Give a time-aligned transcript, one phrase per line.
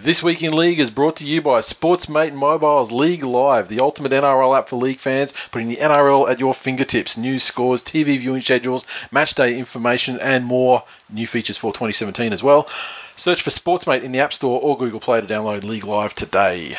[0.00, 4.12] This Week in League is brought to you by Sportsmate Mobile's League Live, the ultimate
[4.12, 7.18] NRL app for league fans, putting the NRL at your fingertips.
[7.18, 10.84] News, scores, TV viewing schedules, match day information, and more.
[11.10, 12.68] New features for 2017 as well.
[13.16, 16.78] Search for Sportsmate in the App Store or Google Play to download League Live today.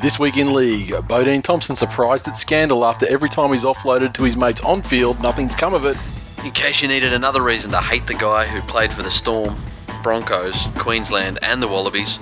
[0.00, 4.22] This week in League, Bodene Thompson surprised at scandal after every time he's offloaded to
[4.22, 5.98] his mates on field, nothing's come of it.
[6.42, 9.54] In case you needed another reason to hate the guy who played for the Storm,
[10.08, 12.18] Broncos, Queensland, and the Wallabies,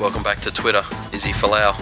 [0.00, 0.80] welcome back to Twitter,
[1.12, 1.74] Izzy Folau.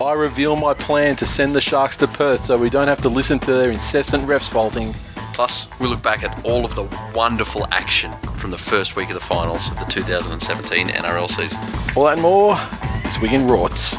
[0.00, 3.08] I reveal my plan to send the Sharks to Perth so we don't have to
[3.08, 4.92] listen to their incessant refs faulting.
[5.34, 6.84] Plus, we look back at all of the
[7.16, 11.58] wonderful action from the first week of the finals of the 2017 NRL season.
[11.96, 12.54] All that and more
[13.02, 13.96] this week in Rorts.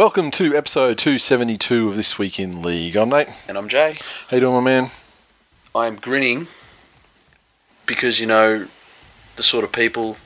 [0.00, 2.96] Welcome to episode 272 of This Week in League.
[2.96, 3.28] I'm Nate.
[3.46, 3.98] And I'm Jay.
[4.28, 4.90] How you doing, my man?
[5.74, 6.46] I'm grinning
[7.84, 8.66] because you know
[9.36, 10.16] the sort of people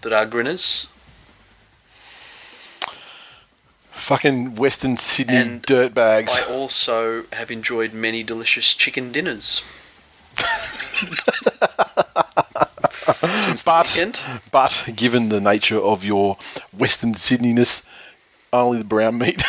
[0.00, 0.86] that are grinners.
[3.90, 6.40] Fucking Western Sydney And dirtbags.
[6.42, 9.60] I also have enjoyed many delicious chicken dinners.
[13.44, 14.22] Since the But- weekend.
[14.50, 16.38] But given the nature of your
[16.72, 17.84] Western Sydneyness,
[18.52, 19.42] only the brown meat.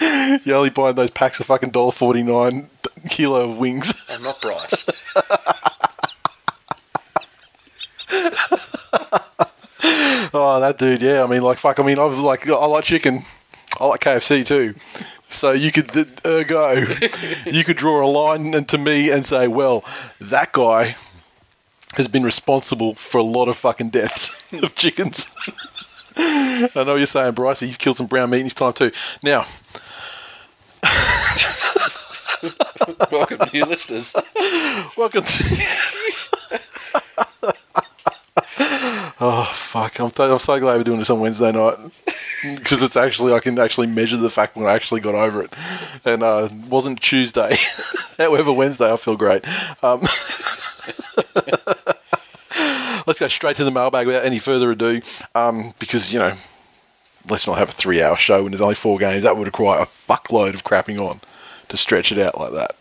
[0.44, 2.70] You're only buy those packs of fucking dollar forty nine
[3.08, 4.06] kilo of wings.
[4.10, 4.86] I'm not Bryce.
[10.32, 11.24] Oh, that dude, yeah.
[11.24, 11.80] I mean, like, fuck.
[11.80, 13.24] I mean, I've like, I like chicken.
[13.78, 14.74] I like KFC too.
[15.28, 16.72] So you could, ergo,
[17.46, 19.84] you could draw a line to me and say, well,
[20.20, 20.96] that guy
[21.94, 25.30] has been responsible for a lot of fucking deaths of chickens.
[26.16, 27.60] I know what you're saying, Bryce.
[27.60, 28.90] He's killed some brown meat in his time too.
[29.22, 29.46] Now,
[33.10, 34.14] Welcome, to new listeners.
[34.96, 35.44] welcome to.
[39.20, 39.98] oh fuck!
[40.00, 41.76] I'm, th- I'm so glad we're doing this on Wednesday night
[42.42, 45.52] because it's actually I can actually measure the fact when I actually got over it,
[46.04, 47.56] and uh, it wasn't Tuesday.
[48.16, 49.44] However, Wednesday I feel great.
[49.82, 50.02] Um,
[53.10, 55.00] let's go straight to the mailbag without any further ado,
[55.34, 56.36] um, because you know,
[57.28, 59.24] let's not have a three-hour show when there's only four games.
[59.24, 61.20] That would require a fuckload of crapping on
[61.68, 62.76] to stretch it out like that.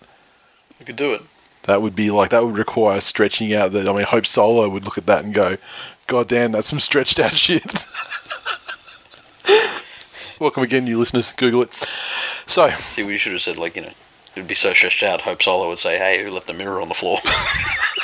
[0.77, 1.23] We could do it.
[1.63, 3.71] That would be like that would require stretching out.
[3.71, 5.57] The I mean, Hope Solo would look at that and go,
[6.05, 7.65] "God damn, that's some stretched out shit."
[10.39, 11.33] Welcome again, new listeners.
[11.33, 11.89] Google it.
[12.45, 13.95] So, See, we should have said, like, you know, it
[14.35, 16.87] would be so stretched out, Hope Solo would say, hey, who left the mirror on
[16.87, 17.17] the floor?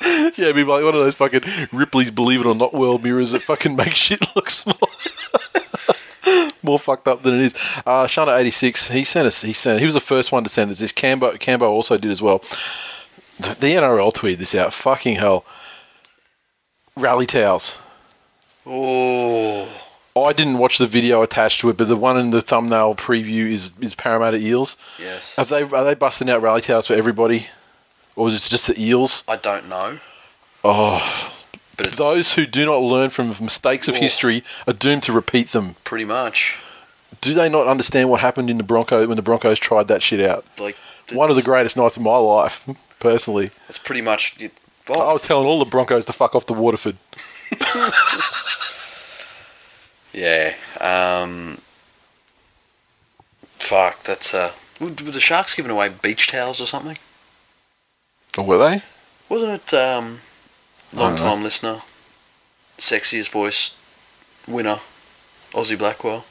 [0.02, 1.42] yeah, it'd be like one of those fucking
[1.72, 4.76] Ripley's Believe It or Not world mirrors that fucking make shit look small.
[6.62, 7.54] More fucked up than it is.
[7.86, 8.88] Uh, Shana eighty six.
[8.88, 9.42] He sent us.
[9.42, 9.78] He sent.
[9.78, 10.92] He was the first one to send us this.
[10.92, 11.38] Cambo.
[11.38, 12.42] Cambo also did as well.
[13.38, 14.72] The, the NRL tweeted this out.
[14.72, 15.44] Fucking hell.
[16.96, 17.76] Rally towels.
[18.66, 19.68] oh.
[20.16, 23.50] I didn't watch the video attached to it, but the one in the thumbnail preview
[23.52, 24.76] is is Parramatta Eels.
[24.98, 25.36] Yes.
[25.36, 27.48] Have they are they busting out rally towels for everybody,
[28.16, 29.22] or is it just the Eels?
[29.28, 29.98] I don't know.
[30.64, 31.32] Oh,
[31.76, 34.00] But those who do not learn from mistakes of Oh.
[34.00, 35.76] history are doomed to repeat them.
[35.84, 36.56] pretty much.
[37.20, 40.20] Do they not understand what happened in the Bronco when the Broncos tried that shit
[40.26, 40.44] out?
[40.58, 40.76] Like,
[41.12, 42.66] One of the greatest nights of my life,
[42.98, 43.50] personally.
[43.68, 44.34] It's pretty much.
[44.40, 44.50] You,
[44.88, 46.96] I well, was telling all the Broncos to fuck off to Waterford.
[50.12, 50.54] yeah.
[50.80, 51.58] Um,
[53.58, 54.34] fuck, that's.
[54.34, 56.98] Uh, were were the Sharks giving away beach towels or something?
[58.36, 58.82] Or were they?
[59.28, 60.20] Wasn't it um,
[60.92, 61.80] long time listener,
[62.78, 63.76] sexiest voice
[64.46, 64.80] winner,
[65.52, 66.24] Aussie Blackwell?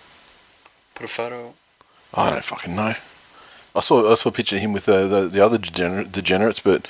[0.94, 1.54] Put a photo.
[2.14, 2.96] I don't fucking know.
[3.76, 6.60] I saw I saw a picture of him with the the, the other degenerate, degenerates,
[6.60, 6.88] but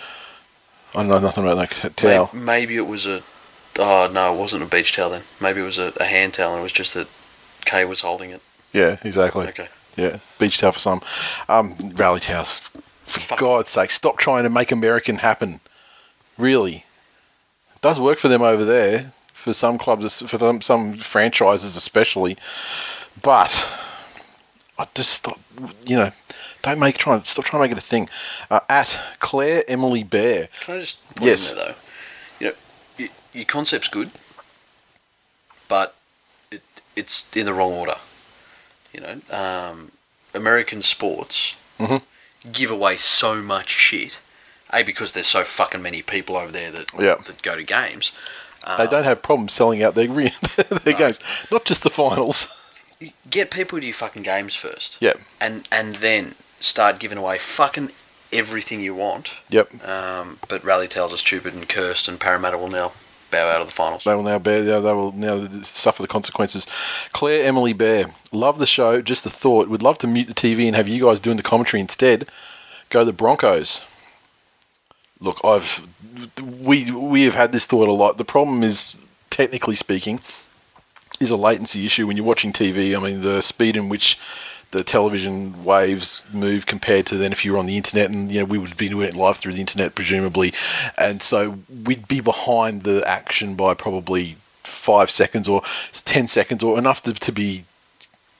[0.93, 2.29] I know nothing about that towel.
[2.33, 3.23] Maybe it was a.
[3.79, 5.23] Oh no, it wasn't a beach towel then.
[5.41, 7.07] Maybe it was a, a hand towel, and it was just that
[7.65, 8.41] Kay was holding it.
[8.71, 9.47] Yeah, exactly.
[9.47, 9.67] Okay.
[9.97, 11.01] Yeah, beach towel for some.
[11.49, 12.61] Um, rally towels.
[13.05, 13.39] For Fuck.
[13.39, 15.59] God's sake, stop trying to make American happen.
[16.37, 16.85] really.
[17.75, 22.35] It does work for them over there, for some clubs, for some, some franchises especially.
[23.21, 23.67] But
[24.79, 25.39] I just stop,
[25.85, 26.11] you know,
[26.63, 28.09] don't make try stop trying to make it a thing.
[28.49, 31.51] Uh, at Claire Emily Bear, Can I just put Yes.
[31.51, 31.75] in there though?
[32.39, 32.53] You know,
[32.99, 34.09] y your concept's good,
[35.67, 35.95] but
[36.51, 36.63] it,
[36.95, 37.95] it's in the wrong order.
[38.93, 39.91] You know, um,
[40.33, 42.01] American sports Mhm.
[42.51, 44.19] Give away so much shit.
[44.73, 47.15] A because there's so fucking many people over there that Yeah.
[47.25, 48.11] that go to games.
[48.77, 50.07] they don't have problems selling out their
[50.83, 51.19] their games,
[51.51, 52.47] not just the finals.
[53.29, 54.97] Get people to your fucking games first.
[55.01, 57.91] Yep, and and then start giving away fucking
[58.33, 59.33] everything you want.
[59.49, 59.69] yep.
[59.87, 62.93] Um, but Rally Tales are stupid and cursed, and Parramatta will now
[63.35, 64.03] bow out of the finals.
[64.03, 64.63] They will now bear.
[64.63, 66.65] They will now suffer the consequences.
[67.11, 69.01] Claire Emily Bear, love the show.
[69.01, 69.67] Just the thought.
[69.67, 72.27] Would love to mute the TV and have you guys doing the commentary instead.
[72.89, 73.81] Go the Broncos.
[75.19, 75.87] Look, I've
[76.61, 78.17] we we have had this thought a lot.
[78.17, 78.95] The problem is,
[79.29, 80.19] technically speaking,
[81.19, 82.95] is a latency issue when you're watching TV.
[82.95, 84.19] I mean, the speed in which
[84.75, 88.39] the television waves move compared to then if you were on the internet and you
[88.39, 90.53] know we would be doing it live through the internet presumably
[90.97, 95.61] and so we'd be behind the action by probably five seconds or
[96.03, 97.63] ten seconds or enough to, to be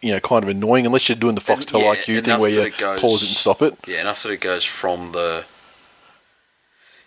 [0.02, 2.62] you know kind of annoying unless you're doing the Foxtel yeah, IQ thing where you
[2.64, 5.46] it goes- pause it and stop it Yeah, enough that it goes from the.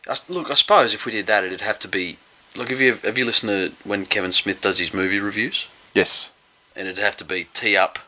[0.09, 2.17] I Look, I suppose if we did that, it'd have to be.
[2.57, 5.67] Look, have you have you listened to when Kevin Smith does his movie reviews?
[5.95, 6.33] yes
[6.75, 7.99] And it'd have to be tee up.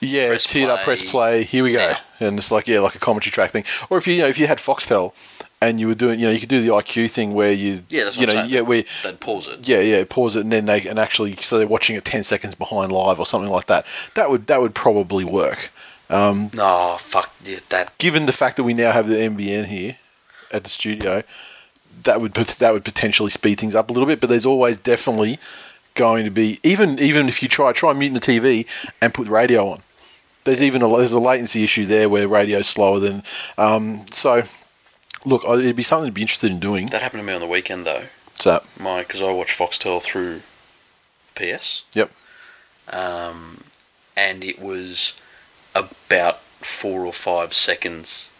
[0.00, 1.44] Yeah, Press tee it up, press play.
[1.44, 3.64] Here we go, and it's like yeah, like a commentary track thing.
[3.90, 5.12] Or if you, you know if you had Foxtel,
[5.60, 8.04] and you were doing you know you could do the IQ thing where you Yeah,
[8.04, 8.54] that's you what know I'm saying.
[8.54, 9.68] yeah where They'd pause it.
[9.68, 12.54] yeah yeah pause it and then they and actually so they're watching it ten seconds
[12.54, 13.84] behind live or something like that.
[14.14, 15.70] That would that would probably work.
[16.08, 17.96] Um, no, fuck yeah, that.
[17.98, 19.96] Given the fact that we now have the NBN here
[20.50, 21.22] at the studio,
[22.04, 24.18] that would that would potentially speed things up a little bit.
[24.20, 25.38] But there's always definitely
[25.94, 28.66] going to be even even if you try try muting the TV
[29.00, 29.82] and put the radio on.
[30.44, 33.22] There's even a there's a latency issue there where radio's slower than
[33.58, 34.44] um, so.
[35.26, 36.86] Look, it'd be something to be interested in doing.
[36.86, 38.04] That happened to me on the weekend though.
[38.36, 40.40] So, My, because I watch Foxtel through
[41.34, 41.82] PS.
[41.92, 42.10] Yep.
[42.90, 43.64] Um,
[44.16, 45.12] and it was
[45.74, 48.30] about four or five seconds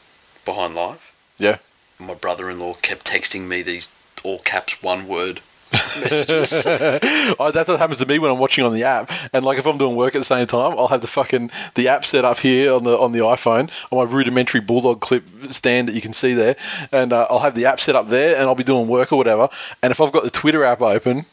[0.46, 1.12] behind live.
[1.38, 1.58] Yeah.
[1.98, 3.90] My brother-in-law kept texting me these
[4.22, 5.40] all caps one word
[5.72, 6.66] messages.
[7.38, 9.78] oh, that happens to me when I'm watching on the app, and like if I'm
[9.78, 12.72] doing work at the same time, I'll have the fucking the app set up here
[12.72, 16.34] on the on the iPhone on my rudimentary bulldog clip stand that you can see
[16.34, 16.56] there,
[16.92, 19.16] and uh, I'll have the app set up there, and I'll be doing work or
[19.16, 19.48] whatever,
[19.82, 21.26] and if I've got the Twitter app open.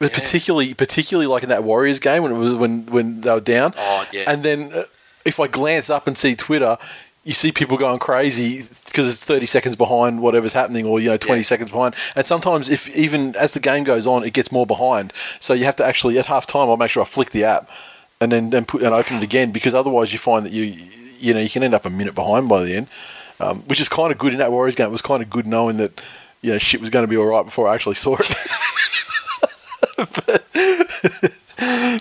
[0.00, 0.08] Yeah.
[0.08, 3.72] particularly, particularly like in that Warriors game when it was when when they were down,
[3.78, 4.24] Oh, yeah.
[4.26, 4.82] and then uh,
[5.24, 6.76] if I glance up and see Twitter,
[7.22, 8.62] you see people going crazy
[8.94, 11.44] because it's 30 seconds behind whatever's happening or you know 20 Yeah.
[11.44, 15.12] seconds behind and sometimes if even as the game goes on it gets more behind
[15.40, 17.68] so you have to actually at half time I'll make sure I flick the app
[18.20, 20.62] and then then put and open it again because otherwise you find that you
[21.18, 22.86] you know you can end up a minute behind by the end
[23.40, 25.46] um, which is kind of good in that Warriors game it was kind of good
[25.46, 26.00] knowing that
[26.40, 28.30] you know shit was going to be all right before I actually saw it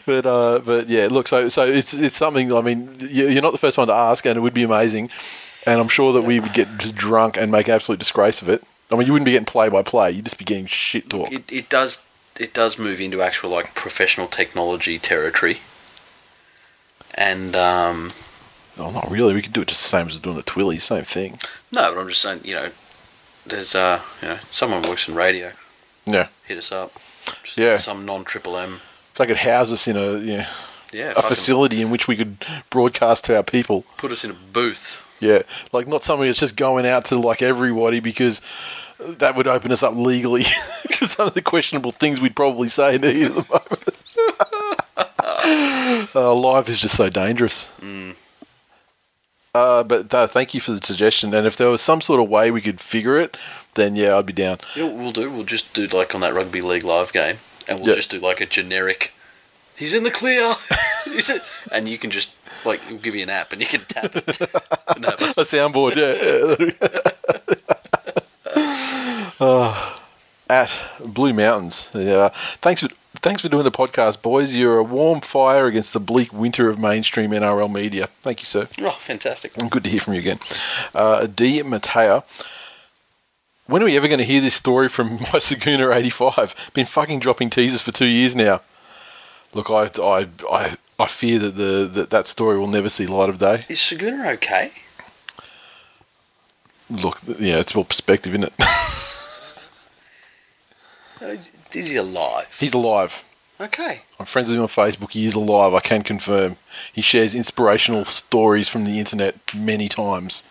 [0.06, 2.52] but uh, but yeah, look, so so it's it's something.
[2.52, 5.10] I mean, you're not the first one to ask, and it would be amazing.
[5.66, 8.64] And I'm sure that we would get just drunk and make absolute disgrace of it.
[8.92, 11.32] I mean, you wouldn't be getting play by play; you'd just be getting shit talk.
[11.32, 12.04] it, it does
[12.40, 15.60] it does move into actual like professional technology territory.
[17.16, 18.12] And um,
[18.78, 19.34] oh, not really.
[19.34, 21.40] We could do it just the same as doing the Twilly, same thing.
[21.72, 22.70] no, but I'm just saying, you know,
[23.46, 25.52] there's uh, you know, someone works in radio.
[26.06, 26.92] Yeah, Hit us up.
[27.44, 27.78] Just Yeah.
[27.78, 28.82] Some non triple M.
[29.12, 30.50] if they could house us in a yeah,
[30.92, 31.14] Yeah.
[31.16, 33.86] a facility in which we could broadcast to our people.
[33.98, 35.02] Put us in a booth.
[35.24, 38.42] Yeah, like not something that's just going out to like everybody because
[39.00, 40.44] that would open us up legally.
[40.88, 43.98] Because some of the questionable things we'd probably say in here at the moment.
[46.16, 47.72] uh, live is just so dangerous.
[49.56, 51.34] Uh, but uh, thank you for the suggestion.
[51.34, 53.38] And if there was some sort of way we could figure it,
[53.76, 54.58] then yeah, I'd be down.
[54.76, 55.30] You know we'll do?
[55.32, 57.38] We'll just do like on that rugby league live game,
[57.68, 57.96] and we'll Yeah.
[57.96, 59.14] just do like a generic.
[59.76, 60.54] He's in the clear.
[61.06, 62.32] He's it, and you can just
[62.66, 64.42] like we'll give you an app, and you can tap it.
[64.42, 66.94] us- A soundboard, yeah.
[69.40, 69.96] Uh,
[70.50, 71.90] at Blue Mountains.
[71.94, 72.30] Yeah.
[72.62, 72.90] Thanks for
[73.22, 74.54] thanks for doing the podcast, boys.
[74.54, 78.10] You're a warm fire against the bleak winter of mainstream NRL media.
[78.22, 78.68] Thank you, sir.
[78.80, 79.58] Oh, fantastic!
[79.58, 80.40] And Good to hear from you again.
[80.94, 81.62] Uh, D.
[81.64, 82.24] Matea.
[83.66, 86.72] When are we ever going to hear this story from my Saguna 85?
[86.74, 88.60] Been fucking dropping teasers for two years now.
[89.54, 93.30] Look, I, I, I, I fear that the that, that story will never see light
[93.30, 93.64] of day.
[93.70, 94.72] Is Saguna okay?
[96.90, 98.54] Look, yeah, it's all perspective, isn't it?
[101.74, 102.56] is he alive?
[102.60, 103.24] He's alive.
[103.60, 104.02] Okay.
[104.20, 105.12] I'm friends with him on Facebook.
[105.12, 105.74] He is alive.
[105.74, 106.58] I can confirm.
[106.92, 110.44] He shares inspirational stories from the internet many times.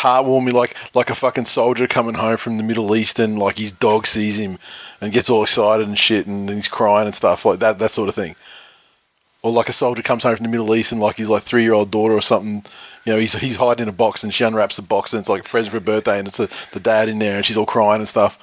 [0.00, 3.72] Heartwarming, like like a fucking soldier coming home from the Middle East, and like his
[3.72, 4.58] dog sees him
[5.00, 7.78] and gets all excited and shit, and he's crying and stuff like that.
[7.78, 8.36] That sort of thing.
[9.42, 11.62] Or like a soldier comes home from the Middle East and like his like three
[11.62, 12.62] year old daughter or something,
[13.06, 15.30] you know, he's he's hiding in a box and she unwraps the box and it's
[15.30, 17.56] like a present for her birthday and it's a, the dad in there and she's
[17.56, 18.38] all crying and stuff.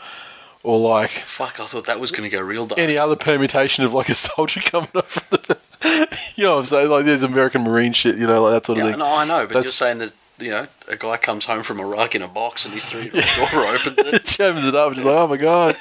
[0.63, 1.59] Or like Fuck!
[1.59, 2.79] I thought that was going to go real dark.
[2.79, 5.57] any other permutation of like a soldier coming up from the,
[6.35, 6.89] you know what I'm saying?
[6.89, 8.99] Like there's American Marine shit, you know, like that sort of Yeah, thing.
[8.99, 11.79] no, I know, but That's- you're saying that you know a guy comes home from
[11.79, 14.25] Iraq in a box and his three-year-old opens it.
[14.25, 15.75] Jams it up, and just like, oh my god,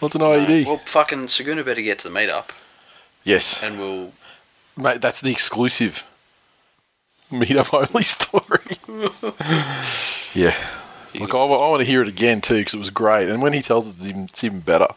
[0.00, 0.66] what's an IED?
[0.66, 2.50] Well, fucking Saguna better get to the meetup,
[3.24, 4.12] yes, and we'll.
[4.76, 6.06] mate, that's the exclusive
[7.30, 8.76] meetup only story.
[10.34, 10.56] yeah,
[11.20, 13.62] look, I, want to hear it again too because it was great, and when he
[13.62, 14.88] tells it, it's even, it's even better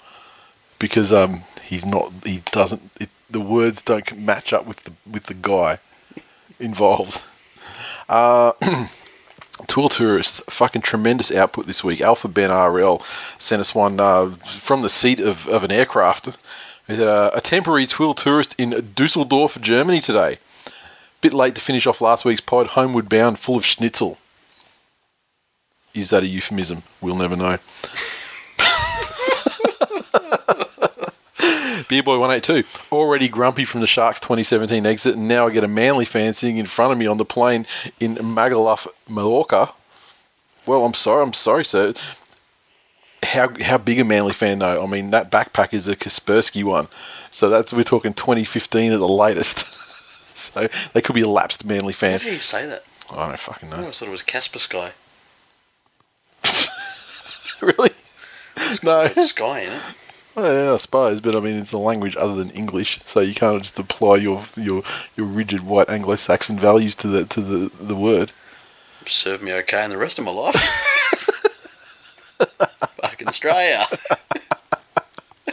[0.80, 5.25] because um he's not he doesn't it, the words don't match up with the with
[5.25, 5.80] the guy
[6.60, 7.24] involved.
[8.10, 8.53] Uh,
[9.67, 12.01] Tour Tourist, fucking tremendous output this week.
[12.01, 13.01] Alpha Ben RL
[13.38, 16.29] sent us one uh, from the seat of, of an aircraft.
[16.89, 20.39] Uh, a temporary Twill Tourist in Dusseldorf, Germany today.
[21.22, 24.17] Bit late to finish off last week's pod, homeward bound, full of schnitzel.
[25.93, 26.83] Is that a euphemism?
[27.00, 27.60] We'll never know.
[31.84, 36.06] Beerboy 182, already grumpy from the Sharks 2017 exit, and now I get a manly
[36.06, 37.66] fan sitting in front of me on the plane
[38.00, 39.72] in Magaluf, Mallorca.
[40.66, 41.94] Well, I'm sorry, I'm sorry, sir.
[43.24, 44.84] How how big a manly fan though?
[44.84, 46.88] I mean, that backpack is a Kaspersky one,
[47.32, 49.74] so that's we're talking 2015 at the latest.
[50.34, 52.20] so they could be a lapsed manly fan.
[52.20, 52.84] How do you say that?
[53.12, 53.82] I don't fucking I know.
[53.84, 54.92] always thought it was Casper Sky.
[57.62, 57.92] really?
[58.84, 59.08] No.
[59.08, 59.82] Sky in it.
[60.36, 63.36] Well, yeah, I suppose, but I mean, it's a language other than English, so you
[63.36, 64.82] can't just apply your your,
[65.16, 68.32] your rigid white Anglo-Saxon values to the to the, the word.
[69.06, 70.56] Served me okay in the rest of my life.
[73.02, 73.86] Fucking Australia.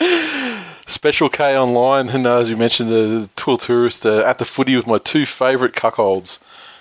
[0.86, 4.76] Special K online, and uh, as you mentioned, the Twill Tourist uh, at the footy
[4.76, 6.38] with my two favourite cuckolds,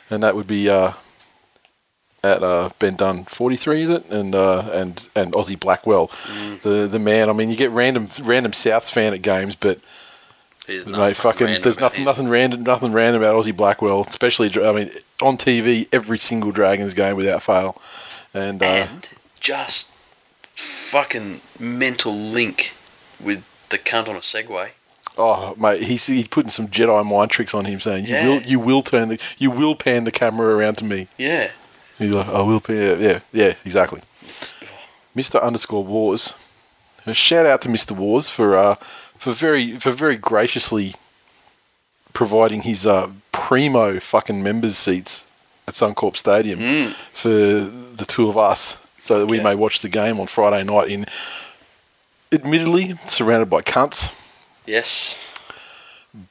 [0.09, 0.93] and that would be uh,
[2.23, 6.11] at uh, Ben Dunn, forty three, is it, and uh, and and Aussie Blackwell,
[6.63, 7.29] the the man.
[7.29, 9.79] I mean, you get random random Souths fan at games, but
[10.67, 14.01] There's mate, nothing fucking, random there's about nothing nothing random nothing random about Aussie Blackwell,
[14.01, 17.81] especially I mean on TV every single Dragons game without fail,
[18.33, 19.09] and, uh, And
[19.39, 19.91] just
[20.43, 22.73] fucking mental link
[23.23, 24.71] with the cunt on a Segway.
[25.17, 28.27] Oh mate, he's he's putting some Jedi mind tricks on him, saying you Yeah.
[28.27, 31.07] will you will turn the you will pan the camera around to me.
[31.17, 31.51] Yeah.
[31.99, 32.77] He's like, I will pan.
[32.77, 34.01] Yeah, yeah, yeah, exactly.
[35.13, 36.33] Mister underscore Wars.
[37.05, 38.75] A shout out to Mister Wars for uh
[39.17, 40.95] for very for very graciously
[42.13, 45.27] providing his uh primo fucking members seats
[45.67, 50.19] at Suncorp Stadium for the two of us, so that we may watch the game
[50.19, 51.05] on Friday night in.
[52.31, 54.13] Admittedly, surrounded by cunts
[54.67, 55.17] Yes.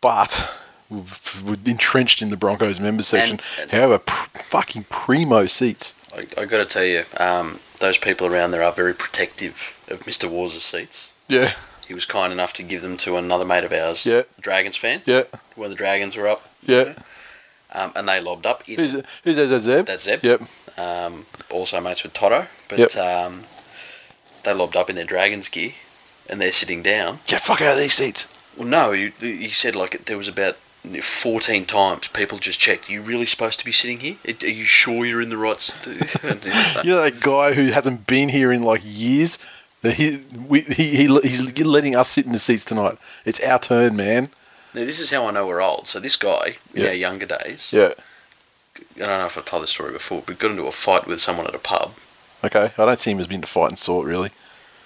[0.01, 0.49] but
[0.91, 3.41] entrenched in the Broncos members section.
[3.61, 5.95] And- However, pr- fucking primo seats.
[6.15, 10.01] I, I got to tell you, um, those people around there are very protective of
[10.01, 10.29] Mr.
[10.31, 11.13] Wars' seats.
[11.29, 11.55] Yeah,
[11.87, 14.23] He was kind enough to give them to another mate of ours, Yeah.
[14.41, 16.95] Dragons fan, yeah, when the Dragons were up, yeah.
[17.73, 18.67] um, and they lobbed up.
[18.69, 18.93] In, Who's
[19.25, 19.43] who's that?
[19.43, 19.87] Is that Zeb?
[19.87, 20.25] That's Zeb.
[20.25, 20.43] Yep.
[20.79, 22.97] um, also mates with Toto, but Yep.
[22.97, 23.45] um,
[24.45, 25.73] they lobbed up in their Dragons gear,
[26.31, 27.21] and they're sitting down.
[27.27, 28.29] Get fuck out of these seats.
[28.57, 30.57] Well, no, he, he said like there was about
[31.03, 32.89] 14 times people just checked.
[32.89, 34.17] Are you really supposed to be sitting here?
[34.43, 35.57] Are you sure you're in the right?
[35.57, 35.87] s-"
[36.23, 39.39] And it's like, You know that guy who hasn't been here in like years.
[39.83, 42.99] He, we, he, he, he's letting us sit in the seats tonight.
[43.25, 44.31] It's our turn, man.
[44.75, 45.87] Now this is how I know we're old.
[45.87, 46.89] So this guy in Yeah.
[46.89, 47.93] our younger days, Yeah.
[48.97, 51.21] I don't know if I've told this story before, but got into a fight with
[51.21, 51.93] someone at a pub.
[52.45, 52.73] Okay.
[52.77, 54.31] I don't see him as being to fight and sort, really.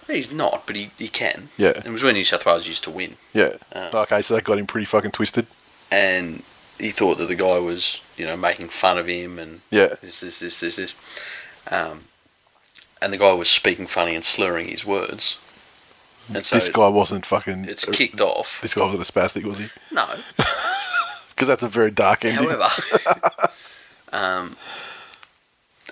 [0.07, 1.49] He's not, but he, he can.
[1.57, 1.81] Yeah.
[1.85, 3.17] It was when New South Wales used to win.
[3.33, 3.55] Yeah.
[3.75, 5.47] Uh, Okay, so that got him pretty fucking twisted.
[5.93, 6.43] And
[6.79, 9.95] he thought that the guy was, you know, making fun of him and Yeah.
[10.01, 10.95] this, this, this, this, this.
[11.71, 12.05] Um,
[13.01, 15.39] and the guy was speaking funny and slurring his words.
[16.33, 17.67] And so this guy wasn't fucking.
[17.67, 18.61] it's kicked off.
[18.63, 19.69] This guy wasn't a spastic, was he?
[19.93, 20.07] No,
[21.29, 22.45] Because that's a very dark ending.
[22.49, 22.69] however,
[24.13, 24.57] um,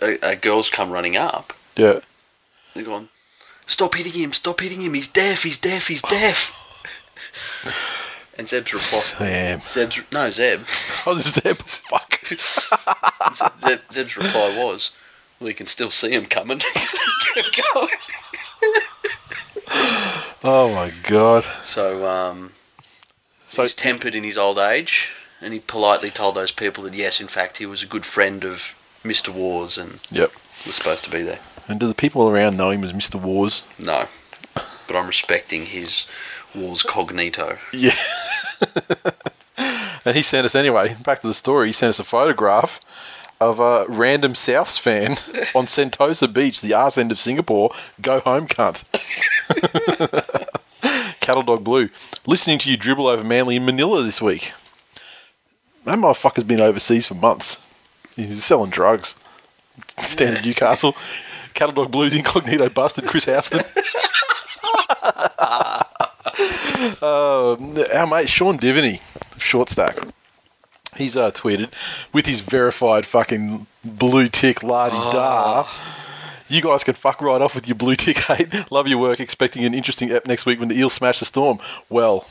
[0.00, 1.52] a, a girl's come running up.
[1.76, 2.00] Yeah.
[2.74, 3.08] They're going,
[3.66, 4.32] "Stop hitting him!
[4.32, 4.94] Stop hitting him!
[4.94, 5.42] He's deaf!
[5.42, 5.88] He's deaf!
[5.88, 6.56] He's deaf!"
[8.38, 9.60] and Zeb's reply, Sam.
[9.60, 10.60] Zeb's no Zeb.
[11.06, 11.56] Oh, Zeb.
[11.56, 12.20] Fuck.
[13.66, 14.92] Zeb, Zeb's reply was,
[15.40, 16.60] "We can still see him coming."
[20.42, 21.44] Oh my god.
[21.62, 22.52] So, um,
[23.46, 25.10] So he's tempered in his old age,
[25.40, 28.44] and he politely told those people that yes, in fact, he was a good friend
[28.44, 29.28] of Mr.
[29.28, 30.32] Wars and Yep.
[30.66, 31.40] was supposed to be there.
[31.68, 33.20] And do the people around know him as Mr.
[33.20, 33.66] Wars?
[33.78, 34.06] No,
[34.54, 36.06] but I'm respecting his
[36.54, 37.58] Wars cognito.
[37.72, 37.96] Yeah.
[40.04, 40.96] and he sent us anyway.
[41.02, 41.68] Back to the story.
[41.68, 42.80] He sent us a photograph
[43.40, 45.12] of a random Souths fan
[45.54, 47.70] on Sentosa Beach, the arse end of Singapore.
[48.00, 48.84] Go home, cunt.
[51.20, 51.88] Cattle Dog Blue.
[52.26, 54.52] Listening to you dribble over Manly in Manila this week.
[55.84, 57.64] That motherfucker's been overseas for months.
[58.14, 59.16] He's selling drugs.
[60.02, 60.94] Standard Newcastle.
[61.54, 63.60] Cattle Dog Blues incognito busted Chris Houston.
[67.02, 67.56] Uh,
[67.94, 69.00] our mate Sean Divany,
[69.38, 69.98] short stack.
[70.96, 71.72] He's uh, tweeted
[72.12, 75.68] with his verified fucking blue tick la di da.
[76.48, 78.52] You guys can fuck right off with your blue tick hate.
[78.72, 79.20] Love your work.
[79.20, 81.60] Expecting an interesting ep next week when the Eels smash the Storm.
[81.88, 82.26] Well,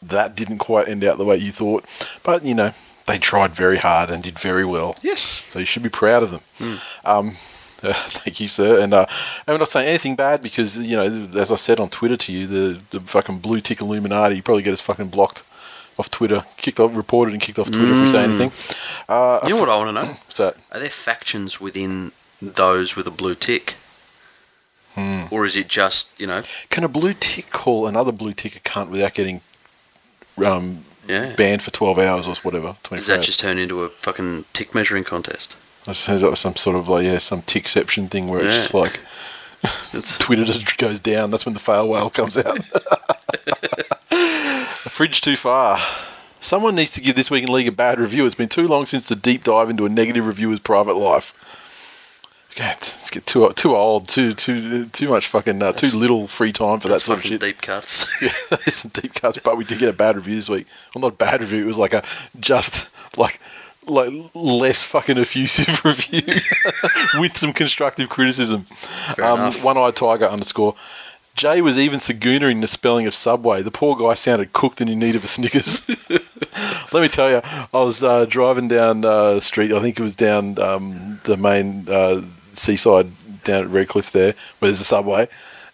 [0.00, 1.84] that didn't quite end out the way you thought,
[2.22, 2.72] but you know
[3.06, 4.96] they tried very hard and did very well.
[5.02, 5.44] Yes.
[5.50, 6.80] So you should be proud of them.
[7.04, 7.36] Um,
[7.82, 8.80] uh, thank you, sir.
[8.80, 9.06] And uh,
[9.46, 12.46] I'm not saying anything bad because you know, as I said on Twitter to you,
[12.46, 15.42] the the fucking blue tick Illuminati you probably get us fucking blocked
[15.98, 18.52] off Twitter, kicked off, reported and kicked off Twitter if we say anything.
[19.08, 20.04] Uh, You know what I want to know?
[20.26, 20.56] what's that?
[20.72, 23.74] Are there factions within those with a blue tick?
[25.30, 28.60] Or is it just, you know, Can a blue tick call another blue tick a
[28.60, 29.40] cunt without getting
[30.44, 31.34] um, yeah.
[31.36, 32.76] banned for 12 hours or whatever?
[32.90, 33.26] Does that hours?
[33.26, 35.56] just turn into a fucking tick measuring contest?
[35.86, 38.60] I suppose that was some sort of like yeah, some tickception thing where it's Yeah.
[38.60, 39.00] just like
[39.92, 41.30] It's, Twitter just goes down.
[41.30, 42.58] That's when the fail whale comes out.
[44.10, 45.80] a fridge too far.
[46.40, 48.24] Someone needs to give this week in league a bad review.
[48.24, 51.34] It's been too long since the deep dive into a negative reviewer's private life.
[52.52, 56.52] Okay, it's get too too old, too too too much fucking uh, too little free
[56.52, 57.40] time for that sort of shit.
[57.40, 58.06] deep cuts.
[58.20, 58.30] Yeah,
[58.68, 60.66] some deep cuts, but we did get a bad review this week.
[60.94, 61.62] Well, not a bad review.
[61.62, 62.02] It was like a
[62.40, 63.40] just like
[63.86, 66.22] like less fucking effusive review
[67.20, 68.66] with some constructive criticism.
[69.20, 69.52] Um.
[69.62, 70.76] One eyed tiger underscore.
[71.34, 73.62] Jay was even Saguna in the spelling of Subway.
[73.62, 75.88] The poor guy sounded cooked and in need of a Snickers.
[76.92, 79.72] Let me tell you, I was uh, driving down uh, the street.
[79.72, 83.12] I think it was down um, the main uh, seaside
[83.44, 85.28] down at Redcliffe there, where there's a Subway.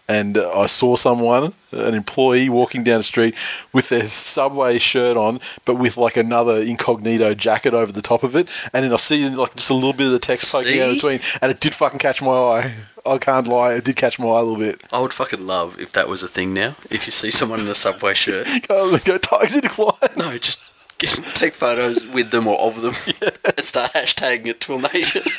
[0.08, 3.34] And I saw someone, an employee, walking down the street
[3.72, 8.36] with their Subway shirt on, but with like another incognito jacket over the top of
[8.36, 8.48] it.
[8.72, 11.20] And then I see like just a little bit of the text poking out between,
[11.42, 12.74] and it did fucking catch my eye.
[13.04, 14.82] I can't lie, it did catch my eye a little bit.
[14.92, 16.76] I would fucking love if that was a thing now.
[16.90, 19.92] If you see someone in a subway shirt, Go, go Tigers in decline.
[20.16, 20.62] no, just
[20.98, 22.94] get, take photos with them or of them
[23.44, 25.22] and start hashtagging it to a nation.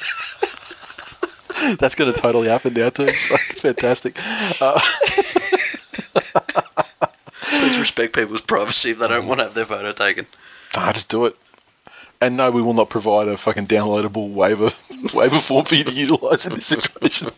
[1.80, 3.08] That's going to totally happen now too.
[3.08, 4.17] Fantastic.
[4.62, 4.80] Uh,
[7.60, 10.28] Please respect people's privacy if they don't want to have their photo taken.
[10.76, 11.36] nah, just do it.
[12.20, 14.72] And no, we will not provide a fucking downloadable waiver
[15.13, 17.30] waiver form for you to utilise in this situation.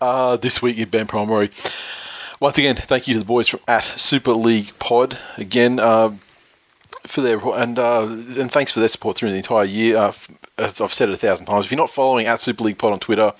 [0.00, 1.50] Uh, this week in Ben Primary.
[2.40, 6.12] Once again, thank you to the boys from at Super League Pod again uh,
[7.06, 9.96] for their and uh, and thanks for their support through the entire year.
[9.96, 10.12] Uh,
[10.58, 12.92] as I've said it a thousand times, if you're not following at Super League Pod
[12.92, 13.32] on Twitter,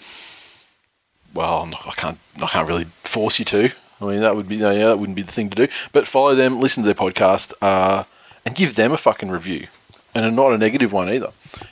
[1.35, 3.71] well, not- I can't I can't really force you to.
[4.01, 5.73] I mean, that would be no, yeah, that wouldn't be the thing to do.
[5.93, 8.05] But follow them, listen to their podcast, uh,
[8.47, 9.67] and give them a fucking review,
[10.15, 11.31] and not a negative one either,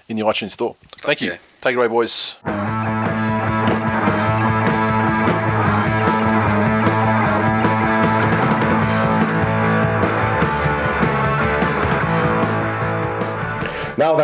[0.09, 0.77] in the iTunes store.
[0.99, 1.39] Thank you.
[1.63, 2.37] Take it away, boys.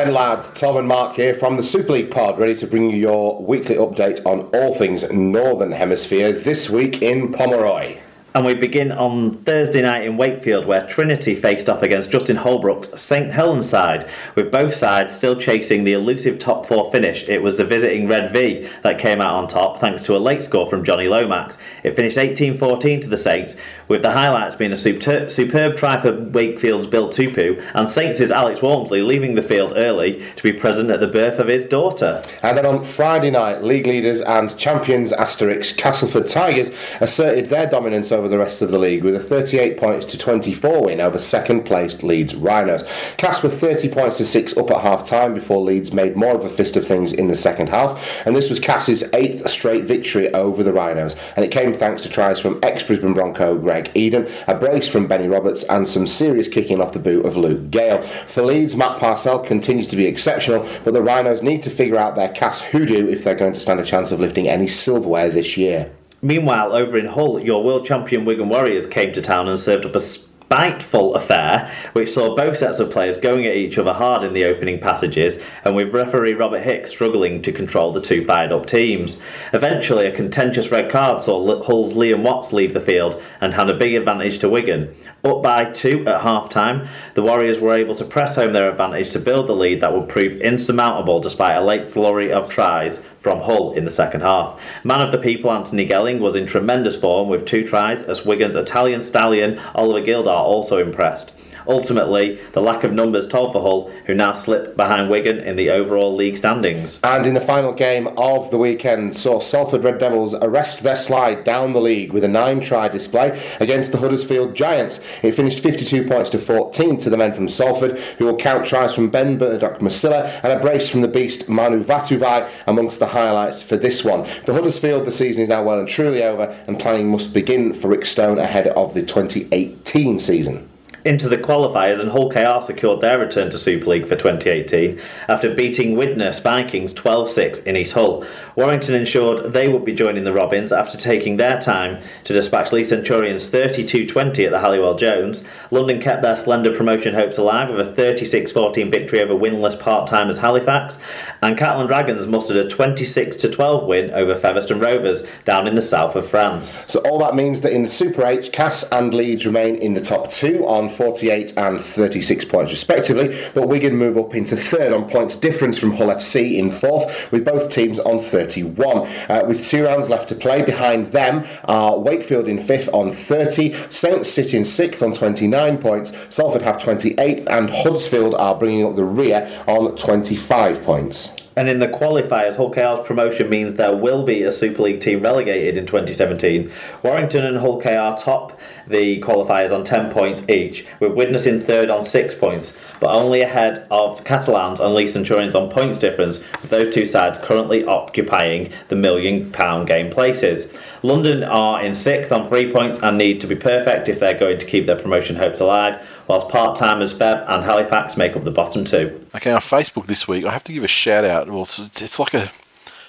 [0.05, 2.97] Then, lads, Tom and Mark here from the Super League Pod, ready to bring you
[2.97, 7.99] your weekly update on all things Northern Hemisphere this week in Pomeroy.
[8.37, 13.01] And we begin on Thursday night in Wakefield, where Trinity faced off against Justin Holbrook's
[13.01, 17.29] St Helens side, with both sides still chasing the elusive top four finish.
[17.29, 20.43] It was the visiting Red V that came out on top, thanks to a late
[20.43, 21.57] score from Jonny Lomax.
[21.85, 23.55] It finished 18 14 to the Saints,
[23.87, 28.61] with the highlights being a super- superb try for Wakefield's Bill Tupou, and Saints' Alex
[28.61, 32.21] Walmsley leaving the field early to be present at the birth of his daughter.
[32.43, 38.11] And then on Friday night, league leaders and champions Asterix Castleford Tigers asserted their dominance
[38.11, 41.65] over the rest of the league with a 38 points to 24 win over second
[41.65, 42.85] placed Leeds Rhinos.
[43.17, 46.45] Cast were 30 points to 6 up at half time before Leeds made more of
[46.45, 50.33] a fist of things in the second half, and this was Cass's eighth straight victory
[50.35, 54.31] over the Rhinos, and it came thanks to tries from ex Brisbane Bronco Greg Eden,
[54.47, 58.03] a brace from Benny Roberts, and some serious kicking off the boot of Luke Gale.
[58.27, 62.17] For Leeds, Matt Parcell continues to be exceptional, but the Rhinos need to figure out
[62.17, 65.57] their Cass hoodoo if they're going to stand a chance of lifting any silverware this
[65.57, 65.91] year.
[66.25, 69.95] Meanwhile, over in Hull, your world champion Wigan Warriors came to town and served up
[69.95, 74.33] a spiteful affair, which saw both sets of players going at each other hard in
[74.33, 78.65] the opening passages, and with referee Robert Hicks struggling to control the two fired up
[78.65, 79.19] teams.
[79.53, 83.77] Eventually, a contentious red card saw Hull's Liam Watts leave the field and had a
[83.77, 84.95] big advantage to Wigan.
[85.25, 89.11] Up by two at half time, the Warriors were able to press home their advantage
[89.11, 93.41] to build the lead that would prove insurmountable despite a late flurry of tries from
[93.41, 94.61] Hull in the second half.
[94.85, 98.55] Man of the people Anthony Gelling was in tremendous form with two tries as Wigan's
[98.55, 101.33] Italian stallion Oliver Gildart also impressed.
[101.67, 105.71] Ultimately, the lack of numbers told for Hull, who now slip behind Wigan in the
[105.71, 106.99] overall league standings.
[107.03, 111.45] And in the final game of the weekend, saw Salford Red Devils arrest their slide
[111.45, 115.01] down the league with a nine try display against the Huddersfield Giants.
[115.23, 118.95] It finished 52 points to 14 to the men from Salford, who will count tries
[118.95, 123.63] from Ben Murdoch Masila and a brace from the beast Manu Vatuvei amongst the highlights
[123.63, 124.25] for this one.
[124.45, 127.89] For Huddersfield, the season is now well and truly over, and planning must begin for
[127.89, 130.69] Rick Stone ahead of the 2018 season
[131.05, 135.55] into the qualifiers, and Hull KR secured their return to Super League for 2018 after
[135.55, 138.25] beating Widnes Vikings 12 6 in East Hull.
[138.57, 142.85] Warrington ensured they would be joining the Robins after taking their time to dispatch Leigh
[142.85, 145.43] Centurions 32 20 at the Halliwell Jones.
[145.71, 150.09] London kept their slender promotion hopes alive with a 36 14 victory over winless part
[150.09, 150.99] timers Halifax,
[151.43, 156.17] and Catalan Dragons mustered a 26 12 win over Featherstone Rovers down in the south
[156.17, 156.85] of France.
[156.89, 160.01] So, all that means that in the Super 8, Cass and Leeds remain in the
[160.01, 165.09] top two on 48 and 36 points respectively, but Wigan move up into third on
[165.09, 169.07] points difference from Hull FC in fourth, with both teams on 31.
[169.29, 173.75] Uh, with two rounds left to play, behind them are Wakefield in fifth on 30,
[173.91, 178.97] Saints sit in sixth on 29 points, Salford have 28, and Huddersfield are bringing up
[178.97, 181.44] the rear on 25 points.
[181.57, 185.21] And in the qualifiers, Hull KR's promotion means there will be a Super League team
[185.21, 186.71] relegated in 2017.
[187.03, 191.91] Warrington and Hull KR top the qualifiers on 10 points each, with Widnes in third
[191.91, 196.71] on 6 points, but only ahead of Catalans and Leigh Centurions on points difference, with
[196.71, 200.67] those two sides currently occupying the million pound game places.
[201.05, 204.57] London are in sixth on three points and need to be perfect if they're going
[204.57, 208.51] to keep their promotion hopes alive, whilst part timers Fev and Halifax make up the
[208.51, 209.27] bottom two.
[209.35, 211.51] Okay, on Facebook this week, I have to give a shout out.
[211.51, 212.51] Well, it's, it's like a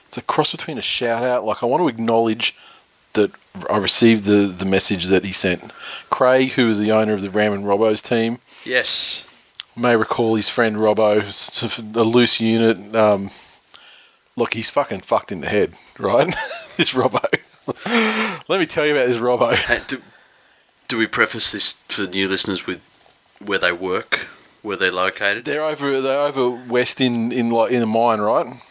[0.08, 1.46] it's a cross between a shout out.
[1.46, 2.58] Like I want to acknowledge
[3.14, 3.32] that
[3.70, 5.72] I received the, the message that he sent.
[6.10, 8.40] Craig, who is the owner of the Ram and Robbo's team.
[8.66, 9.26] Yes.
[9.74, 12.94] May recall his friend Robbo, a loose unit.
[12.94, 13.32] Um,
[14.36, 16.28] look, he's fucking fucked in the head, right?
[16.76, 17.24] this Robbo.
[18.48, 19.56] Let me tell you about this Robbo.
[19.56, 20.02] Hey, do,
[20.88, 22.82] do we preface this for new listeners with
[23.44, 24.28] where they work,
[24.62, 25.46] where they're located?
[25.46, 26.00] They're over.
[26.02, 28.62] They're over west in in like in a mine, right?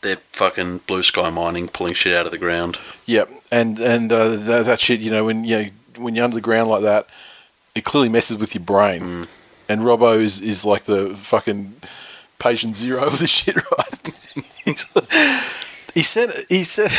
[0.00, 2.78] They're fucking blue sky mining, pulling shit out of the ground.
[3.06, 6.34] Yep, and and uh, that, that shit, you know, when you know, when you're under
[6.34, 7.06] the ground like that,
[7.74, 9.02] it clearly messes with your brain.
[9.02, 9.28] Mm.
[9.68, 11.74] And Robbo is, is like the fucking
[12.38, 14.14] patient zero of the shit, right?
[15.94, 16.90] he said he said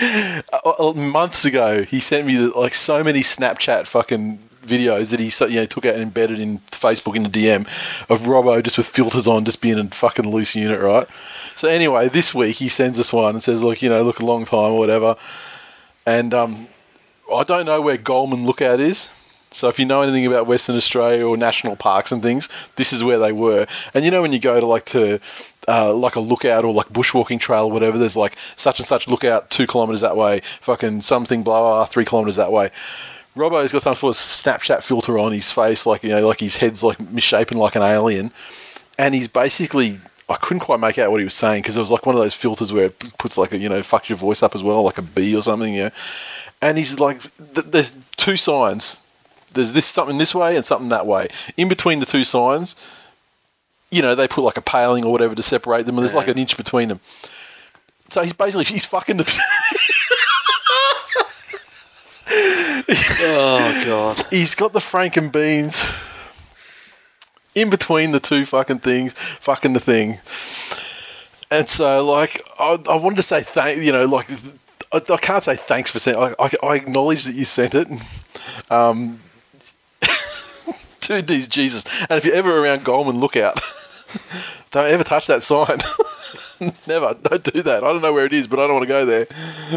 [0.96, 5.66] months ago he sent me like so many Snapchat fucking videos that he you know
[5.66, 7.62] took out and embedded in Facebook in the DM
[8.08, 11.06] of Robbo just with filters on, just being a fucking loose unit, right?
[11.54, 14.24] So anyway, this week he sends us one and says, "Look, you know, look a
[14.24, 15.16] long time or whatever,"
[16.06, 16.68] and um,
[17.32, 19.10] I don't know where Goulburn Lookout is.
[19.52, 23.02] So if you know anything about Western Australia or national parks and things, this is
[23.02, 23.66] where they were.
[23.94, 25.18] And you know when you go to like to
[25.66, 29.08] uh, like a lookout or like bushwalking trail or whatever, there's like such and such
[29.08, 32.70] lookout two kilometers that way, fucking something blah three kilometers that way.
[33.36, 36.56] Robbo's got some sort of Snapchat filter on his face, like you know, like his
[36.56, 38.30] head's like misshapen like an alien,
[38.98, 40.00] and he's basically.
[40.28, 42.20] I couldn't quite make out what he was saying because it was like one of
[42.20, 44.84] those filters where it puts like a you know fucks your voice up as well,
[44.84, 45.90] like a B or something, yeah.
[46.62, 47.20] And he's like,
[47.52, 48.98] th- there's two signs
[49.52, 51.28] there's this something this way and something that way.
[51.56, 52.76] In between the two signs,
[53.90, 56.28] you know, they put like a paling or whatever to separate them, and there's like
[56.28, 57.00] an inch between them.
[58.08, 59.40] So he's basically he's fucking the.
[63.22, 64.26] oh god.
[64.30, 65.86] He's got the frank and beans
[67.54, 70.18] in between the two fucking things, fucking the thing.
[71.50, 74.30] And so, like, I, I wanted to say thank, you know, like,
[74.92, 76.22] I, I can't say thanks for sending.
[76.22, 77.88] I, I, I acknowledge that you sent it.
[78.70, 79.20] Um,
[81.10, 81.84] two D's Jesus.
[82.02, 83.60] And if you're ever around Goldman, look out.
[84.70, 85.80] don't ever touch that sign.
[86.86, 87.14] Never.
[87.14, 87.82] Don't do that.
[87.82, 89.26] I don't know where it is, but I don't want to go there.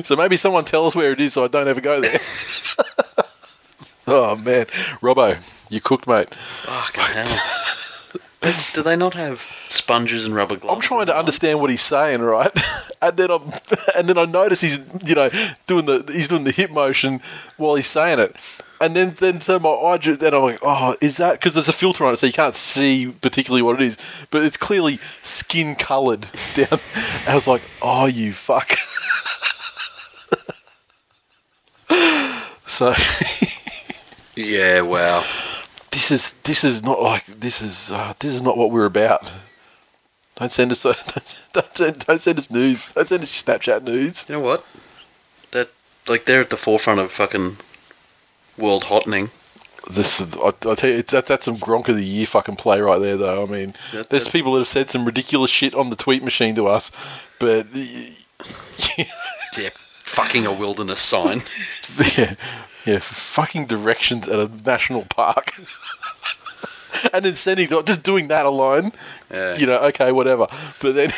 [0.03, 2.19] So maybe someone tell us where it is so I don't ever go there.
[4.07, 4.65] oh, man.
[5.01, 6.33] Robbo, you cooked, mate.
[6.35, 7.63] Fucking hell.
[8.73, 10.75] Do they not have sponges and rubber gloves?
[10.75, 12.51] I'm trying to understand what he's saying, right?
[13.01, 13.53] and then I'm,
[13.95, 15.29] and then I notice he's, you know,
[15.65, 17.21] doing the he's doing the hip motion
[17.55, 18.35] while he's saying it.
[18.83, 21.69] And then, then so my eye, ju- then I'm like, oh, is that because there's
[21.69, 23.97] a filter on it, so you can't see particularly what it is,
[24.29, 26.79] but it's clearly skin coloured down.
[27.25, 28.73] I was like, oh, you fuck.
[32.65, 32.93] so
[34.35, 35.23] Yeah, wow.
[35.91, 39.31] this is this is not like this is uh, this is not what we're about.
[40.35, 40.97] Don't send us don't
[41.77, 42.91] send, don't send us news.
[42.91, 44.25] Don't send us Snapchat news.
[44.27, 44.65] You know what?
[45.51, 45.69] That
[46.09, 47.55] like they're at the forefront of fucking
[48.57, 49.29] world hottening.
[49.91, 52.55] This is, I, I tell you, it's, that, that's some Gronk of the Year fucking
[52.55, 53.43] play right there, though.
[53.43, 56.23] I mean, That- there's that- people that have said some ridiculous shit on the tweet
[56.23, 56.89] machine to us,
[57.39, 57.67] but
[59.57, 61.43] Yeah, fucking a wilderness sign.
[62.17, 62.35] yeah,
[62.85, 65.53] yeah, fucking directions at a national park.
[67.13, 68.93] and then sending, just doing that alone,
[69.29, 69.55] Yeah.
[69.57, 70.47] you know, okay, whatever.
[70.79, 71.11] But then.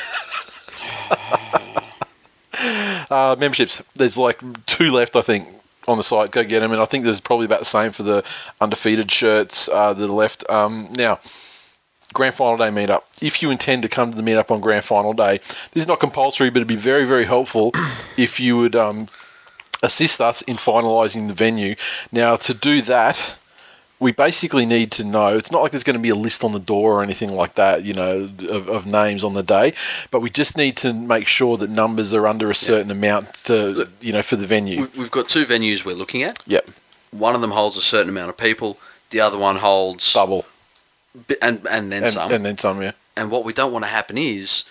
[3.10, 3.82] uh, memberships.
[3.96, 5.48] There's like two left, I think,
[5.88, 6.32] on the site.
[6.32, 6.72] Go get them.
[6.72, 8.24] And I think there's probably about the same for the
[8.62, 10.50] undefeated shirts uh, that are left.
[10.50, 11.20] Um, now,
[12.14, 13.04] grand final day meetup.
[13.22, 15.40] If you intend to come to the meetup on grand final day,
[15.72, 17.72] this is not compulsory, but it'd be very, very helpful
[18.18, 19.08] if you would um,
[19.84, 21.76] assist us in finalising the venue.
[22.12, 23.36] Now, to do that,
[24.00, 25.38] we basically need to know.
[25.38, 27.56] It's not like there's going to be a list on the door or anything like
[27.56, 29.74] that, you know, of, of names on the day,
[30.12, 33.88] but we just need to make sure that numbers are under a certain amount to,
[34.02, 34.82] you know, for the venue.
[34.82, 36.44] We- We've got two venues we're looking at.
[36.46, 36.70] Yep,
[37.12, 38.78] One of them holds a certain amount of people.
[39.12, 40.46] The other one holds double
[41.42, 42.32] and and then and, some.
[42.32, 42.82] and then some.
[42.82, 44.66] Yeah, And what we don't want to happen is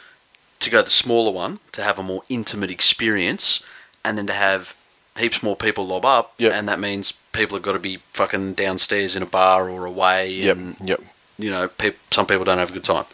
[0.61, 3.65] to go the smaller one to have a more intimate experience,
[4.05, 4.75] and then to have
[5.17, 6.35] heaps more people lob up.
[6.39, 6.53] Yep.
[6.53, 10.31] And that means people have got to be fucking downstairs in a bar or away.
[10.31, 11.03] yep, And, yep.
[11.39, 13.05] you know, peop some people don't have a good time.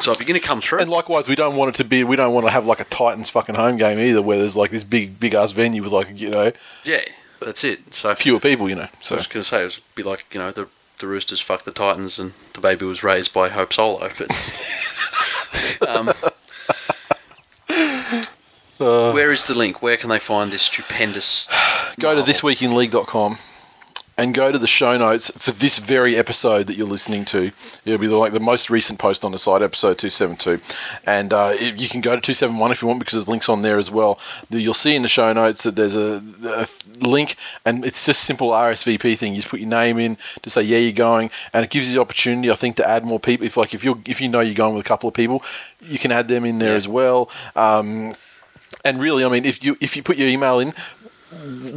[0.00, 2.02] So if you're going to come through, And likewise, we don't want it to be.
[2.04, 4.70] We don't want to have like a Titans fucking home game either, where there's like
[4.70, 6.52] this big, big ass venue with like you know
[6.84, 7.02] yeah,
[7.40, 7.92] that's it.
[7.92, 8.70] So fewer people.
[8.70, 10.68] You know, So I was going to say it would be like you know the
[10.98, 14.30] the Roosters fucked the Titans and the baby was raised by Hope Solo, but.
[15.88, 16.12] um,
[18.82, 19.80] Uh, where is the link?
[19.82, 21.48] Where can they find this stupendous?
[22.00, 23.38] go to thisweekinleague.com
[24.18, 27.50] and go to the show notes for this very episode that you're listening to.
[27.86, 30.60] It'll be like the most recent post on the site, episode 272.
[31.06, 33.62] And uh, if- you can go to 271 if you want because there's links on
[33.62, 34.18] there as well.
[34.50, 36.68] The- You'll see in the show notes that there's a, a
[37.00, 39.32] link and it's just simple RSVP thing.
[39.32, 41.30] You just put your name in to say, yeah, you're going.
[41.54, 43.46] And it gives you the opportunity, I think, to add more people.
[43.46, 45.42] If like if you if you know you're going with a couple of people,
[45.80, 46.76] you can add them in there Yeah.
[46.76, 47.30] as well.
[47.56, 48.14] Um,
[48.84, 50.74] and really, I mean, if you if you put your email in,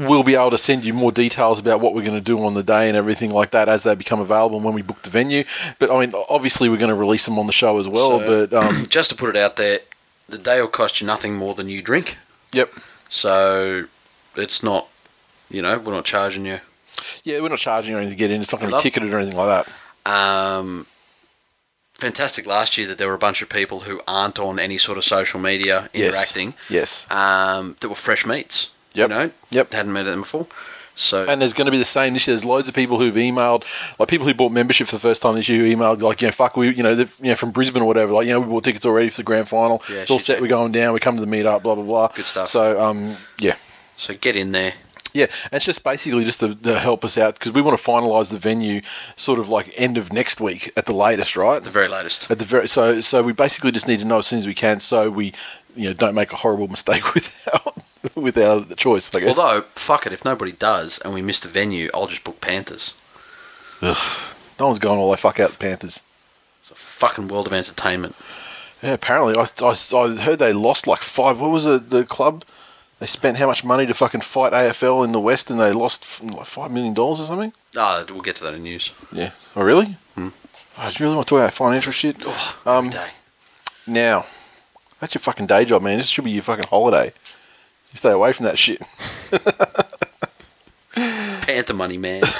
[0.07, 2.53] we'll be able to send you more details about what we're going to do on
[2.55, 5.09] the day and everything like that as they become available and when we book the
[5.09, 5.43] venue.
[5.79, 8.19] But I mean, obviously, we're going to release them on the show as well.
[8.19, 9.79] So- but um, Just to put it out there,
[10.27, 12.17] the day will cost you nothing more than you drink.
[12.51, 12.71] yep,
[13.09, 13.85] So
[14.35, 14.87] it's not,
[15.49, 16.59] you know, we're not charging you.
[17.23, 18.41] yeah, we're not charging you anything to get in.
[18.41, 20.11] It's not going to be ticketed or anything like that.
[20.11, 20.85] Um,
[21.97, 24.97] fantastic last year that there were a bunch of people who aren't on any sort
[24.97, 26.53] of social media interacting.
[26.69, 28.69] Yes, Um, that were fresh meats.
[28.93, 29.09] Yep.
[29.09, 29.73] You know, Yep.
[29.73, 30.47] hadn't met them before.
[30.97, 32.35] So and there's going to be the same this year.
[32.35, 33.63] There's loads of people who've emailed,
[33.99, 36.27] like people who bought membership for the first time this year, who emailed like, you
[36.29, 38.47] know, fuck, we, you know, you know, from Brisbane or whatever, like, you know, we
[38.47, 39.83] bought tickets already for the grand final.
[39.89, 40.39] Yeah, it's all set.
[40.39, 40.93] We're going down.
[40.93, 41.63] We come to the meetup.
[41.63, 42.07] Blah blah blah.
[42.07, 42.47] Good stuff.
[42.47, 43.55] So, um, yeah.
[43.97, 44.73] so get in there.
[45.15, 47.81] Yeah, and it's just basically just to, to help us out because we want to
[47.83, 48.81] finalise the venue
[49.15, 51.55] sort of like end of next week at the latest, right?
[51.55, 52.29] At The very latest.
[52.29, 54.53] At the very so so we basically just need to know as soon as we
[54.53, 55.31] can so we
[55.73, 57.73] you know don't make a horrible mistake with our
[58.13, 59.15] with our choice.
[59.15, 59.39] I guess.
[59.39, 62.93] Although, fuck it, if nobody does and we miss the venue, I'll just book Panthers.
[63.81, 63.97] Ugh.
[64.59, 66.01] no one's going all the fuck out the Panthers.
[66.59, 68.17] It's a fucking world of entertainment.
[68.83, 71.39] Yeah, apparently I, I, I heard they lost like five.
[71.39, 71.89] What was it?
[71.89, 72.43] The club
[72.99, 76.23] they spent how much money to fucking fight AFL in the West and they lost
[76.23, 77.53] like five million dollars or something.
[77.77, 78.91] Ah, we'll get to that in news.
[79.11, 79.31] Yeah.
[79.55, 79.97] Oh really?
[80.15, 80.29] Hmm.
[80.77, 82.23] Oh, do you really want to talk about financial shit?
[82.25, 83.09] Oh, Um, day.
[83.87, 84.25] Now,
[84.99, 85.97] that's your fucking day job, man.
[85.97, 87.13] This should be your fucking holiday.
[87.91, 88.81] You stay away from that shit.
[90.93, 92.23] Panther money, man.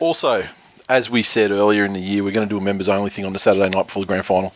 [0.00, 0.44] Also,
[0.88, 3.24] as we said earlier in the year, we're going to do a members only thing
[3.24, 4.52] on the Saturday night before the grand final.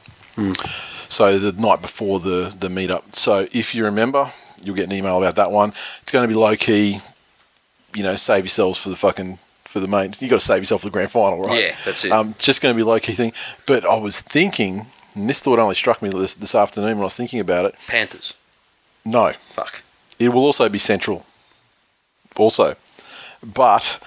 [1.16, 3.16] So the night before the the meetup.
[3.16, 5.72] So if you remember, you'll get an email about that one.
[6.02, 7.00] It's going to be low key.
[7.94, 10.12] You know, save yourselves for the fucking for the main.
[10.18, 11.58] You got to save yourself for the grand final, right?
[11.58, 12.12] Yeah, that's it.
[12.12, 13.32] Um, it's just going to be low key thing.
[13.64, 17.04] But I was thinking, and this thought only struck me this, this afternoon when I
[17.04, 17.76] was thinking about it.
[17.86, 18.34] Panthers.
[19.02, 19.84] No, Fuck.
[20.18, 21.24] it will also be central.
[22.36, 22.76] Also,
[23.42, 24.02] but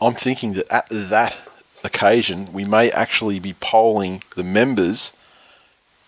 [0.00, 1.36] I'm thinking that at that
[1.84, 5.12] occasion, we may actually be polling the members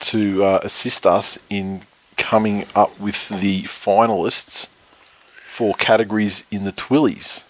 [0.03, 1.83] to uh, assist us in
[2.17, 4.69] coming up with the finalists
[5.47, 7.45] for categories in the Twillies.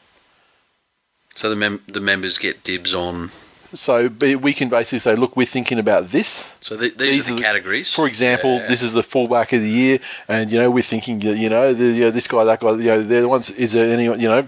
[1.34, 3.30] So the mem- the members get dibs on.
[3.74, 6.54] So we can basically say, look, we're thinking about this.
[6.60, 7.92] So th- these, are the categories.
[7.92, 8.66] For example, Yeah.
[8.68, 11.84] this is the fullback of the year, and you know we're thinking, you know, the,
[11.84, 13.48] you know, this guy, that guy, you know, they're the ones.
[13.50, 14.46] Is there any, you know,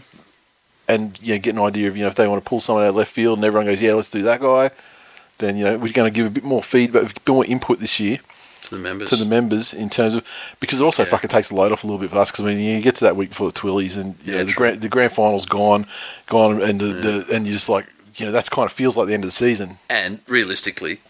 [0.88, 2.85] and you know, get an idea of you know if they want to pull someone
[2.85, 4.71] out of left field, and everyone goes, yeah, let's do that guy.
[5.38, 7.81] Then you know we're going to give a bit more feedback, a bit more input
[7.81, 8.18] this year
[8.62, 9.11] to the members.
[9.11, 10.25] to the members in terms of
[10.61, 11.09] because it also Yeah.
[11.11, 12.94] fucking takes the load off a little bit for us because I mean you get
[12.97, 15.87] to that week before the Twillies and you Yeah, the grand the grand final's gone,
[16.27, 19.09] gone, and the, the and you just like you know that's kind of feels like
[19.09, 19.79] the end of the season.
[19.90, 21.01] and realistically,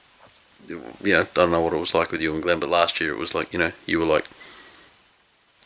[0.68, 2.98] you know, I don't know what it was like with you and Glenn, but last
[3.00, 4.24] year it was like, you know, you were like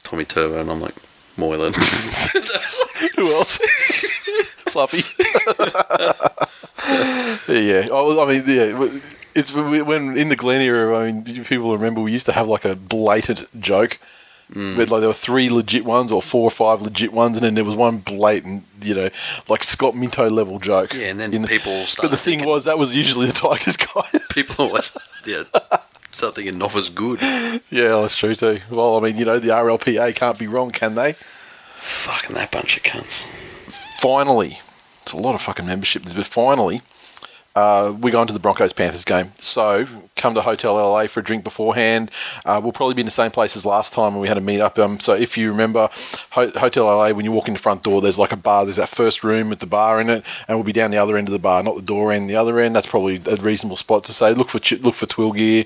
[0.03, 0.97] Tommy Turbo, and I'm like
[1.37, 1.73] Moylan.
[3.17, 3.61] Who else?
[4.87, 5.03] Fluffy.
[7.49, 7.87] yeah.
[7.91, 8.89] Oh, I mean, yeah.
[9.35, 10.99] It's when in the Glen era.
[10.99, 13.99] I mean, people remember we used to have like a blatant joke.
[14.53, 14.77] Mm.
[14.79, 17.55] But like there were three legit ones or four or five legit ones, and then
[17.55, 19.11] there was one blatant, you know,
[19.49, 20.95] like Scott Minto level joke.
[20.95, 23.77] yeah, and then in the- people But the thing was, that was usually the Tigers
[23.77, 24.09] guy.
[24.31, 25.43] people always yeah
[26.13, 27.21] start thinking Noffa's good.
[27.71, 28.61] yeah, that's true too.
[28.71, 31.17] Well, I mean, you know, the RLPA can't be wrong, can they?
[31.81, 33.25] Fucking that bunch of cunts.
[34.01, 34.61] finally,
[35.09, 36.83] it's a lot of fucking membership, but finally,
[37.57, 39.33] uh, we're going to the Broncos Panthers game.
[39.41, 42.11] So come to Hotel LA for a drink beforehand.
[42.45, 44.43] Uh, we'll probably be in the same place as last time when we had a
[44.43, 44.79] meet up.
[44.79, 45.89] Um, so if you remember,
[46.33, 48.65] Ho- Hotel LA, when you walk in the front door, there's like a bar.
[48.65, 51.17] There's that first room with the bar in it, and we'll be down the other
[51.17, 52.77] end of the bar, not the door end, the other end.
[52.77, 54.35] That's probably a reasonable spot to say.
[54.35, 55.65] Look for ch- look for twill gear,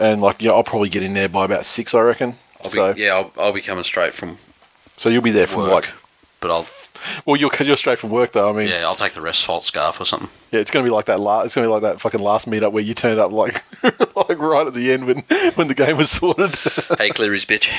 [0.00, 2.36] and like yeah, I'll probably get in there by about six, I reckon.
[2.62, 4.38] I'll so be, yeah, I'll, I'll be coming straight from
[4.96, 5.94] so you'll be there from work, like
[6.40, 6.66] but I'll
[7.26, 8.48] well, you're you're straight from work though.
[8.48, 10.28] I mean, yeah, I'll take the rest fault scarf or something.
[10.50, 11.18] Yeah, it's gonna be like that.
[11.20, 14.38] La- it's gonna be like that fucking last meetup where you turned up like, like
[14.38, 15.18] right at the end when
[15.56, 16.54] when the game was sorted.
[16.98, 17.70] hey, Cleary's bitch.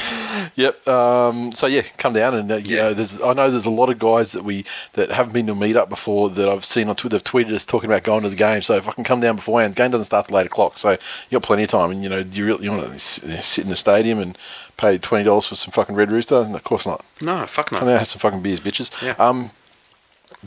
[0.55, 0.85] yep.
[0.87, 2.83] Um, so yeah, come down and uh, you Yeah.
[2.83, 5.53] know, there's I know there's a lot of guys that we that haven't been to
[5.53, 7.15] a meetup before that I've seen on Twitter.
[7.17, 8.61] They've tweeted us talking about going to the game.
[8.61, 10.77] So if I can come down beforehand, the game doesn't start till eight o'clock.
[10.77, 10.97] So you
[11.39, 13.75] got plenty of time, and you know you really you want to sit in the
[13.77, 14.37] stadium and
[14.77, 16.41] pay twenty dollars for some fucking Red Rooster?
[16.41, 17.03] And of course not.
[17.21, 17.79] No, fuck no.
[17.79, 18.91] Come I have some fucking beers, bitches.
[19.01, 19.15] Yeah.
[19.17, 19.51] Um,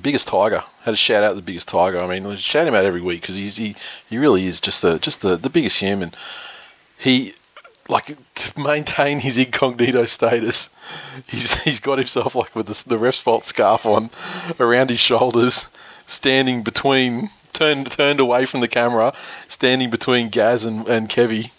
[0.01, 1.99] biggest tiger had to shout out the biggest tiger.
[1.99, 3.75] I mean, shout him out every week because he,
[4.09, 6.13] he really is just the just the, the biggest human.
[6.99, 7.35] He
[7.89, 10.71] like to maintain his incognito status.
[11.27, 14.11] He's he's got himself like with the, the ref's fault scarf on
[14.61, 15.69] around his shoulders,
[16.07, 19.15] standing between turned turned away from the camera,
[19.49, 21.51] standing between Gaz and and Kevy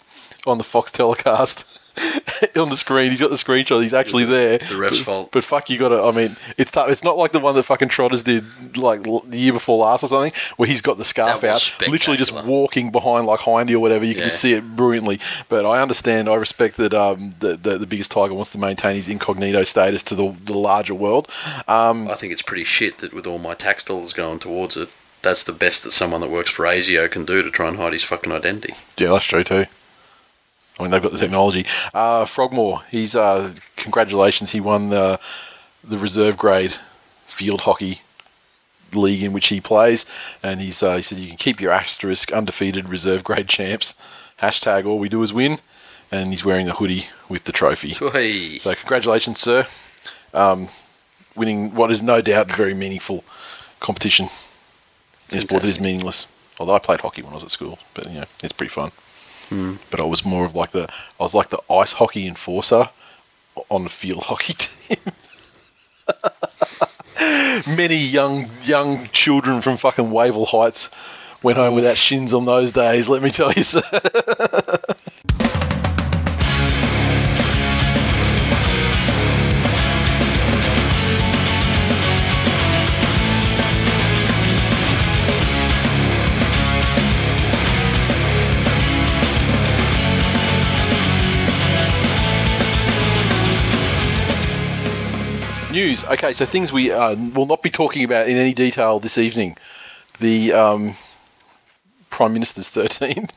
[0.46, 1.64] on the Fox telecast.
[2.56, 3.82] on the screen, he's got the screenshot.
[3.82, 4.58] He's actually there.
[4.58, 5.30] The ref's fault.
[5.32, 6.02] But fuck, you got to.
[6.02, 6.88] I mean, it's tough.
[6.90, 8.44] It's not like the one that fucking Trotters did
[8.76, 11.72] like l- the year before last or something, where he's got the scarf That was
[11.80, 12.58] out, literally just spectacular.
[12.58, 14.04] walking behind like Hindy or whatever.
[14.04, 14.28] You can Yeah.
[14.28, 15.20] just see it brilliantly.
[15.48, 16.28] But I understand.
[16.28, 16.94] I respect that.
[16.94, 20.56] Um, the, the the biggest tiger wants to maintain his incognito status to the the
[20.56, 21.28] larger world.
[21.68, 24.88] Um, I think it's pretty shit that with all my tax dollars going towards it,
[25.22, 27.92] that's the best that someone that works for ASIO can do to try and hide
[27.92, 28.74] his fucking identity.
[28.96, 29.66] Yeah, that's true too.
[30.80, 31.66] I mean, they've got the technology.
[31.92, 34.50] Uh, Frogmore, he's uh, congratulations.
[34.50, 35.20] He won the
[35.84, 36.74] the reserve grade
[37.26, 38.00] field hockey
[38.92, 40.06] league in which he plays,
[40.42, 43.94] and he's uh, he said you can keep your asterisk undefeated reserve grade champs.
[44.40, 45.58] Hashtag all we do is win,
[46.10, 47.90] and he's wearing the hoodie with the trophy.
[47.90, 48.58] Hey.
[48.58, 49.66] So congratulations, sir.
[50.32, 50.70] Um,
[51.36, 53.22] winning what is no doubt a very meaningful
[53.80, 54.30] competition
[55.28, 56.26] in a sport that is meaningless.
[56.58, 58.92] Although I played hockey when I was at school, but you know it's pretty fun.
[59.50, 59.74] Hmm.
[59.90, 62.88] But I was more of like the I was like the ice hockey enforcer
[63.68, 65.12] on the field hockey team.
[67.66, 70.88] Many young young children from fucking Wavell Heights
[71.42, 73.08] went home without shins on those days.
[73.08, 73.82] Let me tell you, sir.
[95.90, 96.04] News.
[96.04, 99.56] Okay, so things we uh, will not be talking about in any detail this evening.
[100.20, 100.94] The um,
[102.10, 103.28] Prime Minister's 13.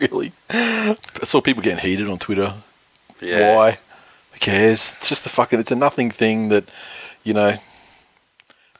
[0.00, 0.32] really?
[0.50, 2.54] I saw people getting heated on Twitter.
[3.20, 3.54] Yeah.
[3.54, 3.78] Why?
[4.32, 4.94] Who cares?
[4.96, 6.64] It's just a fucking, it's a nothing thing that,
[7.22, 7.54] you know,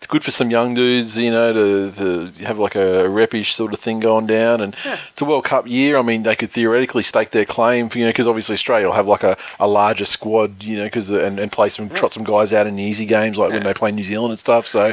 [0.04, 1.90] it's good for some young dudes, you know, to,
[2.30, 4.60] to have like a, repish sort of thing going down.
[4.60, 5.96] And it's a World Cup year.
[5.96, 8.92] I mean, they could theoretically stake their claim, for, you know, because obviously Australia will
[8.92, 12.22] have like a, a larger squad, you know, because and, and play some trot some
[12.22, 14.66] guys out in the easy games like when they play New Zealand and stuff.
[14.66, 14.92] So,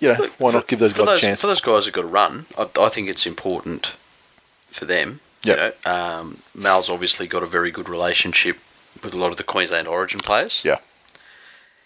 [0.00, 1.42] you know, why not give those guys those, a chance?
[1.42, 3.92] For those guys who've got to run, I, I think it's important
[4.68, 5.20] for them.
[5.44, 5.58] Yep.
[5.58, 8.56] You know, um, Mal's obviously got a very good relationship
[9.04, 10.62] with a lot of the Queensland Origin players.
[10.64, 10.78] Yeah.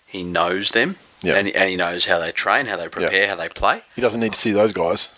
[0.06, 0.94] He knows them.
[1.22, 1.34] Yeah.
[1.36, 3.82] And, and he knows how they train, how they prepare, how they play.
[3.94, 5.10] He doesn't need to see those guys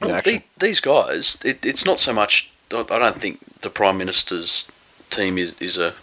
[0.00, 0.42] in Well, action.
[0.58, 2.50] the- these guys, it, it's not so much.
[2.72, 4.64] I don't think the Prime Minister's
[5.10, 5.94] team is, is a,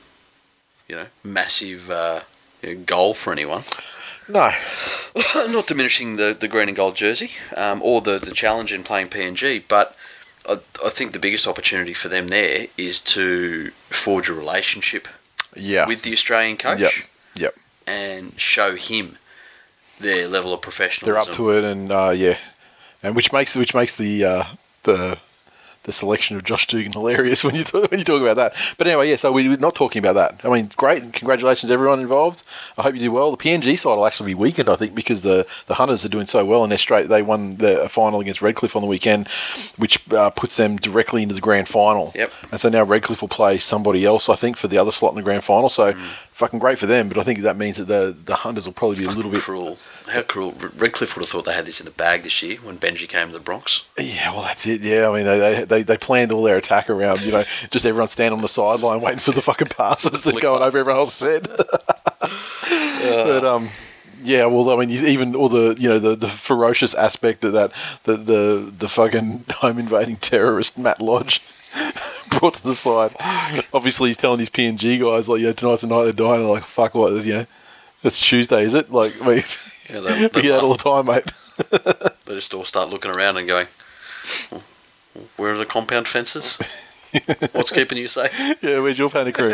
[0.87, 2.21] you know, massive uh,
[2.61, 3.63] you know, goal for anyone.
[4.27, 4.53] no.
[5.47, 9.07] not diminishing the, the green and gold jersey um, or the, the challenge in playing
[9.07, 9.95] PNG, but
[10.47, 15.07] I, I think the biggest opportunity for them there is to forge a relationship
[15.55, 15.87] Yeah.
[15.87, 16.91] with the Australian coach Yep.
[17.35, 17.55] Yep.
[17.87, 19.17] and show him
[19.99, 21.13] their level of professionalism.
[21.13, 22.37] They're up to it, and uh, yeah,
[23.03, 24.43] and which makes which makes the uh,
[24.83, 25.17] the
[25.87, 28.53] the selection of Josh Dugan hilarious when you talk, when you talk about that.
[28.77, 29.15] But anyway, yeah.
[29.15, 30.45] So we, we're not talking about that.
[30.45, 32.43] I mean, great, and congratulations everyone involved.
[32.77, 33.31] I hope you do well.
[33.31, 36.27] The PNG side will actually be weakened, I think, because the the Hunters are doing
[36.27, 37.07] so well, and they're straight.
[37.07, 39.29] They won the final against Redcliffe on the weekend,
[39.77, 42.11] which uh, puts them directly into the grand final.
[42.13, 42.31] Yep.
[42.51, 45.15] And so now Redcliffe will play somebody else, I think, for the other slot in
[45.15, 45.69] the grand final.
[45.69, 45.93] So.
[45.93, 46.07] Mm.
[46.37, 48.97] Fucking great for them, but I think that means that the the Hunters will probably
[48.97, 49.79] be a little bit cruel.
[50.09, 50.53] How cruel.
[50.53, 53.27] Redcliffe would have thought they had this in the bag this year when Benji came
[53.27, 53.85] to the Bronx.
[53.97, 54.81] Yeah, well, that's it.
[54.81, 58.07] Yeah, I mean, they, they, they, planned all their attack around, you know, just everyone
[58.07, 61.47] standing on the sideline waiting for the fucking passes that going over everyone else's head.
[62.21, 63.69] but um,
[64.23, 67.71] yeah, well, I mean, even all the you know the, the ferocious aspect of that,
[68.03, 71.41] the the the fucking home invading terrorist Matt Lodge.
[72.29, 73.15] Brought to the side.
[73.73, 76.63] Obviously, he's telling his PNG guys like, "Yeah, tonight's the night they're dying." They're like,
[76.63, 77.45] "Fuck what?" You know,
[78.03, 78.91] it's Tuesday, is it?
[78.91, 79.43] Like, I mean,
[79.89, 81.31] Yeah, they- they that all the time, mate.
[82.27, 83.67] They just all start looking around and going,
[85.37, 86.57] "Where are the compound fences?
[87.53, 88.31] What's keeping you safe?"
[88.61, 89.51] Yeah, where's your panic room?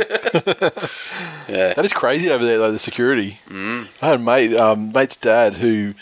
[1.47, 1.73] Yeah.
[1.75, 3.39] That is crazy over there, though, the security.
[3.47, 3.87] Mm.
[4.01, 5.93] I had a mate, um, mate's dad, who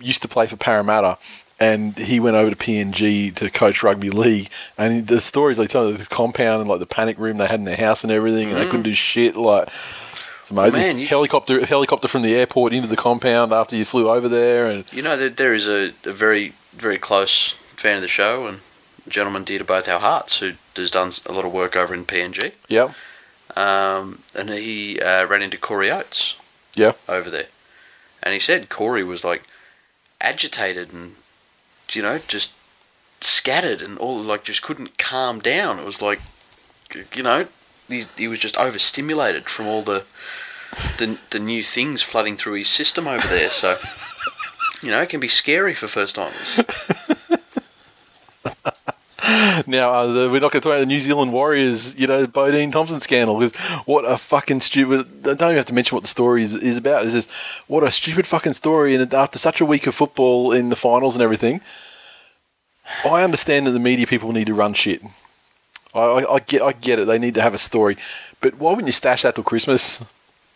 [0.00, 1.18] used to play for Parramatta,
[1.58, 4.48] and he went over to PNG to coach rugby league.
[4.78, 7.64] And the stories they tell, this compound and like the panic room they had in
[7.64, 9.34] their house and everything, and they couldn't do shit.
[9.36, 9.68] Like,
[10.42, 10.80] it's amazing.
[10.80, 14.66] man, you- helicopter, helicopter from the airport into the compound after you flew over there,
[14.66, 18.46] and You know, there, there is a, a very, very close fan of the show
[18.46, 18.60] and
[19.08, 22.04] gentleman dear to both our hearts who has done a lot of work over in
[22.04, 22.52] PNG.
[22.68, 22.92] yeah,
[23.56, 26.36] Um, and he uh, ran into Corey Oates
[26.76, 27.46] yeah, over there.
[28.22, 29.42] And he said Corey was like
[30.20, 31.16] agitated and,
[31.92, 32.52] you know, just
[33.20, 35.78] scattered and all, like just couldn't calm down.
[35.80, 36.20] It was like,
[37.14, 37.46] you know,
[37.92, 40.04] he, he was just overstimulated from all the,
[40.98, 43.50] the, the new things flooding through his system over there.
[43.50, 43.78] So,
[44.82, 46.60] you know, it can be scary for first timers.
[49.66, 52.26] Now uh, the, we're not going to talk about the New Zealand Warriors, you know,
[52.26, 55.06] Bodene Thompson scandal because what a fucking stupid.
[55.20, 57.04] I don't even have to mention what the story is, is about.
[57.04, 57.30] It's just
[57.68, 58.94] what a stupid fucking story.
[58.94, 61.60] And after such a week of football in the finals and everything,
[63.04, 65.02] I understand that the media people need to run shit.
[65.94, 67.06] I, I, I get, I get it.
[67.06, 67.96] They need to have a story,
[68.40, 70.02] but why wouldn't you stash that till Christmas?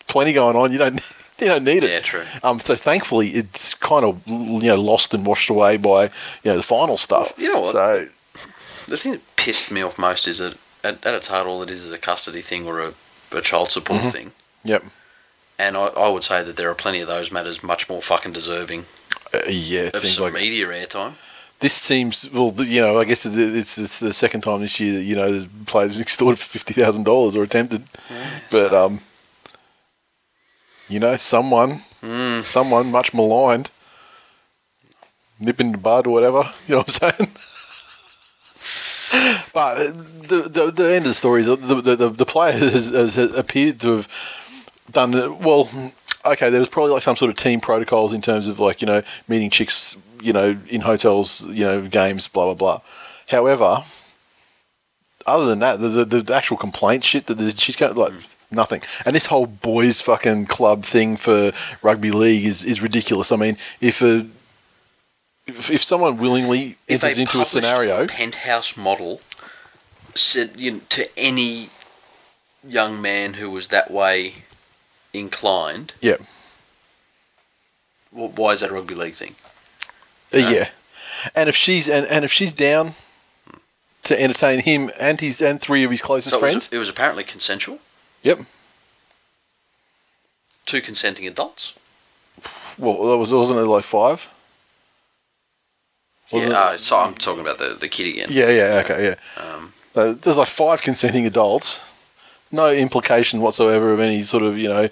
[0.07, 0.71] Plenty going on.
[0.71, 1.01] You don't.
[1.39, 1.91] You don't need it.
[1.91, 2.23] Yeah, true.
[2.41, 6.09] Um, so thankfully, it's kind of you know lost and washed away by you
[6.45, 7.31] know the final stuff.
[7.37, 7.73] Well, you know what?
[7.73, 8.07] So
[8.87, 11.69] The thing that pissed me off most is that at, at its heart, all it
[11.69, 12.93] is is a custody thing or a,
[13.31, 14.31] a child support thing.
[14.63, 14.85] Yep.
[15.59, 18.33] And I, I would say that there are plenty of those matters much more fucking
[18.33, 18.85] deserving
[19.31, 21.13] Uh, yeah, it of seems some like media airtime.
[21.59, 22.53] This seems well.
[22.57, 25.31] You know, I guess it's, it's, it's the second time this year that you know
[25.31, 27.83] there's players extorted for fifty thousand dollars or attempted,
[28.51, 29.01] but um,
[30.89, 31.81] you know, someone,
[32.43, 33.71] someone much maligned,
[35.39, 36.49] nip in the bud or whatever.
[36.67, 37.31] You know what I'm saying?
[39.53, 39.83] but uh,
[40.27, 43.17] the, the the end of the story is the the, the, the player has, has
[43.17, 44.07] appeared to have
[44.91, 45.69] done well.
[46.25, 48.87] Okay, there was probably like some sort of team protocols in terms of like you
[48.87, 52.81] know meeting chicks, you know, in hotels, you know, games, blah blah blah.
[53.27, 53.83] However,
[55.25, 58.13] other than that, the the, the actual complaint shit that the, she's got like
[58.51, 58.81] nothing.
[59.05, 61.51] And this whole boys fucking club thing for
[61.81, 63.31] rugby league is is ridiculous.
[63.31, 64.27] I mean, if a
[65.45, 69.21] if, if someone willingly If enters into a scenario, penthouse model
[70.13, 71.69] said you know, to any
[72.67, 74.35] young man who was that way
[75.13, 76.17] inclined, yeah,
[78.11, 79.35] wh- why is that a rugby league thing?
[80.33, 80.69] Uh, Yeah.
[81.35, 82.93] And if she's and, and if she's down
[84.03, 86.77] to entertain him and his and three of his closest So it was- friends, it
[86.77, 87.79] was apparently consensual.
[88.23, 88.39] yep.
[90.65, 91.73] Two consenting adults.
[92.77, 94.29] Well, that was wasn't it like five?
[96.31, 96.75] Wasn't yeah, it?
[96.75, 98.27] uh, so I'm talking about the, the kid again.
[98.29, 99.41] Yeah, yeah, okay, yeah.
[99.43, 101.79] Um, So there's like five consenting adults,
[102.51, 104.89] no implication whatsoever of any sort of you know,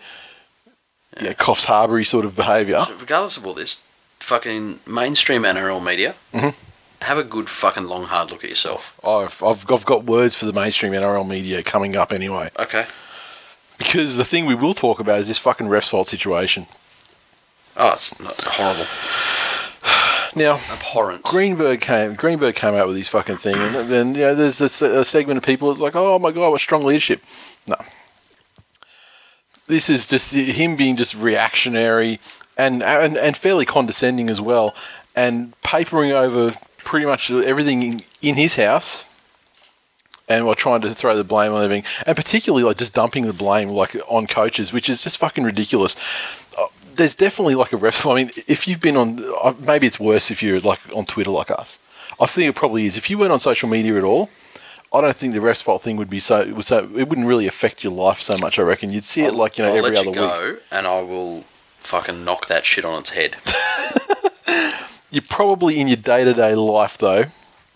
[1.21, 2.81] yeah, Coffs Harbour sort of behaviour.
[2.87, 3.81] so regardless of all this,
[4.25, 6.53] fucking mainstream NRL media, Mhm.
[7.01, 8.99] have a good fucking long hard look at yourself.
[9.05, 12.87] I've, I've I've got words for the mainstream NRL media coming up anyway, Okay.
[13.77, 16.65] because the thing we will talk about is this fucking refs fault situation.
[17.77, 18.87] Oh, it's not horrible,
[20.33, 21.21] Now, abhorrent.
[21.23, 22.15] Greenberg came.
[22.15, 25.37] Greenberg came out with his fucking thing, and then you know, there's a, a segment
[25.37, 27.21] of people that's like, "Oh my god, what strong leadership!"
[27.67, 27.75] No,
[29.67, 32.19] this is just him being just reactionary
[32.57, 34.75] and and, and fairly condescending as well,
[35.15, 39.03] and papering over pretty much everything in, in his house,
[40.27, 43.33] and while trying to throw the blame on everything, and particularly like just dumping the
[43.33, 45.95] blame like on coaches, which is just fucking ridiculous.
[46.57, 48.05] Uh, There's definitely like a ref.
[48.07, 51.31] I mean, if you've been on, uh, maybe it's worse if you're like on Twitter
[51.31, 51.79] like us.
[52.19, 52.95] I think it probably is.
[52.95, 54.29] If you weren't on social media at all,
[54.93, 56.41] I don't think the refs fault thing would be so.
[56.41, 58.57] It, so, it wouldn't really affect your life so much.
[58.57, 60.61] I reckon you'd see it like you know I'll every other week.
[60.71, 61.43] and I will
[61.85, 63.37] fucking knock that shit on its head.
[65.11, 67.27] You probably in your day to day life though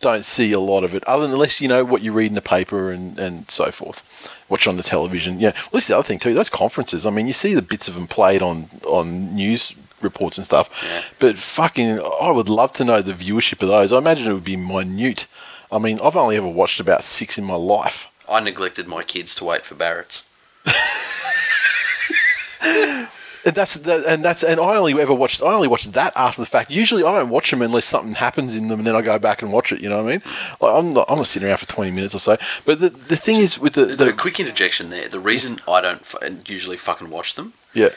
[0.02, 2.36] don't see a lot of it, other than unless you know what you read in
[2.36, 4.04] the paper and, and so forth.
[4.50, 5.40] Watch on the television.
[5.40, 6.34] Yeah, well, this is the other thing too.
[6.34, 7.06] Those conferences.
[7.06, 10.70] I mean, you see the bits of them played on on news reports and stuff.
[10.84, 11.04] Yeah.
[11.20, 13.92] But fucking, I would love to know the viewership of those.
[13.92, 15.28] I imagine it would be minute.
[15.72, 18.08] I mean, I've only ever watched about six in my life.
[18.28, 20.26] I neglected my kids to wait for Barrett's.
[23.46, 26.42] And that's that, and that's and I only ever watched I only watched that after
[26.42, 26.72] the fact.
[26.72, 29.42] Usually I don't watch them unless something happens in them, and then I go back
[29.42, 29.80] and watch it.
[29.82, 30.22] You know what I mean?
[30.60, 32.38] Like I'm not I'm not sitting around for twenty minutes or so.
[32.66, 35.08] But the the thing is with the, The, the quick interjection there.
[35.08, 36.18] The reason I don't fu-
[36.52, 37.90] usually fucking watch them yeah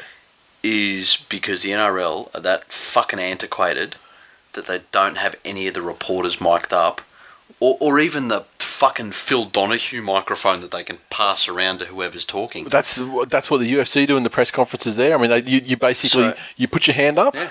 [0.63, 3.97] is because the NRL are that fucking antiquated
[4.53, 7.01] that they don't have any of the reporters mic'd up,
[7.63, 12.27] or, or even the fucking Phil Donahue microphone that they can pass around to whoever's
[12.27, 12.65] talking.
[12.65, 12.99] that's
[13.29, 14.97] that's what the UFC do in the press conferences.
[14.97, 17.35] There, I mean, they, you you basically So- you put your hand up.
[17.35, 17.51] Yeah.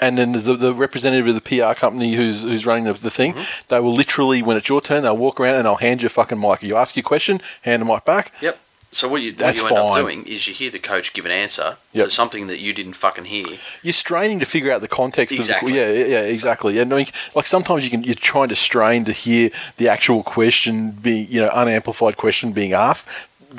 [0.00, 3.10] And then there's the, the representative of the PR company who's who's running the, the
[3.10, 3.34] thing.
[3.34, 3.62] Mm-hmm.
[3.68, 6.10] They will literally, when it's your turn, they'll walk around and they'll hand you a
[6.10, 6.64] fucking mic.
[6.64, 8.32] You ask your question, hand the mic back.
[8.40, 8.58] Yep.
[8.94, 10.02] So what you, what That's you end up fine.
[10.04, 12.04] doing is you hear the coach give an answer Yep.
[12.06, 13.46] to something that you didn't fucking hear.
[13.82, 15.78] you're straining to figure out the context Exactly.
[15.78, 18.48] of the, yeah yeah yeah, exactly and I mean, like sometimes you can you're trying
[18.48, 23.08] to strain to hear the actual question being you know unamplified question being asked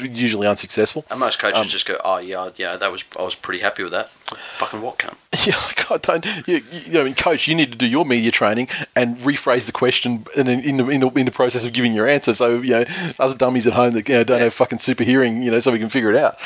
[0.02, 3.36] usually unsuccessful And most coaches Um, just go, "Oh yeah, yeah, that was I was
[3.36, 4.10] pretty happy with that."
[4.58, 5.16] Fucking what cunt?
[5.48, 8.06] yeah like I don't you, you know I mean coach you need to do your
[8.06, 11.66] media training and rephrase the question and in, in, the, in, the, in the process
[11.66, 12.86] of giving your answer so you know
[13.20, 14.46] us dummies at home that you know, don't Yeah.
[14.46, 16.38] have fucking super hearing you know so we can figure it out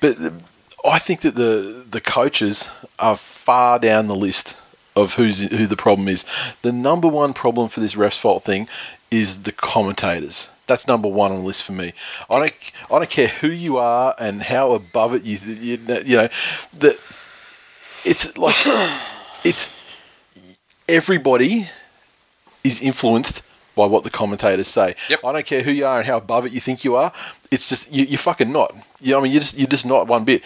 [0.00, 0.16] but
[0.84, 2.68] I think that the the coaches
[2.98, 4.56] are far down the list
[4.94, 6.24] of who's who the problem is.
[6.62, 8.68] The number one problem for this refs fault thing
[9.10, 10.48] is the commentators.
[10.68, 11.92] That's number one on the list for me.
[12.30, 12.54] I don't
[12.90, 16.28] I don't care who you are and how above it you you, you know
[16.78, 16.98] that
[18.04, 18.54] it's like
[19.44, 19.74] it's
[20.88, 21.68] everybody
[22.62, 23.42] is influenced
[23.74, 24.94] by what the commentators say.
[25.08, 25.20] Yep.
[25.24, 27.12] I don't care who you are and how above it you think you are.
[27.50, 28.74] It's just you, you're fucking not.
[29.00, 30.42] You I mean, you're just you're just not one bit.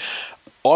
[0.65, 0.69] I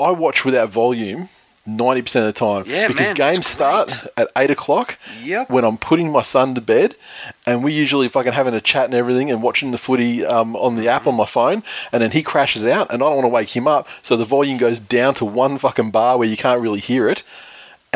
[0.00, 1.28] I watch without volume
[1.66, 2.64] ninety percent of the time.
[2.66, 4.98] Yeah, because man, games start at eight o'clock.
[5.22, 5.50] Yep.
[5.50, 6.96] When I'm putting my son to bed,
[7.46, 10.76] and we usually fucking having a chat and everything, and watching the footy um, on
[10.76, 11.62] the app on my phone,
[11.92, 14.24] and then he crashes out, and I don't want to wake him up, so the
[14.24, 17.22] volume goes down to one fucking bar where you can't really hear it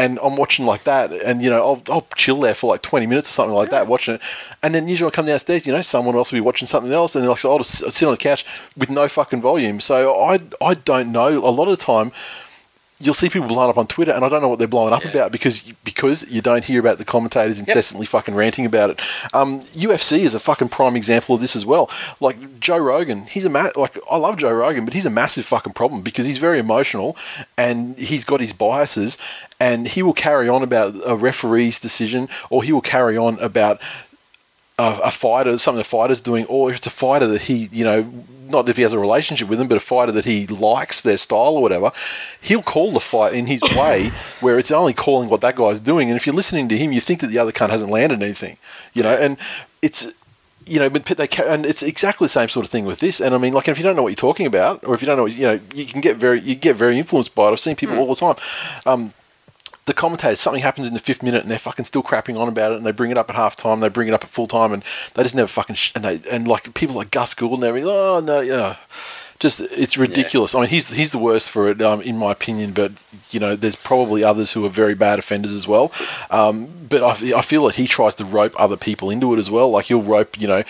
[0.00, 3.06] and I'm watching like that, and you know, I'll, I'll chill there for like 20
[3.06, 4.22] minutes or something like that, watching it,
[4.62, 7.14] and then usually I come downstairs, you know, someone else will be watching something else,
[7.14, 8.46] and like so I'll just sit on the couch
[8.76, 9.80] with no fucking volume.
[9.80, 11.28] So I I don't know.
[11.46, 12.12] A lot of the time,
[13.00, 15.02] you'll see people blowing up on Twitter, and I don't know what they're blowing up
[15.04, 15.10] Yeah.
[15.10, 19.00] about because because you don't hear about the commentators incessantly fucking ranting about it.
[19.32, 21.88] Um, UFC is a fucking prime example of this as well.
[22.20, 25.46] Like Joe Rogan, he's a ma- like I love Joe Rogan, but he's a massive
[25.46, 27.16] fucking problem because he's very emotional
[27.56, 29.16] and he's got his biases,
[29.58, 33.80] and he will carry on about a referee's decision, or he will carry on about
[34.80, 37.84] a, a fighter, of the fighter's doing, or if it's a fighter that he, you
[37.84, 38.10] know,
[38.48, 41.18] not if he has a relationship with them, but a fighter that he likes their
[41.18, 41.92] style or whatever,
[42.40, 44.10] he'll call the fight in his way,
[44.40, 46.08] where it's only calling what that guy's doing.
[46.08, 48.56] And if you're listening to him, you think that the other cunt hasn't landed anything,
[48.94, 49.36] you know, and
[49.82, 50.12] it's.
[50.66, 53.20] You know, but they ca- and it's exactly the same sort of thing with this.
[53.20, 55.06] And I mean, like, if you don't know what you're talking about, or if you
[55.06, 57.52] don't know, you know, you can get very, you get very influenced by it.
[57.52, 58.36] I've seen people all the time.
[58.86, 59.12] Um,
[59.90, 62.70] the commentators, something happens in the fifth minute, and they're fucking still crapping on about
[62.72, 64.46] it, and they bring it up at half time, they bring it up at full
[64.46, 64.84] time, and
[65.14, 67.88] they just never fucking sh- and they and like people like Gus Gould and everything.
[67.90, 68.76] Oh no, yeah,
[69.40, 70.54] Just it's ridiculous.
[70.54, 72.70] I mean, he's he's the worst for it, um, in my opinion.
[72.72, 72.92] But
[73.30, 75.90] you know, there's probably others who are very bad offenders as well.
[76.30, 79.50] Um, but I, I feel that he tries to rope other people into it as
[79.50, 79.70] well.
[79.70, 80.62] Like he'll rope, you know,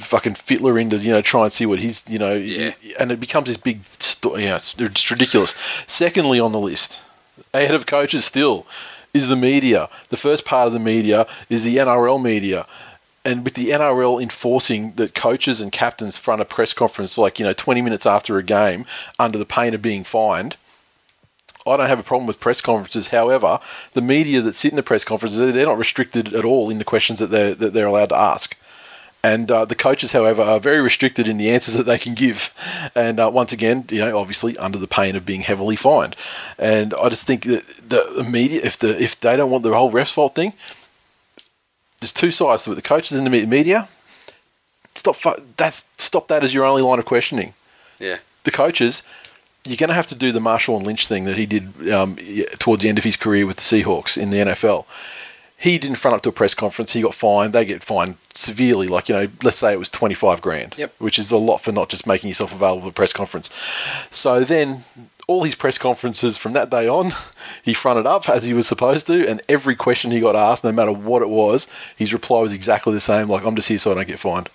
[0.00, 2.72] fucking Fittler into you know try and see what he's you know, Yeah.
[2.98, 4.44] and it becomes this big story.
[4.44, 5.54] Yeah, it's, it's ridiculous.
[5.86, 7.00] Secondly on the list,
[7.54, 8.66] ahead of coaches still
[9.12, 9.88] is the media.
[10.08, 12.66] The first part of the media is the NRL media.
[13.24, 17.44] And with the NRL enforcing that coaches and captains front a press conference like, you
[17.44, 18.86] know, 20 minutes after a game
[19.18, 20.56] under the pain of being fined,
[21.66, 23.08] I don't have a problem with press conferences.
[23.08, 23.60] However,
[23.92, 26.84] the media that sit in the press conferences, they're not restricted at all in the
[26.84, 28.56] questions that they're, that they're allowed to ask.
[29.22, 32.54] And uh, the coaches, however, are very restricted in the answers that they can give.
[32.94, 36.16] And uh, once again, you know, obviously under the pain of being heavily fined.
[36.58, 39.92] And I just think that the media, if the if they don't want the whole
[39.92, 40.54] refs fault thing,
[42.00, 42.76] there's two sides to it.
[42.76, 43.88] The coaches and the media.
[44.94, 45.16] Stop.
[45.16, 47.52] fu- That's stop that as your only line of questioning
[47.98, 48.18] Yeah.
[48.44, 49.02] the coaches,
[49.66, 52.16] you're going to have to do the Marshawn Lynch thing that he did um,
[52.58, 54.86] towards the end of his career with the Seahawks in the NFL.
[55.60, 56.94] He didn't front up to a press conference.
[56.94, 57.52] He got fined.
[57.52, 58.88] They get fined severely.
[58.88, 60.94] Like you know, let's say it was twenty five grand, Yep.
[60.98, 63.50] which is a lot for not just making yourself available for a press conference.
[64.10, 64.84] So then,
[65.26, 67.12] all his press conferences from that day on,
[67.62, 70.72] he fronted up as he was supposed to, and every question he got asked, no
[70.72, 73.28] matter what it was, his reply was exactly the same.
[73.28, 74.48] Like, "I'm just here so I don't get fined."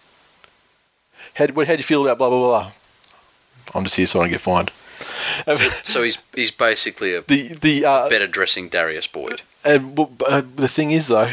[1.35, 2.71] How, how do you feel about blah blah blah?
[3.75, 4.71] I'm just here so I don't get fined.
[5.83, 9.43] So he's he's basically a the the uh, better dressing Darius Boyd.
[9.65, 11.31] And uh, the thing is though,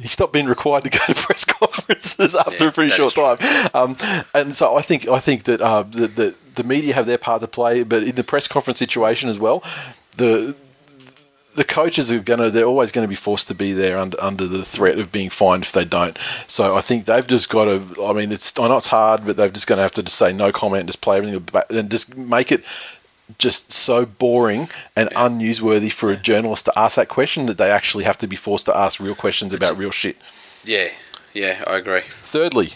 [0.00, 3.38] he stopped being required to go to press conferences after Yeah, a pretty short time.
[3.74, 3.96] Um,
[4.34, 7.40] and so I think I think that uh, the, the the media have their part
[7.42, 9.62] to play, but in the press conference situation as well,
[10.16, 10.54] the
[11.54, 14.46] the coaches are gonna they're always going to be forced to be there under under
[14.46, 16.18] the threat of being fined if they don't.
[16.46, 18.04] So I think they've just got to.
[18.04, 20.18] I mean, it's I know it's hard, but they've just going to have to just
[20.18, 22.62] say no comment, just play everything and just make it
[23.38, 28.04] just so boring and unnewsworthy for a journalist to ask that question that they actually
[28.04, 30.16] have to be forced to ask real questions about real shit.
[30.64, 30.88] Yeah,
[31.34, 32.02] yeah, I agree.
[32.22, 32.74] Thirdly,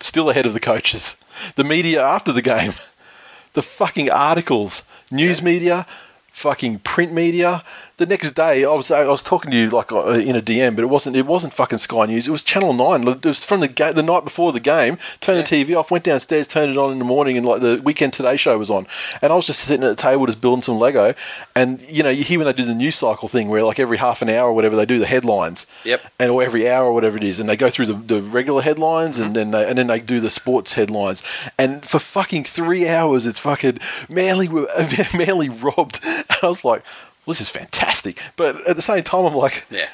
[0.00, 1.16] still ahead of the coaches,
[1.56, 2.74] the media after the game,
[3.52, 5.86] the fucking articles, news media,
[6.32, 7.62] fucking print media.
[8.02, 10.74] The next day, I was I was talking to you like uh, in a DM,
[10.74, 12.26] but it wasn't it wasn't fucking Sky News.
[12.26, 13.06] It was Channel Nine.
[13.06, 14.98] It was from the ga- the night before the game.
[15.20, 17.80] Turned the TV off, went downstairs, turned it on in the morning, and like the
[17.84, 18.88] Weekend Today show was on.
[19.22, 21.14] And I was just sitting at the table, just building some Lego.
[21.54, 23.98] And you know, you hear when they do the news cycle thing, where like every
[23.98, 26.00] half an hour or whatever, they do the headlines Yep.
[26.18, 28.62] and or every hour or whatever it is, and they go through the, the regular
[28.62, 31.22] headlines and then they, and then they do the sports headlines,
[31.56, 33.78] and for fucking three hours, it's fucking
[34.08, 34.66] Manly were
[35.14, 36.00] Manly robbed.
[36.32, 36.82] And I was like,
[37.24, 39.88] well, this is fantastic, but at the same time, I'm like, Yeah,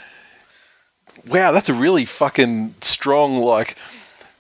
[1.27, 3.77] wow, that's a really fucking strong like.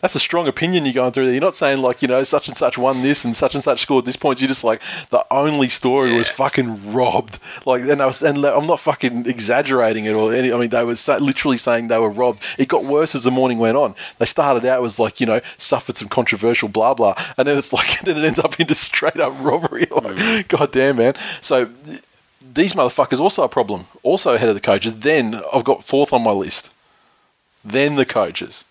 [0.01, 1.35] That's a strong opinion you're going through there.
[1.35, 3.81] You're not saying like you know such and such won this and such and such
[3.83, 4.41] scored this point.
[4.41, 4.81] You're just like
[5.11, 7.41] the only story was fucking robbed.
[7.67, 10.53] Like and I was and I'm not fucking exaggerating it or any.
[10.53, 12.45] I mean they were literally saying they were robbed.
[12.59, 13.97] It got worse as the morning went on.
[14.19, 17.73] They started out as like you know suffered some controversial blah blah, and then it's
[17.73, 19.87] like then it ends up into straight up robbery.
[19.99, 20.47] Like mm.
[20.47, 21.15] god damn man.
[21.41, 21.71] So
[22.55, 23.87] these motherfuckers also a problem.
[24.03, 25.01] Also ahead of the coaches.
[25.01, 26.71] Then I've got fourth on my list.
[27.65, 28.65] Then the coaches.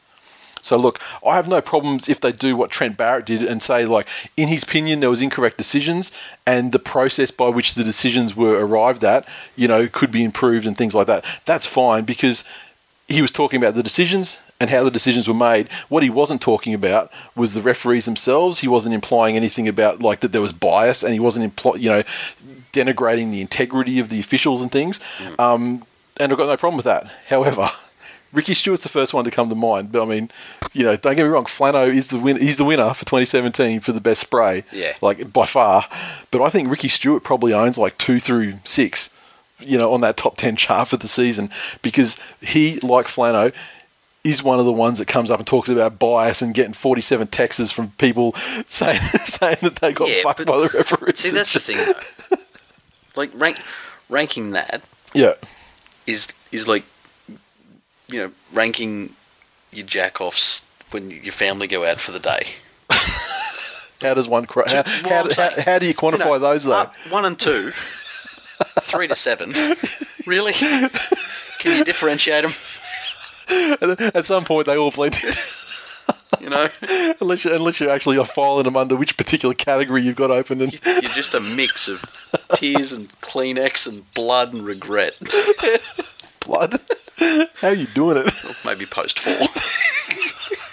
[0.61, 3.85] So look, I have no problems if they do what Trent Barrett did and say
[3.85, 6.11] like, in his opinion, there was incorrect decisions,
[6.45, 9.25] and the process by which the decisions were arrived at,
[9.55, 11.23] you know, could be improved and things like that.
[11.45, 12.43] That's fine because
[13.07, 15.69] he was talking about the decisions and how the decisions were made.
[15.87, 18.59] What he wasn't talking about was the referees themselves.
[18.59, 21.89] He wasn't implying anything about like that there was bias, and he wasn't impl- you
[21.89, 22.03] know
[22.73, 24.99] denigrating the integrity of the officials and things.
[25.39, 25.83] Um,
[26.19, 27.05] and I've got no problem with that.
[27.27, 27.69] However,
[28.33, 29.91] Ricky Stuart's the first one to come to mind.
[29.91, 30.29] But I mean,
[30.73, 33.79] you know, don't get me wrong, Flano is the win- he's the winner for 2017
[33.79, 34.63] for the best spray.
[34.71, 34.93] Yeah.
[35.01, 35.85] Like by far.
[36.31, 39.15] But I think Ricky Stuart probably owns like two through six,
[39.59, 41.49] you know, on that top 10 chart for the season
[41.81, 43.53] because he, like Flano,
[44.23, 47.27] is one of the ones that comes up and talks about bias and getting 47
[47.27, 48.33] texts from people
[48.67, 51.19] saying saying that they got Yeah, fucked by the referees.
[51.19, 51.77] see that's the thing.
[51.77, 52.37] Though.
[53.17, 53.57] Like rank,
[54.09, 54.81] ranking that
[55.13, 55.33] Yeah.
[56.05, 56.83] is is like
[58.07, 59.13] you know ranking
[59.71, 60.61] your jack offs
[60.91, 62.47] when your family go out for the day.
[64.01, 64.63] How does one cry?
[64.67, 66.73] How, how, how, how do you quantify You know, those though?
[66.73, 67.71] uh, one and two,
[68.81, 69.53] three to seven.
[70.27, 70.51] Really?
[70.51, 72.51] Can you differentiate them?
[74.13, 75.15] At some point, they all blend.
[76.41, 76.67] You know,
[77.19, 80.73] unless you unless you're actually filing them under which particular category you've got open and
[80.73, 82.03] you're just a mix of
[82.53, 85.15] tears and Kleenex and blood and regret.
[86.45, 86.79] blood.
[87.17, 88.33] How are you doing it?
[88.65, 89.47] Maybe post fall.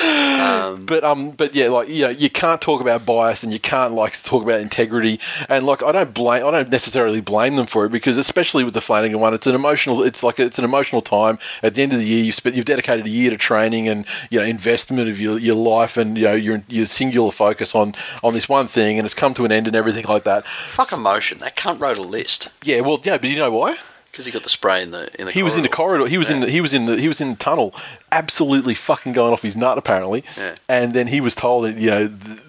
[0.00, 3.60] um, But um, but yeah, like you know, you can't talk about bias and you
[3.60, 5.20] can't like talk about integrity.
[5.48, 8.74] And like, I don't blame, I don't necessarily blame them for it because, especially with
[8.74, 10.02] the Flanagan one, it's an emotional.
[10.02, 11.38] It's like it's an emotional time.
[11.62, 14.04] At the end of the year, you've spent, you've dedicated a year to training and
[14.30, 17.94] you know investment of your, your life and you know your your singular focus on
[18.22, 20.44] on this one thing, and it's come to an end and everything like that.
[20.46, 21.38] Fuck emotion.
[21.38, 22.32] That cunt wrote a list
[22.64, 23.76] Yeah, well, yeah, but you know why?
[24.12, 25.32] Because he got the spray in the in the.
[25.32, 26.06] He was in the corridor.
[26.06, 27.74] He was in the, he was in the he was in the tunnel,
[28.12, 30.22] absolutely fucking going off his nut apparently.
[30.36, 30.54] Yeah.
[30.68, 32.08] And then he was told that you know.
[32.08, 32.40] th-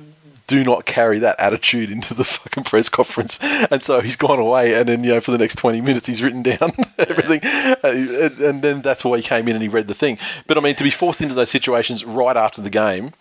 [0.45, 3.39] Do not carry that attitude into the fucking press conference,
[3.71, 4.73] and so he's gone away.
[4.77, 7.39] And then, you know, for the next twenty minutes, he's written down everything,
[7.81, 10.17] Uh, and, and then that's why he came in and he read the thing.
[10.45, 13.13] But I mean, to be forced into those situations right after the game,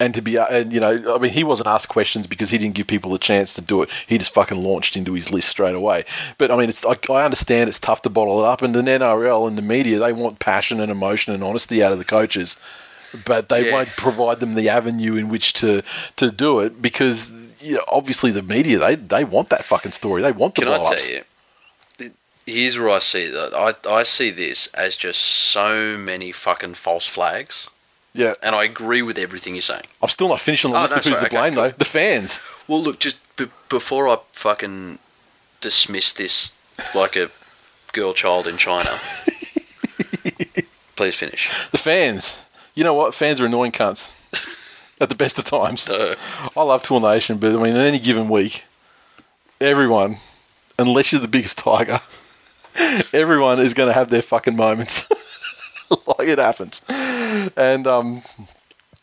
[0.00, 2.58] and to be, uh, and you know, I mean, he wasn't asked questions because he
[2.58, 3.90] didn't give people a chance to do it.
[4.06, 6.04] He just fucking launched into his list straight away.
[6.38, 8.80] But I mean, it's I, I understand it's tough to bottle it up, and the
[8.82, 12.58] NRL and the media they want passion and emotion and honesty out of the coaches,
[13.26, 13.72] but they Yeah.
[13.74, 15.82] won't provide them the avenue in which to
[16.16, 20.22] to do it because you know, obviously the media they they want that fucking story.
[20.22, 21.22] They want the Can I tell you?
[22.46, 23.52] Here's where I see that.
[23.54, 27.68] I I see this as just so many fucking false flags,
[28.12, 29.84] Yeah, and I agree with everything you're saying.
[30.02, 31.62] I'm still not finishing the Oh, list no, of who's sorry, to okay, blame cool.
[31.64, 31.74] though.
[31.78, 32.40] The fans.
[32.66, 34.98] Well, look, just b- before I fucking
[35.60, 36.52] dismiss this
[36.94, 37.30] like a
[37.92, 38.90] girl child in China,
[40.96, 41.50] please finish.
[41.70, 42.42] The fans.
[42.74, 43.14] You know what?
[43.14, 44.12] Fans are annoying cunts.
[45.00, 45.82] At the best of times.
[45.82, 46.14] So,
[46.56, 48.64] I love Tool Nation, but I mean, in any given week,
[49.60, 50.18] everyone,
[50.78, 52.00] unless you're the biggest tiger,
[53.12, 55.08] everyone is going to have their fucking moments.
[55.90, 56.82] like it happens.
[57.56, 58.22] And, um,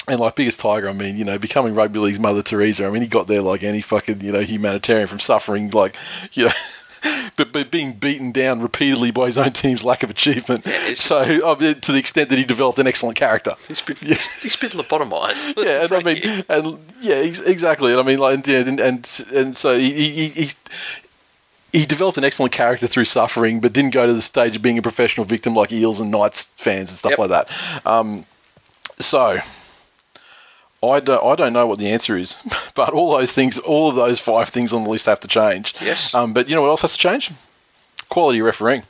[0.07, 2.86] and like biggest tiger, I mean, you know, becoming rugby league's Mother Teresa.
[2.88, 5.95] I mean, he got there like any fucking, you know, humanitarian from suffering, like,
[6.34, 6.51] you know,
[7.36, 10.65] but, but being beaten down repeatedly by his own team's lack of achievement.
[10.65, 13.51] it's- so, I mean, to the extent that he developed an excellent character.
[13.67, 15.53] he's been, he's been lobotomized.
[15.63, 17.91] Yeah, and I mean, and yeah, exactly.
[17.91, 20.51] And I mean, like, and and and, and so he, he, he
[21.78, 24.80] he developed an excellent character through suffering, but didn't go to the stage of being
[24.80, 27.19] a professional victim like Eels and Knights fans and stuff Yep.
[27.19, 27.49] like that.
[27.86, 28.25] Um,
[28.99, 29.39] so.
[30.84, 32.38] I don't, I don't know what the answer is,
[32.75, 35.73] but all those things, all of those five things on the list have to change.
[35.82, 36.13] Yes.
[36.13, 37.32] Um, but you know what else has to change?
[38.09, 38.84] Quality refereeing.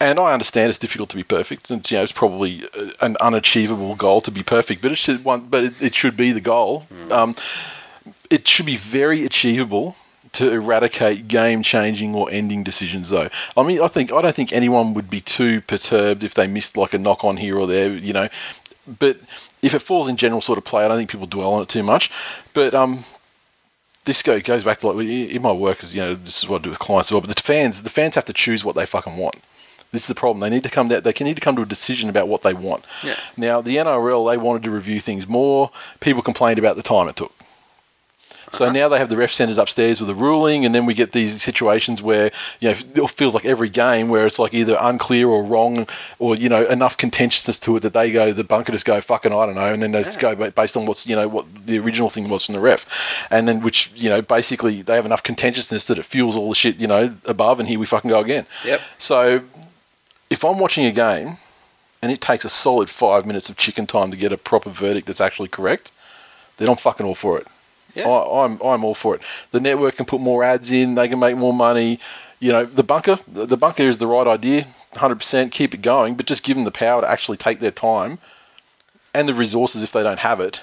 [0.00, 3.16] And I understand it's difficult to be perfect, and you know it's probably uh, an
[3.20, 4.80] unachievable goal to be perfect.
[4.80, 6.86] But it should one, but it, it should be the goal.
[7.10, 7.34] Um,
[8.30, 9.96] it should be very achievable
[10.32, 13.28] to eradicate game-changing or ending decisions, though.
[13.56, 16.76] I mean, I think I don't think anyone would be too perturbed if they missed
[16.76, 18.28] like a knock on here or there, you know.
[18.98, 19.18] But
[19.62, 21.68] if it falls in general sort of play, I don't think people dwell on it
[21.68, 22.10] too much.
[22.54, 23.04] But um,
[24.04, 26.64] this go goes back to like in my work, you know, this is what I
[26.64, 27.20] do with clients as well.
[27.20, 29.36] But the fans, the fans have to choose what they fucking want.
[29.92, 30.40] This is the problem.
[30.40, 31.02] They need to come down.
[31.02, 32.84] They can need to come to a decision about what they want.
[33.04, 33.16] Yeah.
[33.36, 35.70] Now the NRL they wanted to review things more.
[36.00, 37.32] People complained about the time it took.
[38.52, 40.94] So now they have the ref send it upstairs with a ruling, and then we
[40.94, 42.30] get these situations where
[42.60, 45.86] you know it feels like every game where it's like either unclear or wrong,
[46.18, 49.32] or you know enough contentiousness to it that they go the bunker just go fucking
[49.32, 51.78] I don't know, and then they just go based on what's you know what the
[51.78, 52.86] original thing was from the ref,
[53.30, 56.54] and then which you know basically they have enough contentiousness that it fuels all the
[56.54, 58.46] shit you know above, and here we fucking go again.
[58.64, 58.80] Yep.
[58.98, 59.42] So
[60.30, 61.38] if I'm watching a game
[62.02, 65.06] and it takes a solid five minutes of chicken time to get a proper verdict
[65.06, 65.92] that's actually correct,
[66.56, 67.46] then I'm fucking all for it.
[67.94, 68.08] Yeah.
[68.08, 69.22] I, I'm I'm all for it.
[69.50, 70.94] The network can put more ads in.
[70.94, 71.98] They can make more money.
[72.40, 74.66] You know, the bunker the bunker is the right idea.
[74.94, 78.18] 100% keep it going, but just give them the power to actually take their time
[79.14, 80.60] and the resources if they don't have it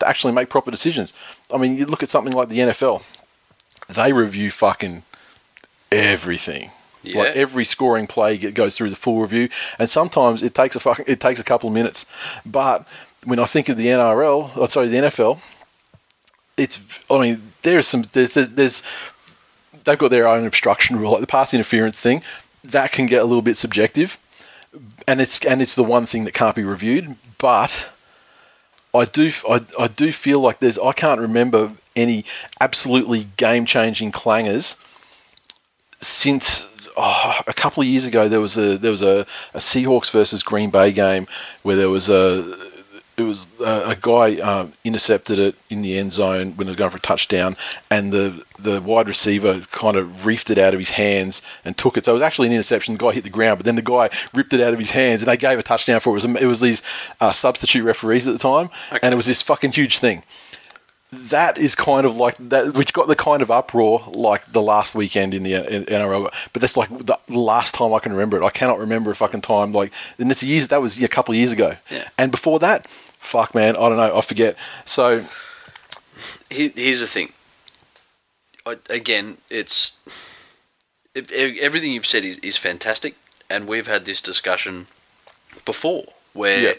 [0.00, 1.14] to actually make proper decisions.
[1.52, 3.02] I mean, you look at something like the NFL.
[3.88, 5.02] They review fucking
[5.90, 6.70] everything.
[7.02, 7.18] Yeah.
[7.18, 9.48] Like every scoring play goes through the full review,
[9.78, 12.06] and sometimes it takes a fucking it takes a couple of minutes.
[12.44, 12.86] But
[13.24, 15.40] when I think of the NRL, oh, uh, sorry, the NFL,
[16.58, 16.80] it's
[17.10, 18.82] I mean there's some there's there's,
[19.84, 22.22] they've got their own obstruction rule, like the pass interference thing,
[22.64, 24.18] that can get a little bit subjective,
[25.06, 27.16] and it's and it's the one thing that can't be reviewed.
[27.38, 27.88] But
[28.94, 32.24] I do I, I do feel like there's I can't remember any
[32.60, 34.76] absolutely game changing clangers
[36.00, 38.28] since oh, a couple of years ago.
[38.28, 41.26] There was a there was a, a Seahawks versus Green Bay game
[41.62, 42.67] where there was a
[43.18, 46.76] it was uh, a guy um, intercepted it in the end zone when it was
[46.76, 47.56] going for a touchdown,
[47.90, 51.96] and the the wide receiver kind of reefed it out of his hands and took
[51.96, 52.04] it.
[52.04, 52.94] So it was actually an interception.
[52.94, 55.22] The guy hit the ground, but then the guy ripped it out of his hands,
[55.22, 56.24] and they gave a touchdown for it.
[56.24, 56.82] It was, it was these
[57.20, 58.70] uh, substitute referees at the time,
[59.02, 60.22] and it was this fucking huge thing.
[61.10, 64.94] That is kind of like that, which got the kind of uproar like the last
[64.94, 66.30] weekend in the in NRL.
[66.52, 68.44] But that's like the last time I can remember it.
[68.44, 70.68] I cannot remember a fucking time like, and it's years.
[70.68, 71.76] That was a couple of years ago.
[71.90, 72.08] Yeah.
[72.18, 72.86] And before that,
[73.18, 74.56] fuck, man, I don't know, I forget.
[74.84, 75.24] So
[76.50, 77.32] here's the thing.
[78.66, 79.92] I, again, it's
[81.14, 83.14] it, everything you've said is, is fantastic,
[83.48, 84.86] and we've had this discussion
[85.64, 86.04] before
[86.34, 86.72] where Yeah.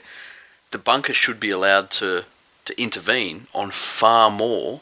[0.71, 2.25] the bunker should be allowed to
[2.65, 4.81] to intervene on far more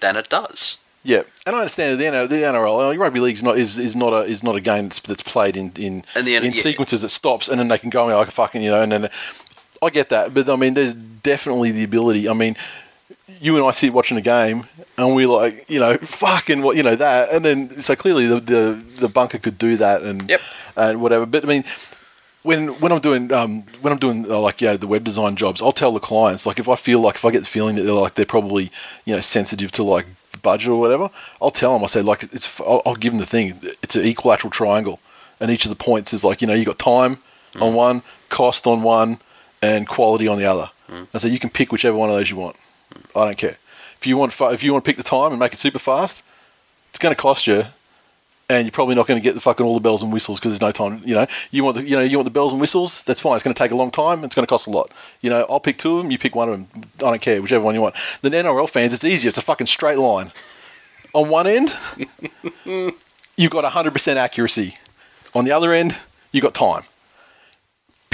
[0.00, 0.78] than it does.
[1.04, 3.94] yeah, and I understand that the NRL, the NRL rugby league is not is, is
[3.94, 6.50] not a is not a game that's, that's played in in, N- in yeah.
[6.52, 9.10] sequences that stops and then they can go and like fucking you know and then
[9.82, 12.28] I get that, but I mean, there's definitely the ability.
[12.28, 12.56] I mean,
[13.40, 14.64] you and I sit watching a game
[14.96, 18.40] and we like you know fucking what you know that, and then so clearly the
[18.40, 20.40] the, the bunker could do that and Yep.
[20.76, 21.26] and whatever.
[21.26, 21.64] But I mean.
[22.42, 25.60] When, when I'm doing um, when I'm doing uh, like yeah the web design jobs,
[25.60, 27.82] I'll tell the clients like if I feel like if I get the feeling that
[27.82, 28.70] they're like they're probably
[29.04, 30.06] you know sensitive to like
[30.42, 31.10] budget or whatever,
[31.42, 34.04] I'll tell them I say like it's I'll, I'll give them the thing it's an
[34.06, 35.00] equilateral triangle,
[35.40, 37.18] and each of the points is like you know you got time
[37.60, 39.18] on one, cost on one,
[39.62, 40.70] and quality on the other.
[40.88, 41.08] Mm.
[41.12, 42.56] I say you can pick whichever one of those you want.
[42.94, 43.20] Mm.
[43.20, 43.56] I don't care.
[43.98, 45.78] If you want fa- if you want to pick the time and make it super
[45.78, 46.22] fast,
[46.90, 47.64] it's going to cost you,
[48.48, 50.52] and you're probably not going to get the fucking all the bells and whistles because
[50.52, 51.00] there's no time.
[51.04, 53.02] You know, you want the you know you want the bells and whistles.
[53.04, 53.34] That's fine.
[53.34, 54.22] It's going to take a long time.
[54.24, 54.90] It's going to cost a lot.
[55.22, 56.10] You know, I'll pick two of them.
[56.10, 56.68] You pick one of them.
[56.98, 57.40] I don't care.
[57.40, 57.96] Whichever one you want.
[58.22, 59.28] The NRL fans, it's easier.
[59.28, 60.32] It's a fucking straight line.
[61.14, 61.74] On one end,
[63.36, 64.76] you've got 100% accuracy.
[65.34, 65.96] On the other end,
[66.30, 66.82] you've got time.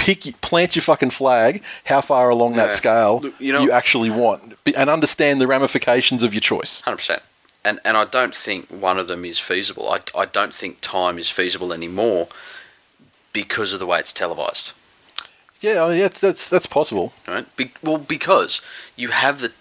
[0.03, 1.63] Pick, plant your fucking flag.
[1.85, 6.41] How far along that scale you know- actually want, and understand the ramifications of your
[6.41, 6.81] choice.
[6.81, 7.21] Hundred percent.
[7.65, 9.87] And and I don't think one of them is feasible.
[9.89, 12.27] I, I don't think time is feasible anymore
[13.31, 14.73] because of the way it's televised.
[15.61, 17.13] Yeah, that's that's that's possible.
[17.25, 17.45] Right?
[17.55, 18.61] Be, well, because
[18.97, 19.53] you have the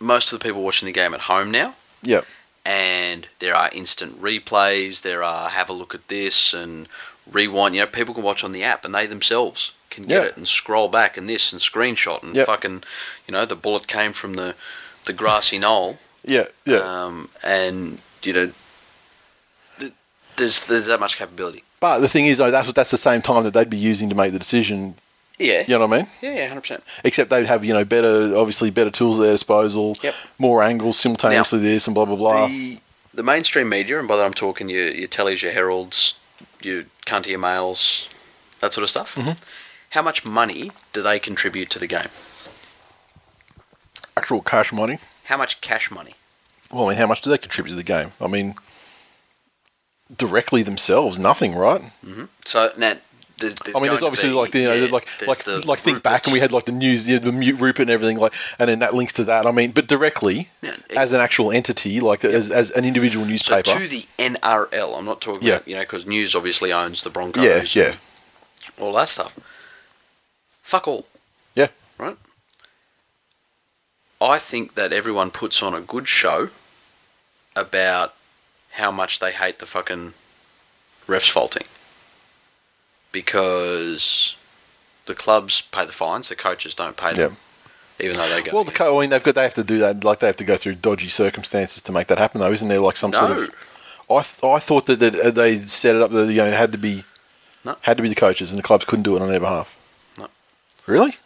[0.00, 2.22] most of the people watching the game at home now, Yeah,
[2.64, 5.02] and there are instant replays.
[5.02, 6.88] There are have a look at this and
[7.30, 7.74] rewind.
[7.74, 10.28] You know, people can watch on the app, and they themselves can get Yeah.
[10.28, 12.46] it and scroll back and this and screenshot and Yep.
[12.46, 12.84] fucking,
[13.26, 14.54] you know, the bullet came from the
[15.04, 15.98] the grassy knoll.
[16.24, 16.78] yeah, yeah.
[16.78, 18.52] um, and you know,
[19.78, 19.92] th-
[20.36, 21.62] there's there's that much capability.
[21.80, 24.14] but the thing is, though, that's that's the same time that they'd be using to
[24.14, 24.94] make the decision.
[25.38, 26.08] Yeah, You know what I mean?
[26.22, 26.84] yeah, yeah, hundred percent.
[27.04, 29.94] Except they'd have you know better, obviously better tools at their disposal.
[30.02, 30.14] Yep.
[30.38, 31.58] More angles simultaneously.
[31.60, 32.46] this and blah blah blah.
[32.48, 32.78] The
[33.12, 36.14] the mainstream media, and by that I'm talking your your tellies, your heralds,
[36.66, 38.08] your cuntier mails,
[38.60, 39.14] that sort of stuff.
[39.14, 39.32] Mm-hmm.
[39.90, 42.08] How much money do they contribute to the game?
[44.16, 44.98] Actual cash money.
[45.24, 46.14] How much cash money?
[46.70, 48.12] Well, I mean, how much do they contribute to the game?
[48.20, 48.56] I mean,
[50.14, 51.82] directly themselves, nothing, right?
[52.44, 52.94] So now.
[53.38, 55.66] There's, there's I mean, there's obviously be- like the, you know, yeah, like like the
[55.68, 58.16] like think back and we had like the news, yeah, the mute Rupert and everything,
[58.18, 59.46] like, and then that links to that.
[59.46, 63.26] I mean, but directly Yeah, it- as an actual entity, like as, as an individual
[63.26, 63.78] So newspaper.
[63.78, 65.56] to the NRL, I'm not talking Yeah.
[65.56, 67.44] about you know because news obviously owns the Broncos.
[67.44, 67.94] yeah, yeah,
[68.80, 69.38] all that stuff.
[70.62, 71.06] Fuck all.
[71.54, 71.68] yeah,
[71.98, 72.16] right?
[74.20, 76.48] I think that everyone puts on a good show
[77.54, 78.14] about
[78.72, 80.14] how much they hate the fucking
[81.06, 81.66] refs faulting.
[83.12, 84.36] Because
[85.06, 87.36] the clubs pay the fines, the coaches don't pay them,
[88.00, 88.52] even though they go.
[88.54, 90.04] Well, the co- I mean, they've got they have to do that.
[90.04, 92.80] Like they have to go through dodgy circumstances to make that happen, though, isn't there?
[92.80, 93.50] Like some sort of.
[94.08, 96.70] I th- I thought that, uh, they set it up that you know it had
[96.72, 97.04] to be
[97.64, 97.76] No.
[97.82, 99.74] had to be the coaches and the clubs couldn't do it on their behalf.
[100.16, 100.28] No.
[100.86, 101.16] Really?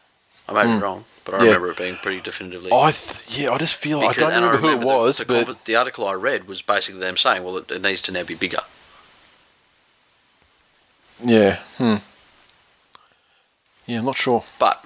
[0.49, 1.43] I may be wrong, but I Hmm.
[1.45, 1.49] Yeah.
[1.51, 2.73] remember it being pretty definitively.
[2.73, 5.65] I th- yeah, I just feel I don't and remember who it was, the, but
[5.67, 8.35] the article I read was basically them saying, "Well, it, it needs to now be
[8.35, 8.61] bigger."
[11.25, 11.97] Yeah, hmm.
[13.87, 14.45] Yeah, I'm not sure.
[14.59, 14.85] But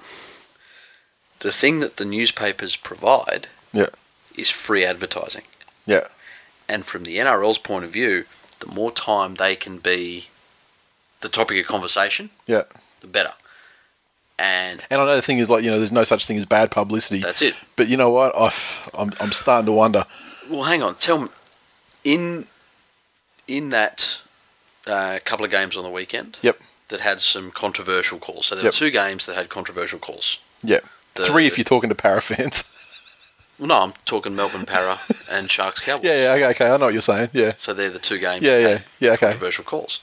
[1.39, 3.89] the thing that the newspapers provide Yeah.
[4.35, 5.43] is free advertising.
[5.85, 6.07] Yeah,
[6.67, 8.25] And from the NRL's point of view,
[8.59, 10.29] the more time they can be
[11.19, 12.63] the topic of conversation, yeah.
[13.01, 13.33] the better.
[14.39, 16.45] And And I know the thing is like you know, there's no such thing as
[16.45, 17.19] bad publicity.
[17.21, 17.53] that's it.
[17.75, 18.35] But you know what?
[18.35, 20.05] I've, I'm I'm starting to wonder.
[20.49, 20.95] Well, hang on.
[20.95, 21.29] Tell me,
[22.03, 22.47] in
[23.47, 24.21] in that
[24.87, 26.59] uh, couple of games on the weekend, Yep.
[26.89, 28.45] that had some controversial calls.
[28.47, 28.73] So there Yep.
[28.73, 30.39] were two games that had controversial calls.
[30.63, 30.79] Yeah,
[31.15, 32.63] three if you're talking to para fans.
[33.57, 34.99] Well, no, I'm talking Melbourne Para
[35.31, 36.03] and Sharks Cowboys.
[36.03, 36.65] yeah, yeah, okay, okay.
[36.69, 37.29] I know what you're saying.
[37.31, 38.43] Yeah, So they're the two games.
[38.43, 39.11] yeah, that yeah, had yeah.
[39.13, 40.01] Okay, Controversial calls.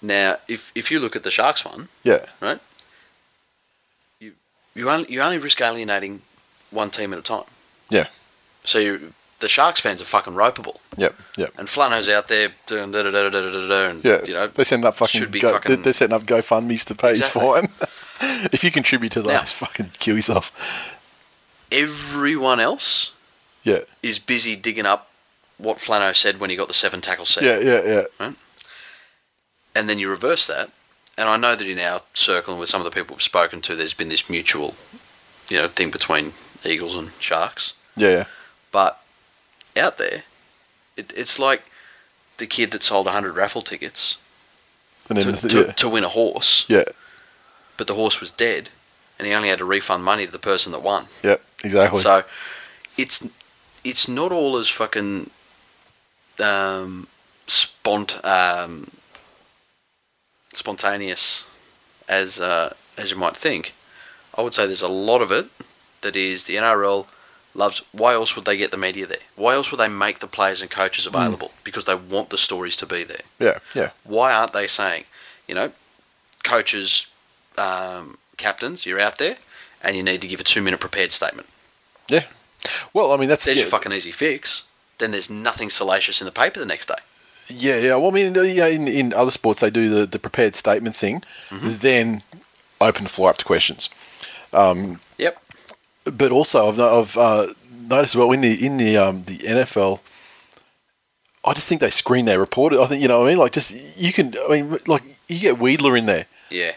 [0.00, 2.60] Now, if if you look at the Sharks one, yeah, right,
[4.20, 4.32] you
[4.74, 6.22] you only you only risk alienating
[6.70, 7.44] one team at a time.
[7.90, 8.06] Yeah.
[8.64, 9.12] So you,
[9.44, 11.52] the Sharks fans are fucking ropeable, yep, yep.
[11.58, 14.32] and Flano's out there doing da da da da da da da, and Yeah, you
[14.34, 15.20] know they're setting up fucking.
[15.20, 17.40] should be go, fucking- they're, setting up GoFundmes to pay Exactly.
[17.42, 17.68] his
[18.20, 18.48] fine.
[18.52, 20.50] if you contribute to Now- those, fucking kill yourself.
[21.70, 23.12] everyone else
[23.62, 25.10] Yeah, is busy digging up
[25.58, 27.42] what Flano said when he got the seven tackle set.
[27.44, 28.32] yeah, yeah, yeah.
[29.74, 30.70] and then you reverse that.
[31.16, 33.60] And I know that in our circle and with some of the people we've spoken
[33.62, 34.74] to, there's been this mutual
[35.48, 36.32] you know thing between
[36.64, 37.74] eagles and sharks.
[37.96, 38.24] Yeah, yeah.
[38.72, 39.00] But
[39.76, 40.22] out there,
[40.96, 41.64] it, it's like
[42.38, 44.18] the kid that sold 100 raffle tickets
[45.08, 45.72] And then to, the, to, yeah.
[45.72, 46.84] to win a horse, yeah,
[47.76, 48.70] but the horse was dead,
[49.18, 51.06] and he only had to refund money to the person that won.
[51.22, 52.00] Yep, exactly.
[52.00, 52.24] So
[52.96, 53.28] it's
[53.82, 55.30] it's not all as fucking
[56.40, 57.06] um,
[57.46, 58.90] spont um,
[60.52, 61.46] spontaneous
[62.08, 63.74] as uh, as you might think.
[64.36, 65.46] I would say there's a lot of it
[66.00, 67.06] that is the NRL
[67.54, 67.82] loves.
[67.92, 69.18] Why else would they get the media there?
[69.36, 71.52] Why else would they make the players and coaches available?
[71.62, 73.22] Because they want the stories to be there.
[73.38, 75.04] yeah, yeah, Why aren't they saying,
[75.48, 75.72] you know,
[76.42, 77.06] coaches,
[77.58, 79.36] um, captains, you're out there,
[79.82, 81.48] and you need to give a two minute prepared statement.
[82.08, 82.24] yeah.
[82.94, 84.62] Well, I mean that's There's yeah, your fucking easy fix.
[84.98, 86.94] Then there's nothing salacious in the paper the next day.
[87.48, 87.94] yeah, yeah.
[87.96, 91.22] Well, I mean, yeah, in, in other sports they do the, the prepared statement thing,
[91.50, 91.74] Mm-hmm.
[91.80, 92.22] then
[92.80, 93.90] open the floor up to questions.
[94.54, 95.42] Yep.
[96.04, 97.54] But also, I've, I've uh,
[97.88, 100.00] noticed well in the in the um, the NFL,
[101.44, 102.80] I just think they screen their reporter.
[102.80, 103.38] I think you know what I mean.
[103.38, 104.34] Like just you can.
[104.48, 106.26] I mean, like you get Weedler in there.
[106.50, 106.72] Yeah.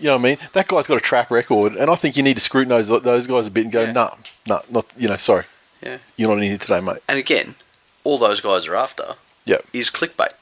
[0.00, 0.38] You know what I mean?
[0.52, 3.46] That guy's got a track record, and I think you need to scrutinise those guys
[3.46, 3.92] a bit and go, Yeah.
[3.92, 4.14] nah,
[4.48, 5.44] nah, not you know, sorry,
[5.80, 5.98] Yeah.
[6.16, 6.98] you're not in here today, mate.
[7.08, 7.54] And again,
[8.02, 9.14] all those guys are after
[9.44, 10.32] Yeah, is clickbait.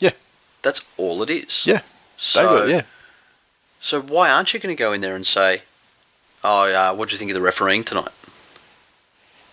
[0.00, 0.10] Yeah.
[0.60, 1.64] That's all it is.
[1.66, 1.80] yeah,
[2.18, 2.82] So, yeah,
[3.80, 5.62] so why aren't you going to go in there and say,
[6.46, 8.12] oh, uh, what do you think of the refereeing tonight?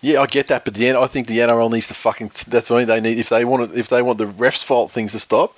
[0.02, 0.22] yeah.
[0.22, 2.32] I get that, but the I think the NRL needs to fucking.
[2.48, 5.20] That's what they need if they want if they want the refs' fault things to
[5.20, 5.58] stop.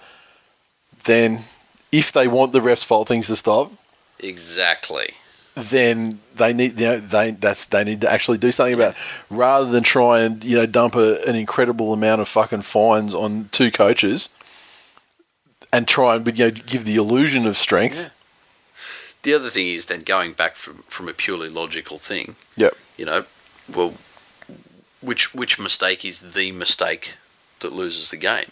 [1.05, 1.43] Then,
[1.91, 3.71] if they want the refs' fault things to stop,
[4.19, 5.09] Exactly.
[5.55, 8.97] then they need you know they that's they need to actually do something about it.
[9.29, 13.49] rather than try and you know dump a, an incredible amount of fucking fines on
[13.51, 14.29] two coaches
[15.73, 17.95] and try and you know give the illusion of strength.
[17.97, 18.09] Yeah.
[19.25, 22.77] The other thing is then going back from, from a purely logical thing, Yep.
[22.95, 23.25] you know,
[23.73, 23.95] well,
[25.01, 27.15] which which mistake is the mistake
[27.61, 28.51] that loses the game?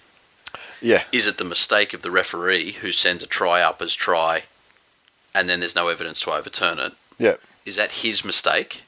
[0.82, 1.04] Yeah.
[1.12, 4.46] Is it the mistake of the referee who sends a try up as try,
[5.36, 6.94] and then there's no evidence to overturn it?
[7.20, 7.40] Yep.
[7.68, 8.82] Is that his mistake,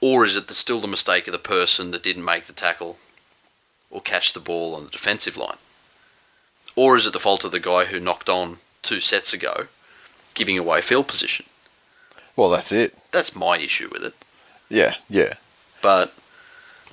[0.00, 2.98] or is it the, still the mistake of the person that didn't make the tackle
[3.90, 5.58] or catch the ball on the defensive line,
[6.76, 9.66] or is it the fault of the guy who knocked on two sets ago,
[10.34, 11.46] giving away field position?
[12.36, 12.96] Well, that's it.
[13.12, 14.14] That's my issue with it.
[14.68, 14.94] Yeah.
[15.08, 15.34] Yeah.
[15.82, 16.12] But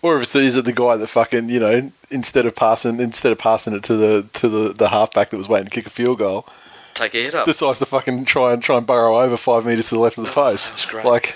[0.01, 3.31] Or if it's is it the guy that fucking you know instead of passing instead
[3.31, 5.89] of passing it to the to the, the halfback that was waiting to kick a
[5.89, 6.45] field goal
[6.93, 7.45] take a hit up.
[7.45, 10.25] decides to fucking try and try and burrow over five meters to the left of
[10.25, 10.87] the post.
[10.89, 11.05] great.
[11.05, 11.35] Like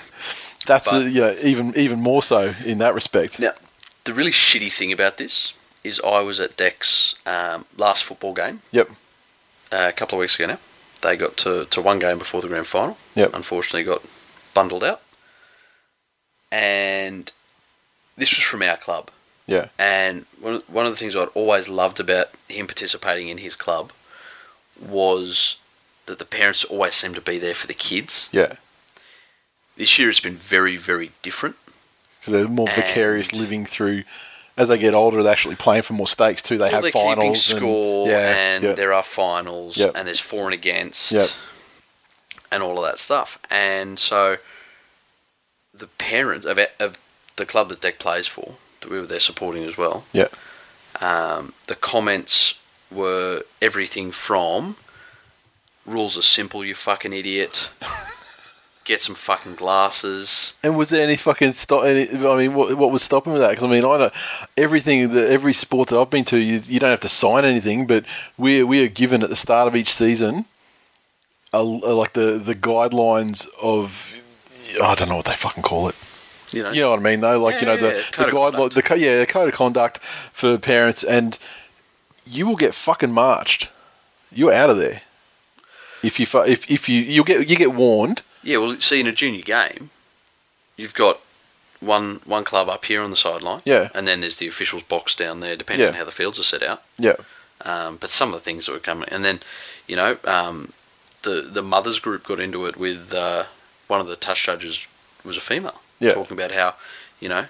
[0.66, 3.40] that's But- uh, you know even even more so in that respect.
[3.40, 3.52] Now,
[4.04, 8.60] the really shitty thing about this is I was at Deck's um, last football game
[8.72, 8.90] Yep.
[9.72, 10.58] uh, a couple of weeks ago now.
[11.06, 12.98] They got to, to one game before the grand final.
[13.14, 13.30] Yep.
[13.32, 14.02] Unfortunately, got
[14.54, 15.00] bundled out.
[16.50, 17.30] And
[18.16, 19.10] this was from our club.
[19.46, 19.68] Yeah.
[19.78, 23.54] And one of, one of the things I'd always loved about him participating in his
[23.54, 23.92] club
[24.80, 25.58] was
[26.06, 28.28] that the parents always seemed to be there for the kids.
[28.32, 28.54] Yeah.
[29.76, 31.54] This year it's been very, very different.
[32.18, 34.02] because they're more And- vicarious living through.
[34.56, 36.56] As they get older, they're actually playing for more stakes too.
[36.56, 39.92] They Well, have they're keeping finals score, and, yeah, and yeah, there are finals, Yep.
[39.94, 41.28] and there's for and against, Yep.
[42.50, 43.38] and all of that stuff.
[43.50, 44.38] And so,
[45.74, 46.98] the parents of, of
[47.36, 50.28] the club that Deck plays for, that we were there supporting as well, Yeah.
[51.02, 52.54] um, the comments
[52.90, 54.76] were everything from
[55.84, 57.68] rules are simple, you fucking idiot.
[58.86, 60.54] Get some fucking glasses.
[60.62, 61.84] And was there any fucking stop?
[61.84, 63.50] Any, I mean, what, what was stopping with that?
[63.50, 64.10] Because I mean, I know
[64.56, 65.08] everything.
[65.08, 68.04] that every sport that I've been to, you, you don't have to sign anything, but
[68.38, 70.44] we we are given at the start of each season,
[71.52, 74.14] a, a- like the the guidelines of.
[74.80, 75.96] I don't know what they fucking call it.
[76.52, 77.40] You know, You know what I mean, though.
[77.42, 78.02] Like you know the yeah, yeah.
[78.02, 78.74] the Code of guideline, conduct.
[78.76, 79.98] the co- yeah, the code of conduct
[80.32, 81.38] for parents, and
[82.24, 83.68] you will get fucking marched.
[84.30, 85.02] You're out of there.
[86.04, 88.22] If you fu- if if you you get you get warned.
[88.46, 89.90] Yeah, well, see, in a junior game,
[90.76, 91.20] you've got
[91.80, 93.88] one one club up here on the sideline, Yeah.
[93.94, 95.90] and then there's the officials box down there, depending Yeah.
[95.92, 96.82] on how the fields are set out.
[96.98, 97.16] Yeah.
[97.64, 99.40] Um, but some of the things that were coming, and then,
[99.86, 100.72] you know, um,
[101.22, 103.44] the the mothers group got into it with uh,
[103.88, 104.86] one of the touch judges
[105.24, 106.12] was a female, Yeah.
[106.14, 106.74] talking about how,
[107.20, 107.46] you know,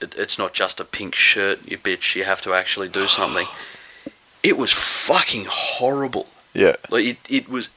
[0.00, 2.16] it, it's not just a pink shirt, you bitch.
[2.16, 3.46] You have to actually do something.
[4.42, 6.26] It was fucking horrible.
[6.54, 6.76] Yeah.
[6.88, 7.68] Like it, it was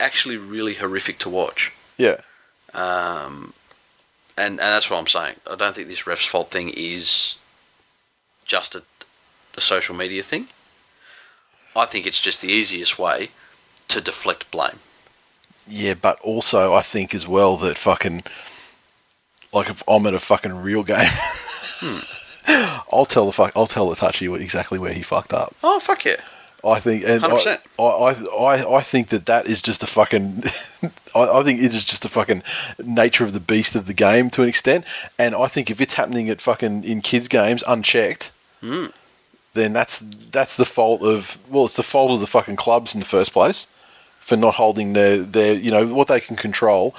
[0.00, 1.72] actually really horrific to watch.
[1.96, 2.20] Yeah.
[2.74, 3.54] Um,
[4.36, 5.36] and and that's what I'm saying.
[5.50, 7.36] I don't think this ref's fault thing is
[8.44, 8.82] just a,
[9.56, 10.48] a social media thing.
[11.74, 13.30] I think it's just the easiest way
[13.88, 14.80] to deflect blame.
[15.66, 18.22] Yeah, but also I think as well that fucking
[19.52, 21.10] like if I'm at a fucking real game,
[22.92, 25.54] I'll tell the fuck I'll tell the touchy exactly where he fucked up.
[25.62, 26.20] Oh fuck yeah!
[26.64, 27.60] I think, and I, 100%.
[27.78, 30.42] I, I, I, I think that that is just a fucking.
[31.14, 32.42] I, I think it is just the fucking
[32.82, 34.84] nature of the beast of the game to an extent,
[35.18, 38.86] and I think if it's happening at fucking in kids' games unchecked, hmm.
[39.54, 43.00] then that's that's the fault of well, it's the fault of the fucking clubs in
[43.00, 43.68] the first place
[44.18, 46.94] for not holding their their you know what they can control.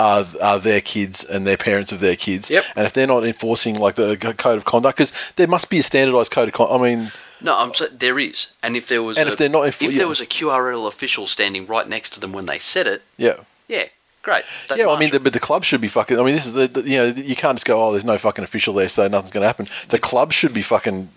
[0.00, 2.50] Are, are their kids and their parents of their kids?
[2.50, 2.64] Yep.
[2.74, 5.84] And if they're not enforcing like the code of conduct, because there must be a
[5.84, 6.80] standardized code of conduct.
[6.80, 7.12] I mean,
[7.44, 9.82] No, I'm saying there is, and if there was, And a, if they're not enf-
[9.82, 9.98] if yeah.
[9.98, 13.34] there was a QRL official standing right next to them when they said it, yeah.
[13.68, 13.84] yeah,
[14.22, 14.44] great.
[14.68, 16.18] They'd yeah, well, I mean, the, but the club should be fucking.
[16.18, 18.16] I mean, this is the, the you know you can't just go, oh, there's no
[18.18, 19.66] fucking official there, so nothing's going to happen.
[19.90, 21.10] The club should be fucking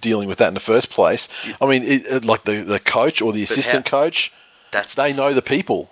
[0.00, 1.28] dealing with that in the first place.
[1.60, 4.32] I mean, it, it- like the the coach or the assistant how- coach,
[4.72, 5.90] that's they know the people.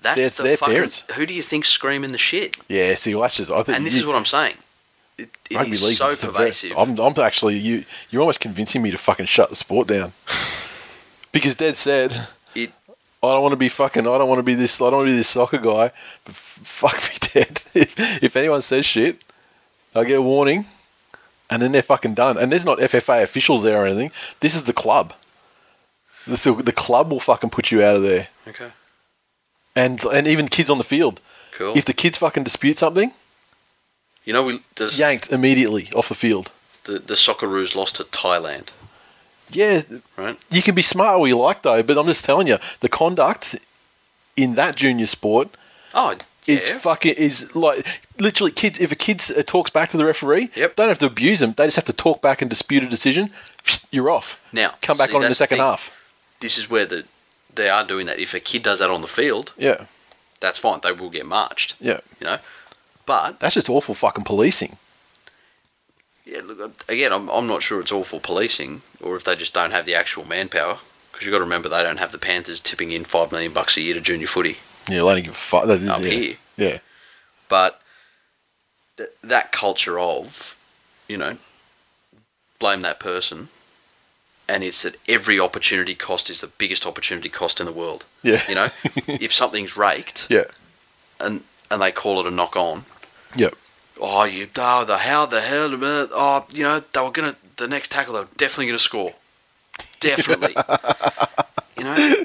[0.00, 1.04] that's it's the their fucking, parents.
[1.16, 2.56] Who do you think screaming the shit?
[2.68, 3.76] Yeah, see, well, that's just I think.
[3.78, 4.54] And this you- is what I'm saying.
[5.16, 6.72] It, it rugby is so pervasive.
[6.76, 7.84] I'm, I'm actually you.
[8.10, 10.12] You're almost convincing me to fucking shut the sport down.
[11.32, 12.28] because Dad said.
[12.54, 12.72] It-
[13.22, 14.02] I don't want to be fucking.
[14.06, 14.78] I don't want to be this.
[14.82, 15.92] I don't want to be this soccer guy.
[16.26, 17.62] But f- fuck me, Dad.
[17.72, 19.16] If, if anyone says shit,
[19.94, 20.66] I get a warning,
[21.48, 22.36] and then they're fucking done.
[22.36, 24.10] And there's not FFA officials there or anything.
[24.40, 25.14] This is the club.
[26.26, 28.72] This, the club will fucking put you out of there, okay,
[29.76, 31.20] and and even kids on the field.
[31.52, 31.72] cool.
[31.76, 33.12] If the kids fucking dispute something,
[34.24, 36.50] you know, we does, yanked immediately off the field.
[36.84, 38.68] the the Socceroos lost to Thailand,
[39.50, 39.82] Yeah,
[40.16, 40.36] right?
[40.50, 43.56] you can be smart all you like though, but I'm just telling you, the conduct
[44.36, 45.48] in that junior sport
[45.94, 46.10] Oh,
[46.46, 46.56] yeah.
[46.56, 47.86] is fucking is like
[48.18, 48.80] literally kids.
[48.80, 50.76] If a kid uh, talks back to the referee, Yep.
[50.76, 51.52] don't have to abuse them.
[51.56, 53.30] They just have to talk back and dispute a decision.
[53.90, 54.36] You're off.
[54.52, 55.90] Now, come back see, on in the that's the second half.
[56.40, 57.04] this is where the
[57.54, 58.18] they are doing that.
[58.18, 59.86] If a kid does that on the field, Yeah,
[60.40, 60.80] that's fine.
[60.82, 61.74] They will get marched.
[61.80, 62.00] yeah.
[62.20, 62.38] You know,
[63.06, 64.76] but That's just awful fucking policing.
[66.24, 67.12] yeah, look again.
[67.12, 70.24] I'm I'm not sure it's for policing or if they just don't have the actual
[70.24, 70.78] manpower.
[71.12, 73.76] Because you've got to remember they don't have the Panthers tipping in five million bucks
[73.76, 74.56] a year to junior footy
[74.88, 75.68] Yeah, they'll only give a fuck.
[75.68, 75.96] Up yeah.
[75.98, 76.36] here.
[76.56, 76.78] Yeah,
[77.48, 77.80] But
[78.96, 80.56] th- that culture of,
[81.08, 81.36] you know,
[82.58, 83.48] blame that person,
[84.48, 88.06] and it's that every opportunity cost is the biggest opportunity cost in the world.
[88.24, 88.68] yeah, You know,
[89.06, 90.44] if something's raked yeah,
[91.20, 92.84] and and they call it a knock on,
[93.36, 93.50] yeah.
[94.00, 97.68] oh you oh, the how the hell uh, oh you know they were gonna the
[97.68, 99.14] next tackle they were definitely gonna score,
[100.00, 100.54] definitely.
[101.78, 102.24] you know,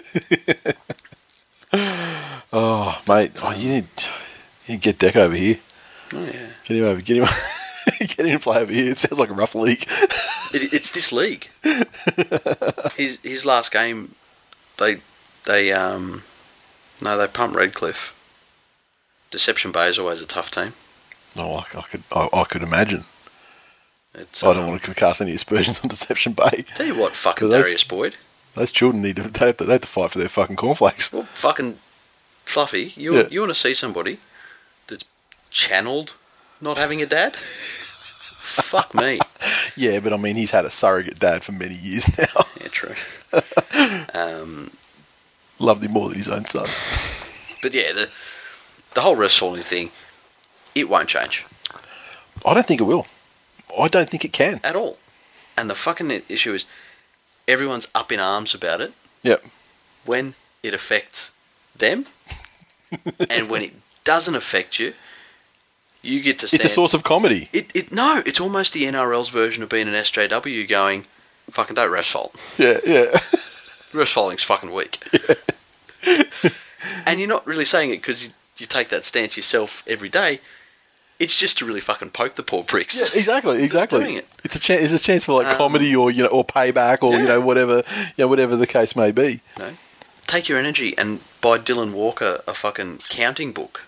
[2.51, 3.31] Oh, mate.
[3.43, 3.87] Oh, you need,
[4.65, 5.59] you need to get Deck over here.
[6.13, 6.47] oh, yeah.
[6.65, 7.01] Get him over.
[7.01, 7.27] Get him.
[7.99, 8.91] get him to play over here.
[8.91, 9.87] It sounds like a rough league.
[10.51, 11.47] It, it's this league.
[12.97, 14.15] his his last game,
[14.79, 14.97] they
[15.45, 16.23] they um,
[17.03, 18.15] no they pumped Redcliffe.
[19.29, 20.73] Deception Bay is always a tough team.
[21.35, 22.03] No, I, I could.
[22.11, 23.03] I, I could imagine.
[24.15, 26.65] It's, I don't um, want to cast any aspersions on Deception Bay.
[26.75, 28.15] Tell you what, fucking those- Darius Boyd.
[28.55, 29.23] Those children need to.
[29.23, 31.13] They have to, they have to fight for their fucking cornflakes.
[31.13, 31.77] Well, fucking
[32.45, 33.27] Fluffy, you Yeah.
[33.29, 34.17] you want to see somebody
[34.87, 35.05] that's
[35.51, 36.15] channeled
[36.59, 37.35] not having a dad?
[37.35, 39.19] Fuck me.
[39.77, 42.43] Yeah, but I mean, he's had a surrogate dad for many years now.
[42.59, 42.95] Yeah, true.
[44.13, 44.71] um,
[45.59, 46.67] Loved him more than his own son.
[47.61, 48.09] but yeah, the
[48.95, 49.91] the whole ref falling thing,
[50.79, 51.45] it won't change
[52.45, 53.05] I don't think it will.
[53.77, 54.61] I don't think it can.
[54.63, 54.97] at all.
[55.57, 56.65] And the fucking issue is,
[57.49, 59.43] everyone's up in arms about it Yep.
[60.05, 61.31] when it affects
[61.75, 62.05] them,
[63.29, 63.73] and when it
[64.05, 64.93] doesn't affect you,
[66.01, 66.61] you get to stand.
[66.63, 67.49] It's a source of comedy.
[67.51, 71.05] It, it no, it's almost the NRL's version of being an SJW going,
[71.51, 72.33] fucking don't ref fault.
[72.57, 73.19] Yeah, yeah.
[73.93, 74.99] Ref faulting's fucking weak.
[77.05, 80.39] and you're not really saying it because you, you take that stance yourself every day.
[81.19, 82.99] It's just to really fucking poke the poor pricks.
[83.13, 84.15] Yeah, exactly, exactly.
[84.15, 84.27] it.
[84.45, 84.91] It's a chance.
[84.91, 87.41] It's a chance for like Um, comedy or you know or payback or you know
[87.41, 89.41] whatever you know whatever the case may be.
[90.27, 93.81] Take your energy and buy Dylan Walker a fucking counting book,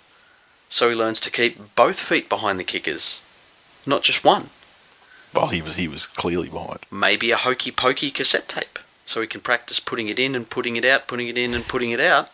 [0.70, 3.22] so he learns to keep both feet behind the kickers,
[3.86, 4.50] not just one.
[5.34, 6.80] Well, he was he was clearly behind.
[6.92, 10.76] Maybe a hokey pokey cassette tape, so he can practice putting it in and putting
[10.76, 12.30] it out, putting it in and putting it out.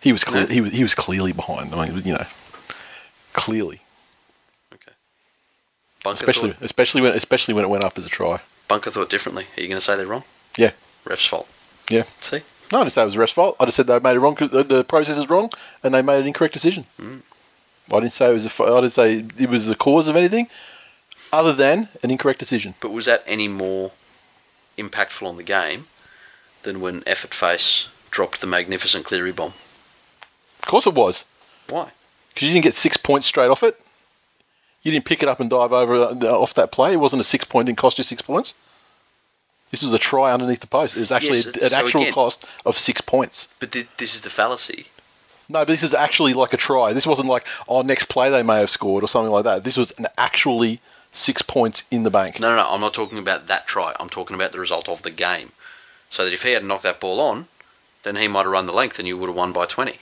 [0.00, 0.54] He was clear, No.
[0.54, 1.74] he was he was clearly behind.
[1.74, 2.26] I mean, you know,
[3.34, 3.80] clearly.
[6.08, 8.40] Bunker especially thought, especially when especially when it went up as a try.
[8.66, 9.46] Bunker thought differently.
[9.56, 10.24] Are you going to say they're wrong?
[10.56, 10.72] Yeah.
[11.04, 11.48] Ref's fault.
[11.90, 12.04] Yeah.
[12.20, 12.42] See?
[12.72, 13.56] No, I didn't say it was the ref's fault.
[13.58, 14.34] I just said they made it wrong.
[14.34, 15.50] The, the process is wrong,
[15.82, 16.84] and they made an incorrect decision.
[17.00, 17.22] Mm.
[17.90, 18.44] I didn't say it was.
[18.44, 20.48] A, I didn't say it was the cause of anything,
[21.32, 22.74] other than an incorrect decision.
[22.80, 23.92] But was that any more
[24.76, 25.86] impactful on the game
[26.62, 29.54] than when Effort Face dropped the magnificent Cleary bomb?
[30.60, 31.24] Of course it was.
[31.68, 31.90] Why?
[32.28, 33.80] Because you didn't get six points straight off it.
[34.88, 36.94] You didn't pick it up and dive over uh, off that play.
[36.94, 38.54] It wasn't a six point, didn't cost you six points.
[39.70, 40.96] This was a try underneath the post.
[40.96, 43.48] It was actually Yes, an so actual again- cost of six points.
[43.60, 44.86] But thi- this is the fallacy.
[45.50, 46.94] No, but this is actually like a try.
[46.94, 49.64] This wasn't like, oh, next play they may have scored or something like that.
[49.64, 52.40] This was an actually six points in the bank.
[52.40, 52.70] No, no, no.
[52.70, 53.94] I'm not talking about that try.
[54.00, 55.52] I'm talking about the result of the game.
[56.08, 57.48] So that if he had knocked that ball on,
[58.04, 59.98] then he might have run the length and you would have won by 20.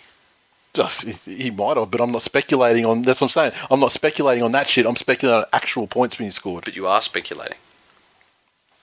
[1.25, 3.03] He might have, but I'm not speculating on.
[3.03, 3.53] That's what I'm saying.
[3.71, 4.87] I'm not speculating on that shit.
[4.87, 6.65] I'm speculating on actual points being scored.
[6.65, 7.59] But you are speculating.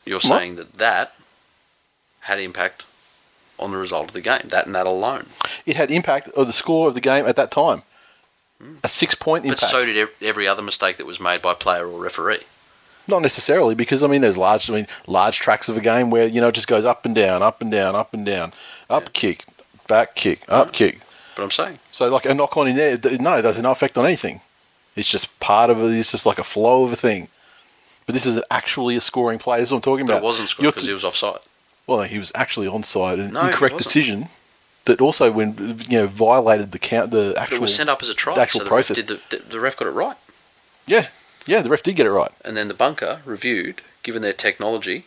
[0.05, 0.23] You're What?
[0.23, 1.13] saying that that
[2.21, 2.85] had impact
[3.59, 4.41] on the result of the game.
[4.45, 5.27] That and that alone.
[5.65, 7.83] It had impact of the score of the game at that time.
[8.59, 8.75] Hmm.
[8.83, 9.61] A six point impact.
[9.61, 12.41] But so did every other mistake that was made by player or referee.
[13.07, 16.25] Not necessarily, because I mean, there's large, I mean, large tracks of a game where
[16.25, 18.53] you know it just goes up and down, up and down, up and down,
[18.89, 19.45] up kick,
[19.87, 20.73] back kick, up hmm.
[20.73, 20.99] kick.
[21.35, 23.97] But I'm saying, So like a knock on in there, no, it does no effect
[23.97, 24.41] on anything.
[24.95, 25.97] It's just part of it.
[25.97, 27.30] It's just like a flow of a thing.
[28.05, 29.57] But this is actually a scoring play.
[29.60, 30.23] That's what I'm talking but about.
[30.23, 31.39] it wasn't scored You're because t- he was offside.
[31.88, 34.27] well, no, he was actually onside, an No, incorrect decision
[34.85, 37.57] that also when you know violated the count, the But actual.
[37.57, 38.35] it was sent up as a try.
[38.35, 38.97] the actual so the process.
[38.97, 40.18] Ref did the, the, the ref got it right.
[40.85, 41.07] Yeah,
[41.45, 42.31] yeah, the ref did get it right.
[42.43, 45.05] And then the bunker reviewed, given their technology,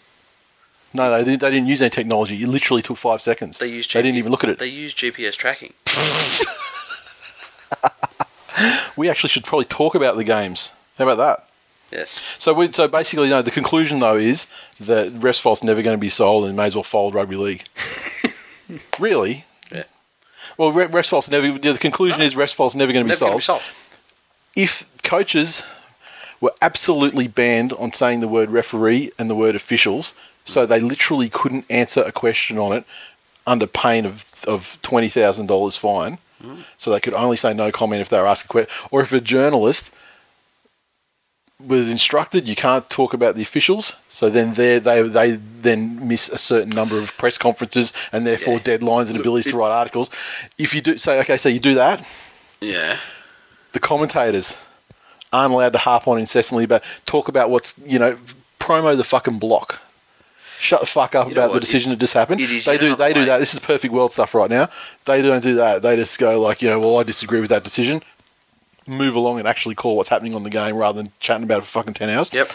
[0.97, 1.41] No, they didn't.
[1.41, 2.43] They didn't use any technology.
[2.43, 3.59] It literally took five seconds.
[3.59, 4.59] they used They didn't even look at it.
[4.59, 5.73] They used GPS tracking.
[8.97, 10.73] we actually should probably talk about the games.
[10.99, 11.49] How about that?
[11.93, 12.21] Yes.
[12.39, 13.43] So, we, so basically, no.
[13.43, 14.47] The conclusion though is
[14.81, 17.65] that Restfault's never going to be sold, and may as well fold rugby league.
[18.99, 19.45] really?
[19.71, 19.85] Yeah.
[20.57, 21.57] Well, Re- Restfault's never.
[21.59, 23.37] The conclusion is Restfault's never going to be sold.
[23.37, 23.65] be solved.
[24.57, 25.63] If coaches
[26.41, 30.15] were absolutely banned on saying the word referee and the word officials,
[30.47, 32.85] so they literally couldn't answer a question on it
[33.47, 36.17] under pain of of twenty thousand dollars fine.
[36.43, 36.65] Mm.
[36.79, 39.13] So they could only say no comment if they were asked a question, or if
[39.13, 39.91] a journalist
[41.59, 46.29] was instructed you can't talk about the officials, so then they they they then miss
[46.29, 48.77] a certain number of press conferences and therefore Yeah.
[48.77, 50.11] deadlines and abilities to write articles.
[50.59, 52.05] If you do say okay, so you do that,
[52.61, 52.99] Yeah.
[53.73, 54.59] the commentators
[55.33, 58.19] aren't allowed to harp on incessantly but talk about what's you know
[58.61, 59.81] promo the fucking block.
[60.59, 62.41] Shut the fuck up You know about the decision that just happened.
[62.41, 62.97] is They do.
[62.97, 63.39] They do that.
[63.39, 64.69] This is perfect world stuff right now.
[65.05, 65.83] They don't do that.
[65.83, 68.03] They just go like you know, well, I disagree with that decision.
[68.87, 71.63] Move along and actually call what's happening on the game rather than chatting about it
[71.63, 72.33] for fucking ten hours.
[72.33, 72.51] Yep.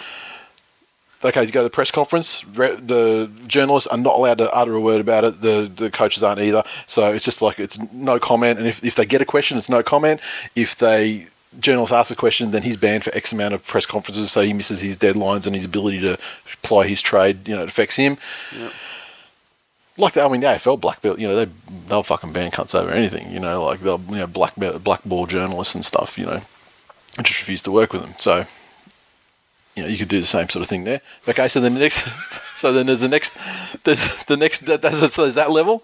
[1.24, 2.44] Okay, you go to the press conference.
[2.48, 5.42] Re- the journalists are not allowed to utter a word about it.
[5.42, 6.64] The the coaches aren't either.
[6.88, 8.58] So it's just like it's no comment.
[8.58, 10.20] And if, if they get a question, it's no comment.
[10.56, 11.28] If they
[11.60, 14.32] journalist asks a question, then he's banned for X amount of press conferences.
[14.32, 16.18] So he misses his deadlines and his ability to
[16.62, 17.48] ply his trade.
[17.48, 18.18] You know, it affects him.
[19.98, 21.20] Like the, I mean, the AFL black belt.
[21.20, 21.52] You know, they
[21.88, 23.32] they'll fucking ban cunts over anything.
[23.32, 26.18] You know, like they'll you know black blackball journalists and stuff.
[26.18, 26.42] You know,
[27.18, 28.14] and just refuse to work with them.
[28.18, 28.46] So
[29.76, 31.02] you know, you could do the same sort of thing there.
[31.28, 32.08] Okay, so then the next,
[32.56, 33.38] so then there's the next,
[33.84, 35.84] there's the next, that, that's, so there's that level.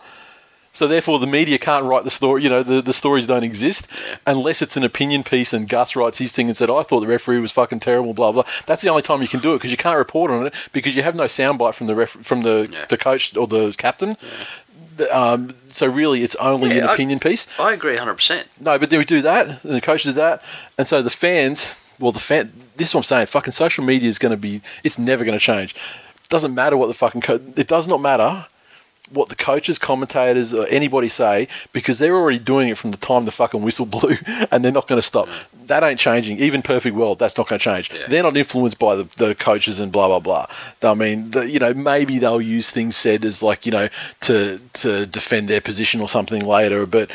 [0.73, 2.44] So therefore, the media can't write the story.
[2.44, 3.88] You know, the, the stories don't exist
[4.27, 5.52] unless it's an opinion piece.
[5.53, 8.31] And Gus writes his thing and said, "I thought the referee was fucking terrible." Blah
[8.31, 8.44] blah.
[8.68, 10.95] That's the only time you can do it because you can't report on it because
[10.95, 12.85] you have no soundbite from the ref, from the Yeah.
[12.89, 14.18] the coach or the captain.
[14.98, 17.48] The, Um, so really, it's only Yeah, an I- opinion piece.
[17.60, 18.45] I agree 100%.
[18.60, 20.41] No, but then we do that, and the coach does that,
[20.77, 21.73] and so the fans.
[21.99, 22.52] Well, the fan.
[22.76, 23.26] This is what I'm saying.
[23.27, 24.61] Fucking social media is going to be.
[24.84, 25.76] It's never going to change.
[26.30, 27.22] Doesn't matter what the fucking.
[27.22, 28.45] Co- it does not matter
[29.11, 33.25] what the coaches, commentators, or anybody say because they're already doing it from the time
[33.25, 34.17] the fucking whistle blew,
[34.51, 35.27] and they're not going to stop.
[35.65, 36.39] That ain't changing.
[36.39, 37.91] Even perfect world, that's not going to change.
[37.93, 38.07] Yeah.
[38.07, 40.47] They're not influenced by the, the coaches and blah blah blah.
[40.89, 43.89] I mean, the, you know, maybe they'll use things said as like you know
[44.21, 47.11] to to defend their position or something later, but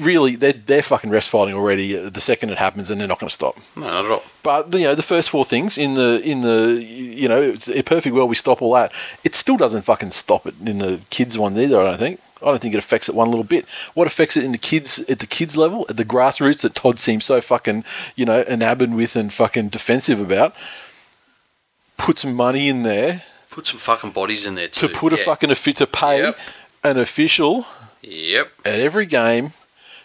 [0.00, 3.18] really they're they're fucking rest fighting already uh, the second it happens, and they're not
[3.20, 3.56] going to stop.
[3.76, 4.22] No, not at all.
[4.42, 7.82] But you know, the first four things in the in the you know, it's a
[7.82, 8.92] perfect world we stop all that.
[9.24, 11.80] It still doesn't fucking stop it in the kids one either.
[11.80, 12.20] I don't think.
[12.42, 13.64] I don't think it affects it one little bit.
[13.94, 16.98] What affects it in the kids at the kids level, at the grassroots that Todd
[16.98, 17.84] seems so fucking
[18.16, 20.54] you know enamored with and fucking defensive about.
[21.96, 24.88] Put some money in there Put some fucking bodies in there too.
[24.88, 25.24] to put a Yeah.
[25.24, 26.38] fucking offi- to pay Yep.
[26.82, 27.66] an official
[28.02, 28.50] Yep.
[28.64, 29.52] at every game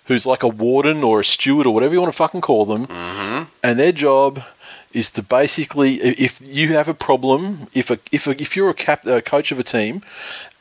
[0.10, 2.88] who's like a warden or a steward or whatever you want to fucking call them,
[2.88, 3.44] Mm-hmm.
[3.64, 4.44] and their job
[4.92, 8.74] is to basically, if you have a problem, if a, if a, if you're a
[8.74, 10.02] cap, a coach of a team,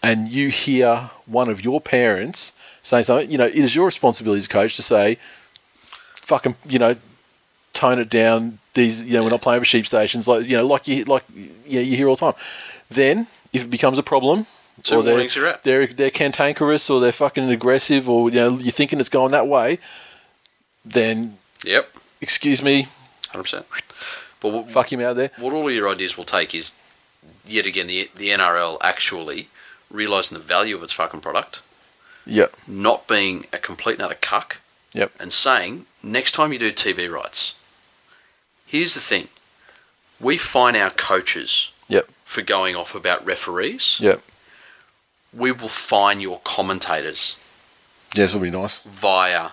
[0.03, 2.53] and you hear one of your parents
[2.83, 5.17] saying something, you know, it is your responsibility as a coach to say,
[6.17, 6.95] fucking, you know,
[7.73, 8.59] tone it down.
[8.75, 11.25] These, you know, we're not playing for sheep stations, like you know, like you like
[11.67, 12.41] yeah, you hear all the time.
[12.91, 14.47] Then, if it becomes a problem,
[14.83, 15.65] Two or they're, you're out.
[15.65, 19.47] they're they're cantankerous or they're fucking aggressive or you know you're thinking it's going that
[19.49, 19.79] way,
[20.85, 21.89] then Yep,
[22.21, 22.87] excuse me,
[23.31, 23.67] hundred percent.
[24.41, 25.31] But what, fuck him out there.
[25.39, 26.75] what all of your ideas will take is
[27.47, 29.49] yet again the the NRL actually
[29.91, 31.61] realizing the value of its fucking product,
[32.27, 32.55] Yep.
[32.69, 34.59] not being a complete and utter cuck,
[34.93, 35.13] Yep.
[35.19, 37.55] and saying next time you do TV rights,
[38.67, 39.29] here's the thing:
[40.21, 42.09] we fine our coaches Yep.
[42.23, 43.99] for going off about referees.
[44.01, 44.21] Yep.
[45.33, 47.37] We will find your commentators
[48.15, 48.81] Yeah, it'll be nice.
[48.81, 49.51] via,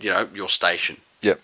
[0.00, 0.98] you know, your station.
[1.22, 1.40] Yep.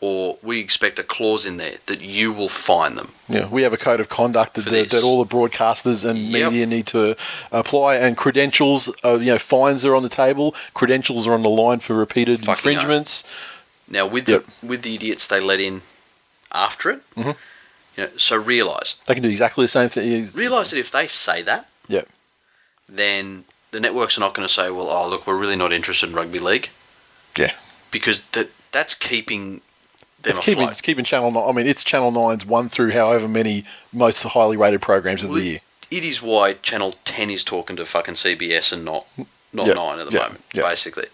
[0.00, 3.12] Or we expect a clause in there that you will find them.
[3.28, 6.50] Yeah, we have a code of conduct that, that, that all the broadcasters and Yep.
[6.52, 7.16] media need to
[7.52, 8.90] apply, and credentials.
[9.04, 10.54] Uh, you know, fines are on the table.
[10.74, 13.22] Credentials are on the line for repeated Fucking infringements.
[13.88, 14.44] Now, with Yep.
[14.60, 15.82] the with the idiots they let in
[16.50, 17.36] after it, Mhm.
[17.96, 20.30] you know, so realise They can do exactly the same thing.
[20.34, 22.08] realise that if they say that, Yep.
[22.96, 26.08] Then the networks are not going to say, "Well, oh look, we're really not interested
[26.10, 26.68] in rugby league,"
[27.36, 27.52] Yeah.
[27.90, 29.60] because that that's keeping
[30.22, 31.42] them It's keeping, it's keeping Channel 9.
[31.48, 35.38] I mean, it's Channel 9's one through however many most highly rated programs of Well,
[35.40, 35.60] the year.
[35.90, 39.06] It is why Channel Ten is talking to fucking CBS and not
[39.52, 39.76] not Yep.
[39.76, 40.22] Nine at the Yep.
[40.22, 40.44] moment.
[40.54, 40.64] Yep.
[40.64, 41.06] Basically,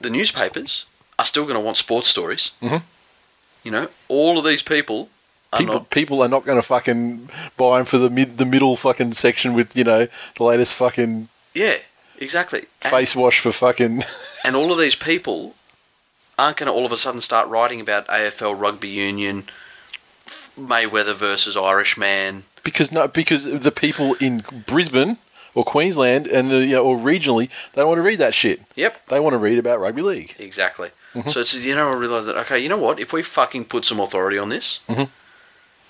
[0.00, 0.84] the newspapers
[1.18, 2.50] are still going to want sports stories.
[2.62, 2.82] Mhm.
[3.62, 5.08] You know, all of these people
[5.58, 5.90] People, not.
[5.90, 9.54] people are not going to fucking buy them for the mid, the middle fucking section
[9.54, 11.76] with you know the latest fucking Yeah,
[12.18, 12.64] exactly.
[12.82, 14.02] And- face wash for fucking.
[14.44, 15.54] And all of these people
[16.38, 19.44] aren't going to all of a sudden start writing about AFL rugby union,
[20.58, 22.44] Mayweather versus Irishman.
[22.62, 25.18] because no, because the people in Brisbane
[25.54, 28.60] or Queensland and uh, you know, or regionally, they don't want to read that shit.
[28.76, 30.34] Yep, They want to read about rugby league.
[30.38, 30.90] exactly.
[31.14, 31.28] Mm-hmm.
[31.30, 32.98] So it's you know I realise that okay, you know what?
[33.00, 35.08] If we fucking put some authority on this, Mhm.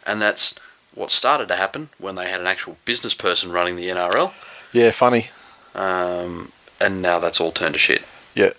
[0.06, 0.55] And that's
[0.94, 4.32] what started to happen when they had an actual business person running the NRL,
[4.72, 5.31] Yeah, funny.
[5.74, 8.02] um, and now that's all turned to shit.
[8.35, 8.51] Yeah,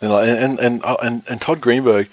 [0.00, 2.08] and like, and and uh, and, and Todd Greenberg,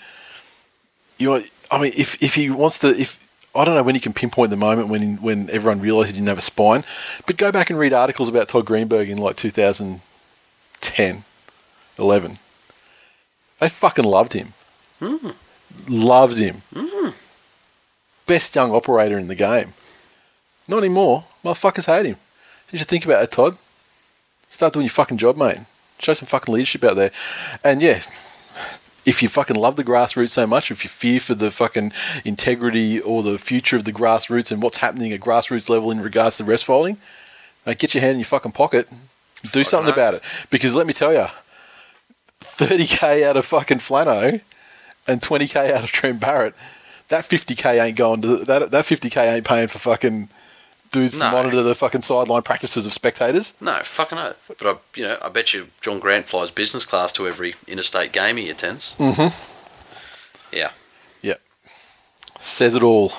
[1.17, 4.01] you know, I mean, if if he wants to, if I don't know when he
[4.01, 6.83] can pinpoint the moment when when everyone realised he didn't have a spine,
[7.25, 11.23] but go back and read articles about Todd Greenberg in like 2010,
[11.97, 12.39] 11.
[13.59, 14.53] They fucking loved him.
[15.87, 16.61] Loved him.
[18.29, 19.73] Best young operator in the game.
[20.67, 21.25] Not anymore.
[21.43, 22.17] Motherfuckers hate him.
[22.71, 23.57] You should think about it, Todd.
[24.49, 25.57] Start doing your fucking job, mate.
[25.97, 27.09] Show some fucking leadership out there.
[27.63, 28.01] And yeah,
[29.03, 31.91] if you fucking love the grassroots so much, if you fear for the fucking
[32.23, 36.37] integrity or the future of the grassroots and what's happening at grassroots level in regards
[36.37, 36.97] to rest folding,
[37.65, 38.87] mate, get your hand in your fucking pocket.
[39.51, 40.23] Do something about it.
[40.51, 41.25] Because let me tell you,
[42.41, 44.39] 30k out of fucking Flano
[45.07, 46.53] and 20k out of Trent Barrett,
[47.09, 50.29] that 50k ain't going to that that 50k ain't paying for fucking
[50.91, 51.25] dudes No.
[51.25, 53.53] to monitor the fucking sideline practices of spectators.
[53.61, 54.49] No, fucking oath.
[54.57, 58.11] But I, you know, I bet you John Grant flies business class to every interstate
[58.11, 58.95] game he attends.
[58.97, 59.31] Mhm.
[60.51, 60.71] Yeah.
[61.21, 61.41] Yep.
[62.39, 63.13] Says it all.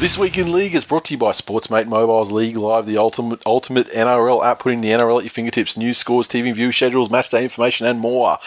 [0.00, 3.42] This week in League is brought to you by Sportsmate Mobile's League Live, the ultimate
[3.44, 5.76] ultimate NRL app, putting the NRL at your fingertips.
[5.76, 8.38] News, scores, TV view, schedules, match day information, and more.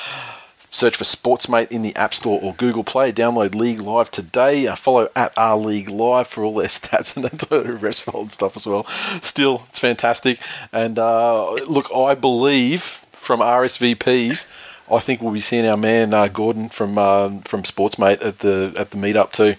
[0.72, 3.14] Search for Sportsmate in the App Store or Google Play.
[3.14, 4.66] Download League Live today.
[4.66, 8.58] Uh, follow at our League Live for all their stats and the restful and stuff
[8.58, 8.86] as well.
[9.22, 10.40] Still, it's fantastic.
[10.72, 12.82] And uh, look, I believe
[13.12, 14.50] from RSVPs,
[14.92, 18.74] I think we'll be seeing our man uh, Gordon from uh, from Sportsmate at the
[18.76, 19.54] at the meetup too.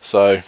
[0.00, 0.42] So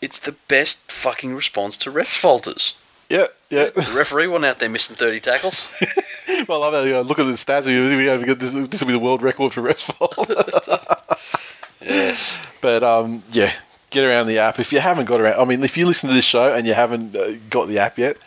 [0.00, 2.74] It's the best fucking response to ref falters.
[3.08, 3.70] yeah, yeah.
[3.70, 5.74] The referee wasn't out there missing 30 tackles.
[6.46, 7.06] Well, I love that.
[7.06, 7.66] Look at the stats.
[7.66, 10.12] We, we have this, this will be the world record for restful.
[11.80, 12.40] yes.
[12.60, 13.52] but um, yeah,
[13.90, 15.40] get around the app if you haven't got around.
[15.40, 17.98] I mean, if you listen to this show and you haven't uh, got the app
[17.98, 18.18] yet,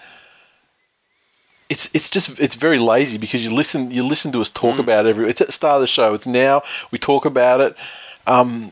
[1.69, 5.05] it's it's just it's very lazy because you listen you listen to us talk about
[5.05, 5.29] it every.
[5.29, 6.13] It's at the start of the show.
[6.13, 7.75] It's now we talk about it.
[8.27, 8.71] Um,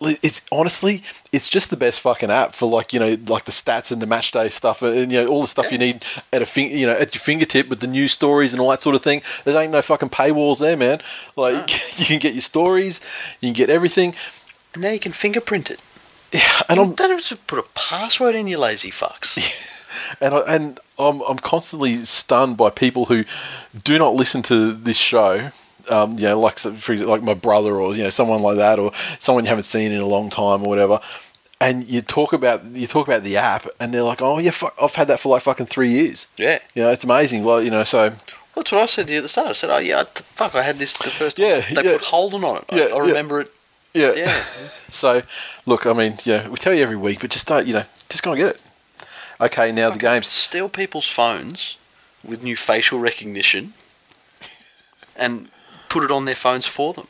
[0.00, 1.02] it's honestly,
[1.32, 4.06] it's just the best fucking app for like you know like the stats and the
[4.06, 6.02] match day stuff and you know all the stuff you need
[6.32, 8.82] at a fin- you know at your fingertip with the news stories and all that
[8.82, 9.22] sort of thing.
[9.44, 11.00] There ain't no fucking paywalls there, man.
[11.36, 13.00] Like you can get your stories,
[13.40, 14.14] you can get everything.
[14.72, 15.80] And now you can fingerprint it.
[16.32, 19.38] Yeah, And I'm don't have to put a password in, you lazy fucks.
[20.20, 23.24] and I, and I'm I'm constantly stunned by people who
[23.84, 25.50] do not listen to this show
[25.90, 28.78] um, you know, like for example, like my brother or you know someone like that,
[28.78, 31.00] or someone you haven't seen in a long time or whatever.
[31.62, 34.74] And you talk about you talk about the app, and they're like, "Oh yeah, fuck,
[34.80, 36.58] I've had that for like fucking three years." Yeah.
[36.74, 37.44] You know, it's amazing.
[37.44, 38.14] Well, you know, so
[38.56, 39.48] That's what I said to you at the start.
[39.48, 41.98] I said, "Oh yeah, fuck, I had this the first time Yeah, they yeah.
[41.98, 42.64] put Holden on it.
[42.70, 42.98] I- Yeah, I, yeah.
[43.00, 43.52] remember it.
[43.92, 44.42] yeah, Yeah,
[44.88, 45.22] So,
[45.66, 48.22] look, I mean, yeah, we tell you every week, but just don't, you know, just
[48.22, 48.60] go and get it.
[49.40, 51.76] Okay, now the Fucking game's steal people's phones
[52.24, 53.74] with new facial recognition
[55.16, 55.48] and
[55.90, 57.06] put it on their phones for them.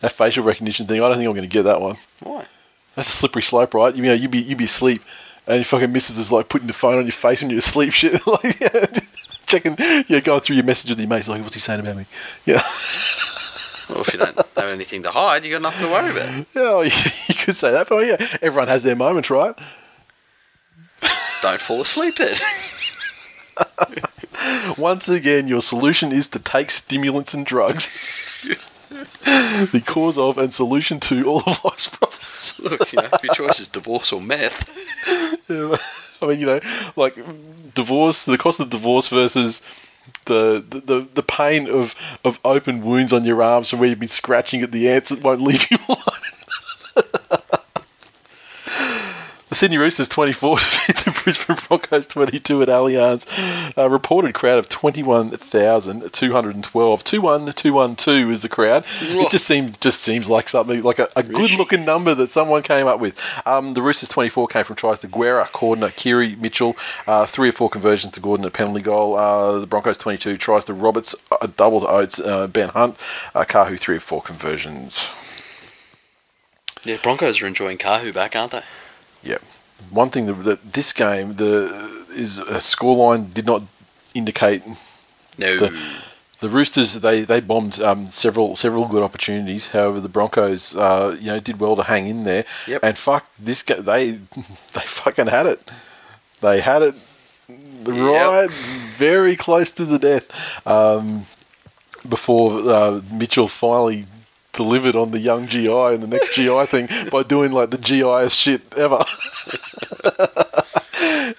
[0.00, 1.02] that facial recognition thing.
[1.02, 1.96] I don't think I'm going to get that one.
[2.22, 2.46] Why?
[2.94, 3.94] That's a slippery slope, right?
[3.94, 5.02] You know, you be you be asleep,
[5.46, 7.92] and your fucking missus is like putting the phone on your face when you're asleep,
[8.00, 8.86] shit, like yeah,
[9.46, 9.76] checking,
[10.08, 12.06] yeah, going through your messages with your mates, like, what's he saying about me?
[12.46, 12.62] Yeah,
[13.88, 16.28] Well, if you don't have anything to hide, you got nothing to worry about.
[16.34, 16.90] yeah, well, you,
[17.28, 19.54] you could say that, but yeah, everyone has their moments, right?
[21.42, 22.36] Don't fall asleep then.
[24.76, 27.92] Once again, your solution is to take stimulants and drugs.
[28.90, 32.58] the cause of and solution to all of life's problems.
[32.62, 34.68] Look, you know, your choice is divorce or meth,
[35.48, 35.76] Yeah,
[36.22, 36.60] I mean, you know,
[36.94, 37.16] like
[37.74, 39.62] divorce, the cost of divorce versus
[40.26, 41.94] the the, the, the pain of,
[42.24, 45.22] of open wounds on your arms from where you've been scratching at the ants that
[45.22, 46.15] won't leave you alone.
[49.48, 53.26] The Sydney Roosters 24 defeat the Brisbane Broncos 22 at Allianz.
[53.76, 57.04] A reported crowd of 21,212.
[57.04, 58.84] 21212 is the crowd.
[59.02, 62.62] It just seems just seems like something like a, a good looking number that someone
[62.62, 63.16] came up with.
[63.46, 67.52] Um, the Roosters 24 came from tries to Guerra, Cordner, Keary, Mitchell, uh, three or
[67.52, 69.16] four conversions to Gordon, a penalty goal.
[69.16, 72.96] Uh, the Broncos 22 tries to Roberts, a double to Oates, uh, Ben Hunt,
[73.32, 75.08] uh, Kahu, three or four conversions.
[76.84, 78.62] yeah, Broncos are enjoying Kahu back, aren't they?
[79.26, 79.38] Yeah.
[79.90, 81.50] One thing that, that this game the
[82.14, 83.62] is a scoreline did not
[84.14, 84.62] indicate
[85.38, 85.58] No.
[85.58, 85.78] The-
[86.40, 89.68] the Roosters they they bombed um, several several good opportunities.
[89.68, 92.44] However, the Broncos uh, you know did well to hang in there.
[92.66, 92.80] Yep.
[92.84, 94.10] And fuck this ga- they
[94.74, 95.60] they fucking had it.
[96.42, 96.94] They had it
[97.86, 100.26] right very close to the death.
[100.66, 101.24] Um,
[102.06, 104.04] before uh, Mitchell finally
[104.56, 108.36] delivered on the young GI and the next GI thing by doing like the GIest
[108.38, 109.04] shit ever.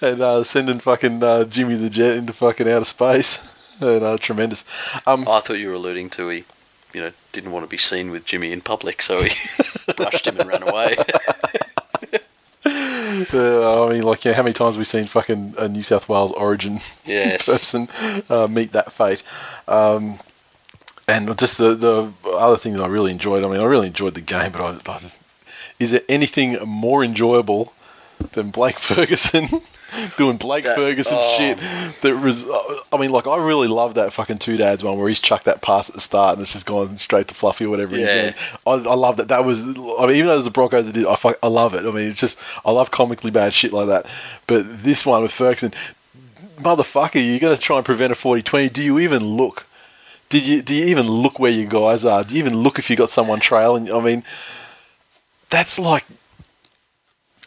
[0.00, 3.54] and uh, sending fucking uh, Jimmy the Jet into fucking outer space.
[3.80, 4.64] And uh, tremendous.
[5.06, 6.44] Um, I thought you were alluding to he,
[6.92, 9.30] you know, didn't want to be seen with Jimmy in public, so he
[9.96, 10.96] brushed him and ran away.
[12.66, 16.08] uh, I mean, like, yeah, how many times have we seen fucking a New South
[16.08, 17.46] Wales origin Yes.
[17.46, 17.88] person
[18.28, 19.22] uh, meet that fate?
[19.68, 20.18] Um,
[21.08, 24.14] and just the, the other thing that I really enjoyed, I mean, I really enjoyed
[24.14, 25.00] the game, but I, I
[25.78, 27.72] is there anything more enjoyable
[28.32, 29.62] than Blake Ferguson
[30.18, 31.38] doing Blake That- Ferguson oh.
[31.38, 31.58] shit?
[32.02, 32.44] That was,
[32.92, 35.62] I mean, like, I really love that fucking two dads one where he's chucked that
[35.62, 37.96] pass at the start and it's just gone straight to Fluffy or whatever.
[37.96, 38.34] Yeah.
[38.66, 39.28] I, I love that.
[39.28, 41.74] That was, I mean, even though it was the Broncos did, I, fuck, I love
[41.74, 41.86] it.
[41.86, 44.04] I mean, it's just, I love comically bad shit like that.
[44.46, 45.72] But this one with Ferguson,
[46.58, 48.72] motherfucker, you're gonna try and prevent a 40-20.
[48.72, 49.64] Do you even look?
[50.28, 52.22] Did you do you even look where your guys are?
[52.22, 53.90] Do you even look if you got someone trailing?
[53.90, 54.24] I mean,
[55.48, 56.04] that's like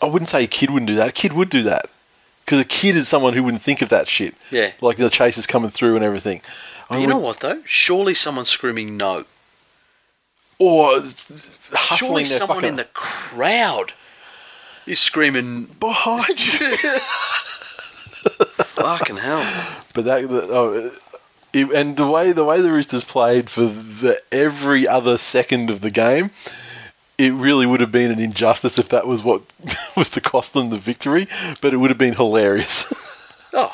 [0.01, 1.09] I wouldn't say a kid wouldn't do that.
[1.09, 1.89] A kid would do that
[2.43, 4.33] because a kid is someone who wouldn't think of that shit.
[4.49, 4.71] Yeah.
[4.81, 6.41] like the chase is coming through and everything.
[6.89, 7.61] I But you know what though?
[7.65, 9.25] Surely someone's screaming no.
[10.57, 11.41] Or Surely
[11.73, 13.93] hustling their someone fucking in the crowd
[14.85, 16.77] is screaming behind you.
[18.75, 19.79] fucking hell.
[19.93, 20.91] But that, the, oh,
[21.53, 25.81] it, and the way the way the Roosters played for the, every other second of
[25.81, 26.31] the game,
[27.17, 29.41] it really would have been an injustice if that was what
[29.97, 31.27] was to cost them the victory.
[31.61, 32.91] But it would have been hilarious
[33.53, 33.73] Oh,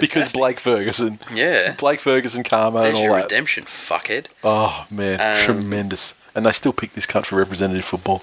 [0.00, 0.32] because.
[0.32, 1.76] Blake Ferguson, Yeah.
[1.78, 3.22] Blake Ferguson, karma, There's and all your that.
[3.30, 4.26] redemption, fuckhead.
[4.42, 6.20] Oh man, Um, tremendous!
[6.34, 8.22] And they still pick this country representative football.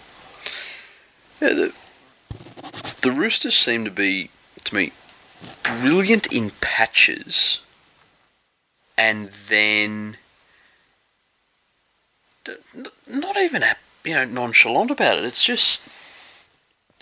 [1.41, 1.73] Yeah, the,
[3.01, 4.29] the Roosters seem to be,
[4.65, 4.91] to me,
[5.63, 7.59] brilliant in patches,
[8.97, 10.17] and then
[13.07, 15.23] not even a, you know nonchalant about it.
[15.23, 15.87] It's just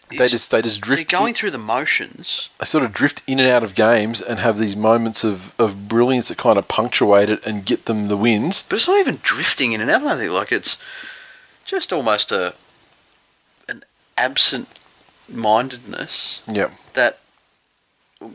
[0.10, 1.10] They it's- just they just drift.
[1.10, 2.50] they're going through the motions.
[2.60, 5.88] they sort of drift in and out of games and have these moments of, of
[5.88, 8.64] brilliance that kind of punctuate it and get them the wins.
[8.70, 10.04] But it's not even drifting in and out.
[10.04, 10.78] I think like it's
[11.66, 12.54] just almost a
[13.70, 13.84] an
[14.18, 14.68] absent
[15.30, 16.72] mindedness Yeah.
[16.94, 17.20] that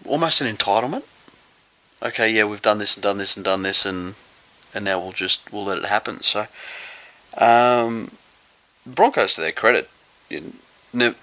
[0.06, 1.02] almost an entitlement.
[2.02, 4.14] Okay, yeah, we've done this and done this and done this, and
[4.74, 6.22] and now we'll just we'll let it happen.
[6.22, 6.46] So,
[7.38, 8.10] um,
[8.86, 9.88] Broncos to their credit,
[10.28, 10.52] you
[10.92, 11.14] ne-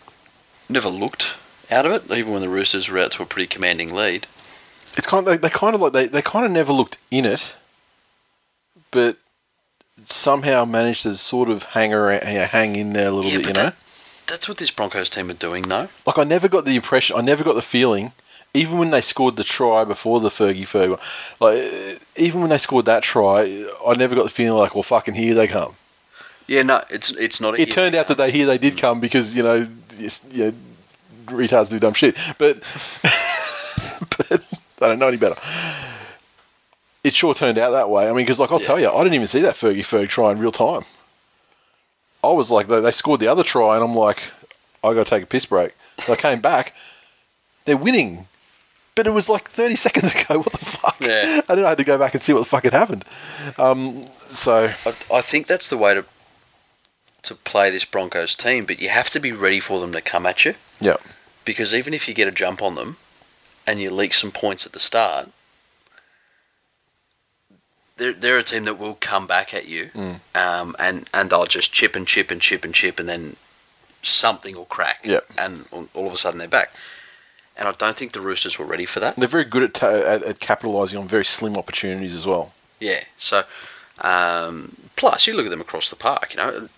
[0.69, 1.35] never looked
[1.71, 4.27] out of it, even when the Roosters were out to a pretty commanding lead.
[4.95, 7.25] It's kind of they, they kind of like they, they kind of never looked in
[7.25, 7.55] it,
[8.91, 9.17] but
[10.05, 13.53] somehow managed to sort of hang around, hang in there a little Yeah, bit, you
[13.53, 13.71] but know.
[14.27, 15.89] That's what this Broncos team are doing, though.
[16.05, 18.11] Like I never got the impression, I never got the feeling,
[18.53, 20.99] even when they scored the try before the Fergie Ferg,
[21.39, 25.15] like even when they scored that try, I never got the feeling like, well, fucking
[25.15, 25.75] here they come.
[26.47, 27.59] Yeah, no, it's it's not.
[27.59, 29.65] It turned out that they here they did come because you know,
[29.97, 30.53] yes, you know
[31.27, 32.59] retards do dumb shit, but
[34.17, 34.43] but
[34.81, 35.35] I don't know any better.
[37.03, 38.05] It sure turned out that way.
[38.05, 38.67] I mean, because like I'll Yeah.
[38.67, 40.83] tell you, I didn't even see that Fergie Ferg try in real time.
[42.23, 44.23] I was like, they, they scored the other try, and I'm like,
[44.83, 45.73] I got to take a piss break.
[45.99, 46.73] So I came back,
[47.65, 48.27] they're winning,
[48.95, 50.39] but it was like 30 seconds ago.
[50.39, 50.97] What the fuck?
[50.99, 51.41] Yeah.
[51.47, 53.05] I didn't had to go back and see what the fuck had happened.
[53.57, 56.05] Um, so I, I think that's the way to
[57.23, 60.25] to play this Broncos team, but you have to be ready for them to come
[60.25, 60.97] at you yeah,
[61.45, 62.97] because even if you get a jump on them
[63.65, 65.29] and you leak some points at the start,
[67.97, 70.19] they're they're a team that will come back at you, Mm.
[70.35, 73.37] um, and and they'll just chip and chip and chip and chip, and then
[74.01, 75.25] something will crack, Yep.
[75.37, 76.73] and all of a sudden they're back.
[77.57, 79.15] And I don't think the Roosters were ready for that.
[79.15, 82.51] they're very good at, ta- at, at capitalising on very slim opportunities as well.
[82.79, 83.01] Yeah.
[83.17, 83.43] So,
[84.01, 86.33] um, plus you look at them across the park.
[86.33, 86.69] You know,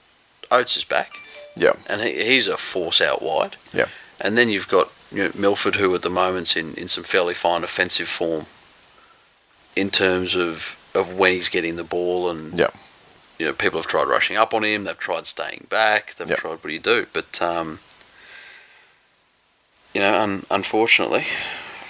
[0.51, 1.11] Oates is back.
[1.55, 3.55] Yeah, and he, he's a force out wide.
[3.73, 3.87] Yeah.
[4.19, 7.33] And then you've got you know, Milford, who at the moment's in, in some fairly
[7.33, 8.45] fine offensive form
[9.75, 12.69] in terms of, of when he's getting the ball, and Yeah.
[13.39, 16.35] you know people have tried rushing up on him, they've tried staying back, they've Yeah.
[16.35, 17.79] tried what do you do, but um,
[19.95, 21.25] you know, un- unfortunately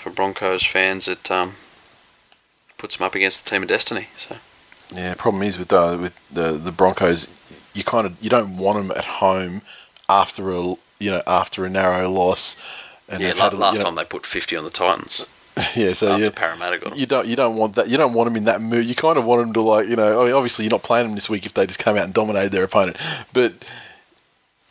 [0.01, 1.55] for Broncos fans, it um,
[2.77, 4.07] puts them up against the team of destiny.
[4.15, 4.37] So
[4.93, 7.27] Yeah, the problem is with uh, with the the Broncos,
[7.73, 9.63] you kind of you don't want them at home
[10.07, 10.61] after a
[10.99, 12.55] you know after a narrow loss.
[13.09, 15.25] And yeah, had a- last you know- time they put fifty on the Titans
[15.75, 16.99] yeah, so after yeah, Parramatta got them.
[16.99, 18.85] you don't you don't want that you don't want them in that mood.
[18.85, 21.07] You kind of want them to like you know I mean, obviously you're not playing
[21.07, 22.97] them this week if they just came out and dominated their opponent,
[23.33, 23.53] but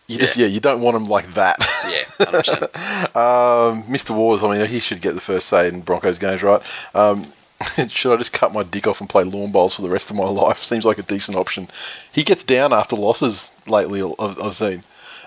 [0.07, 0.47] you just Yeah.
[0.47, 1.57] yeah you don't want him like that.
[1.89, 2.05] Yeah.
[3.15, 4.11] Um, Mr.
[4.15, 6.61] Wars, I mean, he should get the first say in Broncos games, right?
[6.95, 7.27] Um,
[7.89, 10.17] should I just cut my dick off and play lawn bowls for the rest of
[10.17, 10.63] my life?
[10.65, 11.69] Seems like a decent option.
[12.13, 14.03] He gets down after losses lately.
[14.19, 14.83] I've, I've seen.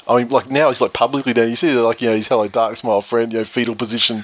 [0.08, 1.50] I mean, like now he's like publicly down.
[1.50, 4.24] You see, that, like you know, he's hello dark smile friend, you know, fetal position.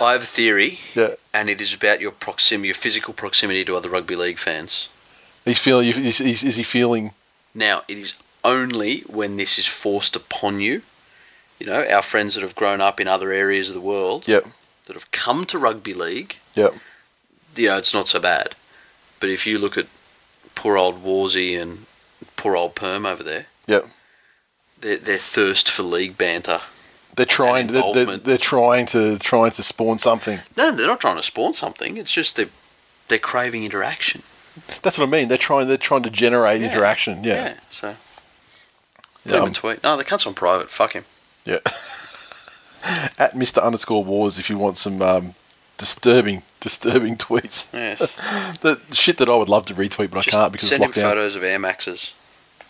[0.00, 3.76] I have a theory, Yeah, and it is about your proximity, your physical proximity to
[3.76, 4.88] other rugby league fans.
[5.44, 5.88] he's feeling.
[5.88, 7.12] Is, is, is he feeling?
[7.54, 10.82] Now, it is only when this is forced upon you.
[11.58, 14.46] You know, our friends that have grown up in other areas of the world Yep,
[14.86, 16.74] that have come to rugby league, yep,
[17.54, 18.56] you know, it's not so bad.
[19.20, 19.86] But if you look at
[20.56, 21.86] poor old Warsy and
[22.36, 23.86] poor old Perm over there, yep.
[24.80, 26.60] their, their thirst for league banter.
[27.14, 27.68] They're trying.
[27.68, 30.40] They're, they're, they're trying to trying to spawn something.
[30.56, 31.96] No, they're not trying to spawn something.
[31.96, 32.48] It's just they're,
[33.08, 34.22] they're craving interaction.
[34.82, 35.28] That's what I mean.
[35.28, 35.68] They're trying.
[35.68, 36.72] They're trying to generate Yeah.
[36.72, 37.22] interaction.
[37.22, 37.34] Yeah.
[37.34, 37.96] Yeah, so.
[39.24, 39.82] Yeah, Leave him um, a tweet.
[39.82, 40.68] No, the cunt's on private.
[40.70, 41.04] Fuck him.
[41.44, 41.58] Yeah.
[43.18, 43.62] At Mr.
[43.62, 45.34] Underscore Wars, if you want some um,
[45.78, 47.72] disturbing, disturbing tweets.
[47.72, 48.16] Yes.
[48.60, 50.82] The shit that I would love to retweet, but Just I can't because it's send
[50.82, 51.10] him locked down.
[51.10, 52.12] photos of Air Maxes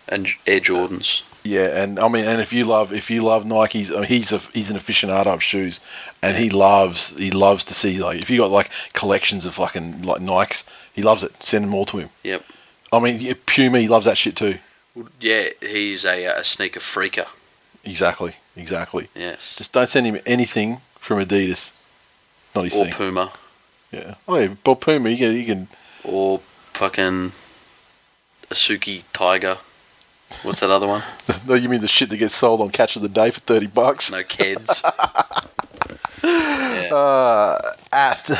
[0.08, 1.22] and Air Jordans.
[1.44, 4.32] Yeah, and I mean, and if you love, if you love Nikes, I mean, he's
[4.32, 5.80] a he's an aficionado of shoes,
[6.22, 10.02] and he loves he loves to see like if you got like collections of fucking
[10.02, 10.62] like Nikes,
[10.92, 11.42] he loves it.
[11.42, 12.10] Send them all to him.
[12.22, 12.44] Yep.
[12.92, 14.58] I mean, Puma, he loves that shit too.
[15.20, 17.26] Yeah, he's a, uh, a sneaker freaker.
[17.84, 19.08] Exactly, exactly.
[19.14, 19.56] Yes.
[19.56, 21.72] Just don't send him anything from Adidas.
[22.54, 22.92] Not his or thing.
[22.92, 23.32] Puma.
[23.90, 24.14] Yeah.
[24.28, 25.68] Oh yeah, but Puma, you can, you can
[26.04, 26.38] Or
[26.72, 27.32] fucking
[28.48, 29.58] Asuki Tiger.
[30.42, 31.02] What's that other one?
[31.46, 33.66] No, you mean the shit that gets sold on Catch of the Day for thirty
[33.66, 34.10] bucks?
[34.10, 34.82] No kids.
[36.24, 36.88] yeah.
[36.92, 38.30] Uh, at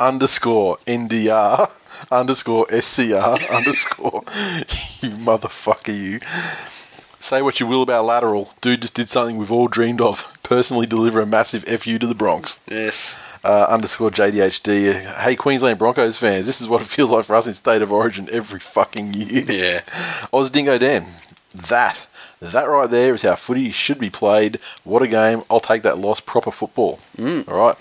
[0.00, 1.70] underscore NDR
[2.10, 3.14] underscore SCR
[3.52, 4.22] underscore
[5.00, 6.20] you motherfucker you.
[7.20, 8.48] Say what you will about Latrell.
[8.60, 10.24] Dude just did something we've all dreamed of.
[10.44, 12.60] Personally deliver a massive FU to the Bronx.
[12.70, 13.18] yes.
[13.44, 15.14] Uh, underscore JDHD.
[15.16, 17.92] Hey Queensland Broncos fans, this is what it feels like for us in State of
[17.92, 19.44] Origin every fucking year.
[19.48, 19.80] Yeah.
[20.32, 21.06] Oz Dingo Dan.
[21.54, 22.04] That.
[22.40, 24.58] That right there is how footy should be played.
[24.84, 25.42] What a game.
[25.50, 26.20] I'll take that loss.
[26.20, 26.98] Proper football.
[27.16, 27.48] Mm.
[27.48, 27.76] All right.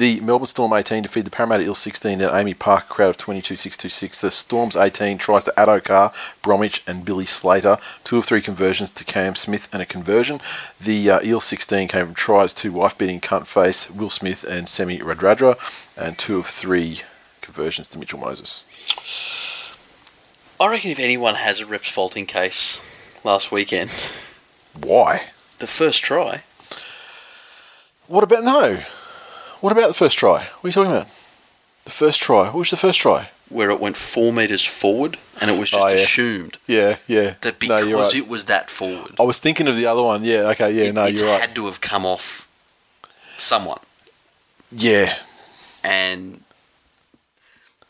[0.00, 4.22] The Melbourne Storm 18 defeat the Parramatta Eels 16 at AAMI Park, crowd of 22,626.
[4.22, 6.10] The Storms 18 tries to Addo Carr,
[6.40, 7.76] Bromwich, and Billy Slater.
[8.02, 10.40] Two of three conversions to Cam Smith and a conversion.
[10.80, 14.70] The uh, Eels 16 came from tries to wife beating cunt face, Will Smith, and
[14.70, 15.58] Semi Radradra,
[15.98, 17.02] and two of three
[17.42, 18.64] conversions to Mitchell Moses.
[20.58, 22.80] I reckon if anyone has a ref's faulting case
[23.22, 23.90] last weekend,
[24.72, 25.24] Why?
[25.58, 26.44] the first try,
[28.06, 28.78] What about no?
[29.60, 30.44] What about the first try?
[30.44, 31.08] What are you talking about?
[31.84, 32.44] The first try.
[32.44, 33.28] What was the first try?
[33.48, 35.94] where it went four metres forward, and it was just Oh, yeah.
[35.96, 37.34] assumed Yeah, yeah.
[37.40, 38.14] that No, because you're right.
[38.14, 40.22] it was that forward, I was thinking of the other one.
[40.22, 40.50] Yeah.
[40.50, 40.70] Okay.
[40.70, 40.84] Yeah.
[40.84, 41.40] it, no, you're right.
[41.40, 42.46] had to have come off
[43.38, 43.80] someone,
[44.70, 45.16] Yeah.
[45.82, 46.44] and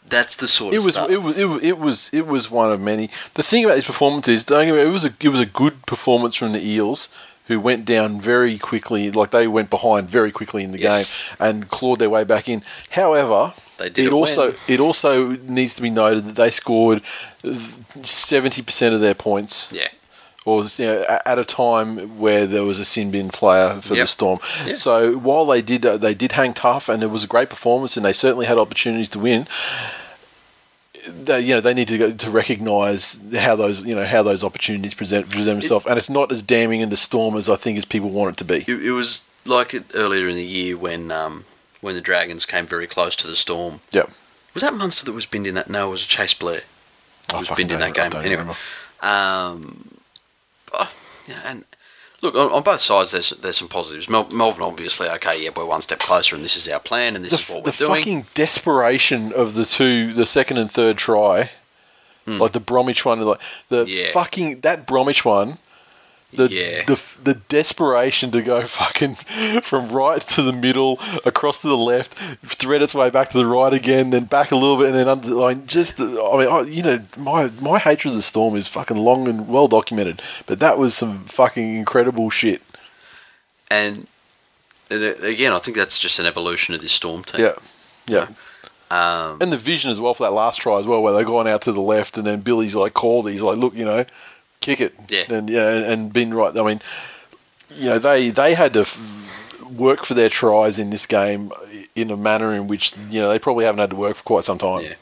[0.09, 1.11] that's the sort It of was, stuff.
[1.11, 3.11] it was it was it was it was one of many.
[3.35, 5.41] The thing about this performance is, don't get me wrong, it was a it was
[5.41, 7.11] a good performance from the Eels,
[7.51, 9.11] who went down very quickly.
[9.11, 11.25] Like they went behind very quickly in the Yes.
[11.25, 12.63] game and clawed their way back in.
[12.91, 14.57] However, it also when?
[14.69, 17.03] it also needs to be noted that they scored
[18.05, 19.69] seventy percent of their points.
[19.73, 19.89] yeah,
[20.45, 24.07] Or you know, at a time where there was a sin bin player for the
[24.07, 24.75] Storm, Yeah.
[24.75, 27.97] so while they did uh, they did hang tough and it was a great performance
[27.97, 29.47] and they certainly had opportunities to win,
[31.07, 34.45] they you know they need to go to recognise how those you know how those
[34.45, 37.79] opportunities present present themselves, and it's not as damning in the storm as I think
[37.79, 38.65] as people want it to be.
[38.71, 41.45] it, it was like it earlier in the year when um,
[41.81, 43.81] when the Dragons came very close to the Storm.
[43.93, 44.07] Yeah,
[44.55, 45.71] Was that Munster that was binned in that?
[45.71, 46.63] No, it was Cheyse Blair.
[47.33, 48.13] I was binned in that game.
[48.15, 48.55] Anyway.
[49.03, 49.99] Um,
[50.73, 50.93] oh,
[51.27, 51.65] yeah, and
[52.23, 53.13] look on, on both sides.
[53.13, 54.09] There's there's some positives.
[54.09, 55.43] Mel, Melbourne obviously okay.
[55.43, 57.65] Yeah, we're one step closer, and this is our plan, and this the, is what
[57.65, 57.91] we're doing.
[57.91, 61.51] The fucking desperation of the two, the second and third try,
[62.25, 62.39] hmm.
[62.39, 63.85] like the Bromwich one, like the.
[63.87, 64.11] Yeah.
[64.13, 65.59] fucking that Bromwich one,
[66.33, 66.85] the, Yeah.
[66.85, 69.17] the the desperation to go fucking
[69.63, 72.15] from right to the middle, across to the left,
[72.47, 75.09] thread its way back to the right again, then back a little bit, and then
[75.09, 75.29] under.
[75.29, 78.97] Like just, I mean, I, you know, my my hatred of the storm is fucking
[78.97, 82.63] long and well documented, but that was some fucking incredible shit.
[83.71, 84.07] and,
[84.91, 87.41] and uh, again, I think that's just an evolution of this Storm team.
[87.43, 87.53] Yeah,
[88.07, 88.27] yeah.
[88.91, 91.47] Um, And the vision as well for that last try as well, where they've gone
[91.47, 93.31] out to the left, and then Billy's like called.
[93.31, 94.05] He's like, "Look, you know,
[94.61, 95.25] kick it." Yeah.
[95.29, 96.57] And yeah, and, been right.
[96.57, 96.81] I mean,
[97.75, 99.01] you know, they they had to f-
[99.71, 101.53] work for their tries in this game
[101.95, 104.45] in a manner in which you know they probably haven't had to work for quite
[104.45, 104.83] some time.
[104.83, 104.95] Yeah.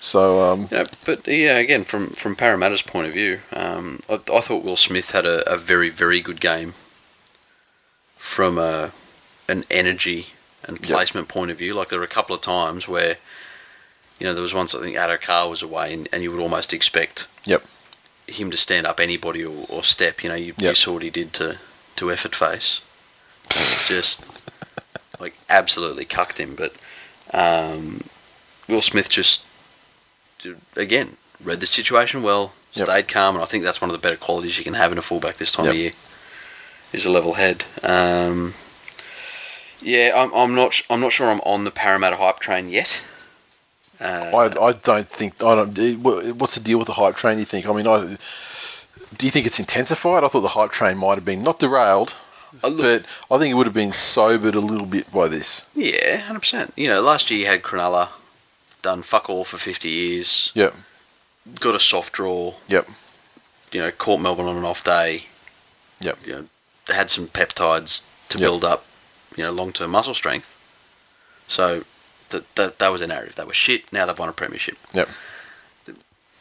[0.00, 4.40] So um, Yeah, but yeah, again, from from Parramatta's point of view, um, I, I
[4.40, 6.74] thought Will Smith had a, a very very good game.
[8.16, 8.92] From a
[9.48, 10.28] an energy
[10.64, 10.88] and Yep.
[10.88, 13.16] placement point of view, like there were a couple of times where,
[14.18, 16.72] you know, there was once I think Addo-Carr was away, and, and you would almost
[16.74, 17.62] expect Yep.
[18.28, 20.22] Him to stand up anybody or, or step.
[20.22, 21.58] You know, you, you saw what he did to
[21.96, 22.80] to effort face,
[23.88, 24.24] just
[25.18, 26.54] like absolutely cucked him.
[26.54, 26.74] But
[27.32, 28.02] um,
[28.68, 29.44] Will Smith just
[30.76, 32.86] again read the situation well, Yep.
[32.86, 34.98] stayed calm, and I think that's one of the better qualities you can have in
[34.98, 35.92] a fullback this time of year.
[36.92, 37.64] Is a level head.
[37.82, 38.54] Um,
[39.82, 40.80] yeah, I'm, I'm not.
[40.88, 43.02] I'm not sure I'm on the Parramatta hype train yet.
[44.00, 45.76] Uh, I I don't think I don't.
[45.78, 47.38] eh, What's the deal with the hype train?
[47.38, 47.66] You think?
[47.66, 48.16] I mean, I
[49.16, 50.22] do you think it's intensified?
[50.24, 52.14] I thought the hype train might have been not derailed,
[52.62, 55.66] I look- but I think it would have been sobered a little bit by this.
[55.74, 56.72] yeah, hundred percent.
[56.76, 58.08] You know, last year you had Cronulla
[58.82, 60.74] done fuck all for fifty years, Yep.
[61.60, 62.54] got a soft draw.
[62.68, 62.88] Yep.
[63.72, 65.24] You know, caught Melbourne on an off day.
[66.00, 66.18] Yep.
[66.26, 66.44] You know,
[66.94, 68.46] had some peptides to Yep.
[68.46, 68.84] build up,
[69.36, 70.54] you know, long term muscle strength.
[71.48, 71.82] So
[72.30, 73.34] that, that that was a narrative.
[73.36, 73.92] They were shit.
[73.92, 74.76] Now they've won a premiership.
[74.94, 75.08] Yep.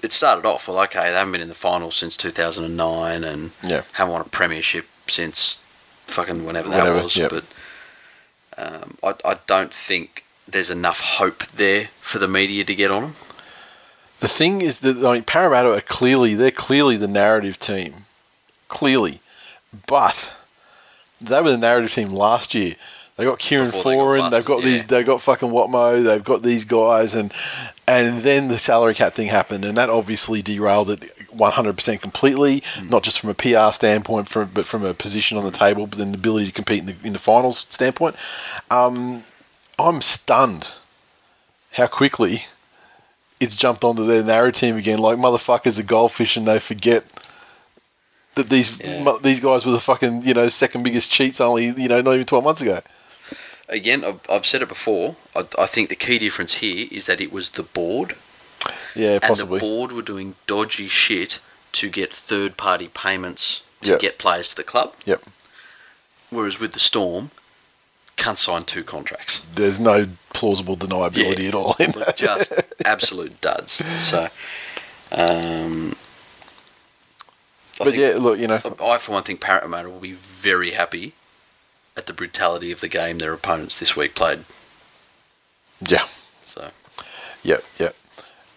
[0.03, 0.79] It started off well.
[0.83, 3.81] Okay, they haven't been in the finals since two thousand and nine, and Yeah.
[3.93, 5.57] haven't won a premiership since
[6.05, 7.17] fucking whenever that Whenever, was.
[7.17, 7.31] yep.
[7.31, 7.45] But
[8.57, 13.01] um, I I don't think there's enough hope there for the media to get on
[13.01, 13.15] them.
[14.19, 18.05] The thing is that I mean, Parramatta are clearly they're clearly the narrative team,
[18.67, 19.19] clearly,
[19.87, 20.31] but
[21.19, 22.75] they were the narrative team last year.
[23.17, 24.87] They got Kieran Before they got Foran, they've got these, yeah.
[24.87, 27.33] they've got fucking Watmo, they've got these guys, and
[27.87, 31.01] and then the salary cap thing happened, and that obviously derailed it
[31.35, 32.63] 100% completely.
[32.75, 32.89] Hmm.
[32.89, 35.97] Not just from a PR standpoint, from, but from a position on the table, but
[35.97, 38.15] then the ability to compete in the, in the finals standpoint.
[38.69, 39.23] Um,
[39.79, 40.67] I'm stunned
[41.71, 42.45] how quickly
[43.39, 44.99] it's jumped onto their narrative again.
[44.99, 47.03] Like motherfuckers are goldfish and they forget
[48.35, 49.17] that these Yeah.
[49.21, 52.25] these guys were the fucking you know second biggest cheats only you know not even
[52.25, 52.81] twelve months ago.
[53.69, 55.15] Again, I've, I've said it before.
[55.35, 58.15] I, I think the key difference here is that it was the board,
[58.95, 61.39] Yeah, and the board were doing dodgy shit
[61.73, 63.99] to get third party payments to Yep.
[63.99, 64.93] get players to the club.
[65.05, 65.21] Yep.
[66.29, 67.29] Whereas with the Storm,
[68.15, 69.45] can't sign two contracts.
[69.53, 71.47] There's no plausible deniability Yeah.
[71.49, 72.15] at all in that.
[72.17, 72.53] just
[72.85, 73.73] absolute duds.
[74.03, 74.29] So,
[75.11, 75.93] um,
[77.77, 81.13] but yeah, look, you know, I for one think Parramatta will be very happy
[81.97, 84.45] at the brutality of the game their opponents this week played.
[85.87, 86.05] yeah,
[86.45, 86.69] So,
[87.43, 87.95] Yep, yep.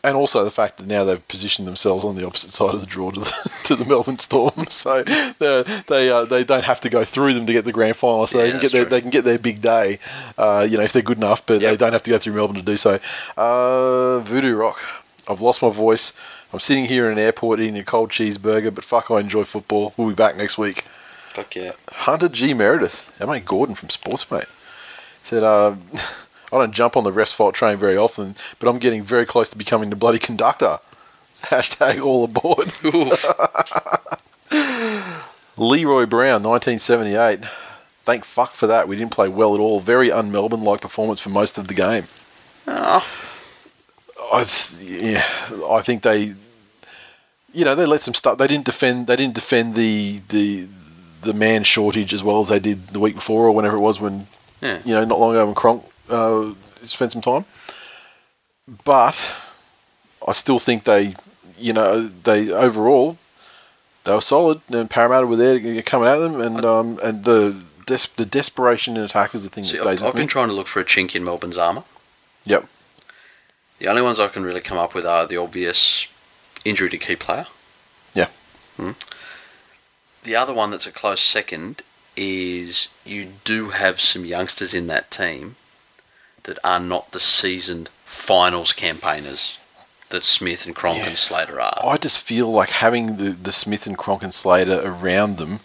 [0.02, 2.86] And also the fact that now they've positioned themselves on the opposite side of the
[2.86, 6.88] draw to the, to the Melbourne Storm, so they they uh, they don't have to
[6.88, 8.26] go through them to get the grand final.
[8.26, 8.90] So Yeah, they can get their, true.
[8.90, 9.98] they can get their big day,
[10.38, 11.44] uh, you know, if they're good enough.
[11.44, 12.98] But they don't have to go through Melbourne to do so.
[13.36, 14.78] Uh, Voodoo Rock,
[15.28, 16.14] I've lost my voice.
[16.52, 19.92] I'm sitting here in an airport eating a cold cheeseburger, but fuck, I enjoy football.
[19.98, 20.84] We'll be back next week.
[21.30, 21.72] Fuck yeah.
[21.90, 22.54] Hunter G.
[22.54, 24.48] Meredith, our mate Gordon from Sportsmate,
[25.22, 25.76] said, uh,
[26.52, 29.48] I don't jump on the rest fault train very often, but I'm getting very close
[29.50, 30.80] to becoming the bloody conductor.
[31.42, 32.72] Hashtag all aboard.
[35.56, 37.48] Leroy Brown, 1978.
[38.04, 38.88] Thank fuck for that.
[38.88, 39.78] We didn't play well at all.
[39.78, 42.06] Very un Melbourne like performance for most of the game.
[42.66, 43.06] Oh,
[44.32, 44.44] I,
[44.80, 45.24] yeah,
[45.68, 46.34] I think they,
[47.52, 48.38] you know, they let some stuff.
[48.38, 49.06] They didn't defend.
[49.06, 50.66] They didn't defend the the
[51.22, 54.00] the man shortage as well as they did the week before or whenever it was
[54.00, 54.26] when,
[54.60, 54.78] Yeah.
[54.84, 56.52] you know, not long ago when Cronk uh,
[56.82, 57.44] spent some time.
[58.84, 59.34] But
[60.26, 61.16] I still think they,
[61.58, 63.18] you know, they overall
[64.04, 68.08] they were solid and Parramatta were there coming at them and um and the des-
[68.16, 70.20] the desperation in attack is the thing see, that stays I've, I've me.
[70.22, 71.82] been trying to look for a chink in Melbourne's armour.
[72.44, 72.66] Yep.
[73.78, 76.06] The only ones I can really come up with are the obvious
[76.64, 77.46] injury to key player.
[78.14, 78.28] Yeah.
[78.76, 78.92] Hmm.
[80.22, 81.82] The other one that's a close second
[82.16, 85.56] is you do have some youngsters in that team
[86.42, 89.58] that are not the seasoned finals campaigners
[90.10, 91.06] that Smith and Cronk Yeah.
[91.08, 91.80] and Slater are.
[91.84, 95.60] I just feel like having the, the Smith and Cronk and Slater around them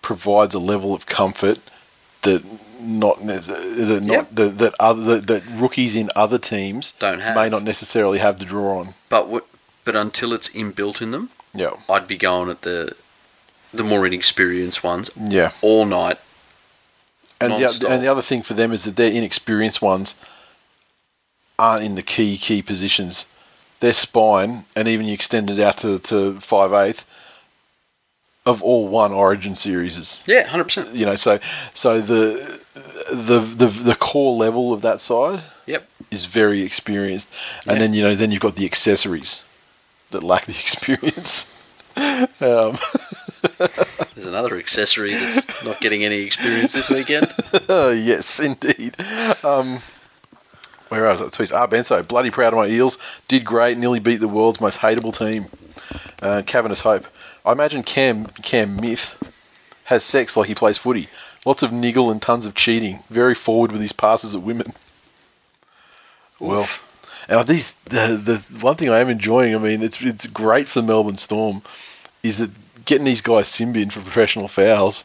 [0.00, 1.58] provides a level of comfort
[2.22, 2.42] that
[2.80, 4.28] not that not Yep.
[4.32, 7.34] that, that other that, that rookies in other teams Don't have.
[7.36, 8.94] may not necessarily have to draw on.
[9.08, 9.46] But what,
[9.84, 12.96] but until it's inbuilt in them, Yeah, I'd be going at the
[13.72, 15.52] the more inexperienced ones yeah.
[15.62, 16.18] all night.
[17.40, 20.20] And the, and the other thing for them is that their inexperienced ones
[21.58, 23.26] aren't in the key key positions.
[23.80, 27.04] Their spine, and even you extend it out to, to five eighth,
[28.46, 30.22] of all one Origin series.
[30.26, 30.94] Yeah, hundred percent.
[30.94, 31.40] You know, so
[31.74, 32.60] so the
[33.10, 35.88] the the the core level of that side Yep.
[36.12, 37.28] is very experienced,
[37.66, 37.78] and Yeah.
[37.80, 39.44] then you know then you've got the accessories
[40.10, 41.52] that lack the experience.
[41.96, 42.78] um,
[44.14, 47.32] There's another accessory that's not getting any experience this weekend.
[47.68, 48.94] yes, indeed.
[49.44, 49.80] Um,
[50.88, 51.20] where else?
[51.22, 51.52] Tweets.
[51.52, 52.98] Ah, Benso, bloody proud of my Eels.
[53.26, 53.78] Did great.
[53.78, 55.46] Nearly beat the world's most hateable team.
[56.20, 57.06] Uh, Cavernous Hope.
[57.44, 59.32] I imagine Cam Cam Smith
[59.84, 61.08] has sex like he plays footy.
[61.44, 63.00] Lots of niggle and tons of cheating.
[63.10, 64.74] Very forward with his passes at women.
[66.38, 66.68] Well,
[67.28, 69.54] and these the the one thing I am enjoying.
[69.54, 71.62] I mean, it's it's great for the Melbourne Storm.
[72.22, 72.50] Is that
[72.84, 75.04] getting these guys sin bin for professional fouls?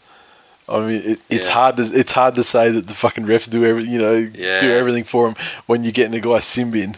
[0.70, 1.54] I mean, it, it's Yeah.
[1.54, 4.60] hard to it's hard to say that the fucking refs do every you know Yeah.
[4.60, 5.36] do everything for them
[5.66, 6.96] when you're getting a guy sin bin.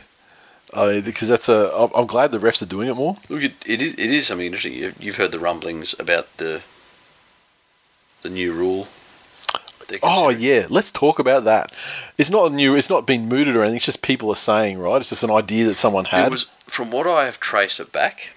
[0.74, 3.18] I mean, because that's a I'm- glad the refs are doing it more.
[3.30, 4.74] Look, it, it is it is something interesting.
[4.74, 6.62] You've, you've heard the rumblings about the
[8.22, 8.88] the new rule.
[10.04, 11.72] Oh yeah, let's talk about that.
[12.18, 12.76] It's not a new.
[12.76, 13.78] It's not been mooted or anything.
[13.78, 14.98] It's just people are saying, right?
[15.02, 16.28] It's just an idea that someone had.
[16.28, 18.30] It was from what I have traced it back.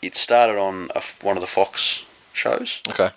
[0.00, 3.10] It started on a one of the Fox shows, okay.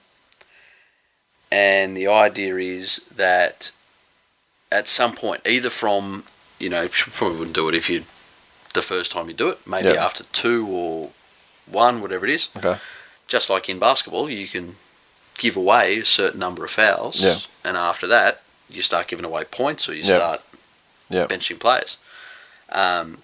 [1.51, 3.71] and the idea is that
[4.71, 6.23] at some point, either from
[6.59, 8.03] you know, you probably wouldn't do it if you
[8.73, 10.05] the first time you do it, maybe Yeah.
[10.05, 11.11] after two or
[11.65, 12.49] one, whatever it is.
[12.57, 12.77] Okay.
[13.27, 14.75] just like in basketball, you can
[15.37, 17.39] give away a certain number of fouls, Yeah.
[17.63, 20.15] and after that, you start giving away points or you Yeah.
[20.17, 20.41] start
[21.09, 21.27] Yeah.
[21.27, 21.95] benching players.
[22.69, 23.23] Um,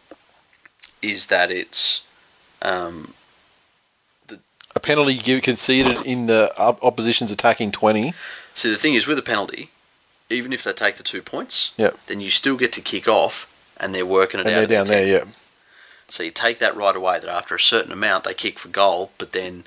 [1.02, 2.02] is that it's
[2.62, 3.14] um,
[4.78, 8.14] A penalty conceded in the opposition's attacking twenty.
[8.54, 9.72] see the thing is with a penalty,
[10.30, 11.92] even if they take the two points, Yeah.
[12.06, 13.48] then you still get to kick off,
[13.78, 14.54] and they're working it And out.
[14.54, 15.08] they're at the down there.
[15.08, 15.24] Yeah.
[16.10, 17.18] So you take that right away.
[17.20, 19.66] That after a certain amount, they kick for goal, but then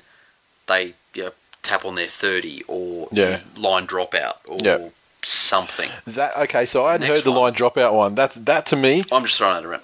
[0.67, 1.31] they you know,
[1.61, 3.41] tap on their thirty or Yeah.
[3.57, 4.77] line dropout or Yeah.
[5.23, 5.89] something.
[6.07, 6.65] That okay.
[6.65, 7.41] So I hadn't Next heard the one.
[7.41, 8.15] line dropout one.
[8.15, 9.03] That's that to me.
[9.11, 9.83] I'm just throwing that around.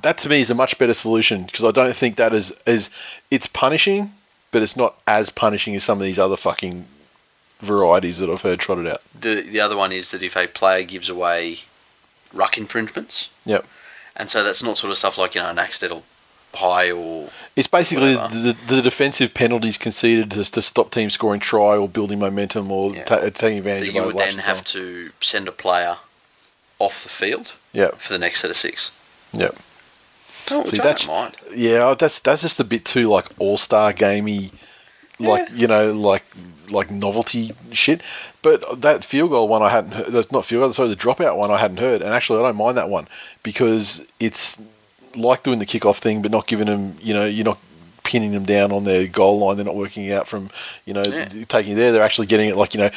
[0.00, 2.88] That to me is a much better solution because I don't think that is is
[3.30, 4.14] it's punishing,
[4.52, 6.86] but it's not as punishing as some of these other fucking
[7.60, 9.02] varieties that I've heard trotted out.
[9.18, 11.58] The the other one is that if a player gives away
[12.32, 13.66] ruck infringements, Yep.
[14.16, 16.04] and so that's not sort of stuff like you know an accidental
[16.54, 18.38] high or It's basically Whatever.
[18.52, 22.94] the, the defensive penalties conceded to, to stop teams scoring try or building momentum or
[22.94, 23.04] Yeah.
[23.04, 25.96] ta- taking advantage that you would then have so to send a player
[26.78, 27.54] off the field.
[27.72, 28.00] Yep.
[28.00, 28.90] for the next set of six.
[29.32, 29.56] Yep.
[30.50, 31.36] Oh, See, that's- don't mind.
[31.54, 34.50] Yeah, that's that's just a bit too like all star gamey,
[35.18, 35.54] like Yeah.
[35.56, 36.24] you know, like
[36.70, 38.00] like novelty shit.
[38.42, 40.06] But that field goal one I hadn't heard.
[40.12, 40.72] That's not field goal.
[40.72, 42.02] Sorry, the dropout one I hadn't heard.
[42.02, 43.06] And actually, I don't mind that one
[43.42, 44.60] because it's
[45.14, 46.96] like doing the kickoff thing, but not giving them.
[47.00, 47.58] You know, you're not
[48.02, 49.56] pinning them down on their goal line.
[49.56, 50.50] They're not working out from
[50.86, 51.28] you know Yeah.
[51.48, 51.92] taking it there.
[51.92, 52.90] They're actually getting it like you know.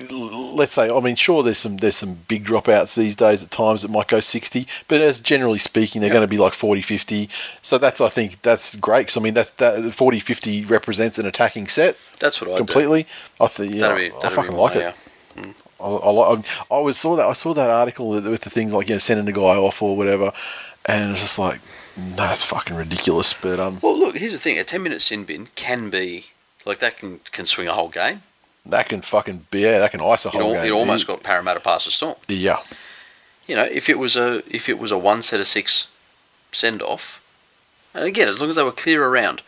[0.00, 3.82] Let's say, I mean, sure, there's some there's some big dropouts these days at times
[3.82, 6.14] that might go 60, but as generally speaking, they're Yeah.
[6.14, 7.28] going to be like 40, 50.
[7.62, 9.00] So that's, I think, that's great.
[9.06, 13.06] Because I mean, that that 40, 50 represents an attacking set That's what I completely.
[13.40, 14.94] I think, yeah, be, I fucking like it.
[15.36, 15.42] uh,
[15.80, 17.26] I, I, li- I always saw that.
[17.26, 19.96] I saw that article with the things like you know sending a guy off or
[19.96, 20.32] whatever,
[20.86, 21.60] and it's just like,
[21.96, 23.32] no, that's fucking ridiculous.
[23.32, 26.26] But um, Well, look, here's the thing: a ten-minute sin bin can be
[26.66, 28.22] like that can can swing a whole game.
[28.68, 30.64] That can fucking be yeah, that can ice a It, whole al- game.
[30.66, 32.16] it almost got Parramatta past the storm.
[32.28, 32.58] yeah,
[33.46, 35.88] You know, if it was a if it was a one set of six
[36.52, 37.20] send off,
[37.94, 39.42] and again, as long as they were clear around,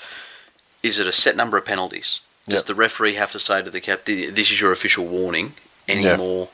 [0.83, 2.21] is it a set number of penalties?
[2.49, 2.67] Does Yep.
[2.67, 5.55] the referee have to say to the captain, "This is your official warning"?
[5.89, 6.17] Any Yeah.
[6.17, 6.49] more,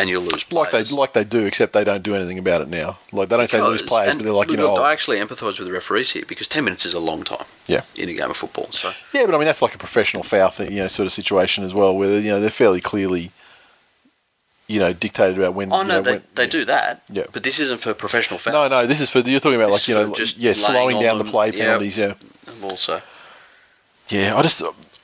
[0.00, 0.92] and you'll lose like they players.
[0.92, 2.98] like they do, except they don't do anything about it now.
[3.12, 5.58] Like they don't say lose players, but they're like you know, I oh, actually empathise
[5.58, 7.44] with the referees here because ten minutes is a long time.
[7.66, 7.82] Yeah.
[7.96, 10.50] In a game of football, so yeah, but I mean that's like a professional foul
[10.50, 13.30] thing, you know, sort of situation as well, where you know they're fairly clearly,
[14.66, 15.72] you know, dictated about when.
[15.72, 17.02] oh you no, know, they, when- they do that.
[17.10, 17.24] Yeah.
[17.32, 18.54] But this isn't for professional fouls.
[18.54, 21.00] No, no, this is for you're talking about This like you know, just yeah, slowing
[21.00, 21.64] down the play Yeah.
[21.64, 21.98] penalties.
[21.98, 22.14] Yeah,
[22.46, 23.02] And also,
[24.08, 24.34] yeah.
[24.36, 24.62] I just,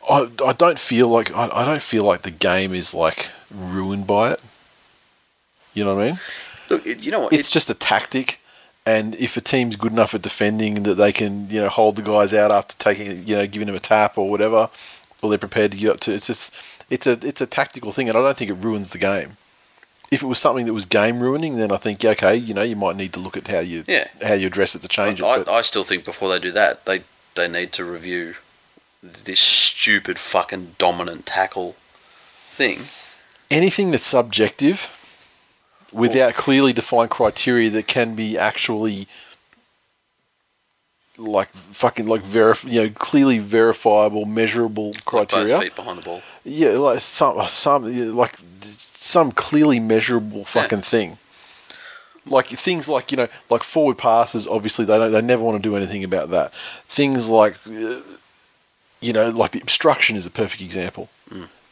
[0.09, 4.07] I, I don't feel like I, I don't feel like the game is like ruined
[4.07, 4.41] by it.
[5.77, 6.21] You know what I mean?
[6.71, 7.33] look, you know what?
[7.33, 8.41] It's just a tactic,
[8.87, 12.03] and if a team's good enough at defending that they can, you know, hold the
[12.03, 14.71] guys out after taking, you know, giving them a tap or whatever,
[15.21, 16.13] or they're prepared to get up to.
[16.15, 16.53] It's just,
[16.89, 19.37] it's a, it's a tactical thing, and I don't think it ruins the game.
[20.11, 22.63] If it was something that was game ruining, then I think yeah, okay, you know,
[22.63, 24.07] you might need to look at how you, Yeah.
[24.23, 25.45] how you address it to change I, it.
[25.45, 27.03] But I still think before they do that, they
[27.35, 28.37] they need to review
[29.03, 31.77] this stupid fucking dominant tackle
[32.51, 32.85] thing.
[33.51, 34.89] anything that's subjective,
[35.93, 39.07] without clearly defined criteria that can be actually
[41.19, 45.55] like fucking like verif- you know clearly verifiable measurable Like criteria.
[45.55, 46.23] both feet behind the ball.
[46.45, 51.19] yeah like some some like some clearly measurable fucking thing.
[52.27, 55.67] Like things like you know like forward passes obviously they don't they never want to
[55.69, 56.53] do anything about that.
[56.87, 58.01] Things like uh,
[59.01, 61.09] you know like the obstruction is a perfect example.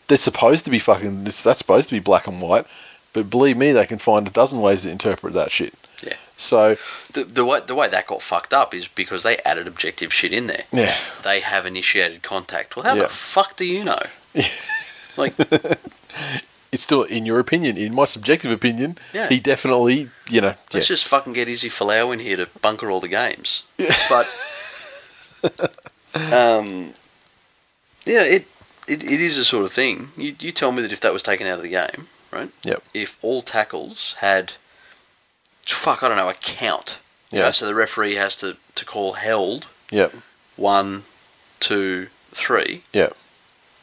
[0.06, 2.66] They're supposed to be fucking that's supposed to be black and white
[3.14, 5.72] but believe me they can find a dozen ways to interpret that shit
[6.02, 6.16] Yeah.
[6.36, 6.76] so
[7.14, 10.32] The, the way the way that got fucked up is because they added objective shit
[10.32, 10.64] in there.
[10.72, 12.76] yeah They have initiated contact.
[12.76, 13.04] Well, how Yeah.
[13.04, 14.02] the fuck do you know?
[15.16, 15.34] like,
[16.72, 19.28] it's still in your opinion in my subjective opinion Yeah.
[19.28, 23.00] he definitely you know let's just fucking get Izzy Folau in here to bunker all
[23.00, 23.62] the games.
[23.78, 23.94] Yeah.
[24.08, 24.26] But,
[26.14, 26.94] um,
[28.06, 28.46] yeah, it,
[28.88, 30.10] it it is a sort of thing.
[30.16, 32.50] You you tell me that if that was taken out of the game, right?
[32.62, 32.82] Yep.
[32.92, 34.52] If all tackles had,
[35.64, 36.98] fuck, I don't know, a count.
[37.30, 37.42] Yeah.
[37.42, 40.08] know, so the referee has to to call held yeah
[40.56, 41.04] one,
[41.60, 42.82] two, three.
[42.92, 43.08] Yeah.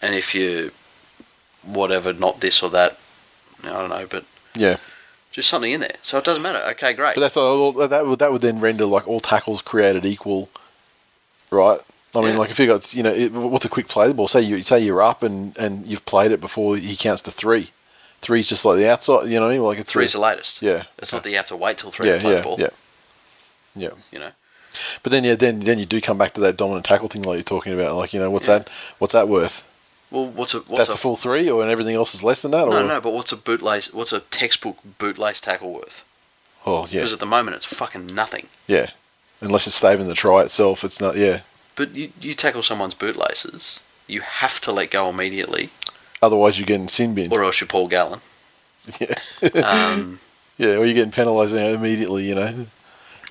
[0.01, 0.71] And if you,
[1.63, 2.97] whatever, not this or that,
[3.63, 4.25] I don't know, but
[4.55, 4.77] yeah
[5.31, 5.95] just something in there.
[6.01, 6.59] So it doesn't matter.
[6.71, 7.15] Okay, great.
[7.15, 10.49] But that's all, that would that would then render like all tackles created equal,
[11.49, 11.79] right?
[12.13, 12.37] I mean, Yeah.
[12.39, 14.27] like if you got you know it, what's a quick play the ball?
[14.27, 17.71] Say you say you're up and, and you've played it before he counts to three.
[18.21, 20.61] Three's just like the outside, you know, like it's Three's the latest.
[20.61, 22.43] yeah, It's not that you have to wait till three yeah, to play yeah, the
[22.43, 22.57] ball.
[22.59, 22.69] yeah,
[23.75, 23.89] yeah.
[24.11, 24.29] You know.
[25.03, 27.35] But then yeah, then then you do come back to that dominant tackle thing like
[27.35, 27.95] you're talking about.
[27.95, 28.59] Like you know, what's Yeah.
[28.59, 28.69] that?
[28.99, 29.63] What's that worth?
[30.11, 32.51] Well, what's a what's That's a full three, or and everything else is less than
[32.51, 32.67] that?
[32.67, 32.83] no or?
[32.83, 33.01] no?
[33.01, 33.93] But what's a bootlace?
[33.93, 36.05] What's a textbook bootlace tackle worth?
[36.65, 38.47] Oh yeah, Because at the moment it's fucking nothing.
[38.67, 38.91] yeah.
[39.43, 41.17] Unless it's saving the try itself, it's not.
[41.17, 41.39] Yeah.
[41.75, 45.69] But you you tackle someone's bootlaces, you have to let go immediately,
[46.21, 47.31] Otherwise, you're getting sin bin.
[47.33, 48.19] or else you're Paul Gallen.
[48.99, 49.15] Yeah.
[49.63, 50.19] Um,
[50.57, 52.65] Yeah, or you're getting penalised immediately, you know.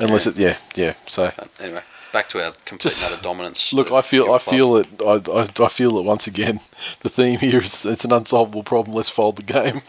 [0.00, 0.94] Unless it, yeah, yeah.
[1.06, 1.30] So
[1.60, 3.72] anyway, back to our complete Just- utter dominance.
[3.72, 4.88] look, I feel, I feel it.
[5.00, 6.58] I, I, I feel it once again.
[7.02, 8.96] The theme here is it's an unsolvable problem.
[8.96, 9.82] Let's fold the game.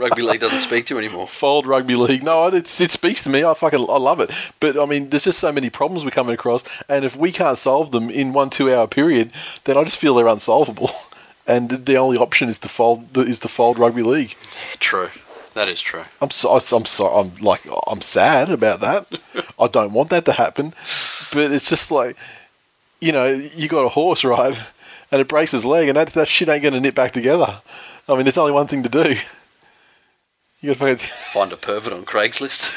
[0.00, 1.26] rugby league doesn't speak to you anymore.
[1.26, 2.22] fold rugby league.
[2.22, 3.42] No, it's, it speaks to me.
[3.44, 4.30] I fucking I love it.
[4.60, 7.58] But I mean, there's just so many problems we're coming across, and if we can't
[7.58, 9.32] solve them in one two hour period,
[9.64, 10.90] then I just feel they're unsolvable.
[11.46, 14.34] And the only option is to fold is to fold rugby league.
[14.52, 15.10] Yeah, true.
[15.54, 16.04] That is true.
[16.20, 19.06] I'm so, I'm so, I'm like I'm sad about that.
[19.58, 20.74] I don't want that to happen,
[21.32, 22.16] but it's just like,
[23.00, 24.54] you know, you got a horse right,
[25.10, 27.60] and it breaks his leg, and that that shit ain't gonna knit back together.
[28.08, 29.16] I mean, there's only one thing to do.
[30.60, 30.96] You gotta
[31.32, 32.72] Find a pervert on Craigslist.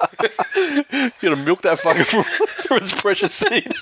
[0.20, 2.22] you gotta milk that fucker for,
[2.68, 3.72] for its precious seed.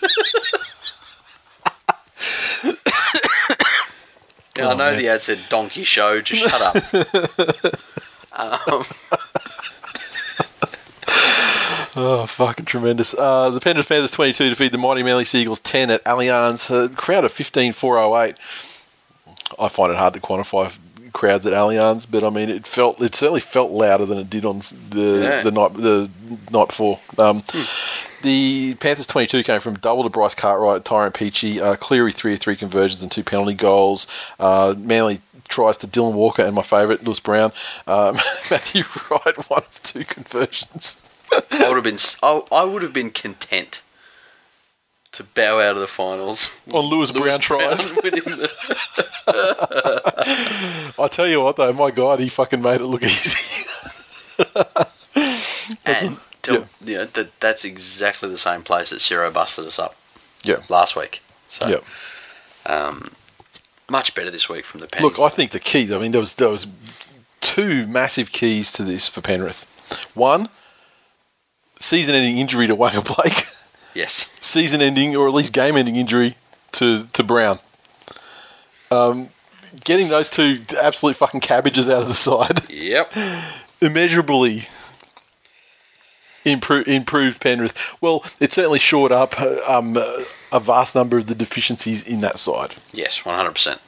[4.60, 4.98] Yeah, I know man.
[4.98, 6.20] the ad said donkey show.
[6.20, 6.76] Just shut up.
[8.68, 8.84] um,
[11.96, 13.14] Oh, fucking tremendous.
[13.14, 16.70] Uh, the Penrith Panthers 22 defeat the mighty Manly Seagulls 10 at Allianz.
[16.70, 18.36] A crowd of 15,408.
[19.58, 20.72] I find it hard to quantify
[21.12, 24.44] crowds at Allianz, but I mean, it felt it certainly felt louder than it did
[24.46, 25.42] on the Yeah.
[25.42, 26.08] the night the
[26.52, 27.00] night before.
[27.18, 27.42] Um,
[28.22, 32.40] The Panthers 22 came from double to Bryce Cartwright, Tyrone Peachey, uh, Cleary 3 of
[32.40, 34.06] 3 conversions and two penalty goals.
[34.38, 37.52] Uh, Manly tries to Dylan Walker and my favourite, Lewis Brown.
[37.86, 38.14] Um,
[38.50, 41.02] Matthew Wright, one of two conversions.
[41.32, 41.98] I would have been.
[42.22, 43.82] I, I would have been content
[45.12, 46.50] to bow out of the finals.
[46.72, 47.90] On Lewis, Brown tries.
[47.92, 48.50] the-
[50.98, 53.64] I tell you what, though, my God, he fucking made it look easy.
[55.86, 56.18] and
[56.48, 59.96] you know, that that's exactly the same place that Ciro busted us up
[60.44, 60.62] yeah.
[60.68, 61.22] last week.
[61.48, 62.72] So Yeah.
[62.72, 63.12] um,
[63.88, 65.18] much better this week from the Panthers.
[65.18, 65.92] Look, I think the key.
[65.94, 66.66] I mean, there was there was
[67.40, 69.66] two massive keys to this for Penrith.
[70.14, 70.48] One,
[71.80, 73.46] season-ending injury to Waqa Blake.
[73.94, 76.36] yes, Season-ending, or at least game-ending injury
[76.72, 77.58] to to Brown.
[78.92, 79.30] Um,
[79.84, 83.12] getting those two absolute fucking cabbages out of the side yep,
[83.80, 84.66] immeasurably
[86.44, 87.76] improved improved Penrith.
[88.00, 89.96] Well, it certainly shored up uh, um,
[90.52, 92.74] a vast number of the deficiencies in that side.
[92.92, 93.80] yes, one hundred percent.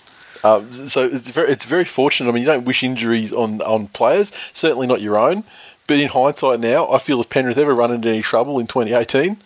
[0.45, 2.29] Uh, so it's very, it's very fortunate.
[2.29, 5.45] I mean, you don't wish injuries on, on players, certainly not your own.
[5.87, 9.37] But in hindsight now, I feel if Penrith ever run into any trouble in 2018,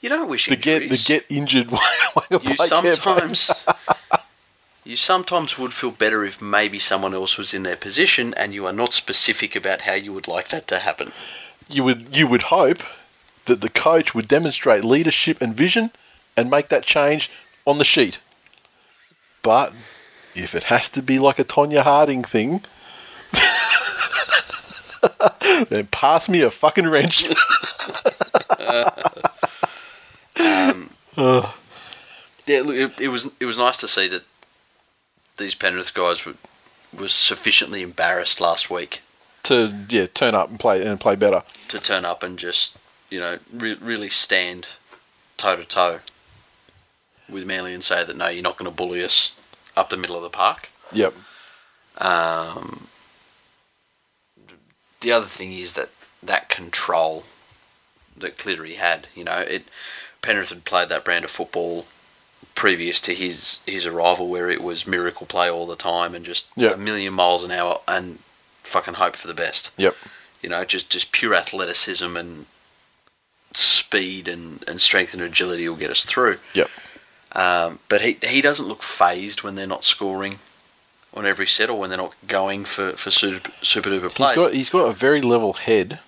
[0.00, 1.70] You don't wish the get the get injured
[2.30, 3.50] you sometimes
[4.84, 8.66] you sometimes would feel better if maybe someone else was in their position and you
[8.66, 11.12] are not specific about how you would like that to happen.
[11.68, 12.82] You would you would hope
[13.46, 15.90] that the coach would demonstrate leadership and vision
[16.36, 17.30] and make that change
[17.66, 18.20] on the sheet.
[19.42, 19.72] But
[20.34, 22.62] if it has to be like a Tonya Harding thing,
[25.68, 27.24] then pass me a fucking wrench.
[31.18, 31.46] Um,
[32.46, 34.22] yeah, look, it, it was it was nice to see that
[35.36, 36.34] these Penrith guys were
[36.96, 39.00] was sufficiently embarrassed last week
[39.48, 41.42] to yeah turn up and play and play better.
[41.68, 42.76] to turn up and just
[43.10, 44.68] you know re- really stand
[45.36, 46.00] toe to toe
[47.28, 49.38] with Manly and say that no, you're not going to bully us
[49.76, 50.70] up the middle of the park.
[50.92, 51.12] Yep.
[51.98, 52.88] Um,
[55.00, 55.90] the other thing is that
[56.22, 57.24] that control
[58.16, 59.64] that Cleary had, you know, it
[60.22, 61.86] Penrith had played that brand of football
[62.54, 66.46] previous to his his arrival, where it was miracle play all the time and just
[66.56, 66.70] Yeah.
[66.72, 68.18] a million miles an hour and
[68.68, 69.72] fucking hope for the best.
[69.76, 69.96] Yep.
[70.42, 72.46] You know, just just pure athleticism and
[73.54, 76.38] speed and, and strength and agility will get us through.
[76.54, 76.70] Yep.
[77.32, 80.38] Um, but he he doesn't look phased when they're not scoring
[81.14, 84.36] on every set or when they're not going for for super, super duper He's plays.
[84.36, 86.00] got he's got a very level head,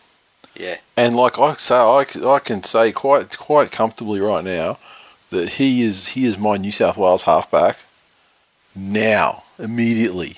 [0.55, 4.79] yeah, and like I say, I, I can say quite quite comfortably right now
[5.31, 7.79] that he is he is my New South Wales halfback
[8.75, 10.37] now immediately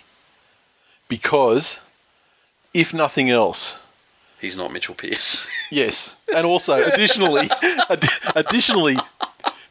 [1.09, 1.81] because
[2.75, 3.81] if nothing else,
[4.41, 5.49] he's not Mitchell Pearce.
[5.71, 7.49] yes, and also additionally
[7.91, 8.97] ad- additionally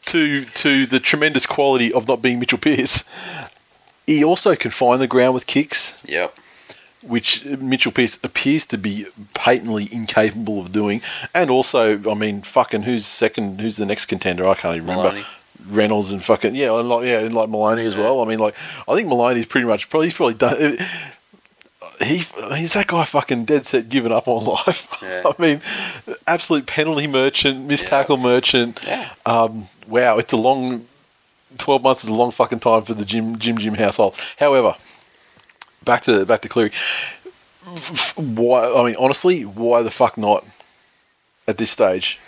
[0.05, 3.03] to to the tremendous quality of not being Mitchell Pearce,
[4.07, 5.97] he also can find the ground with kicks.
[6.07, 6.35] yep.
[7.01, 11.01] which Mitchell Pearce appears to be patently incapable of doing.
[11.33, 13.59] And also, I mean, fucking who's second?
[13.61, 14.47] Who's the next contender?
[14.47, 15.09] I can't even remember.
[15.09, 15.25] Maloney.
[15.67, 18.21] Reynolds and fucking yeah, and like yeah, and like Maloney as well.
[18.21, 18.55] I mean, like
[18.87, 20.77] I think Maloney's pretty much probably he's probably done.
[22.01, 22.23] He
[22.55, 24.87] he's that guy fucking dead set giving up on life.
[25.01, 25.23] Yeah.
[25.25, 25.61] I mean,
[26.27, 27.89] absolute penalty merchant, missed Yeah.
[27.89, 28.79] tackle merchant.
[28.85, 29.09] Yeah.
[29.25, 30.85] Um, wow, it's a long.
[31.57, 34.15] Twelve months is a long fucking time for the Jim Jim Jim household.
[34.37, 34.75] However,
[35.83, 36.71] back to back to Cleary.
[38.15, 38.71] Why?
[38.73, 40.45] I mean, honestly, why the fuck not?
[41.47, 42.19] At this stage,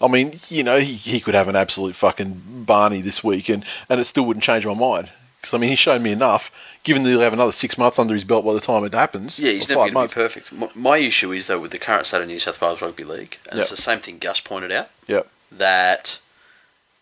[0.00, 3.64] I mean, you know, he, he could have an absolute fucking Barney this week, and,
[3.88, 5.10] and it still wouldn't change my mind.
[5.48, 6.50] Because I mean, he's shown me enough.
[6.82, 9.38] Given that he'll have another six months under his belt by the time it happens.
[9.40, 10.12] Yeah, he's never going months.
[10.12, 10.52] to be perfect.
[10.52, 13.38] My, my issue is though with the current state of New South Wales Rugby League,
[13.50, 15.26] and it's the same thing Gus pointed out Yep.
[15.52, 16.18] that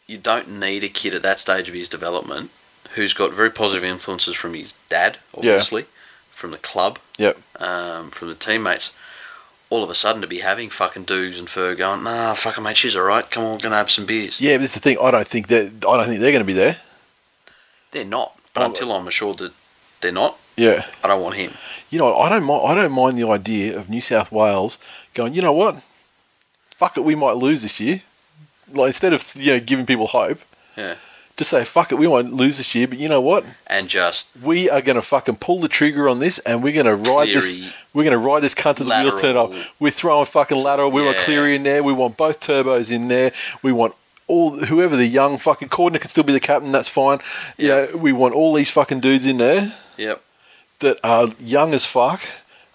[0.06, 2.50] you don't need a kid at that stage of his development
[2.94, 5.84] who's got very positive influences from his dad, obviously,
[6.30, 7.36] from the club, Yep.
[7.60, 8.92] um, from the teammates.
[9.70, 12.76] All of a sudden to be having fucking Dukes and Fur going, nah, fucking mate,
[12.76, 13.28] she's all right.
[13.28, 14.40] Come on, we're gonna have some beers.
[14.40, 14.98] Yeah, but this is the thing.
[15.02, 16.76] I don't think that I don't think they're going to be there.
[17.90, 19.52] They're not, but Oh, until I'm assured that
[20.00, 20.84] they're not, Yeah.
[21.04, 21.52] I don't want him.
[21.90, 22.62] You know, I don't mind.
[22.66, 24.78] I don't mind the idea of New South Wales
[25.14, 25.34] going.
[25.34, 25.80] You know what?
[26.76, 28.02] Fuck it, we might lose this year.
[28.72, 30.40] Like instead of you know giving people hope,
[30.76, 30.96] Yeah,
[31.36, 32.88] just say fuck it, we might lose this year.
[32.88, 33.44] But you know what?
[33.68, 36.86] and just We are going to fucking pull the trigger on this, and we're going
[36.86, 37.58] to ride this.
[37.94, 39.54] We're going to ride this cunt to the wheels turn off.
[39.78, 40.90] We're throwing fucking lateral.
[40.90, 41.22] We want Yeah.
[41.24, 41.82] Cleary in there.
[41.84, 43.32] We want both turbos in there.
[43.62, 43.94] We want
[44.28, 46.72] all whoever the young fucking Cordner can still be the captain.
[46.72, 47.20] That's fine.
[47.56, 50.22] Yeah, we want all these fucking dudes in there Yep.
[50.80, 52.20] that are young as fuck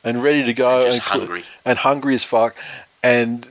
[0.04, 1.44] and ready to go And just cl- hungry.
[1.66, 2.56] and hungry as fuck.
[3.04, 3.48] And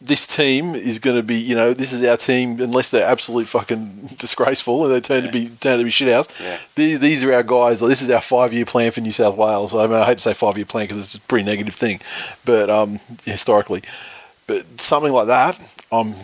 [0.00, 3.48] this team is going to be, you know, this is our team unless they're absolute
[3.48, 6.28] fucking disgraceful and they turn to be turn to be shithouse.
[6.40, 6.58] Yeah.
[6.76, 7.82] These these are our guys.
[7.82, 9.74] Like, this is our five year plan for New South Wales.
[9.74, 12.00] I, mean, I hate to say five year plan because it's a pretty negative thing,
[12.44, 13.82] but um, historically,
[14.46, 15.58] but something like that,
[15.90, 16.14] I'm.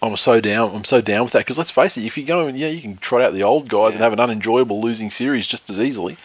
[0.00, 0.74] I'm so down.
[0.74, 2.04] I'm so down with that because let's face it.
[2.04, 4.18] If you go and yeah, you can trot out the old guys and have an
[4.18, 6.16] unenjoyable losing series just as easily.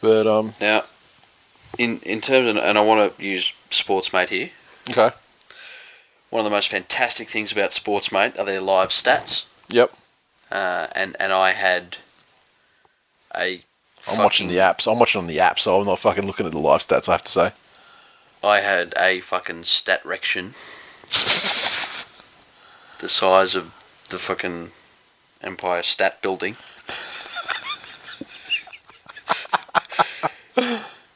[0.00, 0.84] But um, Now,
[1.76, 4.50] in in terms of, and I want to use Sportsmate here.
[4.90, 5.10] okay,
[6.30, 9.44] One of the most fantastic things about Sportsmate are their live stats.
[9.68, 9.92] yep.
[10.50, 11.98] Uh, and and I had
[13.36, 13.62] a.
[14.10, 14.90] I'm watching the apps.
[14.90, 17.10] I'm watching on the app, so I'm not fucking looking at the live stats.
[17.10, 17.52] I have to say.
[18.42, 20.54] I had a fucking stat rection.
[23.00, 23.74] the size of
[24.10, 24.70] the fucking
[25.42, 26.56] Empire Stat Building.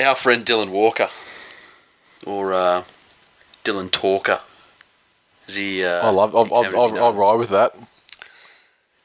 [0.01, 1.09] Our friend Dylan Walker,
[2.27, 2.85] or uh,
[3.65, 4.41] Dylan Talker,
[5.47, 5.85] is he?
[5.85, 6.35] Uh, I love.
[6.35, 7.05] I'll, I'll, I'll.
[7.05, 7.75] I'll ride with that.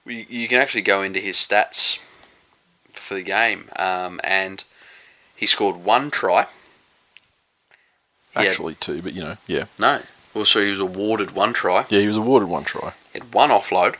[0.05, 1.99] You, you can actually go into his stats
[2.93, 4.63] for the game, um, and
[5.35, 6.47] he scored one try.
[8.33, 10.01] He had- Actually, two, but you know, yeah, no.
[10.37, 11.85] Also, he was awarded one try.
[11.89, 11.99] yeah.
[11.99, 12.93] He was awarded one try.
[13.11, 13.95] He had one offload.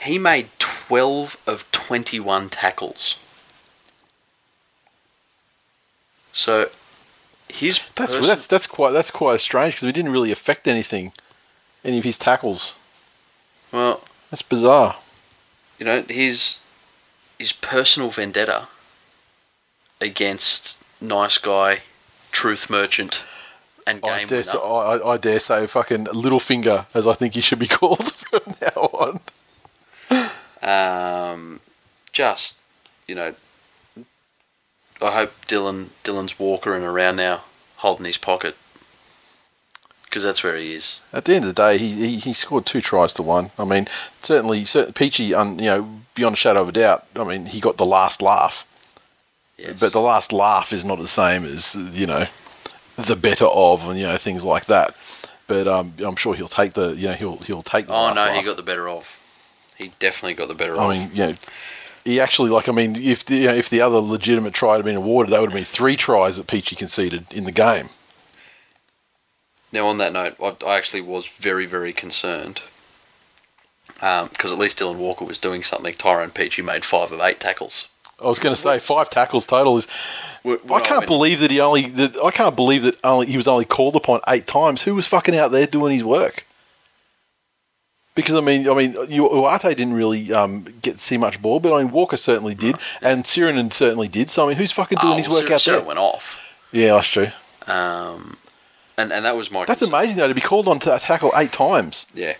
[0.00, 3.14] He made 12 of 21 tackles.
[6.32, 6.70] So,
[7.48, 11.12] his That's person- that's that's quite that's quite strange because it didn't really affect anything,
[11.84, 12.74] any of his tackles.
[13.70, 14.96] well, That's bizarre.
[15.78, 16.58] you know, his
[17.38, 18.66] his personal vendetta
[20.00, 21.80] against nice guy,
[22.32, 23.22] truth merchant,
[23.86, 27.58] and I dare, I, I- I dare say, fucking Littlefinger, as I think he should
[27.58, 29.20] be called from now on.
[30.62, 31.60] Um,
[32.12, 32.58] just
[33.08, 33.34] you know,
[35.00, 37.42] I hope Dylan Dylan's walking around now,
[37.76, 38.56] holding his pocket,
[40.04, 41.00] because that's where he is.
[41.12, 43.50] At the end of the day, he, he, he scored two tries to one.
[43.58, 43.88] I mean,
[44.20, 47.06] certainly, certainly Peachey, un, you know, beyond a shadow of a doubt.
[47.16, 48.64] I mean, he got the last laugh,
[49.58, 49.76] Yes.
[49.80, 52.26] but the last laugh is not the same as you know,
[52.96, 54.94] the better of, and you know, things like that.
[55.46, 57.94] But um, I'm sure he'll take the, you know, he'll he'll take the.
[57.94, 59.18] oh no, he got the better of.
[59.76, 60.90] He definitely got the better I of.
[60.90, 61.34] I mean, you know,
[62.04, 62.68] he actually like.
[62.68, 65.40] I mean, if the you know, if the other legitimate try had been awarded, that
[65.40, 67.88] would have been three tries that Peachey conceded in the game.
[69.72, 72.60] Now, on that note, I, I actually was very, very concerned
[73.94, 75.94] because at least Dylan Walker was doing something.
[75.94, 77.88] Tyrone Peachey made five of eight tackles.
[78.22, 79.86] I was going to say five tackles total is.
[80.42, 81.88] When I can't went- believe that he only.
[81.88, 84.82] That I can't believe that only he was only called upon eight times.
[84.82, 86.46] Who was fucking out there doing his work?
[88.14, 91.72] Because I mean, I mean, you, Uate didn't really um, get see much ball, but
[91.74, 94.28] I mean, Walker certainly did, and Sirenen certainly did.
[94.30, 95.86] So I mean, who's fucking doing Oh, his work Sarah- out Sarah there?
[95.86, 96.38] went off.
[96.72, 97.28] Yeah, that's true.
[97.66, 98.36] Um,
[98.98, 99.94] and, and that was my That's concern.
[99.98, 102.06] amazing though to be called on to tackle eight times.
[102.14, 102.34] Yeah.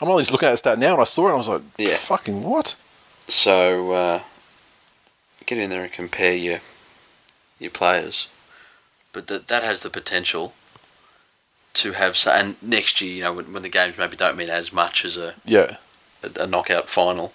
[0.00, 1.48] I'm only just looking at the stat now, and I saw it, and I was
[1.48, 1.96] like, Yeah.
[1.96, 2.74] fucking what?
[3.28, 4.20] So uh,
[5.46, 6.60] get in there and compare your
[7.58, 8.28] your players,
[9.12, 10.54] but that that has the potential
[11.74, 12.16] to have.
[12.16, 15.04] So, and next year, you know, when, when the games maybe don't mean as much
[15.04, 15.76] as a, Yeah,
[16.22, 17.32] a, a knockout final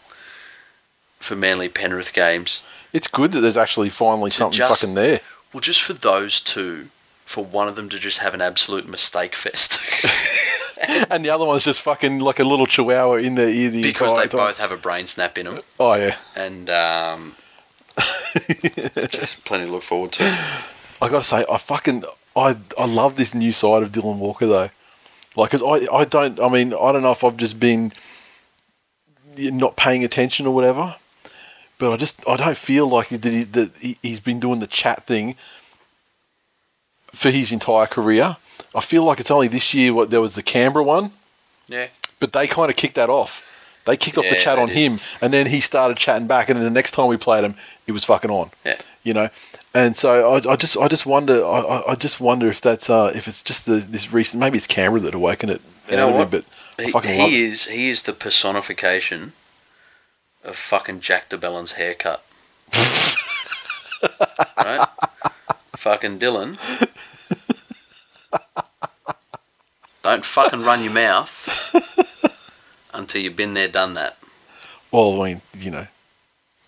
[1.19, 2.61] for Manly Penrith games.
[2.94, 5.19] it's good that there's actually finally something just- fucking there.
[5.52, 6.90] Well, just for those two,
[7.26, 9.81] for one of them to just have an absolute mistake fest.
[11.10, 14.15] and the other one's just fucking like a little chihuahua in their ear the because
[14.15, 14.48] they time.
[14.48, 17.36] both have a brain snap in them, Oh yeah, and um,
[19.09, 20.23] just plenty to look forward to.
[21.01, 22.03] I gotta say, I fucking
[22.35, 24.69] I I love this new side of Dylan Walker though.
[25.35, 26.39] Like, cause I I don't.
[26.39, 27.93] I mean, I don't know if I've just been
[29.38, 30.95] not paying attention or whatever,
[31.77, 34.67] but I just I don't feel like that he, that he, he's been doing the
[34.67, 35.35] chat thing
[37.11, 38.38] for his entire career.
[38.76, 39.93] I feel like it's only this year.
[39.93, 41.11] What there was the Canberra one,
[41.67, 41.88] Yeah,
[42.19, 43.45] but they kind of kicked that off.
[43.85, 44.77] They kicked off the chat on did.
[44.77, 46.49] him, and then he started chatting back.
[46.49, 48.51] And then the next time we played him, he was fucking on.
[48.65, 48.77] yeah.
[49.01, 49.30] You know,
[49.73, 53.11] and so I, I just I just wonder I, I- just wonder if that's uh,
[53.15, 55.61] if it's just the this recent maybe it's Canberra that awakened it.
[55.89, 56.30] You know what?
[56.30, 56.43] But
[56.77, 56.97] He, he
[57.45, 57.51] it.
[57.51, 59.31] is he is the personification
[60.43, 62.23] of fucking Jack de Belin's haircut.
[64.57, 64.88] right?
[65.77, 66.57] Fucking Dylan.
[70.03, 71.47] Don't fucking run your mouth
[72.99, 74.17] until you've been there, done that.
[74.91, 75.88] Well, I mean, you know,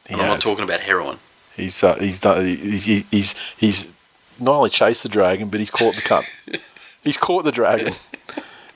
[0.09, 1.17] I'm not talking about heroin.
[1.55, 3.87] He's He's uh, he's done he's, he's he's he's
[4.39, 6.25] not only chased the dragon, but he's caught the cunt.
[7.03, 7.93] he's caught the dragon.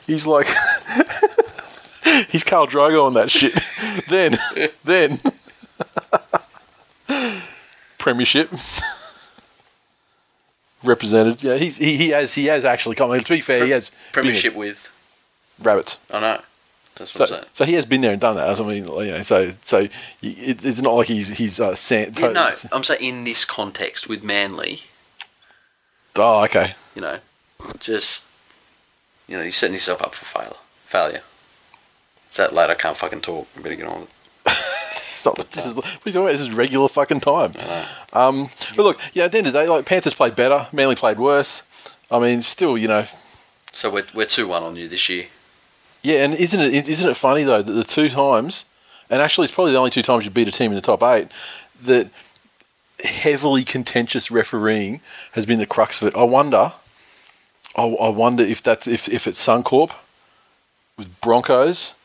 [0.05, 0.45] He's like,
[2.29, 3.53] he's Khal Drogo on that shit.
[4.09, 4.37] then,
[4.83, 5.19] then,
[7.97, 8.51] premiership
[10.83, 11.41] represented.
[11.41, 13.17] Yeah, he's he, he has he has actually come.
[13.19, 14.91] To be fair, he has Premiership with.
[15.59, 15.99] rabbits.
[16.11, 16.41] I know.
[16.95, 18.59] That's what So, so he has been there and done that.
[18.59, 19.87] I mean, you know, so so
[20.21, 22.19] it's, not like he's he's uh, sent.
[22.19, 24.81] Yeah, no, I'm saying in this context with Manly,
[26.15, 26.75] Oh, okay.
[26.95, 27.19] you know,
[27.79, 28.25] just
[29.27, 30.55] you know, you're setting yourself up for failure.
[30.85, 31.21] Failure.
[32.27, 32.69] It's that late.
[32.69, 33.47] I can't fucking talk.
[33.57, 34.11] I better get on with it.
[35.25, 35.49] Not.
[35.49, 36.31] This is, what are talking about?
[36.33, 37.53] This is regular fucking time.
[38.13, 39.23] Um, but look, yeah.
[39.25, 40.67] At the end of the day, like Panthers played better.
[40.71, 41.63] Manly played worse.
[42.11, 43.05] I mean, still, you know,
[43.71, 45.25] So we're we're two one on you this year.
[46.05, 46.23] Yeah.
[46.23, 48.65] And isn't it isn't it funny though that the two times,
[49.09, 51.01] and actually, it's probably the only two times you beat a team in the top
[51.03, 51.27] eight
[51.83, 52.09] that
[53.03, 55.01] heavily contentious refereeing
[55.33, 56.15] has been the crux of it.
[56.15, 56.73] I wonder.
[57.75, 59.91] I, I wonder if that's if if it's Suncorp
[60.97, 61.95] with Broncos.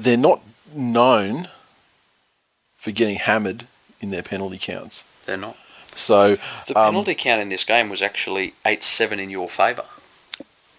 [0.00, 0.40] They're not
[0.72, 1.48] known
[2.76, 3.66] for getting hammered
[4.00, 5.04] in their penalty counts.
[5.26, 5.56] They're not.
[5.94, 6.36] So
[6.66, 9.84] The um, penalty count in this game was actually eight seven in your favour.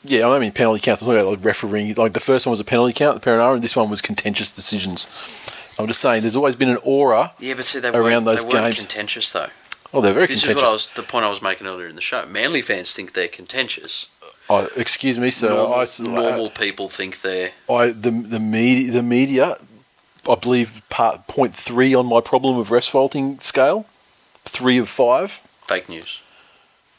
[0.04, 1.02] Yeah, I don't mean penalty counts.
[1.02, 1.94] I'm talking about like refereeing.
[1.96, 4.52] Like the first one was a penalty count, the Perenara, and this one was contentious
[4.52, 5.08] decisions.
[5.78, 7.34] I'm just saying, there's always been an aura.
[7.40, 8.78] Yeah, but see, they Around those they games.
[8.78, 9.48] contentious though.
[9.94, 10.48] Oh, they're very This contentious.
[10.48, 12.26] This is what I was the point I was making earlier in the show.
[12.28, 14.08] Manly fans think they're contentious.
[14.50, 15.50] Oh, excuse me, sir.
[15.50, 19.58] normal, I, s- uh, normal people think they're I, the the media, the media,
[20.30, 23.86] I believe part point three on my problem of rest faulting scale,
[24.46, 25.40] three of five.
[25.68, 26.20] fake news.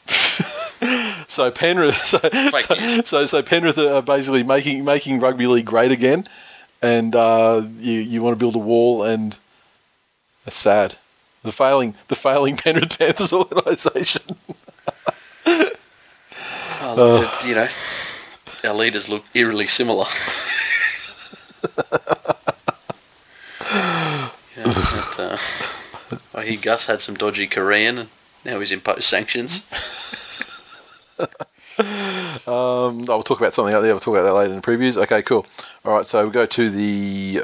[1.27, 2.19] So Penrith, so
[2.59, 6.27] so, so, so Penrith are basically making making rugby league great again,
[6.81, 9.37] and uh, you you want to build a wall, and
[10.43, 10.97] that's sad.
[11.43, 14.23] The failing the failing Penrith Panthers organisation.
[16.83, 17.69] Oh, that, you know,
[18.69, 20.07] our leaders look eerily similar.
[23.77, 24.29] yeah,
[24.65, 25.37] but, uh,
[26.35, 28.09] I hear Gus had some dodgy Korean, and
[28.43, 29.65] now he's imposed sanctions.
[32.47, 33.93] Um, I'll talk about something out there.
[33.93, 34.97] We'll talk about that later in the previews.
[34.97, 35.45] Okay, cool.
[35.85, 37.43] All right, so we go to the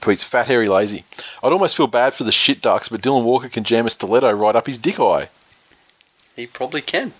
[0.00, 0.24] tweets.
[0.24, 1.04] Fat hairy, Lazy.
[1.42, 4.30] I'd almost feel bad for the shit ducks, but Dylan Walker can jam a stiletto
[4.32, 5.28] right up his dick eye.
[6.36, 7.12] He probably can.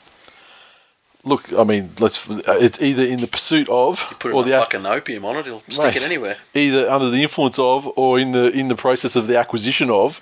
[1.24, 2.28] Look, I mean, let's.
[2.28, 5.60] It's either in the pursuit of Put or the ac- fucking opium on it, he'll
[5.68, 5.96] stick Mate.
[5.96, 6.36] it anywhere.
[6.54, 10.20] either under the influence of or in the in the process of the acquisition of.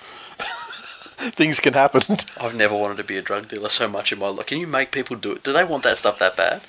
[1.17, 2.03] Things can happen.
[2.41, 4.47] I've never wanted to be a drug dealer so much in my life.
[4.47, 5.43] Can you make people do it?
[5.43, 6.63] Do they want that stuff that bad?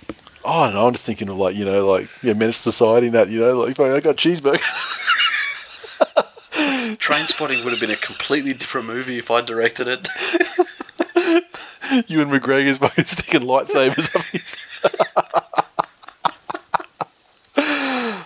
[0.45, 0.87] Oh, I don't know.
[0.87, 3.29] I'm just thinking of like you know, like yeah, Menace Society and that.
[3.29, 4.61] You know, like "Fuck, I got cheeseburger.
[6.97, 10.07] Train Spotting would have been a completely different movie if I directed it.
[12.09, 14.55] you and McGregor's fucking sticking lightsabers up his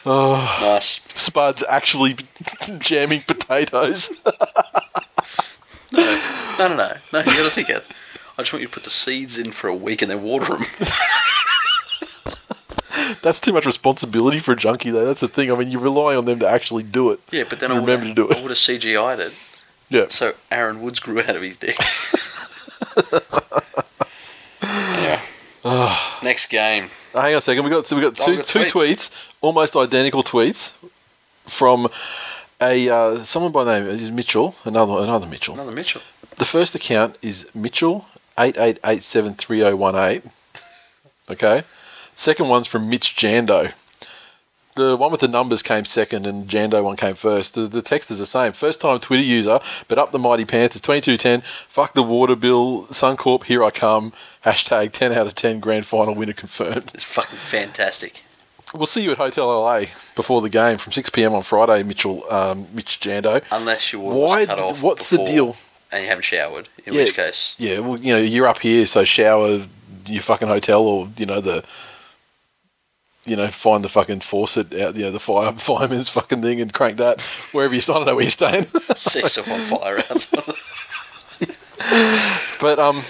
[0.06, 0.58] oh.
[0.62, 1.00] nice.
[1.16, 2.18] Spud's actually
[2.80, 4.12] jamming potatoes.
[5.92, 6.94] No, no, no, no.
[7.14, 7.86] No, you got to think it.
[8.38, 10.46] I just want you to put the seeds in for a week and then water
[10.46, 10.64] them.
[13.22, 15.06] That's too much responsibility for a junkie, though.
[15.06, 15.52] That's the thing.
[15.52, 17.20] I mean, you rely on them to actually do it.
[17.30, 18.38] Yeah, but then I remember to do it.
[18.38, 19.34] I would have CGI'd it.
[19.90, 20.06] Yeah.
[20.08, 21.78] So Aaron Woods grew out of his dick.
[24.64, 25.22] yeah.
[26.24, 26.90] Next game.
[27.14, 27.64] Oh, hang on a second.
[27.66, 28.72] We got so we got two we got two tweets.
[28.72, 30.74] tweets, almost identical tweets
[31.46, 31.90] from
[32.62, 34.56] a uh, someone by name is Mitchell.
[34.64, 35.56] Another another Mitchell.
[35.56, 36.02] Another Mitchell.
[36.38, 38.06] The first account is Mitchell
[38.38, 40.24] eight eight eight seven three zero one eight.
[41.30, 41.64] Okay.
[42.14, 43.74] Second one's from Mitch Jando.
[44.76, 47.56] The one with the numbers came second, and Jando one came first.
[47.56, 48.54] The, the text is the same.
[48.54, 49.60] First time Twitter user,
[49.90, 50.82] but up the mighty Panthers.
[50.82, 51.42] Twenty two ten.
[51.68, 52.86] Fuck the water bill.
[52.86, 54.14] Suncorp, here I come.
[54.46, 55.60] Hashtag ten out of ten.
[55.60, 56.92] Grand final winner confirmed.
[56.94, 58.24] It's fucking fantastic.
[58.74, 59.86] We'll see you at Hotel LA
[60.22, 61.82] before the game from six pm on Friday.
[61.84, 63.42] Mitchell, um, Mitch Jando.
[63.52, 64.84] Unless your water Why cut off.
[64.84, 65.56] what's the deal?
[65.92, 66.68] And you haven't showered.
[66.86, 67.02] In Yeah.
[67.04, 69.64] which case, Yeah, well, you know, you're up here, so shower
[70.06, 71.64] your fucking hotel, or you know the,
[73.26, 76.72] you know, find the fucking faucet out, you know, the fire fireman's fucking thing, and
[76.74, 77.20] crank that
[77.52, 77.82] wherever you.
[77.82, 78.68] I don't know where you're staying,
[78.98, 80.56] set yourself on fire outside.
[82.62, 83.04] but um,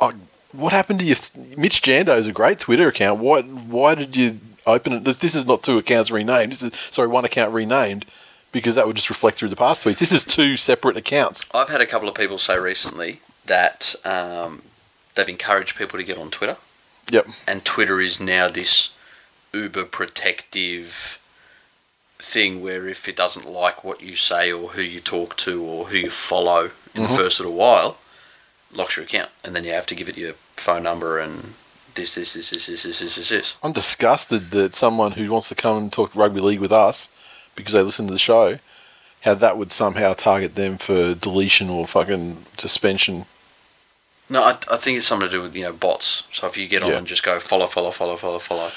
[0.00, 0.12] I,
[0.52, 1.14] what happened to you?
[1.56, 3.18] Mitch Jando is a great Twitter account.
[3.20, 3.42] Why?
[3.42, 4.38] Why did you
[4.68, 5.04] open it?
[5.04, 6.52] This, this is not two accounts renamed.
[6.52, 8.06] This is sorry, one account renamed
[8.52, 9.98] because that would just reflect through the past tweets.
[9.98, 11.46] This is two separate accounts.
[11.52, 14.62] I've had a couple of people say recently that um,
[15.14, 16.56] they've encouraged people to get on Twitter.
[17.10, 17.26] Yep.
[17.46, 18.90] and Twitter is now this
[19.54, 21.18] uber protective
[22.18, 25.86] thing where if it doesn't like what you say or who you talk to or
[25.86, 27.96] who you follow in the first little while,
[28.72, 31.54] locks your account, and then you have to give it your phone number and
[31.98, 33.56] this, this, this, this, this, this, this, this.
[33.62, 37.12] I'm disgusted that someone who wants to come and talk rugby league with us
[37.54, 38.58] because they listen to the show,
[39.22, 43.26] how that would somehow target them for deletion or fucking suspension.
[44.30, 46.24] No, I, I think it's something to do with you know bots.
[46.32, 46.98] So if you get on yeah.
[46.98, 48.70] and just go follow, follow, follow, follow, follow.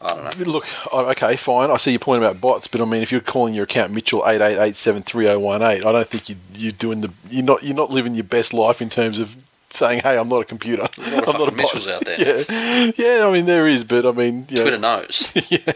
[0.00, 0.52] I don't know.
[0.52, 1.70] Look, okay, fine.
[1.70, 4.22] I see your point about bots, but I mean, if you're calling your account Mitchell
[4.26, 7.10] eight eight eight seven three zero one eight, I don't think you, you're doing the
[7.28, 9.36] you're not you're not living your best life in terms of
[9.68, 10.88] saying, "Hey, I'm not a computer.
[10.96, 12.20] There's a lot of I'm not a bot." Mitchells out there.
[12.48, 13.26] Yeah, yeah.
[13.26, 15.32] I mean, there is, but I mean, know, Twitter knows.
[15.50, 15.72] yeah.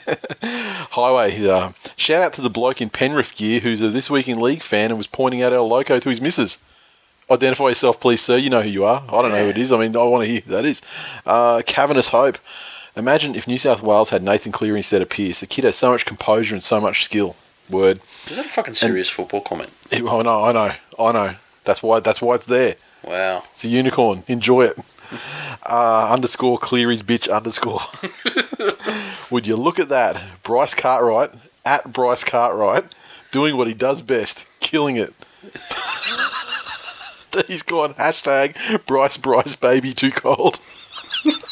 [0.91, 1.47] Highway.
[1.47, 4.62] Uh, shout out to the bloke in Penrith gear who's a this week in league
[4.62, 6.59] fan and was pointing out our loco to his missus.
[7.31, 8.37] Identify yourself, please, sir.
[8.37, 9.05] You know who you are.
[9.09, 9.71] I don't know who it is.
[9.71, 10.83] I mean, I want to hear who that is.
[11.25, 12.39] Uh, Cavernous Hope.
[12.97, 15.39] Imagine if New South Wales had Nathan Cleary instead of Pearce.
[15.39, 17.37] The kid has so much composure and so much skill.
[17.69, 18.01] Word.
[18.27, 19.71] Is that a fucking serious football comment?
[19.93, 20.45] I know.
[20.45, 20.73] I know.
[20.99, 21.35] I know.
[21.62, 22.01] That's why.
[22.01, 22.75] That's why it's there.
[23.05, 23.45] Wow.
[23.51, 24.25] It's a unicorn.
[24.29, 24.79] Enjoy it.
[25.69, 27.81] Uh, underscore Cleary's bitch underscore.
[29.31, 30.21] Would you look at that?
[30.43, 31.33] Bryce Cartwright
[31.65, 32.85] at Bryce Cartwright
[33.31, 35.13] doing what he does best, killing it.
[37.47, 40.59] He's gone hashtag Bryce Bryce baby too cold.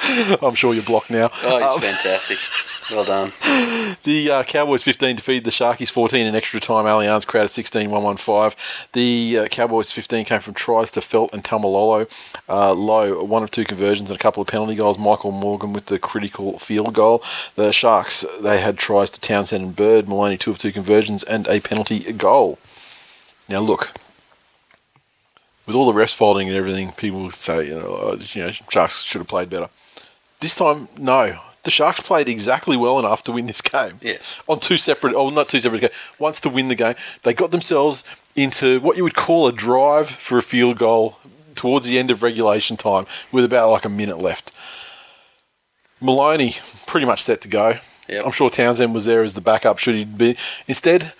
[0.42, 1.30] I'm sure you're blocked now.
[1.42, 2.38] Oh, he's Um, fantastic.
[2.90, 3.32] Well done.
[4.04, 6.84] the uh, Cowboys 15 defeated the Sharkies 14 in extra time.
[6.84, 8.56] Allianz crowd 16 115.
[8.92, 12.08] The uh, Cowboys 15 came from tries to Feldt and Taumalolo.
[12.48, 14.98] Uh, low, one of two conversions and a couple of penalty goals.
[14.98, 17.22] Michael Morgan with the critical field goal.
[17.56, 20.08] The Sharks, they had tries to Townsend and Bird.
[20.08, 22.58] Maloney, two of two conversions and a penalty goal.
[23.48, 23.92] Now, look.
[25.66, 29.02] With all the rest folding and everything, people say, you know, oh, you know, Sharks
[29.02, 29.68] should have played better.
[30.40, 31.38] This time, no.
[31.64, 33.98] The Sharks played exactly well enough to win this game.
[34.00, 34.40] Yes.
[34.46, 35.94] On two separate, oh, not two separate games.
[36.18, 36.94] Once to win the game,
[37.24, 38.04] they got themselves
[38.36, 41.18] into what you would call a drive for a field goal
[41.56, 44.52] towards the end of regulation time with about like a minute left.
[46.00, 46.56] Maloney
[46.86, 47.78] pretty much set to go.
[48.08, 48.26] Yep.
[48.26, 50.36] I'm sure Townsend was there as the backup should he be.
[50.68, 51.12] Instead,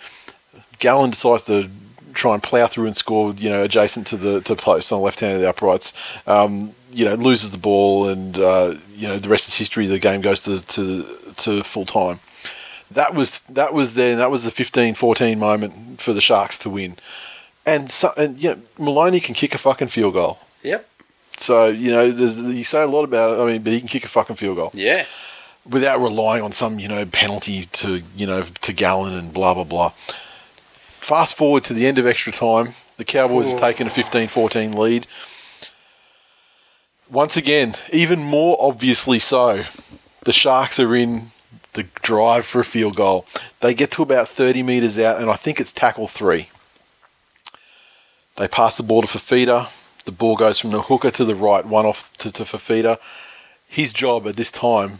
[0.79, 1.69] Gallen decides to
[2.13, 5.03] try and plough through and score, you know, adjacent to the to post on the
[5.03, 5.93] left hand of the uprights.
[6.25, 9.87] Um, you know, loses the ball, and uh, you know the rest is history.
[9.87, 11.05] The game goes to to,
[11.37, 12.19] to full time.
[12.91, 16.95] That was that was then that was the 15-14 moment for the Sharks to win.
[17.65, 20.39] And so, and you know, Maloney can kick a fucking field goal.
[20.63, 20.87] Yep.
[21.35, 23.41] So you know, you say a lot about it.
[23.43, 25.05] I mean, but he can kick a fucking field goal Yeah.
[25.69, 29.65] without relying on some you know penalty to you know to Gallen and blah blah
[29.65, 29.91] blah.
[31.01, 35.07] Fast forward to the end of extra time, the Cowboys have taken a 15-14 lead.
[37.09, 39.63] Once again, even more obviously so,
[40.25, 41.31] the Sharks are in
[41.73, 43.25] the drive for a field goal.
[43.61, 46.49] They get to about 30 metres out, and I think it's tackle three.
[48.35, 49.69] They pass the ball to Fifita.
[50.05, 52.99] The ball goes from the hooker to the right, one off to, to Fifita.
[53.67, 54.99] His job at this time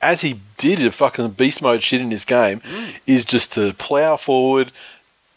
[0.00, 2.94] as he did a fucking beast mode shit in this game, mm.
[3.06, 4.72] is just to plough forward,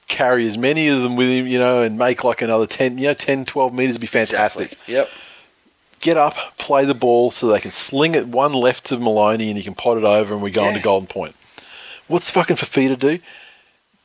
[0.08, 3.06] carry as many of them with him, you know, and make like another 10, you
[3.06, 4.74] know, 10, 12 metres would be fantastic.
[4.74, 4.94] Exactly.
[4.94, 5.10] Yep.
[6.00, 9.58] Get up, play the ball so they can sling it one left to Maloney and
[9.58, 11.36] he can pot it over and we go on to Golden Point.
[12.08, 13.20] What's fucking Fifita do?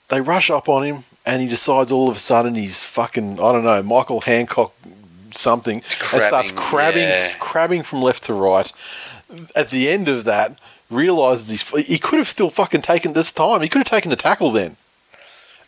[0.08, 3.52] They rush up on him and he decides all of a sudden he's fucking, I
[3.52, 4.74] don't know, Michael Hancock
[5.30, 7.34] something and starts Crabbing, crabbing, yeah.
[7.38, 8.70] crabbing from left to right
[9.54, 10.58] at the end of that,
[10.90, 13.62] realizes he's he could have still fucking taken this time.
[13.62, 14.76] He could have taken the tackle then,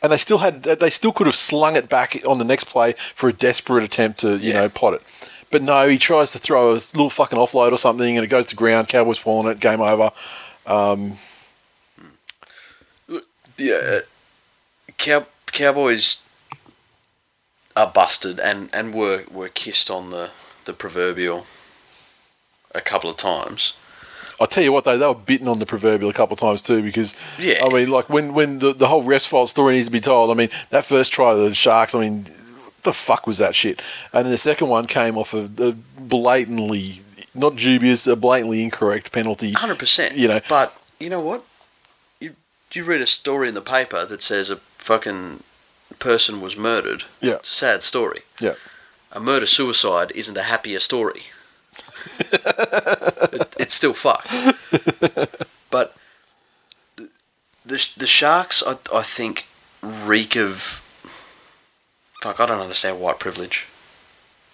[0.02, 2.94] and they still had they still could have slung it back on the next play
[3.14, 4.60] for a desperate attempt to you Yeah.
[4.60, 5.02] know pot it.
[5.51, 8.47] But no, he tries to throw a little fucking offload or something, and it goes
[8.47, 8.89] to ground.
[8.89, 9.60] Cowboys fall on it.
[9.60, 10.10] Game over.
[10.66, 11.18] Um,
[13.56, 13.74] yeah.
[13.74, 14.01] Uh,
[14.98, 16.18] Cow- Cowboys
[17.77, 20.31] are busted and, and were, were kissed on the,
[20.64, 21.47] the proverbial
[22.74, 23.74] a couple of times.
[24.40, 26.60] I'll tell you what though, they were bitten on the proverbial a couple of times
[26.62, 27.64] too because Yeah.
[27.64, 30.31] I mean like when when the, the whole ref's fault story needs to be told.
[30.31, 32.27] I mean that first try of the Sharks, I mean
[32.86, 33.82] the fuck was that shit?
[34.12, 37.02] And then the second one came off of a blatantly
[37.36, 39.52] not dubious, a blatantly incorrect penalty.
[39.52, 40.16] Hundred percent.
[40.16, 40.40] You know.
[40.48, 41.44] But you know what?
[42.18, 42.34] You
[42.72, 45.42] you read a story in the paper that says a fucking
[45.98, 47.04] person was murdered.
[47.20, 47.34] Yeah.
[47.34, 48.20] It's a sad story.
[48.40, 48.54] Yeah.
[49.12, 51.22] A murder suicide isn't a happier story.
[52.20, 54.28] it, it's still fucked.
[55.70, 55.96] but
[56.96, 57.10] the,
[57.64, 59.46] the the sharks, I I think,
[59.82, 60.82] reek of.
[62.26, 63.66] Fuck, I don't understand white privilege,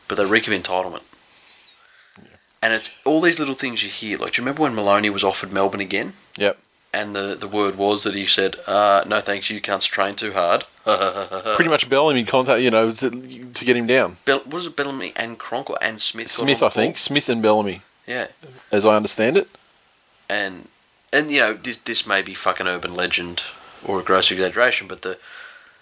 [0.06, 1.00] but they reek of entitlement.
[2.62, 4.18] And it's all these little things you hear.
[4.18, 6.12] Like, do you remember when Maloney was offered Melbourne again?
[6.36, 6.58] Yep.
[6.92, 10.32] and the, the word was that he said, uh, "No thanks, you can't train too
[10.32, 10.64] hard."
[11.56, 14.18] Pretty much Bellamy contact, you know, to, to get him down.
[14.26, 16.30] Bell, was it Bellamy and Cronk or and Smith?
[16.30, 16.98] Smith, I think.
[16.98, 18.26] Smith and Bellamy, Yeah,
[18.70, 19.48] as I understand it.
[20.28, 20.68] and
[21.10, 23.42] and you know this this may be fucking urban legend
[23.82, 25.16] or a gross exaggeration, but the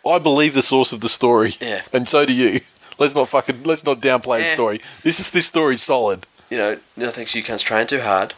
[0.07, 1.57] I believe the source of the story.
[1.61, 1.83] Yeah.
[1.93, 2.61] And so do you.
[2.99, 4.81] Let's not fucking let's not downplay the story.
[5.03, 6.27] This is this story's solid.
[6.51, 8.35] you know no thanks, you can't train too hard.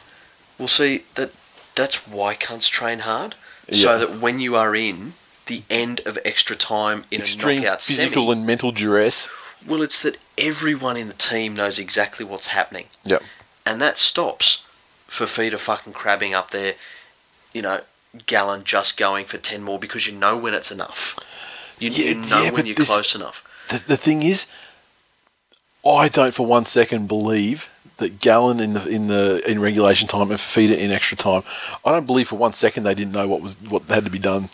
[0.59, 1.33] We'll see that
[1.75, 3.35] that's why cunts train hard,
[3.69, 3.77] Yeah.
[3.83, 5.15] so that when you are in
[5.47, 9.29] the end of extra time in Extreme a knockout physical semi, and mental duress.
[9.67, 12.87] well, it's that everyone in the team knows exactly what's happening.
[13.05, 13.23] Yep.
[13.67, 14.65] and that stops
[15.09, 16.75] for Fifita fucking crabbing up there,
[17.53, 17.81] you know,
[18.27, 21.19] Gallen just going for 10 more because you know when it's enough.
[21.83, 23.49] You, Yeah, you know yeah, when you're this- close enough.
[23.69, 24.47] The, the thing is,
[25.87, 30.31] I don't for one second believe that Gallen in the in the in regulation time
[30.31, 31.43] and Fifita in extra time.
[31.85, 34.19] I don't believe for one second they didn't know what was what had to be
[34.19, 34.49] done.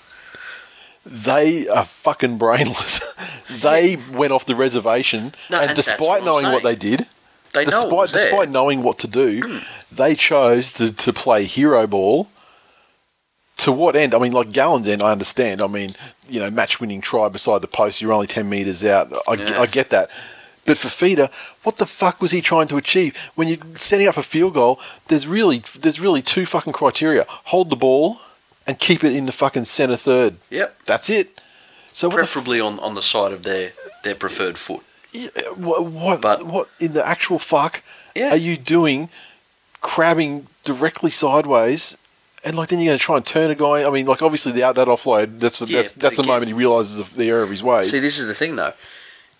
[1.04, 3.00] They are fucking brainless.
[3.50, 7.06] they went off the reservation, No, and and despite what knowing what they did,
[7.54, 8.24] They despite there.
[8.24, 9.64] despite knowing what to do, mm.
[9.90, 12.28] they chose to, to play hero ball.
[13.58, 14.14] To what end?
[14.14, 15.60] I mean, like Gallen's end, I understand.
[15.62, 15.90] I mean,
[16.28, 19.12] you know, match winning try beside the post, you're only 10 metres out.
[19.26, 19.60] I, Yeah.
[19.60, 20.10] I get that.
[20.64, 21.30] But for Feeder,
[21.64, 23.16] what the fuck was he trying to achieve?
[23.34, 24.78] When you're setting up a field goal,
[25.08, 28.18] there's really there's really two fucking criteria: hold the ball
[28.66, 30.36] and keep it in the fucking centre third.
[30.50, 30.78] Yep.
[30.84, 31.40] That's it.
[31.92, 33.72] So the f- Preferably on, on the side of their,
[34.04, 34.82] their preferred foot.
[35.12, 37.82] Yeah, what what, But- what in the actual fuck
[38.14, 38.30] Yeah.
[38.34, 39.08] are you doing
[39.80, 41.96] crabbing directly sideways
[42.48, 44.52] and like then you're going to try and turn a guy I mean like obviously
[44.52, 47.28] the out that offload that's Yeah, that's that's the again- moment he realizes the, the
[47.28, 48.72] error of his ways See, this is the thing, though.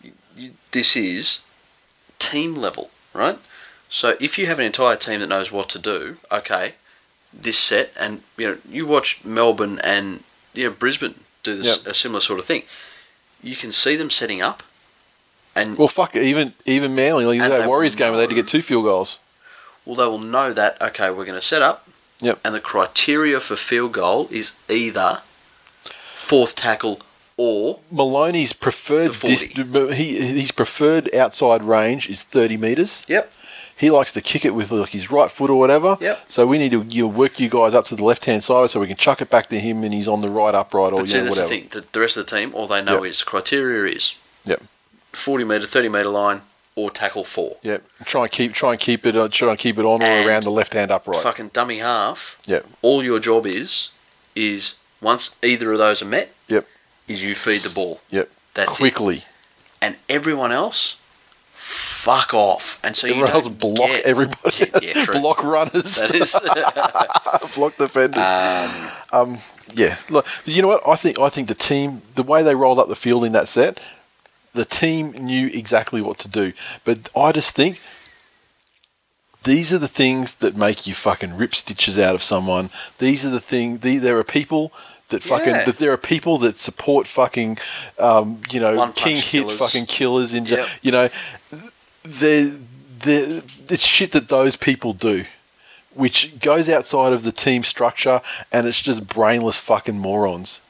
[0.03, 1.41] You, you, this is
[2.19, 3.39] team level, right?
[3.91, 6.75] So if you have an entire team that knows what to do, okay,
[7.33, 10.23] this set, and you know, you watch Melbourne and
[10.55, 11.87] you know Brisbane do this Yep.
[11.87, 12.63] a similar sort of thing.
[13.43, 14.63] You can see them setting up,
[15.57, 18.35] and well fuck it, even even Manly like that Warriors game where they had to
[18.37, 19.21] get two field goals
[19.87, 21.88] well, they will know that okay, we're going to set up,
[22.21, 22.41] Yep.
[22.45, 25.21] and the criteria for field goal is either
[26.15, 27.01] fourth tackle
[27.37, 29.29] or Maloney's preferred 40.
[29.55, 33.33] dis- he his preferred outside range is 30 meters yep,
[33.77, 35.97] he likes to kick it with like his right foot or whatever.
[36.01, 36.25] Yep.
[36.27, 38.71] So we need to you know, work you guys up to the left hand side
[38.71, 40.97] so we can chuck it back to him and he's on the right upright or
[40.97, 41.55] But you see, know, that's whatever.
[41.55, 41.69] the thing.
[41.83, 43.11] The, the rest of the team, all they know Yep.
[43.13, 44.15] is criteria is
[44.45, 44.63] Yep.
[45.13, 46.43] forty meter, thirty meter line,
[46.79, 47.57] or tackle four.
[47.63, 47.83] Yep.
[48.05, 50.45] Try and keep try and keep it uh, try and keep it on or around
[50.45, 51.21] the left hand upright.
[51.23, 52.41] Fucking dummy half.
[52.47, 52.67] Yep.
[52.83, 53.91] All your job is
[54.37, 56.67] is once either of those are met, Yep.
[57.09, 58.01] is you feed the ball.
[58.11, 58.31] Yep.
[58.55, 58.81] That's it.
[58.81, 59.25] Quickly.
[59.83, 60.97] And everyone else,
[61.55, 62.79] fuck off.
[62.85, 64.57] And so Everyone you else block get- everybody.
[64.83, 65.21] Yeah, yeah, true.
[65.21, 65.97] block runners.
[65.97, 66.33] That is.
[67.55, 68.27] block defenders.
[68.29, 69.39] Um, um,
[69.75, 70.83] Yeah, look, you know what?
[70.87, 73.49] I think I think the team, the way they rolled up the field in that
[73.49, 73.81] set,
[74.59, 76.53] the team knew exactly what to do.
[76.85, 77.81] But I just think
[79.45, 82.71] these are the things that make you fucking rip stitches out of someone.
[82.99, 83.79] These are the thing.
[83.79, 84.73] The, there are people
[85.11, 85.65] that fucking Yeah.
[85.65, 87.59] that there are people that support fucking,
[87.99, 89.59] um, you know, One-punch king hit killers.
[89.59, 90.45] fucking killers in.
[90.45, 90.69] Yep.
[90.83, 91.09] You know,
[92.05, 92.53] they
[93.05, 95.25] they it's shit that those people do
[95.95, 98.21] which goes outside of the team structure
[98.53, 100.61] and it's just brainless fucking morons.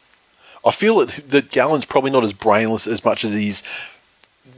[0.64, 3.62] I feel that, that Gallen's probably not as brainless as much as he's,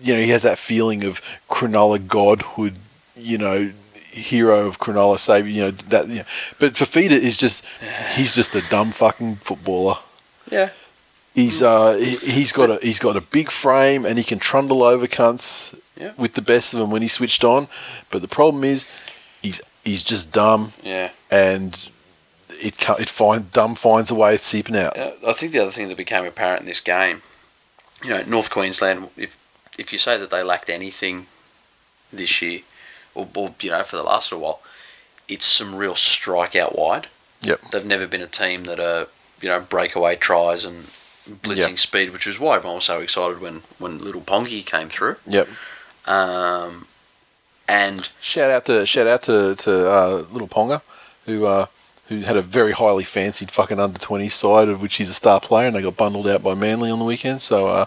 [0.01, 2.75] you know, he has that feeling of Cronulla godhood,
[3.17, 3.73] you know,
[4.11, 6.25] hero of Cronulla savior, you know, that, you know.
[6.59, 7.65] But Fifita is just,
[8.15, 9.97] he's just a dumb fucking footballer.
[10.51, 10.71] yeah.
[11.33, 14.83] He's uh he, he's got a he's got a big frame and he can trundle
[14.83, 16.11] over cunts Yeah.
[16.17, 17.69] with the best of them when he's switched on.
[18.11, 18.85] But the problem is
[19.41, 21.11] he's he's just dumb Yeah.
[21.31, 21.89] and
[22.61, 24.97] it it find dumb finds a way of seeping out.
[24.99, 27.23] Uh, I think the other thing that became apparent in this game,
[28.03, 29.37] you know, North Queensland, if
[29.79, 31.27] if you say that they lacked anything
[32.13, 32.61] this year,
[33.15, 34.61] or, or you know, for the last little while,
[35.29, 37.07] it's some real strike out wide.
[37.43, 37.61] Yep.
[37.73, 39.07] They've never been a team that are,
[39.41, 40.89] you know, breakaway tries and
[41.27, 41.79] blitzing Yep.
[41.79, 45.17] speed, which was why everyone was so excited when, when little Pongy came through.
[45.27, 45.49] Yep.
[46.07, 46.87] Um,
[47.69, 50.83] and Shout out to shout out to to uh, little Ponga,
[51.27, 51.67] who uh,
[52.11, 55.41] who had a very highly fancied fucking under twenty side of which he's a star
[55.41, 57.41] player, and they got bundled out by Manly on the weekend.
[57.41, 57.87] So uh,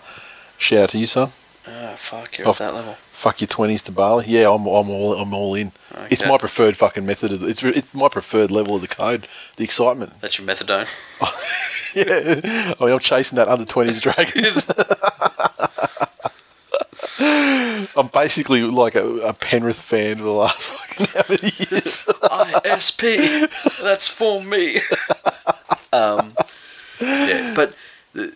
[0.57, 1.31] shout out to you, son.
[1.67, 2.51] ah, fuck, you're Oh.
[2.51, 2.97] at that level.
[3.11, 4.25] Fuck your twenties to Bali.
[4.27, 5.71] Yeah, I'm I'm all I'm all in.
[6.09, 7.31] It's my preferred fucking method.
[7.31, 9.27] Of, it's it's my preferred level of the code.
[9.57, 10.19] The excitement.
[10.21, 10.87] That's your methadone.
[11.95, 12.41] Yeah,
[12.79, 14.45] I mean, I'm chasing that under 20s dragon.
[17.19, 21.98] I'm basically like a, a, Penrith fan for the last fucking how many years.
[22.06, 24.77] ISP, that's for me.
[25.94, 26.34] um,
[26.99, 27.76] yeah, but
[28.14, 28.34] the,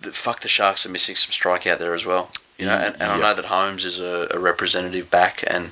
[0.00, 2.30] the, fuck the Sharks are missing some strike out there as well.
[2.56, 3.10] You know, and, and yep.
[3.10, 5.70] I know that Holmes is a, a representative back, and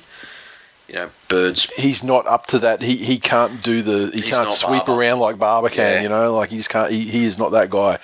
[0.87, 1.71] you know, birds.
[1.75, 2.81] He's not up to that.
[2.81, 4.11] He he can't do the.
[4.13, 4.91] He can't sweep Barba.
[5.01, 5.95] around like Barba can.
[5.95, 6.01] Yeah.
[6.01, 6.91] You know, like he just can't.
[6.91, 7.97] He, he is not that guy.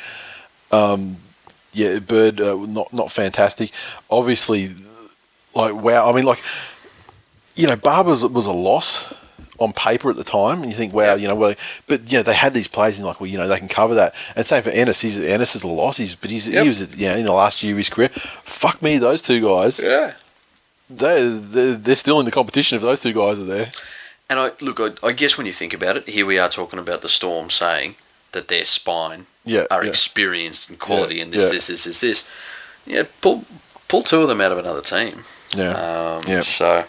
[0.71, 1.17] Um,
[1.73, 3.71] yeah, Bird uh, not not fantastic.
[4.09, 4.73] Obviously,
[5.53, 6.09] like wow.
[6.09, 6.41] I mean, like
[7.55, 9.03] you know, Barba's was a loss
[9.59, 11.55] on paper at the time, and you think, wow, you know, well,
[11.87, 13.93] but you know, they had these plays, and like, well, you know, they can cover
[13.95, 14.15] that.
[14.35, 15.01] And same for Ennis.
[15.01, 15.97] He's Ennis is a loss.
[15.97, 16.61] He's but he's Yep.
[16.63, 18.09] he was you know in the last year of his career.
[18.09, 19.79] Fuck me, those two guys.
[19.79, 20.13] Yeah.
[20.89, 23.71] They're, they're they're still in the competition if those two guys are there.
[24.29, 26.79] And I look, I, I guess when you think about it, here we are talking
[26.79, 27.95] about the Storm saying
[28.33, 29.89] that their spine Yeah, are yeah.
[29.89, 31.49] experienced and quality, Yeah, and this, yeah.
[31.51, 32.27] this, this, this, this.
[32.85, 33.45] Yeah, pull
[33.87, 35.23] pull two of them out of another team.
[35.55, 35.71] Yeah.
[36.17, 36.41] Um, Yeah.
[36.41, 36.83] So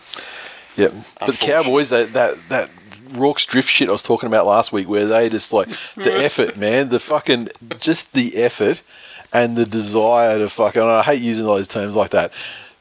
[0.76, 0.92] Yep.
[1.20, 2.68] But the Cowboys, that that that
[3.12, 6.56] Rorke's drift shit I was talking about last week, where they just like the effort,
[6.56, 7.48] man, the fucking
[7.78, 8.82] just the effort
[9.32, 10.82] and the desire to fucking.
[10.82, 12.32] I hate using those terms like that,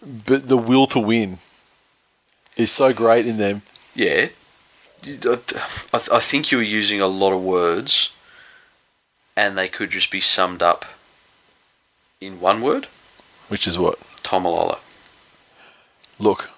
[0.02, 1.38] but the will to win
[2.58, 3.62] is so great in them.
[3.94, 4.30] yeah,
[5.06, 5.38] I,
[5.94, 8.10] I I think you were using a lot of words,
[9.36, 10.86] and they could just be summed up
[12.22, 12.88] in one word:
[13.48, 14.80] Which is what Taumalolo.
[16.20, 16.50] look,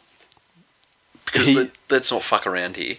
[1.26, 2.97] Because He- let, let's not fuck around here.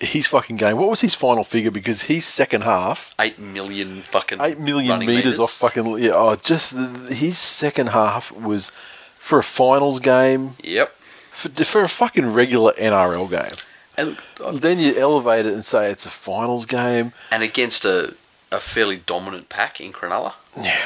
[0.00, 0.76] He's fucking game.
[0.76, 1.72] What was his final figure?
[1.72, 3.12] Because his second half.
[3.18, 6.12] Eight million fucking eight million running meters, off fucking yeah.
[6.14, 6.76] Oh, just
[7.08, 8.70] his second half was
[9.16, 10.94] for a finals game Yep.
[11.32, 13.50] for, for a fucking regular NRL game.
[13.96, 17.12] And look, Then you elevate it and say it's a finals game.
[17.32, 18.14] and against a,
[18.50, 20.34] a fairly dominant pack in Cronulla.
[20.60, 20.80] Yeah.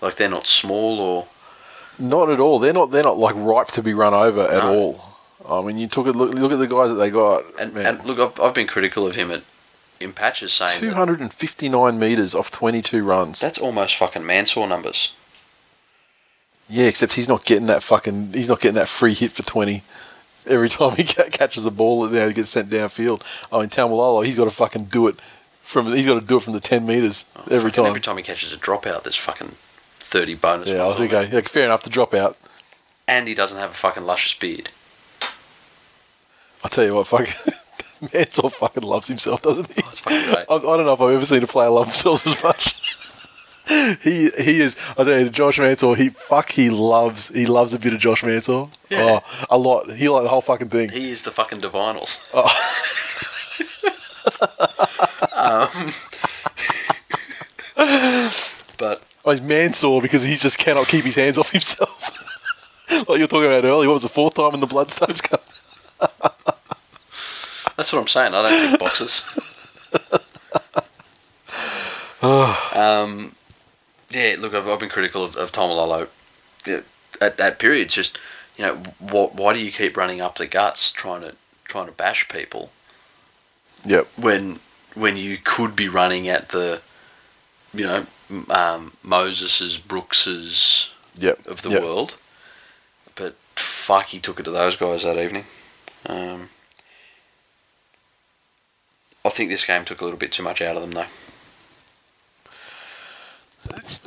[0.00, 1.26] Like they're not small or
[1.98, 2.58] Not at all.
[2.58, 2.90] They're not.
[2.90, 4.74] They're not like ripe to be run over at No.
[4.74, 5.60] all.
[5.62, 6.32] I mean, you took a look.
[6.34, 7.44] Look at the guys that they got.
[7.60, 9.42] and, and look, I've, I've been critical of him at
[10.00, 13.38] in patches saying two hundred and fifty nine meters off twenty two runs.
[13.40, 15.12] that's almost fucking Mansour numbers.
[16.68, 18.32] yeah, except he's not getting that fucking.
[18.32, 19.82] He's not getting that free hit for twenty.
[20.46, 23.22] Every time he catches a ball, you know, he gets sent downfield.
[23.52, 25.14] Oh, in Taumalolo, he's got to fucking do it
[25.62, 25.92] from.
[25.92, 27.86] He's got to do it from the ten meters oh, every time.
[27.86, 29.52] Every time he catches a dropout, there's fucking
[29.98, 30.68] thirty bonus.
[30.68, 31.28] yeah, I ones okay.
[31.32, 32.36] Yeah, fair enough to drop out.
[33.08, 34.70] And he doesn't have a fucking luscious beard.
[36.64, 37.34] I tell you what, fucking
[38.12, 39.82] Mansell fucking loves himself, doesn't he?
[39.82, 40.46] Oh, it's fucking great.
[40.48, 42.98] I, I don't know if I've ever seen a player love themselves as much.
[44.02, 44.76] he he is.
[44.98, 45.94] I tell you, Josh Mansour.
[45.94, 46.50] He fuck.
[46.50, 47.28] He loves.
[47.28, 48.68] He loves a bit of Josh Mansour.
[48.90, 49.20] Yeah.
[49.22, 49.92] Oh, a lot.
[49.92, 50.90] He like the whole fucking thing.
[50.90, 52.28] He is the fucking divinals.
[52.34, 52.50] Oh.
[55.32, 55.92] um,
[58.78, 62.18] but Oh, he's Mansell because he just cannot keep his hands off himself.
[62.90, 63.88] like you were talking about earlier.
[63.88, 65.46] What was the fourth time in the Bloodstones Cup?
[67.76, 68.34] That's what I'm saying.
[68.34, 69.38] I don't think boxes.
[72.22, 73.34] um,
[74.10, 76.08] yeah, look, I've, I've been critical of, of Taumalolo
[76.66, 76.80] yeah,
[77.20, 77.90] at that period.
[77.90, 78.18] Just
[78.56, 81.92] you know, wh- why do you keep running up the guts trying to trying to
[81.92, 82.70] bash people
[83.84, 84.06] Yep.
[84.16, 84.60] when
[84.94, 86.80] when you could be running at the
[87.74, 88.06] you know
[88.50, 91.46] um, Moses's, Brooks's Yep.
[91.46, 91.82] of the yep.
[91.82, 92.16] world?
[93.14, 95.44] But fuck, he took it to those guys that evening.
[96.06, 96.48] Um,
[99.24, 101.06] I think this game took a little bit too much out of them, though.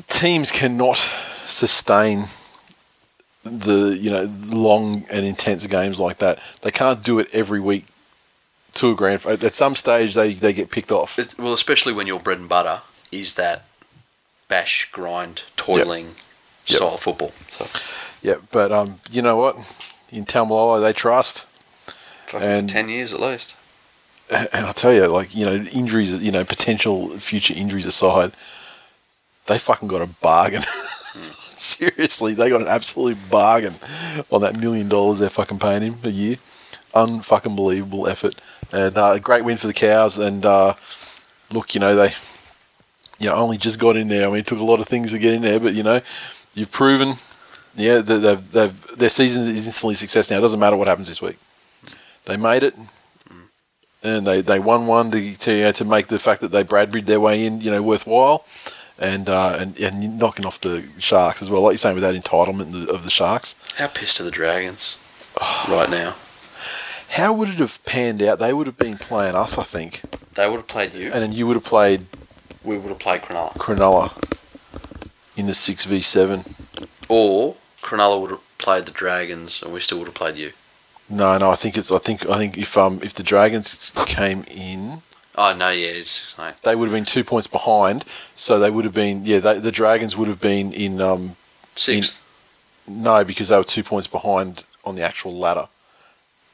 [0.08, 1.00] Teams cannot
[1.48, 2.26] sustain
[3.44, 6.40] the you know long and intense games like that.
[6.62, 7.86] They can't do it every week
[8.76, 9.26] to a grand.
[9.26, 11.18] At some stage, they they get picked off.
[11.20, 12.82] It- well, especially when your bread and butter
[13.12, 13.66] is that
[14.48, 16.16] bash, grind, toiling
[16.68, 16.78] Yep.
[16.78, 17.32] style of football.
[17.52, 17.68] So,
[18.22, 19.56] Yeah, but um, you know what?
[20.12, 21.46] In Taumalolo, they trust,
[22.28, 23.56] fucking And- 10 years at least.
[24.32, 28.32] and I tell you, like you know, injuries, you know, potential future injuries aside,
[29.46, 30.64] they fucking got a bargain.
[31.58, 33.76] Seriously, they got an absolute bargain
[34.32, 36.38] on that million dollars they're fucking paying him a year.
[36.96, 38.36] Unfucking believable effort,
[38.72, 40.18] and uh, a great win for the cows.
[40.18, 40.76] And uh,
[41.52, 42.14] look, you know they,
[43.20, 44.28] you know, only just got in there.
[44.28, 46.02] I mean, it took a lot of things to get in there, but you know,
[46.54, 47.16] you've proven,
[47.76, 50.38] yeah, they've, they've their season is instantly success now.
[50.38, 51.38] It doesn't matter what happens this week.
[52.26, 52.76] They made it,
[54.02, 56.64] and they, they won one to to, you know, to make the fact that they
[56.64, 58.46] Bradbury their way in, you know, worthwhile,
[58.98, 62.16] and uh, and and knocking off the Sharks as well, like you're saying with that
[62.16, 63.56] entitlement of the Sharks.
[63.76, 64.98] How pissed are the Dragons
[65.68, 66.16] right now?
[67.10, 68.40] How would it have panned out?
[68.40, 70.02] They would have been playing us, I think,
[70.36, 71.12] They would have played you.
[71.12, 72.06] and then you would have played
[72.64, 73.54] we would have played Cronulla.
[73.54, 74.12] Cronulla
[75.38, 76.44] in the six v seven.
[77.08, 80.52] Or Cronulla would have played the Dragons and we still would have played you.
[81.08, 84.44] No, no, I think it's I think I think if um if the Dragons came
[84.50, 85.02] in,
[85.38, 88.06] Oh no, yeah, it's They would have been two points behind,
[88.36, 89.40] so they would have been yeah.
[89.40, 91.36] They, the Dragons would have been in um,
[91.76, 92.24] sixth.
[92.88, 95.68] no because they were two points behind on the actual ladder.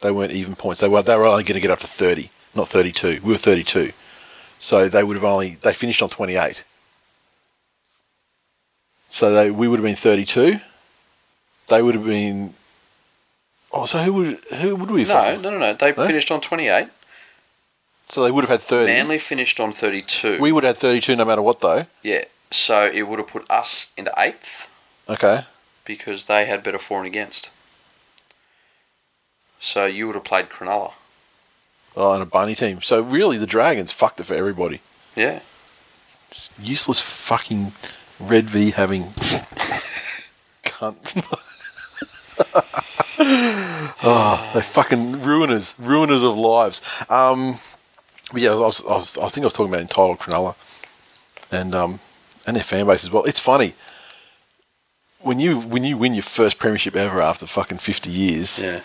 [0.02, 0.82] They weren't even points.
[0.82, 3.20] They were they were only going to get up to thirty, not thirty two.
[3.24, 3.92] We were thirty two,
[4.60, 6.64] so they would have only they finished on twenty eight.
[9.10, 10.60] So they we would have been thirty two.
[11.68, 12.54] They would have been.
[13.74, 15.04] Oh, so who would who would we?
[15.06, 15.74] No, no, no, no.
[15.74, 16.06] They Huh?
[16.08, 16.88] finished on twenty-eight.
[18.10, 18.92] So they would have had thirty.
[18.92, 20.40] Manly finished on thirty-two.
[20.42, 21.86] We would have had thirty two no matter what though.
[22.04, 24.68] yeah, so it would have put us into eighth
[25.08, 25.46] Okay.
[25.86, 27.50] because they had better for and against.
[29.62, 30.94] So you would have played Cronulla.
[31.96, 32.82] Oh, and a bunny team.
[32.82, 34.82] So really, the Dragons fucked it for everybody.
[35.16, 35.42] Yeah.
[36.60, 37.74] Useless fucking
[38.20, 39.04] Red V having
[40.64, 41.38] cunt.
[44.04, 46.82] oh, they fucking ruiners, ruiners of lives.
[47.08, 47.60] Um,
[48.32, 50.56] but yeah, I was, I was, I think I was talking about entitled Cronulla,
[51.52, 52.00] and um,
[52.48, 53.26] and their fan base as well.
[53.26, 53.76] It's funny
[55.20, 58.60] when you when you win your first premiership ever after fucking fifty years.
[58.60, 58.80] Yeah.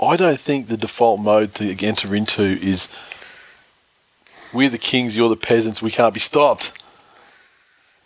[0.00, 2.88] I don't think the default mode to enter into is
[4.52, 6.72] we're the kings, you're the peasants, we can't be stopped.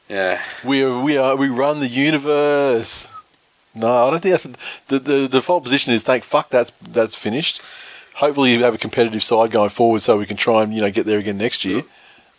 [0.08, 0.40] Yeah.
[0.64, 3.08] We are, we are, we run the universe.
[3.74, 4.48] No, I don't think that's
[4.88, 7.60] the, the default position is thank fuck that's that's finished.
[8.14, 10.90] Hopefully you have a competitive side going forward so we can try and you know
[10.90, 11.82] get there again next year.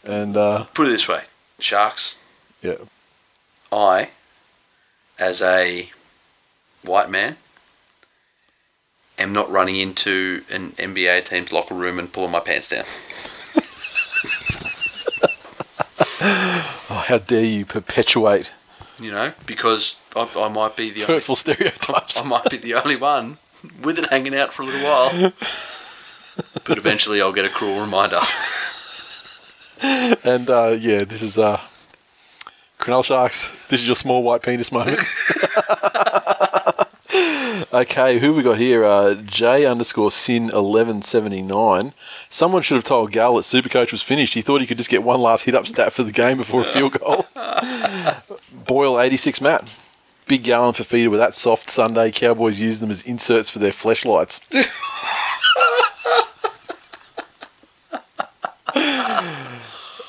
[0.06, 1.24] And uh, Put it this way,
[1.60, 2.20] Sharks.
[2.62, 2.76] yeah,
[3.72, 4.10] I,
[5.20, 5.90] as a
[6.84, 7.36] white man,
[9.18, 12.86] am not running into an NBA team's locker room and pulling my pants down.
[16.90, 18.52] oh, how dare you perpetuate
[19.00, 22.22] You know, because I, I might be the only, hurtful stereotypes.
[22.22, 23.38] I might be the only one
[23.82, 25.34] with it hanging out for a little while.
[26.66, 28.20] But eventually, I'll get a cruel reminder.
[29.82, 31.62] And uh, yeah, this is uh,
[32.80, 33.56] Cronulla Sharks.
[33.70, 35.00] This is your small white penis moment.
[37.74, 38.84] okay, who we got here?
[38.84, 41.94] Uh, J underscore sin eleven seventy nine.
[42.30, 44.34] Someone should have told Gal that Supercoach was finished.
[44.34, 46.62] He thought he could just get one last hit up stat for the game before
[46.62, 47.26] a field goal.
[48.66, 49.70] Boyle eighty six Matt.
[50.28, 52.12] Big Gallen for feeder with that soft Sunday.
[52.12, 54.42] Cowboys use them as inserts for their fleshlights.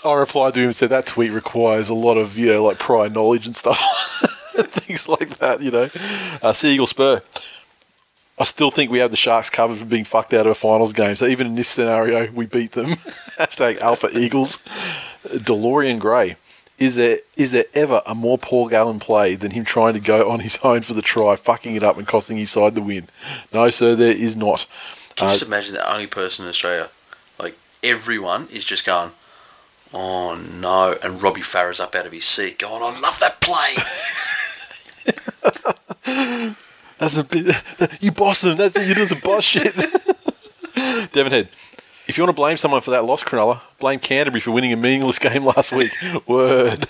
[0.06, 2.78] I replied to him and said that tweet requires a lot of you know like
[2.78, 3.82] prior knowledge and stuff,
[4.70, 5.60] things like that.
[5.62, 5.88] You know,
[6.42, 7.22] uh, Seagull Spur.
[8.38, 10.92] I still think we have the Sharks covered for being fucked out of a finals
[10.92, 11.14] game.
[11.14, 12.90] So even in this scenario, we beat them.
[13.38, 14.58] Hashtag Alpha Eagles.
[15.26, 16.36] DeLorean Gray.
[16.78, 20.30] Is there is there ever a more Paul Gallen play than him trying to go
[20.30, 23.08] on his own for the try, fucking it up and costing his side the win?
[23.54, 24.66] No, sir, there is not.
[25.16, 26.90] Can you Uh, just imagine the only person in Australia,
[27.38, 29.12] like everyone, is just going,
[29.94, 33.74] "Oh no!" And Robbie Farah's up out of his seat, going, "I love that play."
[36.98, 37.54] That's a bit.
[38.00, 38.56] You boss them.
[38.56, 38.88] That's it.
[38.88, 39.74] you do some boss shit.
[41.12, 41.48] Devon Head.
[42.06, 44.76] If you want to blame someone for that loss, Cronulla, blame Canterbury for winning a
[44.76, 45.92] meaningless game last week.
[46.26, 46.86] Word.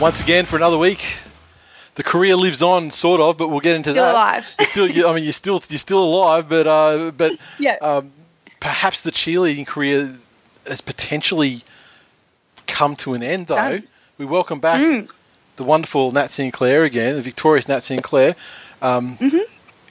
[0.00, 1.18] Once again for another week.
[1.98, 4.12] The career lives on, sort of, but we'll get into Still that.
[4.14, 4.48] alive.
[4.60, 7.74] You're still, you, I mean, you're still, you're still alive, but, uh, but Yeah.
[7.80, 8.12] um,
[8.60, 10.14] perhaps the cheerleading career
[10.68, 11.64] has potentially
[12.68, 13.56] come to an end, though.
[13.56, 13.88] Done.
[14.16, 15.10] We welcome back Mm.
[15.56, 18.36] the wonderful Nat Sinclair again, the victorious Nat Sinclair,
[18.80, 19.38] um, Mm-hmm.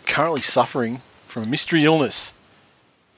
[0.06, 2.34] currently suffering from a mystery illness.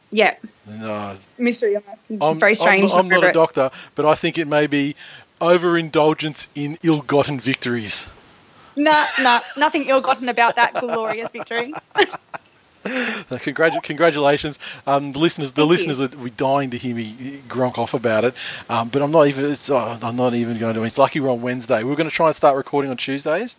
[0.09, 0.33] Yeah.
[0.67, 2.05] And, uh, Mystery illness.
[2.09, 2.91] It's I'm, very strange.
[2.93, 4.95] I'm, I'm not a doctor, but I think it may be
[5.39, 8.07] overindulgence in ill-gotten victories.
[8.79, 11.73] Nah, nah, nothing ill-gotten about that glorious victory.
[12.85, 15.51] Congratu- congratulations, um, the listeners.
[15.51, 15.71] The Thank you.
[15.87, 18.33] listeners are we dying to hear me gronk off about it,
[18.69, 19.51] um, but I'm not even.
[19.51, 20.83] It's, uh, I'm not even going to.
[20.83, 21.83] It's lucky we're on Wednesday.
[21.83, 23.55] We're going to try and start recording on Tuesdays,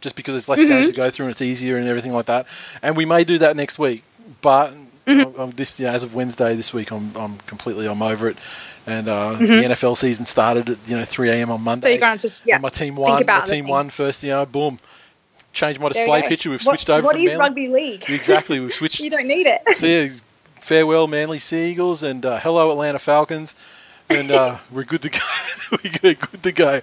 [0.00, 0.68] just because there's less Mm-hmm.
[0.68, 2.46] games to go through and it's easier and everything like that.
[2.82, 4.02] And we may do that next week,
[4.40, 4.72] but
[5.06, 5.20] Mm-hmm.
[5.20, 8.38] I'm, I'm this you as of Wednesday this week, I'm I'm completely I'm over it.
[8.86, 11.50] And uh, the NFL season started at you know 3 a.m.
[11.50, 11.80] on Monday.
[11.80, 11.82] Mm-hmm.
[11.86, 12.56] So you're going to just yeah.
[12.56, 13.24] And my team won.
[13.26, 14.22] My team won first.
[14.22, 14.78] You know, boom.
[15.52, 16.50] Changed my display picture.
[16.50, 17.04] We've What- switched over.
[17.04, 18.04] What from is Manly- rugby league?
[18.10, 19.00] Exactly, we've switched.
[19.00, 19.62] You don't need it.
[19.76, 20.10] So yeah,
[20.60, 23.54] farewell, Manly Sea Eagles, and uh, hello, Atlanta Falcons,
[24.10, 25.18] and uh, we're good to go.
[26.02, 26.80] we're good to go.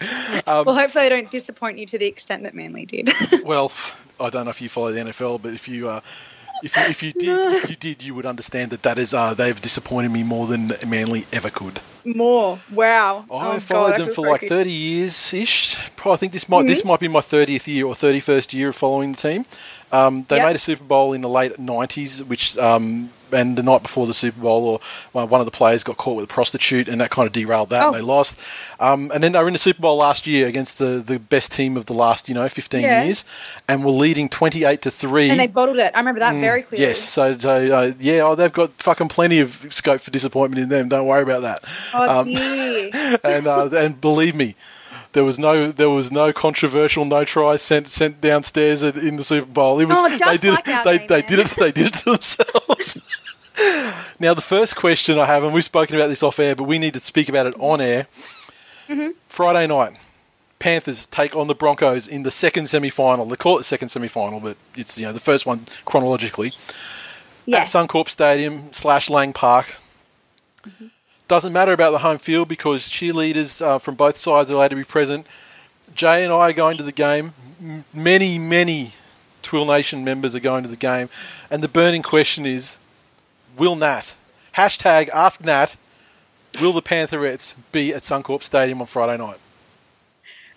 [0.48, 3.10] Um, Well, hopefully they don't disappoint you to the extent that Manly did.
[3.44, 3.72] well,
[4.20, 6.02] I don't know if you follow the NFL, but if you uh,
[6.64, 9.34] if, you- if you did, if you did, you would understand that that is uh,
[9.34, 11.82] they've disappointed me more than Manly ever could.
[12.04, 12.60] More.
[12.72, 13.26] Wow.
[13.32, 15.78] I oh, followed I them for like thirty years ish.
[16.06, 18.76] I think this might this might be my thirtieth year or thirty first year of
[18.76, 19.46] following the team.
[19.92, 20.48] Um, they Yep.
[20.48, 24.14] made a Super Bowl in the late nineties, which um, and the night before the
[24.14, 24.80] Super Bowl,
[25.14, 27.70] or one of the players got caught with a prostitute, and that kind of derailed
[27.70, 27.98] that, and Oh.
[27.98, 28.36] they lost.
[28.80, 31.52] Um, and then they were in the Super Bowl last year against the, the best
[31.52, 33.04] team of the last you know fifteen Yeah.
[33.04, 33.26] years,
[33.68, 35.30] and were leading twenty eight to three.
[35.30, 35.92] And they bottled it.
[35.94, 36.86] I remember that very clearly.
[36.86, 40.62] Mm, Yes, so, so uh, yeah, oh, they've got fucking plenty of scope for disappointment
[40.64, 40.90] in them.
[40.90, 41.64] Don't worry about that.
[41.94, 43.18] Oh Um, dear.
[43.24, 44.56] and uh, and believe me,
[45.14, 49.46] there was no there was no controversial no try sent sent downstairs in the Super
[49.46, 49.80] Bowl.
[49.80, 51.94] It was Oh, they did like it, they game, they did it they did it
[51.96, 52.98] to themselves.
[54.20, 56.80] Now the first question I have, and we've spoken about this off air, but we
[56.80, 58.08] need to speak about it on air.
[58.88, 59.12] Mm-hmm.
[59.28, 59.94] Friday night.
[60.60, 63.26] Panthers take on the Broncos in the second semi-final.
[63.26, 66.54] They call it the second semi-final, but it's you know the first one chronologically
[67.48, 67.62] Yeah.
[67.62, 69.76] at Suncorp Stadium slash Lang Park.
[71.28, 74.76] Doesn't matter about the home field because cheerleaders uh, from both sides are allowed to
[74.76, 75.26] be present.
[75.96, 77.34] Jay and I are going to the game.
[77.60, 78.94] M- Many, many
[79.42, 81.10] Twill Nation members are going to the game.
[81.50, 82.78] And the burning question is
[83.58, 84.16] will Nat,
[84.56, 85.76] hashtag ask Nat,
[86.62, 89.38] will the Pantherettes be at Suncorp Stadium on Friday night?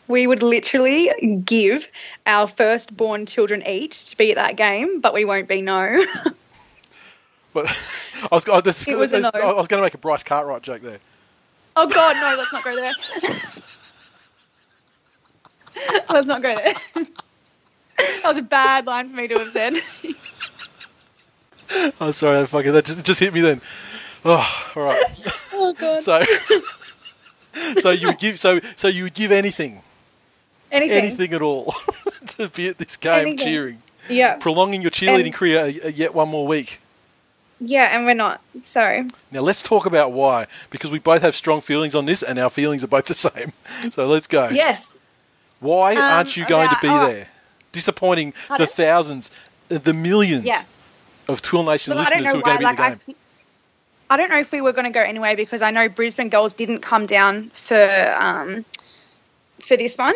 [0.06, 1.10] we would literally
[1.44, 1.90] give
[2.26, 6.04] our firstborn children each to be at that game, but we won't be no.
[7.54, 7.66] But
[8.20, 9.30] I was, I, this, was a no.
[9.32, 10.98] I was going to make a Bryce Cartwright joke there.
[11.76, 12.92] oh God, no, let's not go there.
[16.10, 16.74] let's not go there.
[17.96, 19.74] that was a bad line for me to have said.
[22.00, 23.60] Oh, sorry, that fucking that just, just hit me then.
[24.24, 25.02] Oh, all right.
[25.52, 26.02] oh God.
[26.02, 26.24] So,
[27.80, 29.80] so you would give so so you would give anything,
[30.72, 31.04] Anything.
[31.04, 31.74] anything at all,
[32.30, 33.38] to be at this game Anything.
[33.38, 34.34] cheering, Yeah.
[34.36, 36.80] prolonging your cheerleading And- career a, a yet one more week.
[37.60, 38.40] Yeah, and we're not.
[38.62, 42.38] So Now let's talk about why, because we both have strong feelings on this, and
[42.40, 43.52] our feelings are both the same.
[43.90, 44.48] So let's go.
[44.48, 44.94] yes.
[45.60, 47.06] Why Um, aren't you going to be oh.
[47.06, 47.28] there?
[47.70, 49.30] Disappointing the thousands,
[49.70, 50.62] uh, the millions Yeah.
[51.28, 53.16] Of Twill Nation don't listeners who are going to be Like at the game.
[54.10, 56.28] I, I don't know if we were going to go anyway because I know Brisbane
[56.28, 58.64] Girls didn't come down for um
[59.60, 60.14] for this one.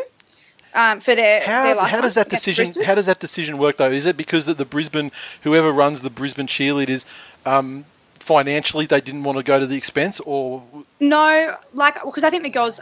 [0.75, 3.79] Um, for their, their How, last how does that decision how does that decision work
[3.79, 3.91] though?
[3.91, 5.11] Is it because that the Brisbane
[5.43, 7.07] whoever runs the Brisbane cheerleaders
[7.47, 7.87] um,
[8.19, 10.63] financially they didn't want to go to the expense or
[11.01, 12.81] No, like because I think the girls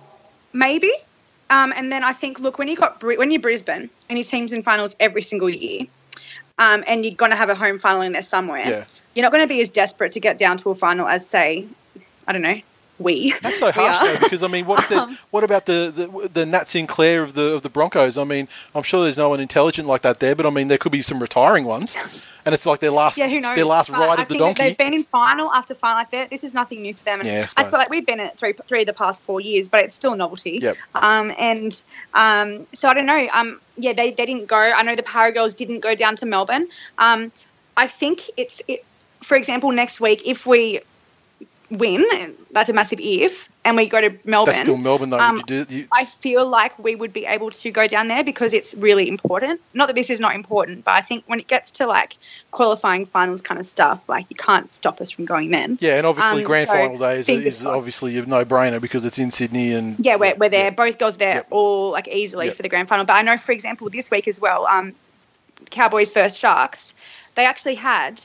[0.52, 0.90] maybe,
[1.50, 4.52] um, and then I think look when you got when you're Brisbane and your team's
[4.52, 5.86] in finals every single year,
[6.58, 8.68] um, and you're going to have a home final in there somewhere.
[8.68, 8.84] Yeah.
[9.14, 11.66] You're not going to be as desperate to get down to a final as say,
[12.26, 12.60] I don't know,
[12.98, 13.34] we.
[13.42, 16.28] That's so harsh though, because I mean, what if there's, Um, what about the, the
[16.28, 18.18] the Nat Sinclair of the of the Broncos?
[18.18, 20.78] I mean, I'm sure there's no one intelligent like that there, but I mean, there
[20.78, 21.96] could be some retiring ones,
[22.44, 23.56] and it's like their last Yeah, who knows?
[23.56, 24.62] their last But ride I of the donkey.
[24.62, 26.30] They've been in final after final like that.
[26.30, 27.20] This is nothing new for them.
[27.20, 29.40] And Yeah, I I, feel like we've been at three three of the past four
[29.40, 30.58] years, but it's still novelty.
[30.62, 30.76] Yep.
[30.94, 31.82] Um, and
[32.14, 33.28] um, so I don't know.
[33.34, 34.56] Um, yeah, they, they didn't go.
[34.56, 36.68] I know the Power Paragirls didn't go down to Melbourne.
[36.98, 37.32] Um,
[37.76, 38.84] I think it's it.
[39.22, 40.80] For example, next week if we
[41.70, 44.52] win, that's a massive if, and we go to Melbourne.
[44.52, 45.18] That's still Melbourne though.
[45.18, 48.22] Um, you do, you, I feel like we would be able to go down there
[48.22, 49.60] because it's really important.
[49.74, 52.16] Not that this is not important, but I think when it gets to like
[52.52, 55.78] qualifying finals kind of stuff, like you can't stop us from going then.
[55.80, 59.04] yeah, and obviously um, grand so final day is, is obviously a no brainer because
[59.04, 60.70] it's in Sydney and Yeah, we're, we're there.
[60.70, 61.46] Both girls there Yep.
[61.50, 62.54] all like easily Yep.
[62.56, 63.04] for the grand final.
[63.04, 64.94] But I know, for example, this week as well, um,
[65.70, 66.94] Cowboys versus Sharks,
[67.34, 68.22] they actually had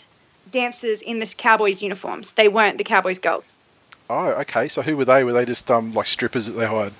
[0.52, 2.34] dancers in the Cowboys uniforms.
[2.34, 3.58] They weren't the Cowboys girls.
[4.10, 4.68] Oh, okay.
[4.68, 5.24] So who were they?
[5.24, 6.94] Were they just um like strippers that they hired?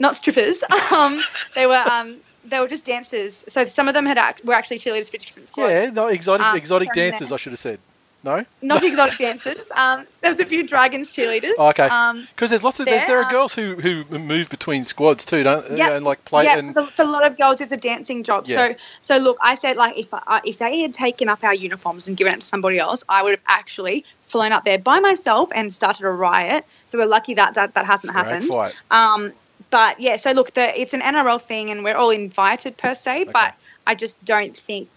[0.00, 0.64] not strippers.
[0.92, 1.22] Um,
[1.54, 3.44] they were um, they were just dancers.
[3.48, 5.70] So some of them had act- were actually cheerleaders for different squads.
[5.70, 7.28] Yeah, no exotic Um, exotic dancers.
[7.28, 7.34] there.
[7.34, 7.78] I should have said.
[8.24, 8.44] No.
[8.62, 9.70] Not exotic dancers.
[9.76, 11.52] Um, there was a few dragons cheerleaders.
[11.58, 11.88] Oh, okay.
[11.88, 15.26] Um, Because there's lots of there, there are um, girls who who move between squads
[15.26, 17.72] too, don't Yeah, and like play yeah, and for, for a lot of girls, it's
[17.72, 18.46] a dancing job.
[18.46, 18.54] Yeah.
[18.56, 22.08] So, so look, I said like if I, if they had taken up our uniforms
[22.08, 25.50] and given it to somebody else, I would have actually flown up there by myself
[25.54, 26.64] and started a riot.
[26.86, 28.48] So we're lucky that that, that hasn't Great happened.
[28.48, 28.74] fight.
[28.90, 29.32] Um,
[29.70, 33.24] but yeah, so look, the, it's an NRL thing, and we're all invited per se.
[33.32, 33.54] But
[33.86, 34.88] I just don't think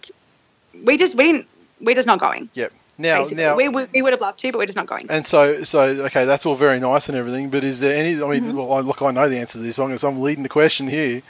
[0.84, 1.46] we just we didn't
[1.80, 2.48] we're just not going.
[2.54, 2.72] Yep.
[2.98, 5.06] Now basically, now we, we, we would have loved to, but we're just not going.
[5.08, 7.48] and so so okay, that's all very nice and everything.
[7.48, 8.20] But is there any?
[8.22, 8.56] I mean, Mm-hmm.
[8.56, 9.78] well, I, look, I know the answer to this.
[9.78, 11.22] I'm, I'm leading the question here.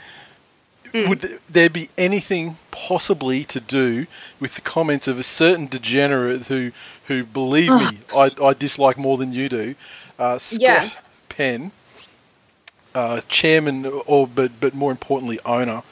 [0.93, 1.07] Mm.
[1.09, 4.07] Would there be anything possibly to do
[4.39, 6.71] with the comments of a certain degenerate who,
[7.05, 9.75] who believe me, I, I dislike more than you do,
[10.17, 10.89] uh, Scott Yeah.
[11.29, 11.71] Penn,
[12.95, 15.83] uh, chairman or but but more importantly owner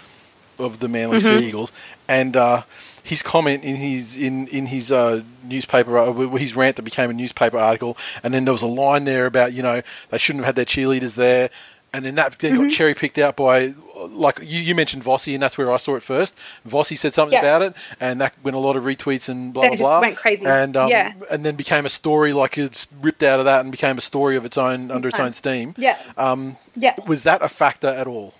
[0.59, 1.39] of the Manly Mm-hmm.
[1.39, 1.71] Sea Eagles,
[2.07, 2.63] and uh,
[3.03, 7.13] his comment in his in in his uh, newspaper, uh, his rant that became a
[7.13, 10.55] newspaper article, and then there was a line there about you know they shouldn't have
[10.55, 11.49] had their cheerleaders there,
[11.93, 12.63] and then that then Mm-hmm.
[12.63, 13.73] got cherry picked out by
[14.09, 16.37] like you, you mentioned Vossi, and that's where I saw it first.
[16.67, 17.39] Vossi said something Yeah.
[17.39, 19.89] about it, and that went a lot of retweets and blah Then blah it just
[19.89, 20.01] blah.
[20.01, 20.45] went crazy.
[20.45, 21.13] and um, Yeah.
[21.31, 24.35] and then became a story like it's ripped out of that and became a story
[24.35, 25.73] of its own under its own steam.
[25.77, 25.97] Yeah.
[26.17, 26.93] Um, Yeah.
[27.07, 28.33] was that a factor at all?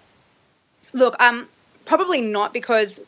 [0.93, 1.47] Look, um,
[1.87, 2.99] probably not because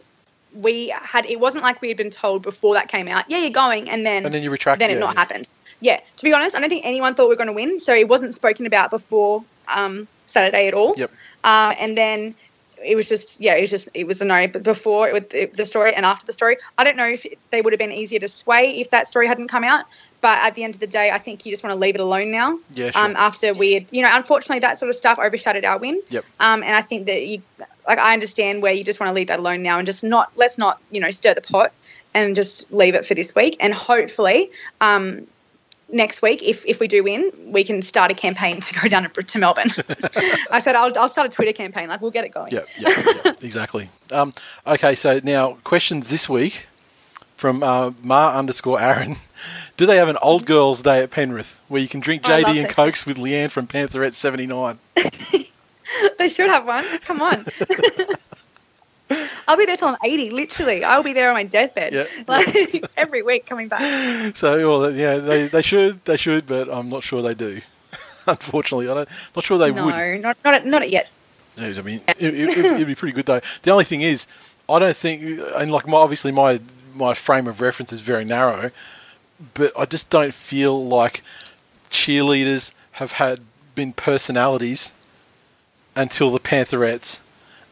[0.56, 1.26] we had.
[1.28, 3.26] It wasn't like we had been told before that came out.
[3.30, 5.20] Yeah, you're going, and then And then you retract- Then it yeah, not yeah.
[5.20, 5.48] happened.
[5.82, 6.00] Yeah.
[6.18, 8.08] To be honest, I don't think anyone thought we were going to win, so it
[8.08, 10.96] wasn't spoken about before um, Saturday at all.
[10.98, 11.12] Yep.
[11.44, 12.34] Uh, and then
[12.84, 14.48] it was just yeah, it was just it was a no.
[14.48, 17.62] But before it, it, the story and after the story, I don't know if they
[17.62, 19.86] would have been easier to sway if that story hadn't come out.
[20.22, 22.02] But at the end of the day, I think you just want to leave it
[22.02, 22.60] alone now.
[22.74, 23.02] Yeah, sure.
[23.02, 26.02] Um, after we had, you know, unfortunately, that sort of stuff overshadowed our win.
[26.10, 26.26] Yep.
[26.40, 27.42] Um, and I think that you,
[27.88, 30.32] like, I understand where you just want to leave that alone now and just not,
[30.36, 31.72] let's not, you know, stir the pot
[32.14, 33.56] and just leave it for this week.
[33.60, 35.26] And hopefully, um,
[35.92, 39.10] next week, if, if we do win, we can start a campaign to go down
[39.10, 39.70] to, to Melbourne.
[40.52, 41.90] I said, I'll, I'll start a Twitter campaign.
[41.90, 42.52] Like, we'll get it going.
[42.52, 42.90] Yeah, yeah,
[43.26, 43.90] yeah exactly.
[44.12, 44.34] Um,
[44.68, 46.68] okay, so now questions this week
[47.38, 49.18] from uh, Ma underscore Aaron.
[49.80, 52.66] Do they have an old girls' day at Penrith where you can drink JD and
[52.66, 52.76] this.
[52.76, 54.78] Cokes with Leanne from Pantherette seventy nine?
[56.18, 56.84] They should have one.
[57.00, 57.46] Come on.
[59.48, 60.84] I'll be there till I'm 80, literally.
[60.84, 61.94] I'll be there on my deathbed.
[61.94, 62.06] Yeah.
[62.28, 64.38] Like, every week coming back.
[64.38, 67.62] So, well, yeah, they, they should, they should, but I'm not sure they do.
[68.28, 70.22] Unfortunately, I'm not sure they no, would.
[70.22, 71.10] not, not, not yet.
[71.58, 73.42] I mean, it, it, it'd be pretty good though.
[73.64, 74.28] The only thing is,
[74.70, 76.60] I don't think, and like my, obviously my
[76.94, 78.72] my frame of reference is very narrow,
[79.54, 81.24] but I just don't feel like
[81.90, 83.42] cheerleaders have had
[83.76, 84.92] been personalities
[85.96, 87.20] until the Pantherettes,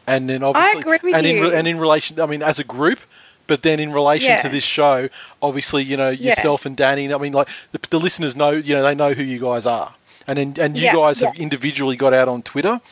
[0.06, 2.64] and then obviously, agree with and in re- and in relation, I mean, as a
[2.64, 3.00] group.
[3.46, 5.08] But then, in relation to this show,
[5.40, 6.30] obviously, you know Yeah.
[6.30, 7.12] yourself and Danny.
[7.12, 9.94] I mean, like the, the listeners know, you know, they know who you guys are,
[10.26, 12.82] and then and you Yeah, guys have individually got out on Twitter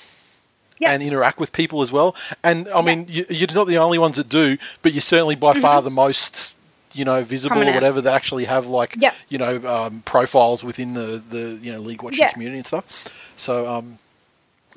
[0.79, 0.93] Yeah.
[0.93, 2.17] and interact with people as well.
[2.43, 5.53] And I mean, you, you're not the only ones that do, but you're certainly by
[5.53, 5.85] far mm-hmm.
[5.85, 6.55] the most,
[6.97, 7.75] you know, visible or Mm-hmm.
[7.75, 9.13] Whatever They actually have like, Yeah.
[9.29, 12.33] you know, um, profiles within the the you know league watching Yeah.
[12.33, 12.85] community and stuff.
[13.37, 13.99] So um,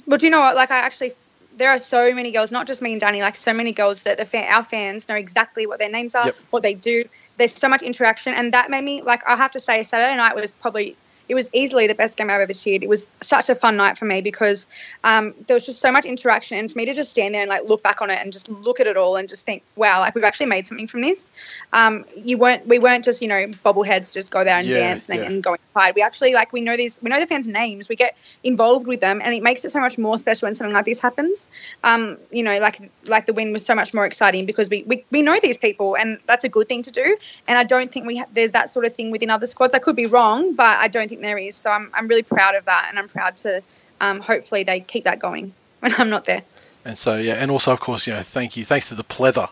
[0.06, 0.56] Well, do you know what?
[0.56, 1.14] Like, I actually,
[1.58, 4.18] there are so many girls, not just me and Danny, like so many girls that
[4.18, 6.36] the fan, our fans know exactly what their names are, Yep.
[6.52, 7.04] what they do.
[7.38, 9.22] There's so much interaction, and that made me like.
[9.28, 10.96] I have to say, Saturday night was probably.
[11.30, 12.84] It was easily the best game I've ever cheered.
[12.84, 14.68] It was such a fun night for me because
[15.04, 17.50] um, there was just so much interaction, and for me to just stand there and
[17.50, 20.00] like look back on it and just look at it all and just think, wow,
[20.00, 21.32] like we've actually made something from this.
[21.74, 25.08] Um, you weren't, we weren't just you know bobbleheads just go there and Yeah, dance
[25.10, 25.26] and, yeah.
[25.28, 25.96] and go inside.
[25.96, 27.88] We actually like we know these, we know the fans' names.
[27.88, 30.74] We get involved with them, and it makes it so much more special when something
[30.74, 31.48] like this happens.
[31.84, 35.06] Um, you know, like like the win was so much more exciting because we, we,
[35.12, 37.18] we know these people, and that's a good thing to do.
[37.48, 39.74] And I don't think we ha- there's that sort of thing within other squads.
[39.74, 41.56] I could be wrong, but I don't think there is.
[41.56, 43.62] So I'm I'm really proud of that, and I'm proud to
[44.02, 46.44] um, hopefully they keep that going when I'm not there.
[46.86, 49.50] and so yeah, and also of course, you know, thank you, thanks to the pleather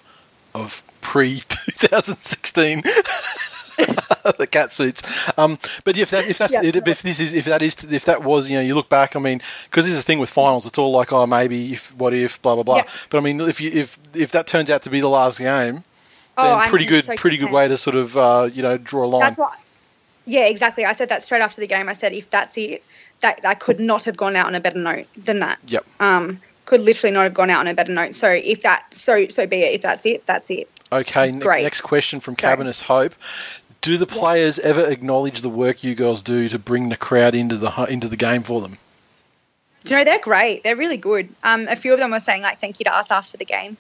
[0.54, 2.84] of pre 2016.
[4.40, 5.04] the cat suits,
[5.38, 6.62] um, but if that if that's Yeah.
[6.64, 9.20] if this is if that is if that was you know you look back I
[9.20, 9.40] mean
[9.70, 12.42] because this is the thing with finals it's all like oh maybe if what if
[12.42, 12.84] blah blah blah Yeah.
[13.12, 15.76] but I mean if you if if that turns out to be the last game
[15.76, 15.84] then
[16.40, 19.06] Oh, I'm pretty good so pretty good way to sort of uh, you know draw
[19.06, 19.54] a line That's what.
[20.28, 20.86] Yeah, exactly.
[20.86, 21.90] I said that straight after the game.
[21.90, 22.84] I said if that's it,
[23.22, 25.58] that I could not have gone out on a better note than that.
[25.68, 28.14] yep Um, could literally not have gone out on a better note.
[28.14, 29.74] So if that, so so be it.
[29.76, 30.70] If that's it, that's it.
[30.92, 31.64] Okay, ne- Great.
[31.64, 32.52] next question from Sorry.
[32.54, 33.16] Cabinus Hope.
[33.82, 37.56] Do the players ever acknowledge the work you girls do to bring the crowd into
[37.58, 38.78] the into the game for them?
[39.86, 40.64] Do you know they're great?
[40.64, 41.30] They're really good.
[41.44, 43.78] Um, a few of them were saying like thank you to us after the game,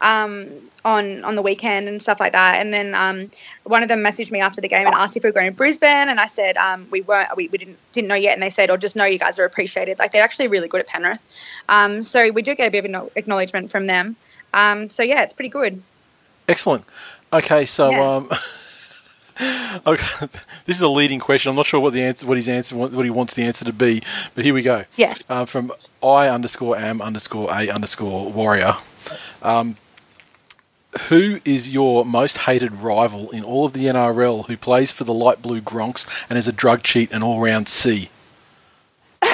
[0.00, 0.48] um,
[0.84, 2.54] on on the weekend and stuff like that.
[2.56, 3.30] And then um,
[3.64, 5.56] one of them messaged me after the game and asked if we were going to
[5.56, 7.36] Brisbane, and I said um, we weren't.
[7.36, 9.44] We, we didn't didn't know yet, and they said, "Oh, just know you guys are
[9.44, 11.24] appreciated." Like they're actually really good at Penrith.
[11.68, 14.16] Um, so we do get a bit of acknow- acknowledgement from them.
[14.54, 15.82] Um, so yeah, it's pretty good.
[16.48, 16.84] Excellent.
[17.32, 18.16] Okay, so Yeah.
[18.16, 18.30] um,
[19.86, 20.26] okay,
[20.64, 21.50] this is a leading question.
[21.50, 23.72] I'm not sure what the answer, what his answer, what he wants the answer to
[23.72, 24.02] be,
[24.34, 24.84] but here we go.
[24.96, 25.14] Yeah.
[25.28, 28.74] Uh, from I underscore am underscore a underscore warrior.
[29.42, 29.76] Um,
[31.08, 35.12] who is your most hated rival in all of the NRL who plays for the
[35.12, 38.10] light blue Gronks and is a drug cheat and all round C?
[39.22, 39.28] So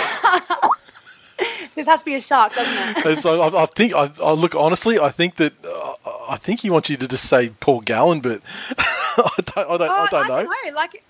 [1.75, 3.07] this has to be a shark, doesn't it?
[3.07, 4.99] And so I, I think I, I look honestly.
[4.99, 5.95] I think that uh,
[6.29, 8.41] I think he wants you to just say Paul Gallen, but
[8.79, 9.71] I don't.
[9.71, 10.49] I don't, I don't know.
[10.49, 11.03] Oh, Like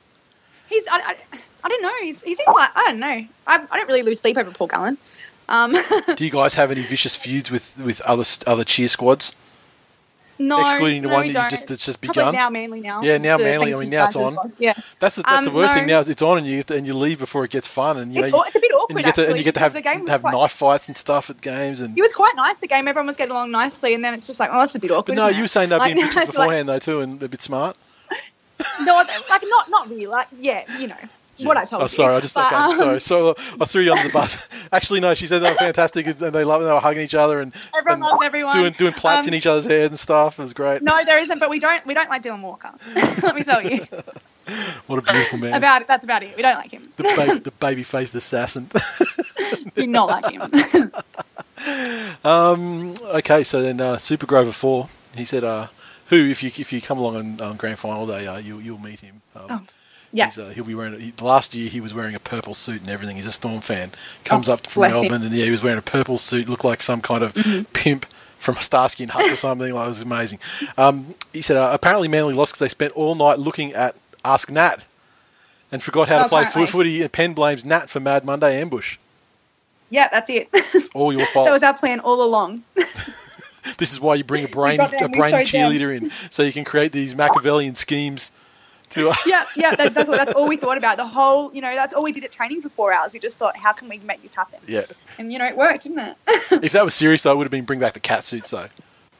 [0.68, 1.16] he's, I, I,
[1.62, 1.94] I don't know.
[2.02, 3.26] He's, he seems like I don't know.
[3.47, 4.98] I, I don't really lose sleep over Paul Gallen.
[5.48, 5.74] Um,
[6.16, 9.34] Do you guys have any vicious feuds with with other other cheer squads?
[10.38, 12.34] No, Excluding the no, one that you just- that's just Probably begun?
[12.34, 13.02] now, Manly now.
[13.02, 14.34] Yeah, now So Manly, I mean, now it's on.
[14.34, 14.46] well.
[14.58, 15.80] Yeah, That's the, that's the Um, worst no.
[15.80, 16.00] thing now.
[16.00, 18.42] It's on and you and you leave before it gets fun, and you it's, know
[18.42, 19.26] it's a bit and awkward you get to actually.
[19.28, 21.96] and you get to have the have quite, knife fights and stuff at games and.
[21.96, 22.56] It was quite nice.
[22.58, 24.78] The game, everyone was getting along nicely, and then it's just like, oh, that's a
[24.80, 25.16] bit awkward.
[25.16, 27.22] But no, you were saying they're Like, being it's bitches like- beforehand though too, and
[27.22, 27.76] a bit smart.
[28.82, 28.94] no,
[29.28, 30.06] like not not really.
[30.06, 30.96] Like yeah, you know
[31.42, 31.88] what I told Oh, you.
[31.88, 33.00] sorry, I just But, okay, um, sorry.
[33.00, 34.38] So uh, I threw you under the bus.
[34.72, 36.62] Actually, no, she said they were fantastic and they love.
[36.62, 38.56] They were hugging each other and Everyone and loves everyone.
[38.56, 40.38] doing doing plaits Um, in each other's hair and stuff.
[40.38, 40.82] It was great.
[40.82, 41.38] No, there isn't.
[41.38, 42.70] But we don't we don't like Dylan Walker.
[43.22, 43.84] Let me tell you
[44.86, 45.54] What a beautiful man.
[45.54, 45.88] about it.
[45.88, 46.36] That's about it.
[46.36, 46.92] We don't like him.
[46.96, 48.68] the, ba- the baby faced assassin.
[49.74, 50.92] Do not like him.
[52.24, 54.88] um, okay, so then uh, Super Grover four.
[55.16, 55.68] He said, uh,
[56.08, 58.78] "Who, if you if you come along on um, grand final day, uh, you you'll
[58.80, 59.22] meet him.
[59.34, 59.60] Um, Oh,
[60.15, 60.26] yeah.
[60.26, 60.99] He's, uh, he'll be wearing.
[60.99, 63.17] He, last year he was wearing a purple suit and everything.
[63.17, 63.91] He's a Storm fan.
[64.25, 64.97] Comes Oh, up from bless him.
[65.02, 65.10] Mm-hmm.
[65.10, 66.49] Melbourne and yeah, he was wearing a purple suit.
[66.49, 67.34] Looked like some kind of
[67.75, 68.07] pimp
[68.39, 69.73] from a Starsky and Hutch or something.
[69.75, 70.39] Like, it was amazing.
[70.78, 73.94] Um, he said uh, apparently Manly lost because they spent all night looking at
[74.25, 74.78] Ask Nat
[75.73, 76.67] and forgot how to Oh, play apparently.
[76.67, 77.02] foot footy.
[77.02, 78.99] And Penn blames Nat for Mad Monday ambush.
[79.91, 80.49] yeah, that's it.
[80.94, 81.47] All your fault.
[81.47, 82.62] that was our plan all along.
[83.78, 86.10] This is why you bring a brain got them, a we brain showed cheerleader in,
[86.28, 88.31] so you can create these Machiavellian schemes.
[88.94, 90.97] To uh, yeah, yeah, that's exactly that's all we thought about.
[90.97, 93.12] The whole, you know, that's all we did at training for four hours.
[93.12, 94.58] We just thought, how can we make this happen?
[94.66, 94.84] yeah.
[95.18, 96.16] And you know, it worked, didn't it?
[96.64, 98.50] If that was serious, though, it would have been bring back the cat suits.
[98.50, 98.66] Though,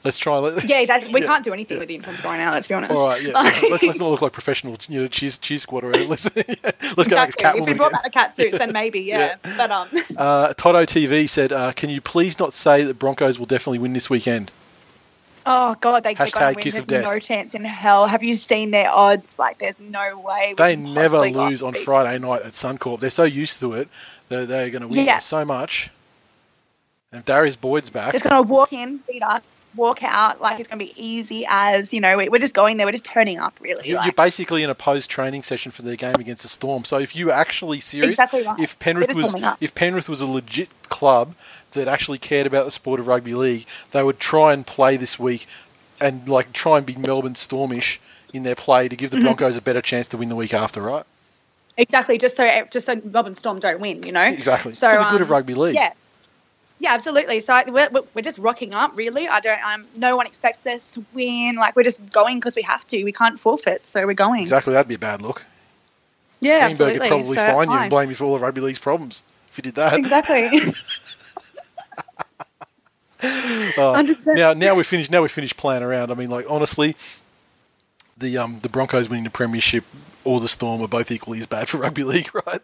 [0.04, 0.36] let's try.
[0.38, 1.26] Let, yeah, that's, we Yeah.
[1.26, 2.52] can't do anything with the uniforms going out.
[2.54, 2.92] Let's be honest.
[2.92, 3.32] All right, yeah.
[3.32, 6.08] Like- let's, let's not look like professional, you know, cheese cheese squad or whatever.
[6.08, 7.60] Let's let's go back Exactly.
[7.62, 9.36] If we brought back the cat suits, then maybe, yeah.
[9.56, 13.46] But um, Uh, Toto TV said, uh, "Can you please not say that Broncos will
[13.46, 14.50] definitely win this weekend?"
[15.47, 16.62] Oh god, they, they're Hashtag going to win.
[16.62, 17.12] kiss of There's death.
[17.12, 18.06] no chance in hell.
[18.06, 19.39] Have you seen their odds?
[19.39, 20.55] Like, there's no way.
[20.56, 23.00] They never lose on beat- Friday night at Suncorp.
[23.00, 23.89] They're so used to it.
[24.28, 25.18] They're, they're going to win Yeah.
[25.18, 25.90] so much.
[27.12, 30.40] And if Darius Boyd's back, Just going to walk in, beat us, walk out.
[30.40, 32.16] Like it's going to be easy as you know.
[32.16, 32.86] we- We're just going there.
[32.86, 33.84] We're just turning up, really.
[33.86, 34.16] You- You're like.
[34.16, 36.84] basically in a post training session for their game against the Storm.
[36.84, 38.58] So if you were actually serious, Exactly right.
[38.58, 41.34] if Penrith was if Penrith was a legit club
[41.74, 45.18] that actually cared about the sport of rugby league, they would try and play this
[45.18, 45.46] week
[46.00, 47.98] and like try and be Melbourne Stormish
[48.32, 49.18] in their play to give Mm-hmm.
[49.20, 51.04] the Broncos a better chance to win the week after, right?
[51.76, 54.22] Exactly, just so just so Melbourne Storm don't win, you know.
[54.22, 54.72] Exactly.
[54.72, 55.74] So For the good um, of rugby league.
[55.74, 55.92] Yeah,
[56.78, 57.40] yeah, absolutely.
[57.40, 59.26] So I- we're, we're- just rocking up, really.
[59.28, 59.64] I don't.
[59.64, 61.56] Um, no one expects us to win.
[61.56, 63.02] Like we're just going because we have to.
[63.04, 64.42] We can't forfeit, so we're going.
[64.42, 65.44] Exactly, that'd be a bad look.
[66.40, 66.98] Yeah, Greenberg absolutely.
[67.00, 69.58] would probably so fine you and blame you for all of rugby league's problems if
[69.58, 69.94] you did that.
[69.94, 70.50] Exactly.
[73.78, 75.10] Uh, now, now we're finished.
[75.10, 76.10] Now we're finished playing around.
[76.10, 76.96] I mean, like honestly,
[78.16, 79.84] the um the Broncos winning the premiership
[80.24, 82.62] or the Storm are both equally as bad for rugby league, right?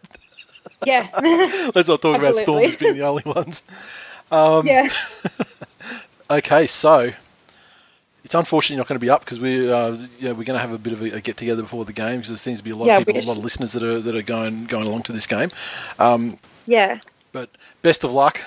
[0.85, 1.07] yeah.
[1.75, 3.63] Let's not talk about Storm as being the only ones.
[4.31, 4.89] Um, yeah.
[6.29, 7.11] Okay, so
[8.23, 10.59] it's unfortunate you're not going to be up because we uh, yeah we're going to
[10.59, 12.63] have a bit of a, a get together before the game because there seems to
[12.63, 14.21] be a lot Yeah, of people, we a lot of listeners that are that are
[14.21, 15.51] going going along to this game.
[15.99, 16.99] Um, Yeah.
[17.33, 17.49] but
[17.81, 18.41] best of luck.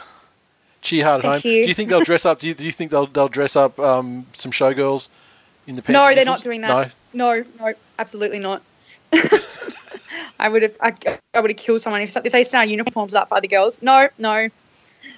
[0.84, 1.52] Cheer hard at Thank home.
[1.52, 1.62] you.
[1.64, 2.38] Do you think they'll dress up?
[2.40, 5.08] Do you, do you think they'll they'll dress up um, some showgirls
[5.66, 6.92] in the No, they're not doing that.
[7.14, 8.62] No, No, no, absolutely not.
[10.38, 10.76] I would have.
[10.80, 10.92] I,
[11.32, 13.80] I would have killed someone if, if they sent our uniforms up by the girls.
[13.80, 14.48] No, no.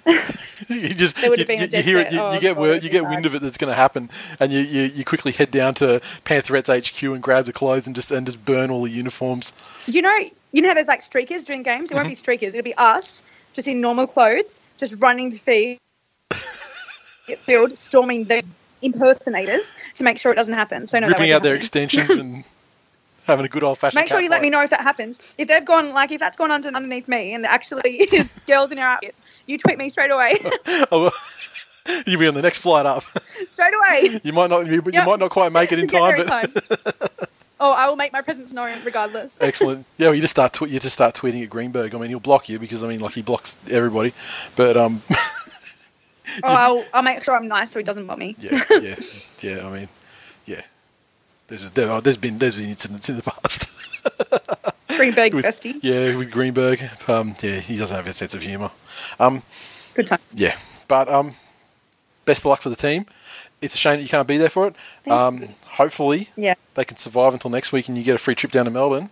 [0.69, 2.85] you just you, would have been you- hear it, you, Oh, you get God, word,
[2.85, 3.11] you get bad.
[3.11, 6.01] wind of it that's going to happen, and you, you, you quickly head down to
[6.25, 9.53] Pantherettes HQ and grab the clothes and just and just burn all the uniforms.
[9.87, 10.17] You know,
[10.53, 11.91] you know how there's like streakers during games.
[11.91, 12.49] It won't be streakers.
[12.49, 13.25] It'll be us
[13.57, 15.79] just in normal clothes, just running the field,
[17.41, 18.45] field storming the
[18.83, 20.87] impersonators to make sure it doesn't happen.
[20.87, 21.63] So no, ripping out their happen.
[21.63, 22.45] extensions and
[23.25, 24.01] having a good old fashioned.
[24.01, 25.19] Make sure you let me know if that happens.
[25.39, 28.79] If they've gone like if that's gone under underneath me and actually is girls in
[28.79, 30.37] our outfits, you tweet me straight away.
[30.93, 31.11] Oh,
[32.07, 33.05] you'll be on the next flight up.
[33.49, 34.21] straight away.
[34.23, 37.29] You might not you, you might not quite make it in time, but in time.
[37.61, 39.37] Oh, I will make my presence known regardless.
[39.41, 39.87] excellent.
[39.99, 41.95] Yeah, well, you just start tw- you just start tweeting at Greenberg.
[41.95, 44.13] I mean, he'll block you because I mean, like he blocks everybody.
[44.57, 45.03] But um,
[46.43, 48.35] Oh, I'll, I'll make sure I'm nice so he doesn't bot me.
[48.39, 48.97] yeah, yeah,
[49.41, 49.67] yeah.
[49.67, 49.89] I mean,
[50.45, 50.63] yeah.
[51.47, 53.71] There's there, oh, there's been there's been incidents in the past.
[54.97, 55.79] Greenberg With- bestie.
[55.83, 56.83] Yeah, with Greenberg.
[57.07, 58.71] Um, yeah, he doesn't have a sense of humour.
[59.21, 59.43] Um,
[59.95, 60.19] Good time.
[60.35, 60.57] yeah,
[60.89, 61.35] but um,
[62.25, 63.07] best of luck for the team.
[63.63, 64.75] It's a shame that you can't be there for it.
[65.11, 66.55] Um, hopefully, Yeah.
[66.75, 69.11] they can survive until next week, and you get a free trip down to Melbourne.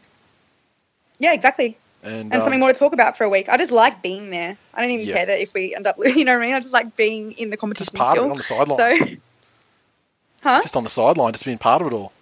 [1.18, 1.76] Yeah, exactly.
[2.02, 3.48] And, And um, something more to talk about for a week.
[3.48, 4.56] I just like being there.
[4.74, 5.14] I don't even Yeah.
[5.14, 6.54] care that if we end up, you know what I mean?
[6.54, 8.26] I just like being in the competition Just part of still.
[8.26, 8.42] it on the
[8.76, 9.08] sideline.
[9.08, 9.16] So,
[10.42, 10.60] huh?
[10.62, 12.12] just on the sideline, just being part of it all.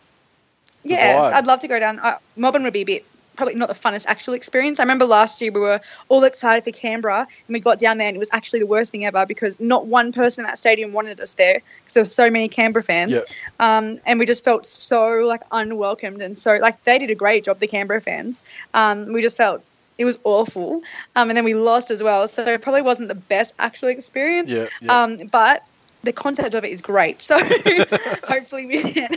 [0.85, 1.33] Yeah, vibe.
[1.35, 1.99] I'd love to go down.
[2.01, 3.05] Uh, Melbourne would be a bit
[3.37, 4.81] probably not the funnest actual experience.
[4.81, 8.09] I remember last year we were all excited for Canberra and we got down there
[8.09, 10.93] and it was actually the worst thing ever because not one person in that stadium
[10.93, 13.23] wanted us there because there were so many Canberra fans.
[13.61, 13.79] Yeah.
[13.79, 17.45] Um, and we just felt so like unwelcomed and so like they did a great
[17.45, 18.43] job, the Canberra fans.
[18.75, 19.63] Um, we just felt
[19.99, 20.83] it was awful.
[21.17, 22.27] Um, and then we lost as well.
[22.27, 24.49] So it probably wasn't the best actual experience.
[24.49, 25.03] Yeah, yeah.
[25.03, 25.65] Um, but
[26.03, 27.23] the concept of it is great.
[27.23, 27.39] So
[28.25, 29.15] hopefully we can.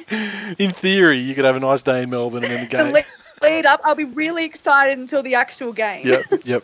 [0.59, 3.03] In theory, you could have a nice day in Melbourne and then the the game.
[3.45, 3.81] Lead, up.
[3.83, 6.07] I'll be really excited until the actual game.
[6.07, 6.63] yep, yep.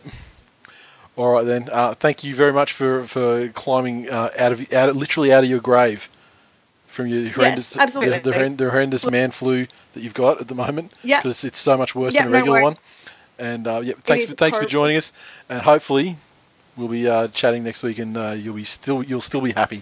[1.16, 1.70] All right then.
[1.72, 5.44] Uh, thank you very much for for climbing uh, out of out of, literally out
[5.44, 6.10] of your grave
[6.88, 8.20] from your horrendous absolutely.
[8.20, 10.92] the, the, the horrendous man flu that you've got at the moment.
[11.04, 11.22] Yeah.
[11.22, 12.76] because it's so much worse Yeah, than a no regular one.
[13.40, 15.12] And uh, yeah, thanks for thanks for joining us,
[15.50, 16.18] and hopefully
[16.78, 19.82] we'll be uh, chatting next week, and uh, you'll be still you'll still be happy.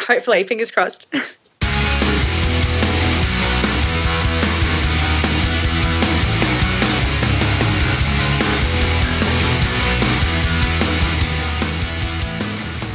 [0.00, 1.12] Hopefully, fingers crossed.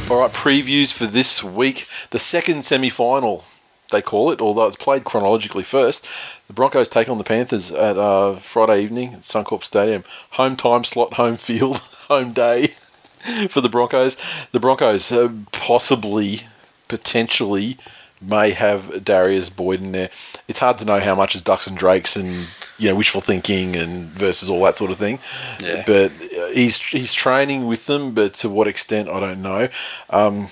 [0.08, 1.88] All right, previews for this week.
[2.10, 3.44] The second semi final,
[3.90, 6.06] they call it, although it's played chronologically first.
[6.46, 10.04] The Broncos take on the Panthers at uh, Friday evening at Suncorp Stadium.
[10.32, 11.78] Home time slot, home field,
[12.08, 12.68] home day
[13.50, 14.16] for the Broncos.
[14.52, 16.42] The Broncos uh, possibly,
[16.86, 17.76] potentially,
[18.20, 20.10] may have Darius Boyd in there.
[20.46, 22.46] It's hard to know how much is Ducks and Drakes and
[22.78, 25.18] you know wishful thinking and versus all that sort of thing.
[25.60, 25.82] Yeah.
[25.86, 29.68] But uh, he's he's training with them, but to what extent I don't know.
[30.10, 30.48] Um,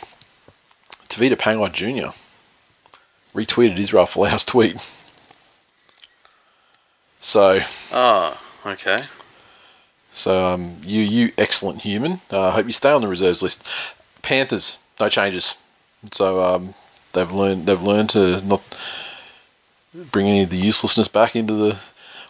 [1.09, 2.15] Tevita Pangai Jr.
[3.39, 4.77] retweeted Israel Folau's tweet.
[7.21, 7.61] So
[7.93, 9.05] Oh, okay.
[10.13, 12.21] so um, you you excellent human.
[12.31, 13.65] I uh, hope you stay on the reserves list.
[14.23, 15.57] Panthers, no changes.
[16.13, 16.75] So um,
[17.13, 18.63] they've learned they've learned to not
[19.95, 21.77] bring any of the uselessness back into the.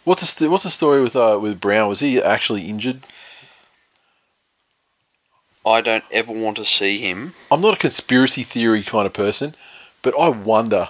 [0.05, 1.89] What's the st- what's the story with uh, with Brown?
[1.89, 3.03] Was he actually injured?
[5.67, 7.35] I don't ever want to see him.
[7.51, 9.55] I'm not a conspiracy theory kind of person,
[10.03, 10.89] but I wonder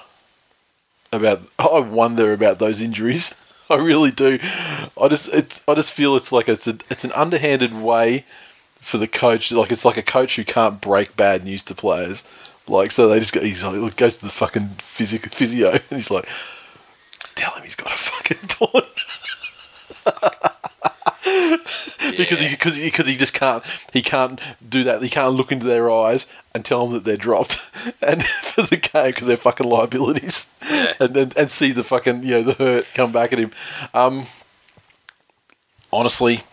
[1.13, 3.41] about I wonder about those injuries.
[3.71, 4.39] I really do.
[5.01, 8.25] I just it's I just feel it's like it's a it's an underhanded way
[8.81, 9.53] for the coach.
[9.53, 12.25] Like it's like a coach who can't break bad news to players.
[12.67, 16.11] Like so they just go he's like goes to the fucking physio, physio and he's
[16.11, 16.29] like,
[17.35, 18.85] tell him he's got a fucking torn.
[22.17, 25.51] because he because he, because he just can't he can't do that he can't look
[25.51, 27.71] into their eyes and tell them that they're dropped
[28.03, 30.93] and for the game because they're fucking liabilities Yeah.
[31.01, 33.51] and then and see the fucking you know the hurt come back at him
[33.95, 34.27] um
[35.93, 36.45] honestly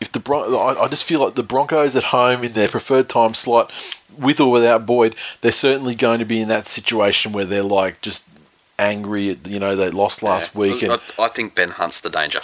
[0.00, 3.08] if the Bron- I, I just feel like the Broncos at home in their preferred
[3.08, 3.72] time slot
[4.18, 8.02] with or without Boyd they're certainly going to be in that situation where they're like
[8.02, 8.26] just
[8.78, 10.60] angry at you know they lost last Yeah.
[10.60, 12.40] week and I, I think Ben Hunt's the danger.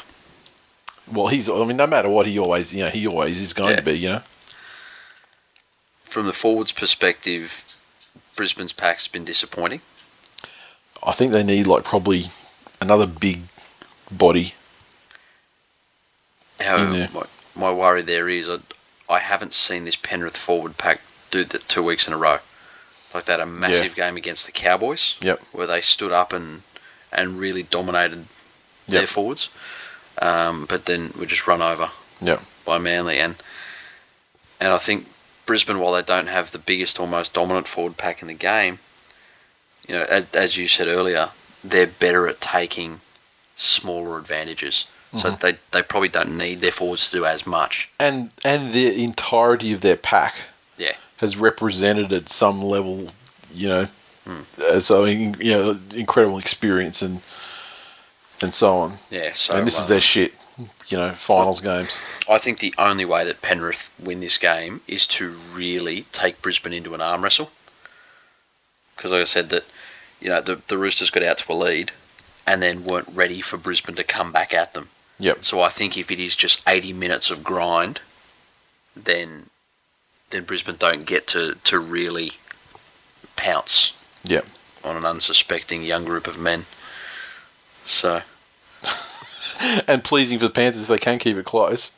[1.10, 3.70] well he's I mean no matter what he always you know he always is going
[3.70, 3.76] Yeah.
[3.76, 4.22] to be you know
[6.04, 7.64] From the forwards perspective,
[8.36, 9.80] Brisbane's pack's been disappointing.
[11.02, 12.30] I think they need like probably
[12.80, 13.42] another big
[14.10, 14.54] body.
[16.60, 17.22] However, my,
[17.56, 18.58] my worry there is I,
[19.08, 21.00] I haven't seen this Penrith forward pack
[21.30, 22.38] do that two weeks in a row.
[23.14, 25.40] Like they had a massive game against the Cowboys, Yep.
[25.52, 26.62] where they stood up and
[27.12, 28.26] and really dominated
[28.86, 29.08] their Yep.
[29.08, 29.48] forwards,
[30.22, 31.90] um, but then were just run over
[32.20, 32.40] Yep.
[32.64, 33.36] by Manly and
[34.60, 35.06] and I think
[35.46, 38.78] Brisbane, while they don't have the biggest or most dominant forward pack in the game,
[39.88, 41.30] you know, as, as you said earlier,
[41.64, 43.00] they're better at taking
[43.56, 44.86] smaller advantages.
[45.16, 45.40] So Mm-hmm.
[45.44, 47.88] they they probably don't need their forwards to do as much.
[47.98, 50.42] And and the entirety of their pack
[50.78, 50.94] Yeah.
[51.20, 53.08] Has represented at some level,
[53.52, 53.88] you know,
[54.70, 57.20] as so you know incredible experience and
[58.40, 58.98] and so on.
[59.10, 60.32] Yeah, so and this uh, is their shit,
[60.88, 61.98] you know, finals games.
[62.28, 66.72] I think the only way that Penrith win this game is to really take Brisbane
[66.72, 67.50] into an arm wrestle.
[68.96, 69.64] Because, like I said, that
[70.20, 71.92] you know the the Roosters got out to a lead,
[72.46, 74.88] and then weren't ready for Brisbane to come back at them.
[75.18, 75.44] Yep.
[75.44, 78.00] So I think if it is just eighty minutes of grind,
[78.96, 79.50] then
[80.30, 82.32] then Brisbane don't get to, to really
[83.36, 84.46] pounce Yep.
[84.84, 86.66] on an unsuspecting young group of men.
[87.84, 88.22] So
[89.86, 91.92] And pleasing for the Panthers if they can keep it close.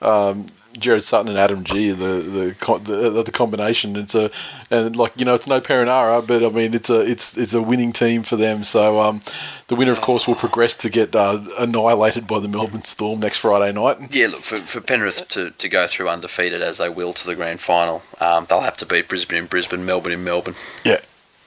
[0.00, 0.46] Um,
[0.78, 3.96] Jared Sutton and Adam G, the the the, the combination.
[3.96, 4.30] It's a
[4.70, 7.62] and like you know, it's no Perinara, but I mean, it's a it's it's a
[7.62, 8.62] winning team for them.
[8.64, 9.20] So um,
[9.68, 13.38] the winner, of course, will progress to get uh, annihilated by the Melbourne Storm next
[13.38, 14.14] Friday night.
[14.14, 17.34] Yeah, look, for, for Penrith to, to go through undefeated as they will to the
[17.34, 21.00] grand final, um, they'll have to beat Brisbane in Brisbane, Melbourne in Melbourne, Yeah,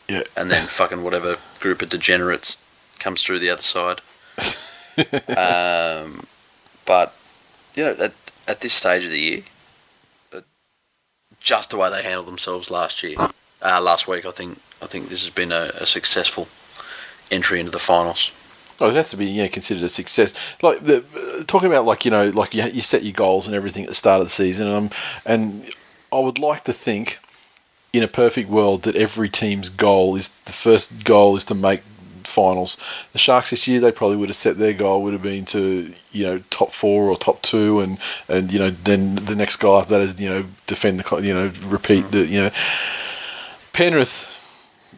[0.09, 0.23] yeah.
[0.35, 2.57] and then fucking whatever group of degenerates
[2.99, 4.01] comes through the other side.
[5.37, 6.25] um,
[6.85, 7.15] but
[7.75, 9.43] you know, at at this stage of the year,
[11.39, 13.15] just the way they handled themselves last year,
[13.61, 16.47] uh, last week, I think I think this has been a, a successful
[17.31, 18.31] entry into the finals.
[18.79, 20.33] Oh, it has to be considered a success.
[20.61, 23.55] Like the uh, talking about like you know like you, you set your goals and
[23.55, 24.89] everything at the start of the season, um,
[25.25, 25.69] and
[26.11, 27.19] I would like to think
[27.93, 31.81] in a perfect world that every team's goal is the first goal is to make
[32.27, 32.77] finals.
[33.11, 35.93] The Sharks this year they probably would have set their goal would have been to
[36.11, 39.77] you know top four or top two, and and you know then the next goal
[39.77, 42.51] after that is you know defend the you know repeat the you know
[43.73, 44.29] Penrith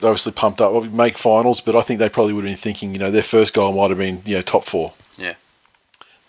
[0.04, 3.00] obviously pumped up, make finals, but I think they probably would have been thinking, you
[3.00, 4.92] know, their first goal might have been, you know, top four.
[5.18, 5.36] Yeah.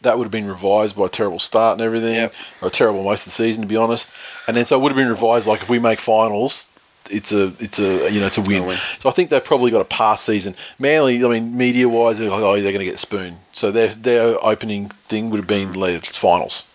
[0.02, 2.34] That would have been revised by a terrible start and everything, Yep.
[2.62, 4.12] or terrible most of the season, to be honest.
[4.46, 6.68] And then so it would have been revised like if we make finals,
[7.10, 8.66] it's a, it's a, you know, it's a win.
[8.66, 8.78] win.
[8.98, 10.54] So I think they've probably got a pass season.
[10.78, 13.38] Manly, I mean, media wise, they're like, oh, they're going to get spoon.
[13.52, 16.68] So their their opening thing would have been it's finals.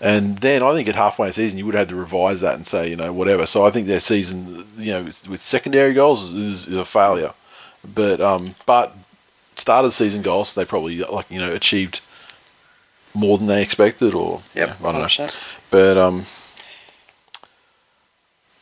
[0.00, 2.66] And then I think at halfway season you would have had to revise that and
[2.66, 3.46] say you know whatever.
[3.46, 7.32] So I think their season you know with secondary goals is, is a failure,
[7.94, 8.94] but um but
[9.56, 12.00] start of the season goals they probably like you know achieved
[13.14, 14.68] more than they expected or Yep.
[14.68, 15.06] yeah, I don't know.
[15.06, 15.34] 100%.
[15.70, 16.26] But um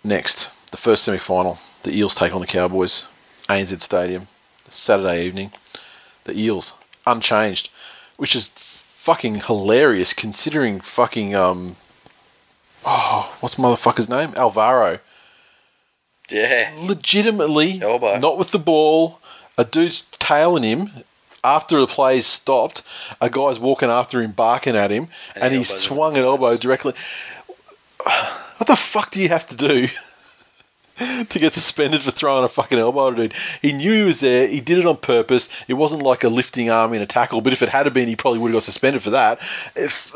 [0.04, 3.06] next the first semi final the Eels take on the Cowboys
[3.48, 4.26] ANZ Stadium
[4.68, 5.52] Saturday evening.
[6.24, 6.74] The Eels
[7.06, 7.70] unchanged
[8.16, 11.76] which is fucking hilarious considering fucking um
[12.84, 14.32] oh what's the motherfucker's name?
[14.36, 14.98] Alvaro.
[16.30, 16.72] Yeah.
[16.78, 18.18] legitimately Elbow.
[18.18, 19.18] not with the ball.
[19.58, 20.90] A dude's tailing him
[21.44, 22.82] after the play's stopped.
[23.20, 25.88] A guy's walking after him barking at him And and, he he elbows him.
[25.88, 26.94] swung an elbow directly.
[28.56, 29.88] What the fuck do you have to do
[31.28, 33.34] to get suspended for throwing a fucking elbow at a dude.
[33.60, 34.46] He knew he was there.
[34.46, 35.48] He did it on purpose.
[35.68, 37.40] It wasn't like a lifting arm in a tackle.
[37.40, 39.38] But if it had been, he probably would have got suspended for that.
[39.74, 40.12] If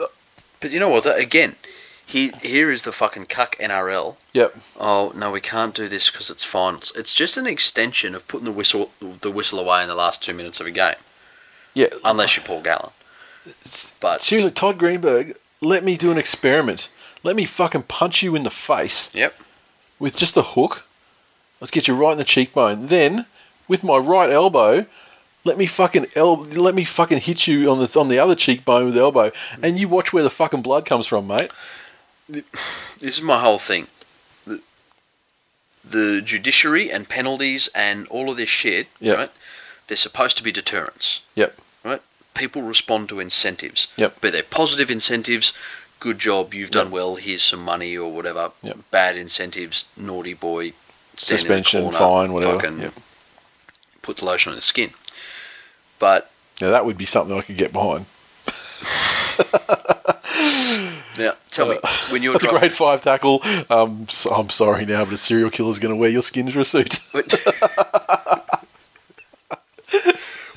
[0.61, 1.05] But you know what?
[1.05, 1.57] that- Again,
[2.05, 4.17] he here is the fucking cuck NRL.
[4.33, 6.93] yep, Oh no, we can't do this because it's finals.
[6.95, 10.33] It's just an extension of putting the whistle the whistle away in the last two
[10.35, 10.95] minutes of a game,
[11.75, 11.89] yeah.
[12.05, 12.91] unless you're Paul Gallen.
[14.01, 16.89] But Seriously, Todd Greenberg, let me do an experiment.
[17.23, 19.35] Let me fucking punch you in the face yep,
[19.99, 20.85] with just a hook.
[21.61, 22.89] Let's get you right in the cheekbone.
[22.89, 23.27] Then,
[23.69, 24.87] with my right elbow,
[25.45, 28.87] let me fucking el- let me fucking hit you on the on the other cheekbone
[28.87, 31.51] with the elbow, and you watch where the fucking blood comes from, mate.
[32.29, 32.45] this
[33.01, 33.87] is my whole thing.
[34.47, 34.61] The,
[35.89, 39.17] the judiciary and penalties and all of this shit, Yep.
[39.17, 39.31] right?
[39.87, 41.23] They're supposed to be deterrents.
[41.37, 41.59] Yep.
[41.85, 42.03] Right?
[42.35, 43.87] People respond to incentives.
[43.97, 44.17] Yep.
[44.21, 45.53] But they're positive incentives.
[45.99, 46.93] Good job, you've done Yep.
[46.93, 47.17] well.
[47.17, 48.53] Here's some money or whatever.
[48.63, 48.77] Yep.
[48.91, 50.73] Bad incentives, naughty boy,
[51.17, 52.61] stand in the Suspension, corner, fine, whatever.
[52.61, 52.95] Fucking Yep.
[54.03, 54.91] put the lotion on the skin.
[55.99, 58.07] But Now that would be something I could get behind.
[61.19, 61.79] now, tell me,
[62.11, 63.43] when you're That's a grade five tackle.
[63.71, 66.61] Um, so I'm sorry now, but a serial killer's going to wear your skin to
[66.61, 66.99] a suit.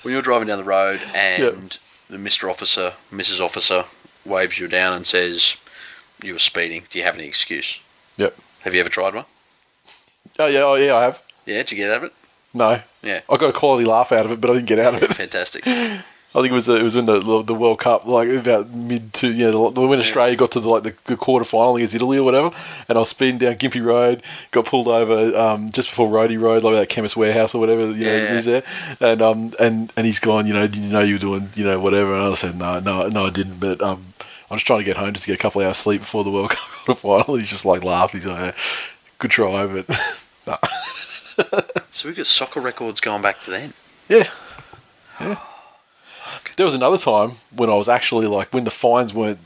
[0.03, 1.77] when you're driving down the road and
[2.09, 2.49] the Mr.
[2.49, 3.39] Officer, Mrs.
[3.43, 3.85] Officer
[4.25, 5.55] waves you down and says
[6.23, 7.79] you were speeding, do you have any excuse?
[8.17, 8.35] Yep.
[8.61, 9.25] Have you ever tried one?
[10.37, 11.21] oh yeah, oh yeah, I have.
[11.45, 12.13] Yeah, did you get out of it?
[12.53, 13.21] No, Yeah.
[13.29, 15.13] I got a quality laugh out of it, but I didn't get out of it.
[15.13, 15.63] Fantastic.
[16.35, 19.13] I think it was uh, it was in the the World Cup, like about mid
[19.15, 21.95] to you know the- when Australia got to the, like the, the quarter final against
[21.95, 22.51] Italy or whatever,
[22.87, 26.63] and I was speeding down Gympie Road, got pulled over um, just before Roadie Road,
[26.63, 28.35] like that Chemist Warehouse or whatever, you know, Yeah.
[28.37, 28.63] is there,
[28.99, 31.63] and um and and he's gone, you know, did you know you were doing you
[31.65, 34.13] know whatever, and I said no, no, no, I didn't, but um.
[34.51, 36.23] I'm just trying to get home just to get a couple of hours sleep before
[36.23, 37.33] the World Cup quarter final.
[37.35, 38.13] And he's just like laughed.
[38.15, 38.55] He's like,
[39.19, 39.87] "Good try, but
[40.47, 40.57] no."
[41.91, 43.73] so we've got soccer records going back to then.
[44.07, 44.27] Yeah.
[45.21, 45.37] Yeah.
[46.59, 49.39] There was another time when I was actually like when the fines weren't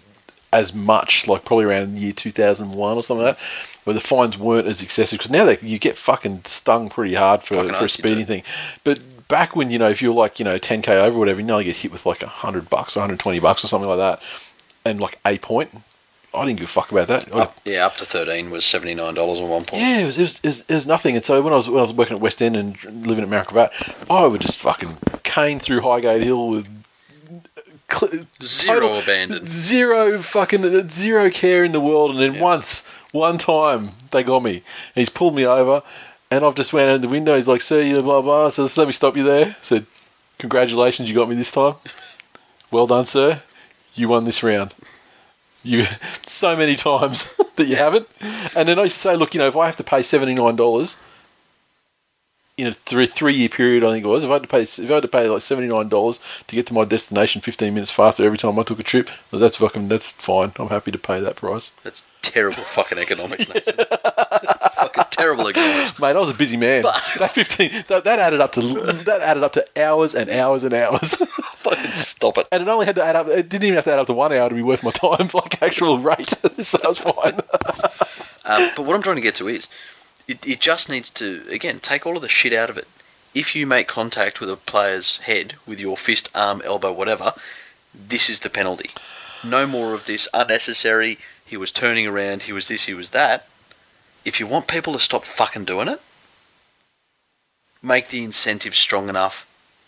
[0.52, 3.44] as much, like probably around the year two thousand one or something like that,
[3.84, 7.44] where the fines weren't as excessive because now they you get fucking stung pretty hard
[7.44, 8.42] for Fucking for a speeding thing.
[8.84, 11.46] But back when you know if you're like you know ten k over whatever, you
[11.46, 13.88] know, you get hit with like a hundred bucks, or hundred twenty bucks or something
[13.88, 14.20] like that,
[14.84, 15.70] and like a point.
[16.36, 17.32] I didn't give a fuck about that.
[17.32, 19.84] Up, yeah, up to 13 was $79 on one point.
[19.84, 21.16] yeah, it was, it, was, it, was, it was nothing.
[21.16, 23.30] And so when I was when I was working at West End and living at
[23.30, 23.72] Maracaibat,
[24.10, 26.83] I would just fucking cane through Highgate Hill with
[27.94, 29.46] cl- Zero total- abandon.
[29.48, 32.12] zero fucking zero care in the world.
[32.12, 32.42] And then Yeah.
[32.42, 34.64] once, one time, they got me.
[34.96, 35.84] He's pulled me over,
[36.32, 37.36] and I've just went out the window.
[37.36, 39.46] He's like, "Sir, you blah blah." So let me stop you there.
[39.48, 39.86] I said,
[40.40, 41.76] "Congratulations, you got me this time.
[42.72, 43.42] Well done, sir.
[43.96, 44.74] You won this round."
[45.64, 45.86] You
[46.26, 48.08] so many times that you haven't,
[48.56, 50.98] and then I say, look, you know, if I have to pay seventy nine dollars,
[52.56, 54.24] in a three three year period, I think it was.
[54.24, 56.56] If I had to pay, if I had to pay like seventy nine dollars to
[56.56, 59.56] get to my destination fifteen minutes faster every time I took a trip, well, that's
[59.58, 60.52] fucking that's fine.
[60.58, 61.72] I'm happy to pay that price.
[61.84, 63.76] That's terrible fucking economics, Nathan.
[64.76, 66.00] fucking terrible economics.
[66.00, 66.84] Mate, I was a busy man.
[66.84, 70.74] that fifteen that, that added up to that added up to hours and hours and
[70.76, 71.16] hours.
[71.64, 72.48] Fucking stop it.
[72.52, 73.30] and it only had to add up.
[73.30, 75.30] It didn't even have to add up to one hour to be worth my time,
[75.34, 76.30] like actual rate.
[76.30, 77.40] so that was fine.
[78.46, 79.68] Um, but what I'm trying to get to is,
[80.28, 82.88] it, it just needs to again take all of the shit out of it.
[83.34, 87.34] If you make contact with a player's head with your fist, arm, elbow, whatever,
[87.94, 88.92] this is the penalty.
[89.44, 91.18] No more of this unnecessary.
[91.46, 92.44] He was turning around.
[92.44, 92.86] He was this.
[92.86, 93.48] He was that.
[94.24, 96.02] If you want people to stop fucking doing it,
[97.82, 99.48] make the incentive strong enough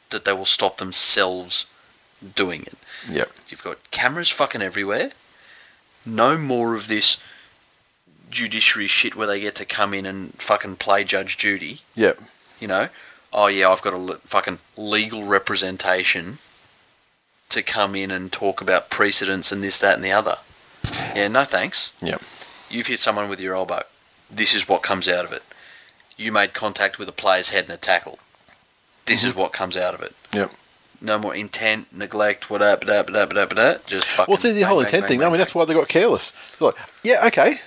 [0.10, 1.68] that they will stop themselves
[2.36, 2.78] doing it.
[3.10, 3.32] Yep.
[3.50, 5.12] You've got cameras fucking everywhere.
[6.06, 7.18] No more of this
[8.30, 11.82] judiciary shit where they get to come in and fucking play Judge Judy.
[11.96, 12.20] Yep.
[12.60, 12.90] You know,
[13.34, 16.38] oh yeah, I've got a le- fucking legal representation
[17.50, 20.38] to come in and talk about precedents and this, that, and the other.
[21.16, 21.94] Yeah, no thanks.
[22.02, 22.22] Yep.
[22.70, 23.84] You've hit someone with your elbow.
[24.32, 25.44] This is what comes out of it.
[26.18, 28.20] You made contact with a player's head in a tackle.
[29.06, 29.42] This is mm-hmm.
[29.42, 30.14] what comes out of it.
[30.34, 30.52] Yep.
[31.02, 33.76] No more intent, neglect, whatever, blah, blah, blah, blah, blah.
[33.86, 34.32] Just fucking.
[34.32, 35.90] Well, see, the bang, whole bang, intent bang, thing, I mean, that's why they got
[35.90, 36.34] careless.
[36.54, 37.60] It's like, yeah, okay.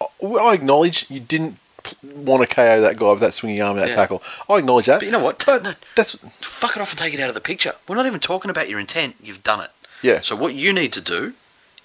[0.00, 1.58] I- acknowledge you didn't
[2.02, 3.94] want to KO that guy with that swinging arm, and that Yeah.
[3.96, 4.22] tackle.
[4.48, 4.98] I acknowledge that.
[5.00, 5.44] But you know what?
[5.46, 5.74] But No.
[5.94, 7.74] that's, fuck it off and take it out of the picture.
[7.86, 9.16] We're not even talking about your intent.
[9.22, 9.70] You've done it.
[10.02, 10.20] yeah.
[10.20, 11.34] So what you need to do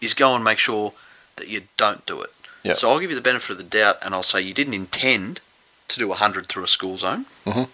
[0.01, 0.93] is go and make sure
[1.37, 2.31] that you don't do it.
[2.63, 2.73] Yeah.
[2.75, 5.39] So I'll give you the benefit of the doubt, and I'll say you didn't intend
[5.87, 7.25] to do hundred through a school zone.
[7.45, 7.69] Mhm.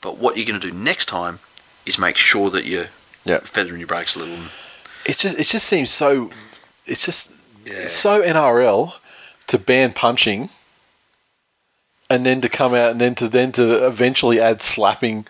[0.00, 1.40] But what you're going to do next time
[1.86, 2.88] is make sure that you're
[3.24, 3.38] Yeah.
[3.40, 4.36] feathering your brakes a little.
[5.06, 6.30] It just, it just seems so,
[6.86, 7.32] it's just,
[7.64, 7.74] Yeah.
[7.74, 8.94] it's so NRL
[9.48, 10.50] to ban punching
[12.10, 15.26] and then to come out and then to, then to eventually add slapping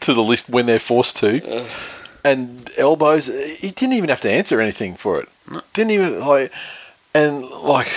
[0.00, 1.64] to the list when they're forced to.
[2.24, 5.28] and elbows, he didn't even have to answer anything for it.
[5.72, 6.52] Didn't even like,
[7.14, 7.88] and like,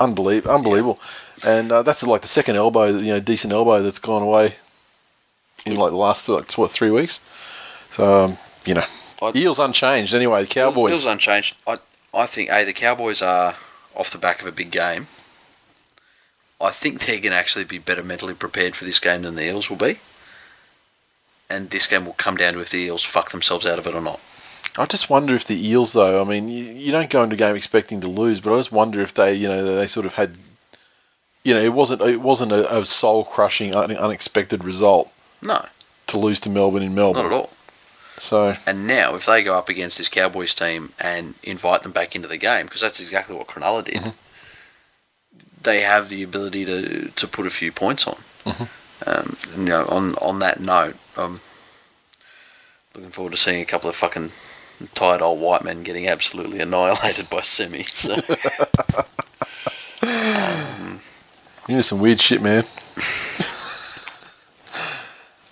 [0.00, 1.00] unbelievable, unbelievable.
[1.44, 4.56] And uh, that's like the second elbow, you know, decent elbow that's gone away
[5.64, 7.20] in like the last like what three weeks.
[7.92, 8.84] So um, you know,
[9.22, 10.42] I- Eels unchanged anyway.
[10.42, 10.90] The Cowboys.
[10.92, 11.56] Bills unchanged.
[11.66, 11.78] I
[12.12, 13.54] I think a the Cowboys are
[13.98, 15.08] off the back of a big game.
[16.60, 19.46] I think they're going to actually be better mentally prepared for this game than the
[19.46, 19.98] Eels will be.
[21.50, 23.94] And this game will come down to if the Eels fuck themselves out of it
[23.94, 24.20] or not.
[24.76, 26.20] I just wonder if the Eels, though.
[26.20, 28.72] I mean, you, you don't go into a game expecting to lose, but I just
[28.72, 30.36] wonder if they, you know, they sort of had,
[31.42, 35.10] you know, it wasn't it wasn't a, a soul crushing, unexpected result
[35.40, 35.64] No,
[36.08, 37.22] to lose to Melbourne in Melbourne.
[37.24, 37.50] not at all.
[38.20, 42.16] So And now, if they go up against this Cowboys team and invite them back
[42.16, 44.12] into the game, because that's exactly what Cronulla did,
[45.62, 48.18] they have the ability to to put a few points on.
[49.06, 51.40] Um, you know, on on that note, um,
[52.94, 54.32] looking forward to seeing a couple of fucking
[54.94, 57.84] tired old white men getting absolutely annihilated by Semi.
[57.84, 58.14] So.
[61.68, 62.64] you know some weird shit, man.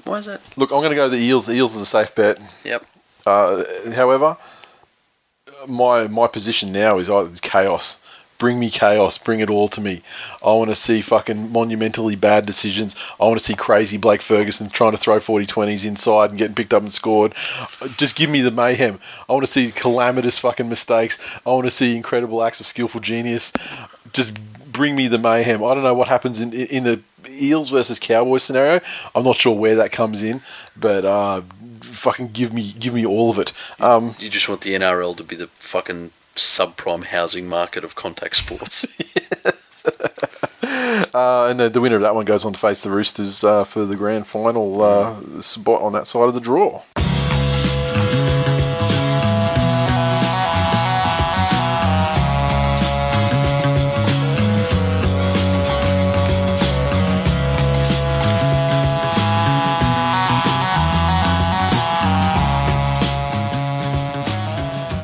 [0.06, 0.40] Why is that?
[0.56, 1.46] Look, I'm going to go the Eels.
[1.46, 2.40] The Eels is a safe bet.
[2.64, 2.86] Yep.
[3.26, 4.36] Uh, however,
[5.66, 8.00] my my position now is uh, chaos.
[8.38, 9.18] Bring me chaos.
[9.18, 10.02] Bring it all to me.
[10.44, 12.94] I want to see fucking monumentally bad decisions.
[13.18, 16.74] I want to see crazy Blake Ferguson trying to throw 40-20s inside and getting picked
[16.74, 17.34] up and scored.
[17.96, 19.00] Just give me the mayhem.
[19.26, 21.18] I want to see calamitous fucking mistakes.
[21.46, 23.54] I want to see incredible acts of skillful genius.
[24.12, 24.38] Just
[24.76, 25.64] bring me the mayhem.
[25.64, 28.80] I don't know what happens in in the Eels versus Cowboys scenario.
[29.14, 30.42] I'm not sure where that comes in,
[30.76, 31.40] but uh,
[31.80, 33.52] fucking give me give me all of it.
[33.80, 38.36] Um, You just want the NRL to be the fucking subprime housing market of contact
[38.36, 38.84] sports.
[41.14, 43.64] uh, and the, the winner of that one goes on to face the Roosters uh,
[43.64, 46.82] for the grand final uh, spot on that side of the draw.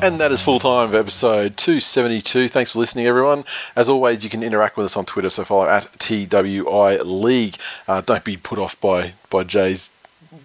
[0.03, 2.49] And that is full time of episode 272.
[2.49, 3.45] Thanks for listening, everyone.
[3.73, 7.55] As always, you can interact with us on Twitter, so follow at TWI League.
[7.87, 9.93] Uh, don't be put off by, by Jay's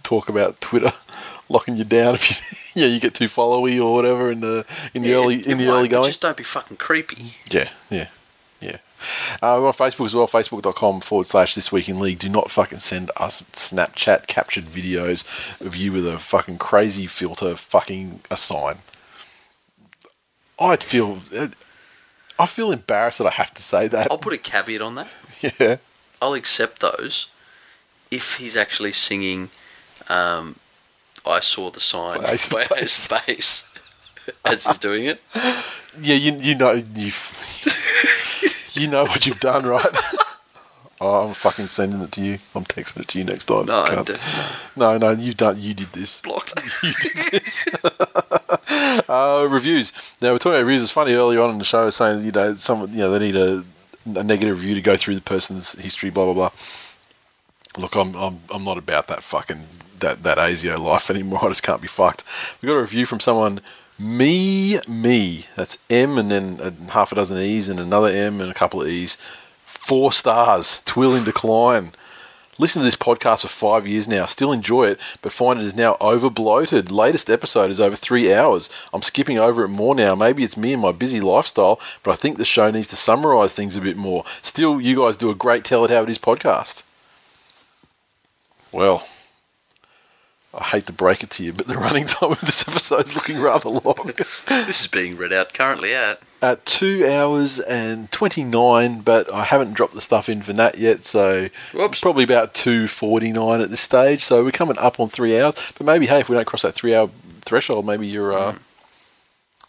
[0.05, 0.93] talk about Twitter
[1.49, 4.65] locking you down if you yeah you get too followy or whatever in the
[4.95, 6.07] in the early in the won't, early going.
[6.07, 7.35] Just don't be fucking creepy.
[7.51, 8.07] Yeah, yeah,
[8.61, 8.77] yeah.
[9.43, 12.21] Uh, we're on Facebook as well, facebook.com forward slash This Week in League.
[12.21, 15.27] Do not fucking send us Snapchat captured videos
[15.61, 18.77] of you with a fucking crazy filter fucking a sign.
[20.59, 21.21] I'd feel.
[22.39, 24.11] I feel embarrassed that I have to say that.
[24.11, 25.09] I'll put a caveat on that.
[25.61, 25.77] Yeah.
[26.21, 27.29] I'll accept those
[28.11, 29.51] if he's actually singing
[30.09, 30.57] um,
[31.25, 32.83] I Saw the Sign By Ace of by Base.
[32.83, 33.69] Ace of Base
[34.45, 35.21] as he's doing it.
[36.01, 37.13] Yeah, you you know you
[38.75, 39.97] you know what you've done, right?
[41.01, 42.39] Oh, I'm fucking sending it to you.
[42.55, 43.67] I'm texting it to you next time.
[43.67, 44.07] No, I Cunt.
[44.07, 44.21] did-
[44.77, 45.61] no, no, you've done.
[45.61, 46.21] You did this.
[46.23, 46.55] blocked.
[46.83, 47.67] You did this.
[49.09, 49.93] uh, reviews.
[50.21, 50.83] Now we're talking about reviews.
[50.83, 53.11] It's funny earlier on in the show I was saying you know someone you know
[53.13, 53.65] they need a,
[54.07, 56.11] a negative review to go through the person's history.
[56.11, 56.51] Blah blah blah.
[57.77, 59.63] Look, I'm I'm I'm not about that fucking
[60.01, 61.45] that that ASIO life anymore.
[61.45, 62.25] I just can't be fucked.
[62.63, 63.61] We got a review from someone.
[64.01, 65.47] Me, me.
[65.57, 68.81] That's M and then a half a dozen E's and another M and a couple
[68.81, 69.19] of E's.
[69.89, 70.83] Four stars.
[70.85, 71.93] Twill in decline.
[72.59, 74.27] Listen to this podcast for five years now.
[74.27, 76.91] Still enjoy it, but find it is now over bloated.
[76.91, 78.69] Latest episode is over three hours.
[78.93, 80.15] I'm skipping over it more now.
[80.15, 83.55] Maybe it's me and my busy lifestyle, but I think the show needs to summarize
[83.55, 84.27] things a bit more.
[84.43, 86.83] Still, you guys do a great Tell It How It Is podcast.
[88.71, 89.09] Well,
[90.53, 93.15] I hate to break it to you, but the running time of this episode is
[93.15, 94.13] looking rather long.
[94.49, 96.21] this is being read out currently at.
[96.41, 101.05] At two hours and 29, but I haven't dropped the stuff in for that yet,
[101.05, 101.99] so Whoops.
[101.99, 104.23] probably about 2.49 at this stage.
[104.23, 106.77] So we're coming up on three hours, but maybe, hey, if we don't cross that
[106.77, 107.11] three hour
[107.41, 108.33] threshold, maybe you're.
[108.33, 108.55] Uh,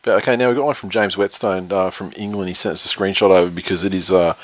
[0.03, 2.49] but okay, now we've got one from James Whetstone uh, from England.
[2.49, 4.11] He sent us a screenshot over because it is.
[4.11, 4.35] Uh,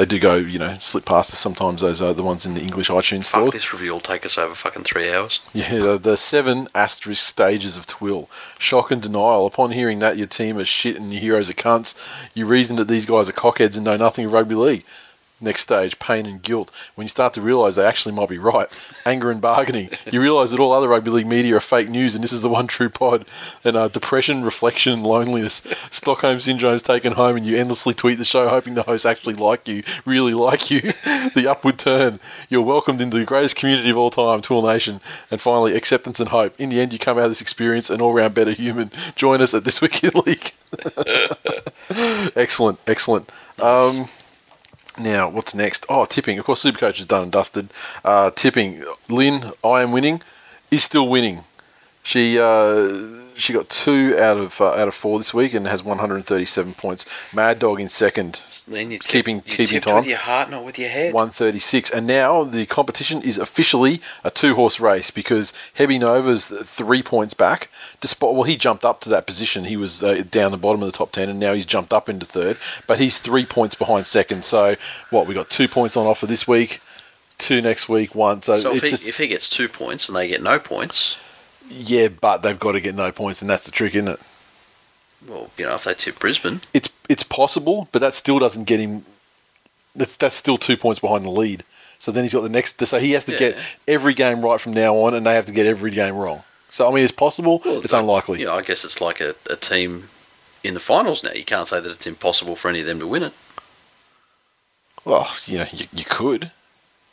[0.00, 1.82] they do go, you know, slip past us sometimes.
[1.82, 3.52] Those are the ones in the English iTunes Fuck, stores.
[3.52, 5.40] this review will take us over fucking three hours.
[5.52, 8.30] Yeah, the, the seven asterisk stages of twill.
[8.58, 9.44] Shock and denial.
[9.46, 11.94] Upon hearing that your team is shit and your heroes are cunts,
[12.34, 14.84] you reason that these guys are cockheads and know nothing of rugby league.
[15.42, 16.70] Next stage, pain and guilt.
[16.94, 18.68] When you start to realise they actually might be right.
[19.06, 19.90] Anger and bargaining.
[20.10, 22.48] You realise that all other rugby league media are fake news and this is the
[22.50, 23.24] one true pod.
[23.64, 25.62] And uh, depression, reflection, loneliness.
[25.90, 29.66] Stockholm syndrome's taken home and you endlessly tweet the show hoping the hosts actually like
[29.66, 30.80] you, really like you.
[31.34, 32.20] the upward turn.
[32.50, 35.00] You're welcomed into the greatest community of all time, Tool Nation.
[35.30, 36.58] And finally, acceptance and hope.
[36.60, 38.90] In the end, you come out of this experience an all-round better human.
[39.16, 40.52] Join us at This Week in League.
[42.36, 43.30] excellent, excellent.
[43.58, 44.08] Um,
[45.02, 45.86] now, what's next?
[45.88, 46.38] Oh, tipping.
[46.38, 47.70] Of course, Supercoach is done and dusted.
[48.04, 48.84] Uh, tipping.
[49.08, 50.22] Lynn, I am winning,
[50.70, 51.44] is still winning.
[52.02, 55.82] She uh, she got two out of uh, out of four this week and has
[55.82, 57.06] 137 points.
[57.34, 59.96] Mad Dog in second, you tip, Keeping- you keeping time.
[59.96, 61.12] with your heart, not with your head.
[61.14, 61.90] 136.
[61.90, 67.34] And now the competition is officially a two horse race because Heavy Nova's three points
[67.34, 67.68] back.
[68.00, 69.64] Despite well, he jumped up to that position.
[69.64, 72.08] He was uh, down the bottom of the top ten, and now he's jumped up
[72.08, 72.56] into third.
[72.86, 74.44] But he's three points behind second.
[74.44, 74.76] So
[75.10, 75.26] what?
[75.26, 76.80] We got two points on offer this week,
[77.38, 78.42] two next week, one.
[78.42, 81.16] So, So if he, just if he gets two points and they get no points,
[81.70, 84.20] yeah, but they've got to get no points, and that's the trick, isn't it?
[85.26, 88.80] well, you know, if they tip Brisbane, It's it's possible, but that still doesn't get
[88.80, 89.04] him.
[89.94, 91.64] That's that's still two points behind the lead.
[91.98, 92.84] So then he's got the next.
[92.86, 95.52] So he has to get every game right from now on, and they have to
[95.52, 96.42] get every game wrong.
[96.70, 97.60] So I mean, it's possible.
[97.64, 98.40] it's like, unlikely.
[98.40, 100.08] You know, I guess it's like a, a team
[100.64, 101.32] in the finals now.
[101.32, 103.32] You can't say that it's impossible for any of them to win it.
[105.04, 106.50] Well, you know, you, you could.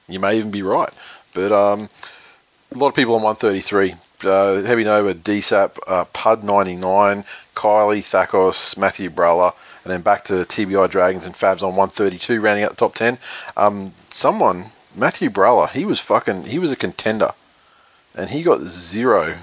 [0.08, 0.94] You may even be right,
[1.34, 1.90] but um,
[2.74, 3.96] a lot of people on one thirty three.
[4.24, 7.24] Uh, Heavy Nova, DSAP, uh, Pud ninety nine,
[7.56, 12.18] Kylie, Thakos, Matthew Bralla, and then back to TBI Dragons and Fabs on one thirty
[12.18, 13.20] two, rounding out the top ten.
[13.56, 17.34] Um, someone, Matthew Bralla, he was fucking, he was a contender,
[18.16, 19.40] and he got zero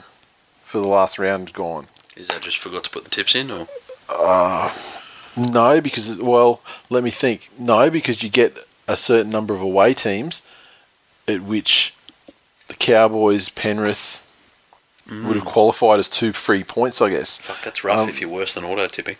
[0.62, 1.86] for the last round gone.
[2.16, 3.68] Is that just forgot to put the tips in, or
[5.36, 7.48] No, because well, let me think.
[7.58, 10.42] No, because you get a certain number of away teams,
[11.26, 11.94] at which
[12.68, 14.23] the Cowboys, Penrith
[15.10, 17.38] would have qualified as two free points, I guess.
[17.38, 19.16] fuck, that's rough Um, if you're worse than auto tipping.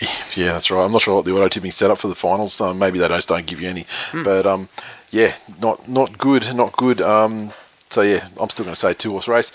[0.34, 0.82] Yeah, that's right.
[0.84, 2.58] I'm not sure what the auto tipping set up for the finals.
[2.60, 3.84] Um, maybe they just don't give you any,
[4.24, 4.70] but um,
[5.10, 7.02] yeah, not not good, not good.
[7.02, 7.52] Um,
[7.90, 9.52] so yeah, I'm still going to say two horse race.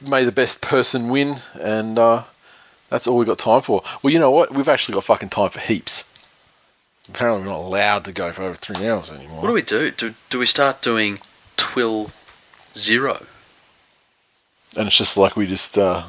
[0.00, 2.24] May the best person win, and uh,
[2.90, 3.82] that's all we've got time for.
[4.02, 4.52] Well, you know what?
[4.52, 6.10] We've actually got fucking time for heaps.
[7.08, 9.40] Apparently, we're not allowed to go for over three hours anymore.
[9.42, 9.92] What do we do?
[9.92, 11.20] Do do we start doing
[11.56, 12.10] twill
[12.76, 13.24] zero?
[14.76, 16.04] And it's just like we just uh,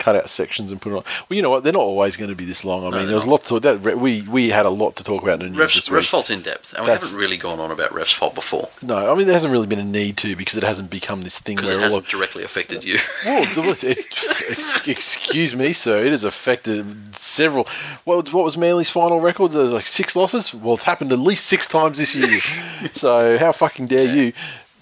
[0.00, 1.04] cut out sections and put it on.
[1.28, 1.62] Well, you know what?
[1.62, 2.84] They're not always going to be this long.
[2.84, 3.98] I mean, there was a lot to that.
[3.98, 6.30] We we had a lot to talk about in the news Refs, this refs fault
[6.30, 9.26] in depth, and we haven't really gone on about refs fault before No, I mean
[9.26, 11.80] there hasn't really been a need to because it hasn't become this thing where it
[11.80, 12.98] hasn't of, directly affected you.
[13.24, 13.98] well, it, it,
[14.88, 17.68] excuse me, sir, it has affected several.
[18.04, 19.52] What, what was Manly's final record?
[19.52, 20.54] There was like six losses.
[20.54, 22.40] Well, it's happened at least six times this year.
[22.92, 24.32] so how fucking dare you?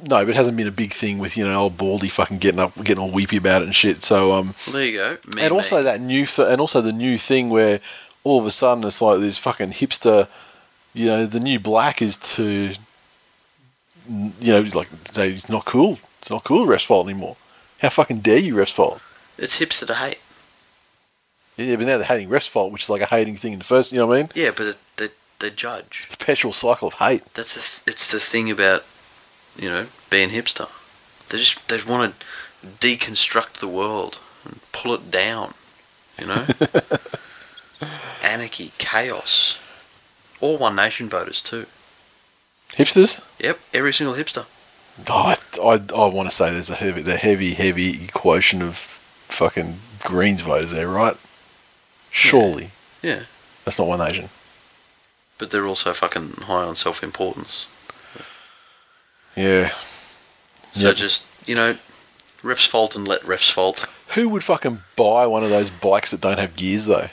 [0.03, 2.61] No, but it hasn't been a big thing with you know old Baldy fucking getting
[2.61, 4.03] up, getting all weepy about it and shit.
[4.03, 5.19] So um, well, there you go.
[5.35, 7.81] Me, and also that new th- and also the new thing where
[8.25, 10.29] all of a sudden it's like this fucking hipster
[10.95, 12.75] you know the new black is to
[14.09, 15.99] you know, like say it's not cool.
[16.21, 17.37] It's not cool to refs fault anymore.
[17.81, 19.01] How fucking dare you refs fault?
[19.37, 20.19] It's hipster to hate.
[21.57, 23.65] Yeah, but now they're hating refs fault, which is like a hating thing in the
[23.65, 23.93] first.
[23.93, 24.31] You know what I mean?
[24.35, 26.09] Yeah, but it, they they judge.
[26.11, 27.23] Perpetual cycle of hate.
[27.35, 28.85] That's the it's the thing about
[29.59, 30.69] you know being hipster.
[31.29, 32.27] They just they want to
[32.67, 35.55] deconstruct the world and pull it down.
[36.19, 36.47] You know,
[38.23, 39.57] anarchy, chaos.
[40.41, 41.67] All One Nation voters too.
[42.71, 43.23] Hipsters.
[43.41, 44.47] Yep, every single hipster.
[45.09, 48.77] Oh, I, I, I want to say there's a heavy, the heavy, heavy quotient of
[48.77, 51.17] fucking Greens voters there, right?
[52.11, 52.71] Surely.
[53.03, 53.23] Yeah,
[53.65, 54.29] That's not One Nation.
[55.39, 57.67] but they're also fucking high on self-importance.
[59.39, 59.73] Yeah.
[60.73, 60.97] So Yep.
[60.97, 61.77] just you know,
[62.43, 63.87] refs fault and let refs fault.
[64.15, 67.09] Who would fucking buy one of those bikes that don't have gears though?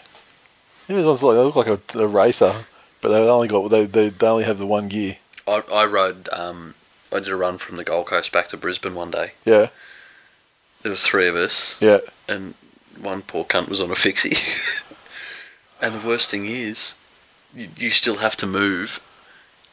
[0.87, 2.53] Yeah, those ones like they look like a, a racer,
[3.01, 5.17] but they only got they, they they only have the one gear.
[5.47, 6.27] I, I rode.
[6.33, 6.73] Um,
[7.13, 9.31] I did a run from the Gold Coast back to Brisbane one day.
[9.45, 9.67] Yeah,
[10.81, 11.99] There was three of us, yeah.
[12.27, 12.55] and
[12.99, 14.35] one poor cunt was on a fixie.
[15.81, 16.95] and the worst thing is,
[17.53, 18.99] you, you still have to move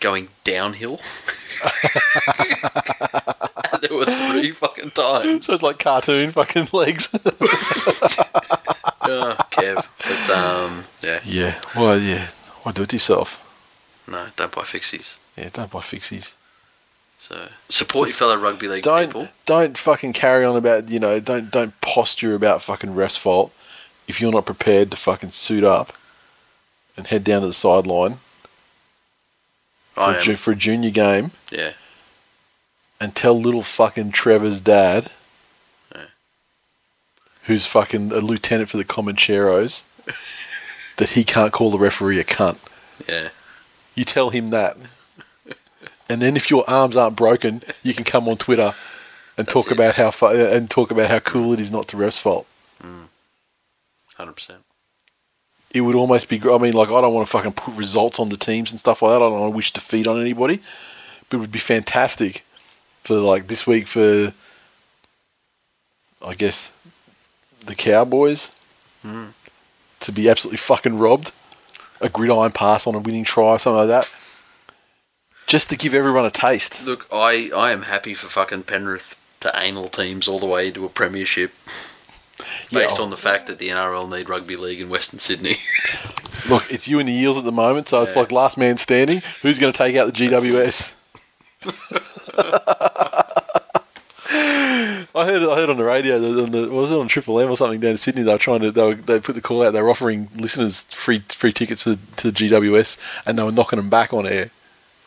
[0.01, 1.01] going downhill.
[1.63, 1.73] and
[3.83, 5.47] there were three fucking times.
[5.47, 7.09] So it's like cartoon fucking legs.
[9.05, 9.85] Oh, Kev.
[9.99, 11.61] But um, yeah, yeah.
[11.75, 12.29] Well, yeah.
[12.63, 13.41] Why do it yourself?
[14.07, 15.17] no, don't buy fixies.
[15.37, 16.35] Yeah, don't buy fixies.
[17.19, 19.29] So support Just your fellow rugby league Don't people.
[19.45, 23.53] don't fucking carry on about you know don't don't posture about fucking refs fault
[24.07, 25.93] if you're not prepared to fucking suit up
[26.97, 28.19] and head down to the sideline
[29.95, 31.73] for, ju- for a junior game Yeah,
[33.01, 35.11] and tell little fucking Trevor's dad,
[35.95, 36.05] Yeah.
[37.45, 39.85] who's fucking a lieutenant for the Comancheros,
[40.97, 42.59] that he can't call the referee a cunt.
[43.09, 43.29] yeah.
[43.95, 44.77] You tell him that.
[46.09, 48.75] And then if your arms aren't broken, you can come on Twitter
[49.37, 49.73] and That's talk it.
[49.73, 52.47] about how fu- and talk about how cool it is not to ref's fault.
[52.83, 53.09] Mm.
[54.17, 54.61] Hundred percent.
[55.73, 56.41] It would almost be.
[56.43, 59.03] I mean, like I don't want to fucking put results on the teams and stuff
[59.03, 59.17] like that.
[59.17, 60.61] I don't want to wish defeat on anybody,
[61.29, 62.45] but it would be fantastic
[63.03, 64.33] for like this week for,
[66.25, 66.73] I guess,
[67.65, 68.55] the Cowboys
[69.03, 69.29] hmm.
[70.01, 71.33] to be absolutely fucking robbed,
[72.01, 74.13] a gridiron pass on a winning try, or something like that,
[75.47, 76.85] just to give everyone a taste.
[76.85, 80.85] Look, I, I am happy for fucking Penrith to anal teams all the way to
[80.85, 81.53] a premiership
[82.73, 83.05] based Yeah.
[83.05, 85.59] on the fact that the NRL need rugby league in Western Sydney.
[86.49, 88.23] Look, it's you and the Eels at the moment, so it's Yeah.
[88.23, 89.23] like last man standing.
[89.43, 90.95] Who's going to take out the GWS?
[95.15, 97.57] I heard I heard on the radio on the was it on Triple M or
[97.57, 99.73] something down in Sydney they were trying to they, were, they put the call out
[99.73, 103.77] they were offering listeners free free tickets to, to the GWS and they were knocking
[103.77, 104.51] them back on air.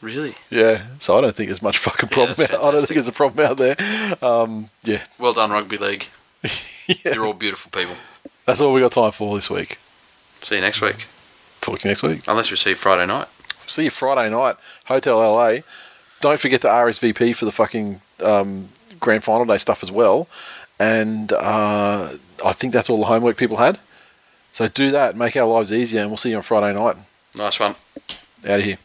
[0.02, 0.36] really?
[0.52, 2.36] Yeah, so I don't think there's much fucking problem.
[2.38, 3.76] that's out, I don't think there's a problem out there.
[4.24, 6.08] Um, yeah, Well done, rugby league.
[6.88, 7.96] yeah, You're all beautiful people.
[8.46, 9.78] that's all we got time for this week.
[10.42, 11.06] See you next week.
[11.62, 12.22] Talk to you next week.
[12.28, 13.28] Unless we see you Friday night.
[13.68, 15.58] See you Friday night, Hotel LA.
[16.22, 20.28] Don't forget to RSVP for the fucking um, grand final day stuff as well.
[20.80, 23.80] And uh, I think that's all the homework people had.
[24.54, 26.96] So do that, make our lives easier, and we'll see you on Friday night.
[27.36, 27.76] Nice one.
[28.46, 28.78] Out of here.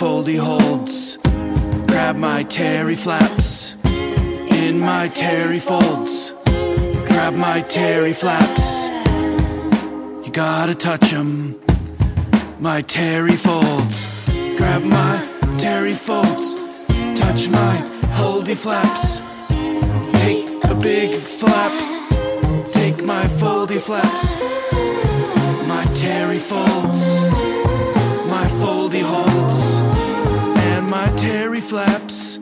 [0.00, 1.18] Foldy holds.
[1.88, 6.32] Grab my terry flaps in my terry folds.
[7.08, 8.88] Grab my terry flaps.
[10.24, 11.54] You gotta touch 'em.
[12.58, 13.98] My terry folds.
[14.56, 15.22] Grab my
[15.58, 16.46] terry folds.
[17.22, 17.74] Touch my
[18.18, 19.20] holdy flaps.
[20.12, 21.72] Take a big flap.
[22.72, 24.26] Take my foldy flaps.
[25.72, 27.59] My terry folds.
[31.60, 32.38] terry flaps.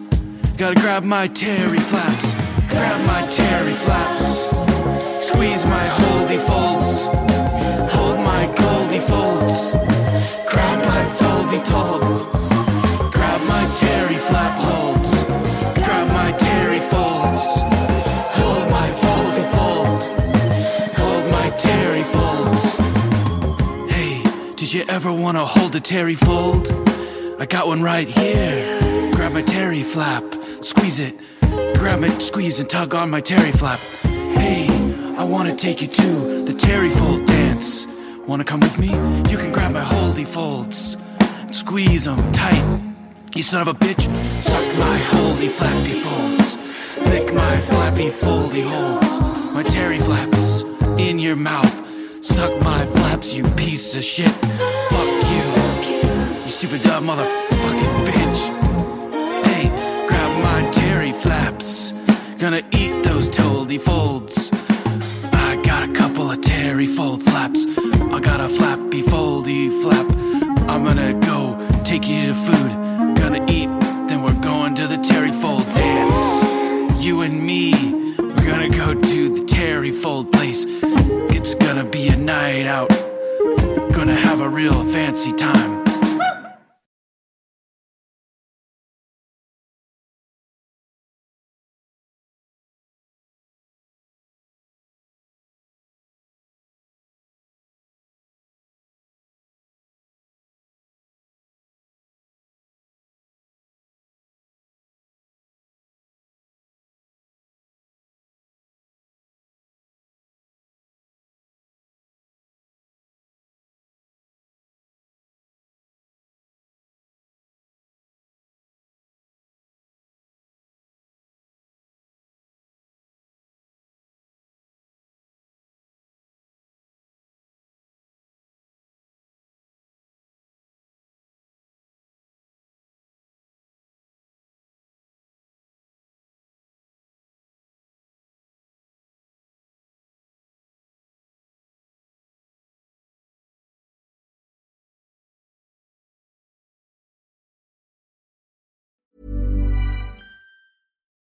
[0.57, 2.35] Gotta grab my terry flaps.
[2.69, 4.47] Grab my terry flaps.
[5.27, 7.07] Squeeze my holdy folds.
[7.95, 9.73] Hold my goldy folds.
[10.51, 12.27] Grab my foldy folds.
[13.15, 15.11] Grab my terry flap holds.
[15.75, 17.43] Grab my terry folds.
[18.39, 20.07] Hold my foldy folds.
[20.97, 22.79] Hold my terry folds.
[23.91, 24.23] Hey,
[24.55, 26.69] did you ever wanna hold a terry fold?
[27.39, 29.13] I got one right here.
[29.13, 30.25] Grab my terry flap,
[30.61, 31.15] squeeze it.
[31.77, 33.79] Grab it, squeeze and tug on my terry flap.
[34.39, 34.69] Hey,
[35.17, 37.87] I wanna take you to the terry fold dance.
[38.27, 38.89] Wanna come with me?
[39.31, 40.97] You can grab my holdy folds
[41.69, 42.81] squeeze them tight.
[43.35, 46.57] You son of a bitch, suck my holdy flappy folds.
[47.07, 49.21] Lick my flappy foldy holds.
[49.53, 50.63] My terry flaps
[50.99, 51.75] in your mouth.
[52.25, 54.33] Suck my flaps, you piece of shit.
[54.91, 55.18] Fuck
[56.59, 59.45] stupid dumb motherfucking bitch.
[59.45, 59.69] Hey,
[60.09, 62.03] grab my terry flaps.
[62.37, 64.51] Gonna eat those toady folds.
[65.33, 67.65] I got a couple of terry fold flaps.
[68.13, 70.07] I got a flappy foldy flap.
[70.69, 72.71] I'm gonna go take you to food.
[73.15, 73.71] Gonna eat,
[74.09, 76.43] then we're going to the terry fold dance.
[77.01, 77.71] You and me,
[78.19, 80.67] we're gonna go to the terry fold place.
[81.37, 82.89] It's gonna be a night out.
[83.93, 85.88] Gonna have a real fancy time.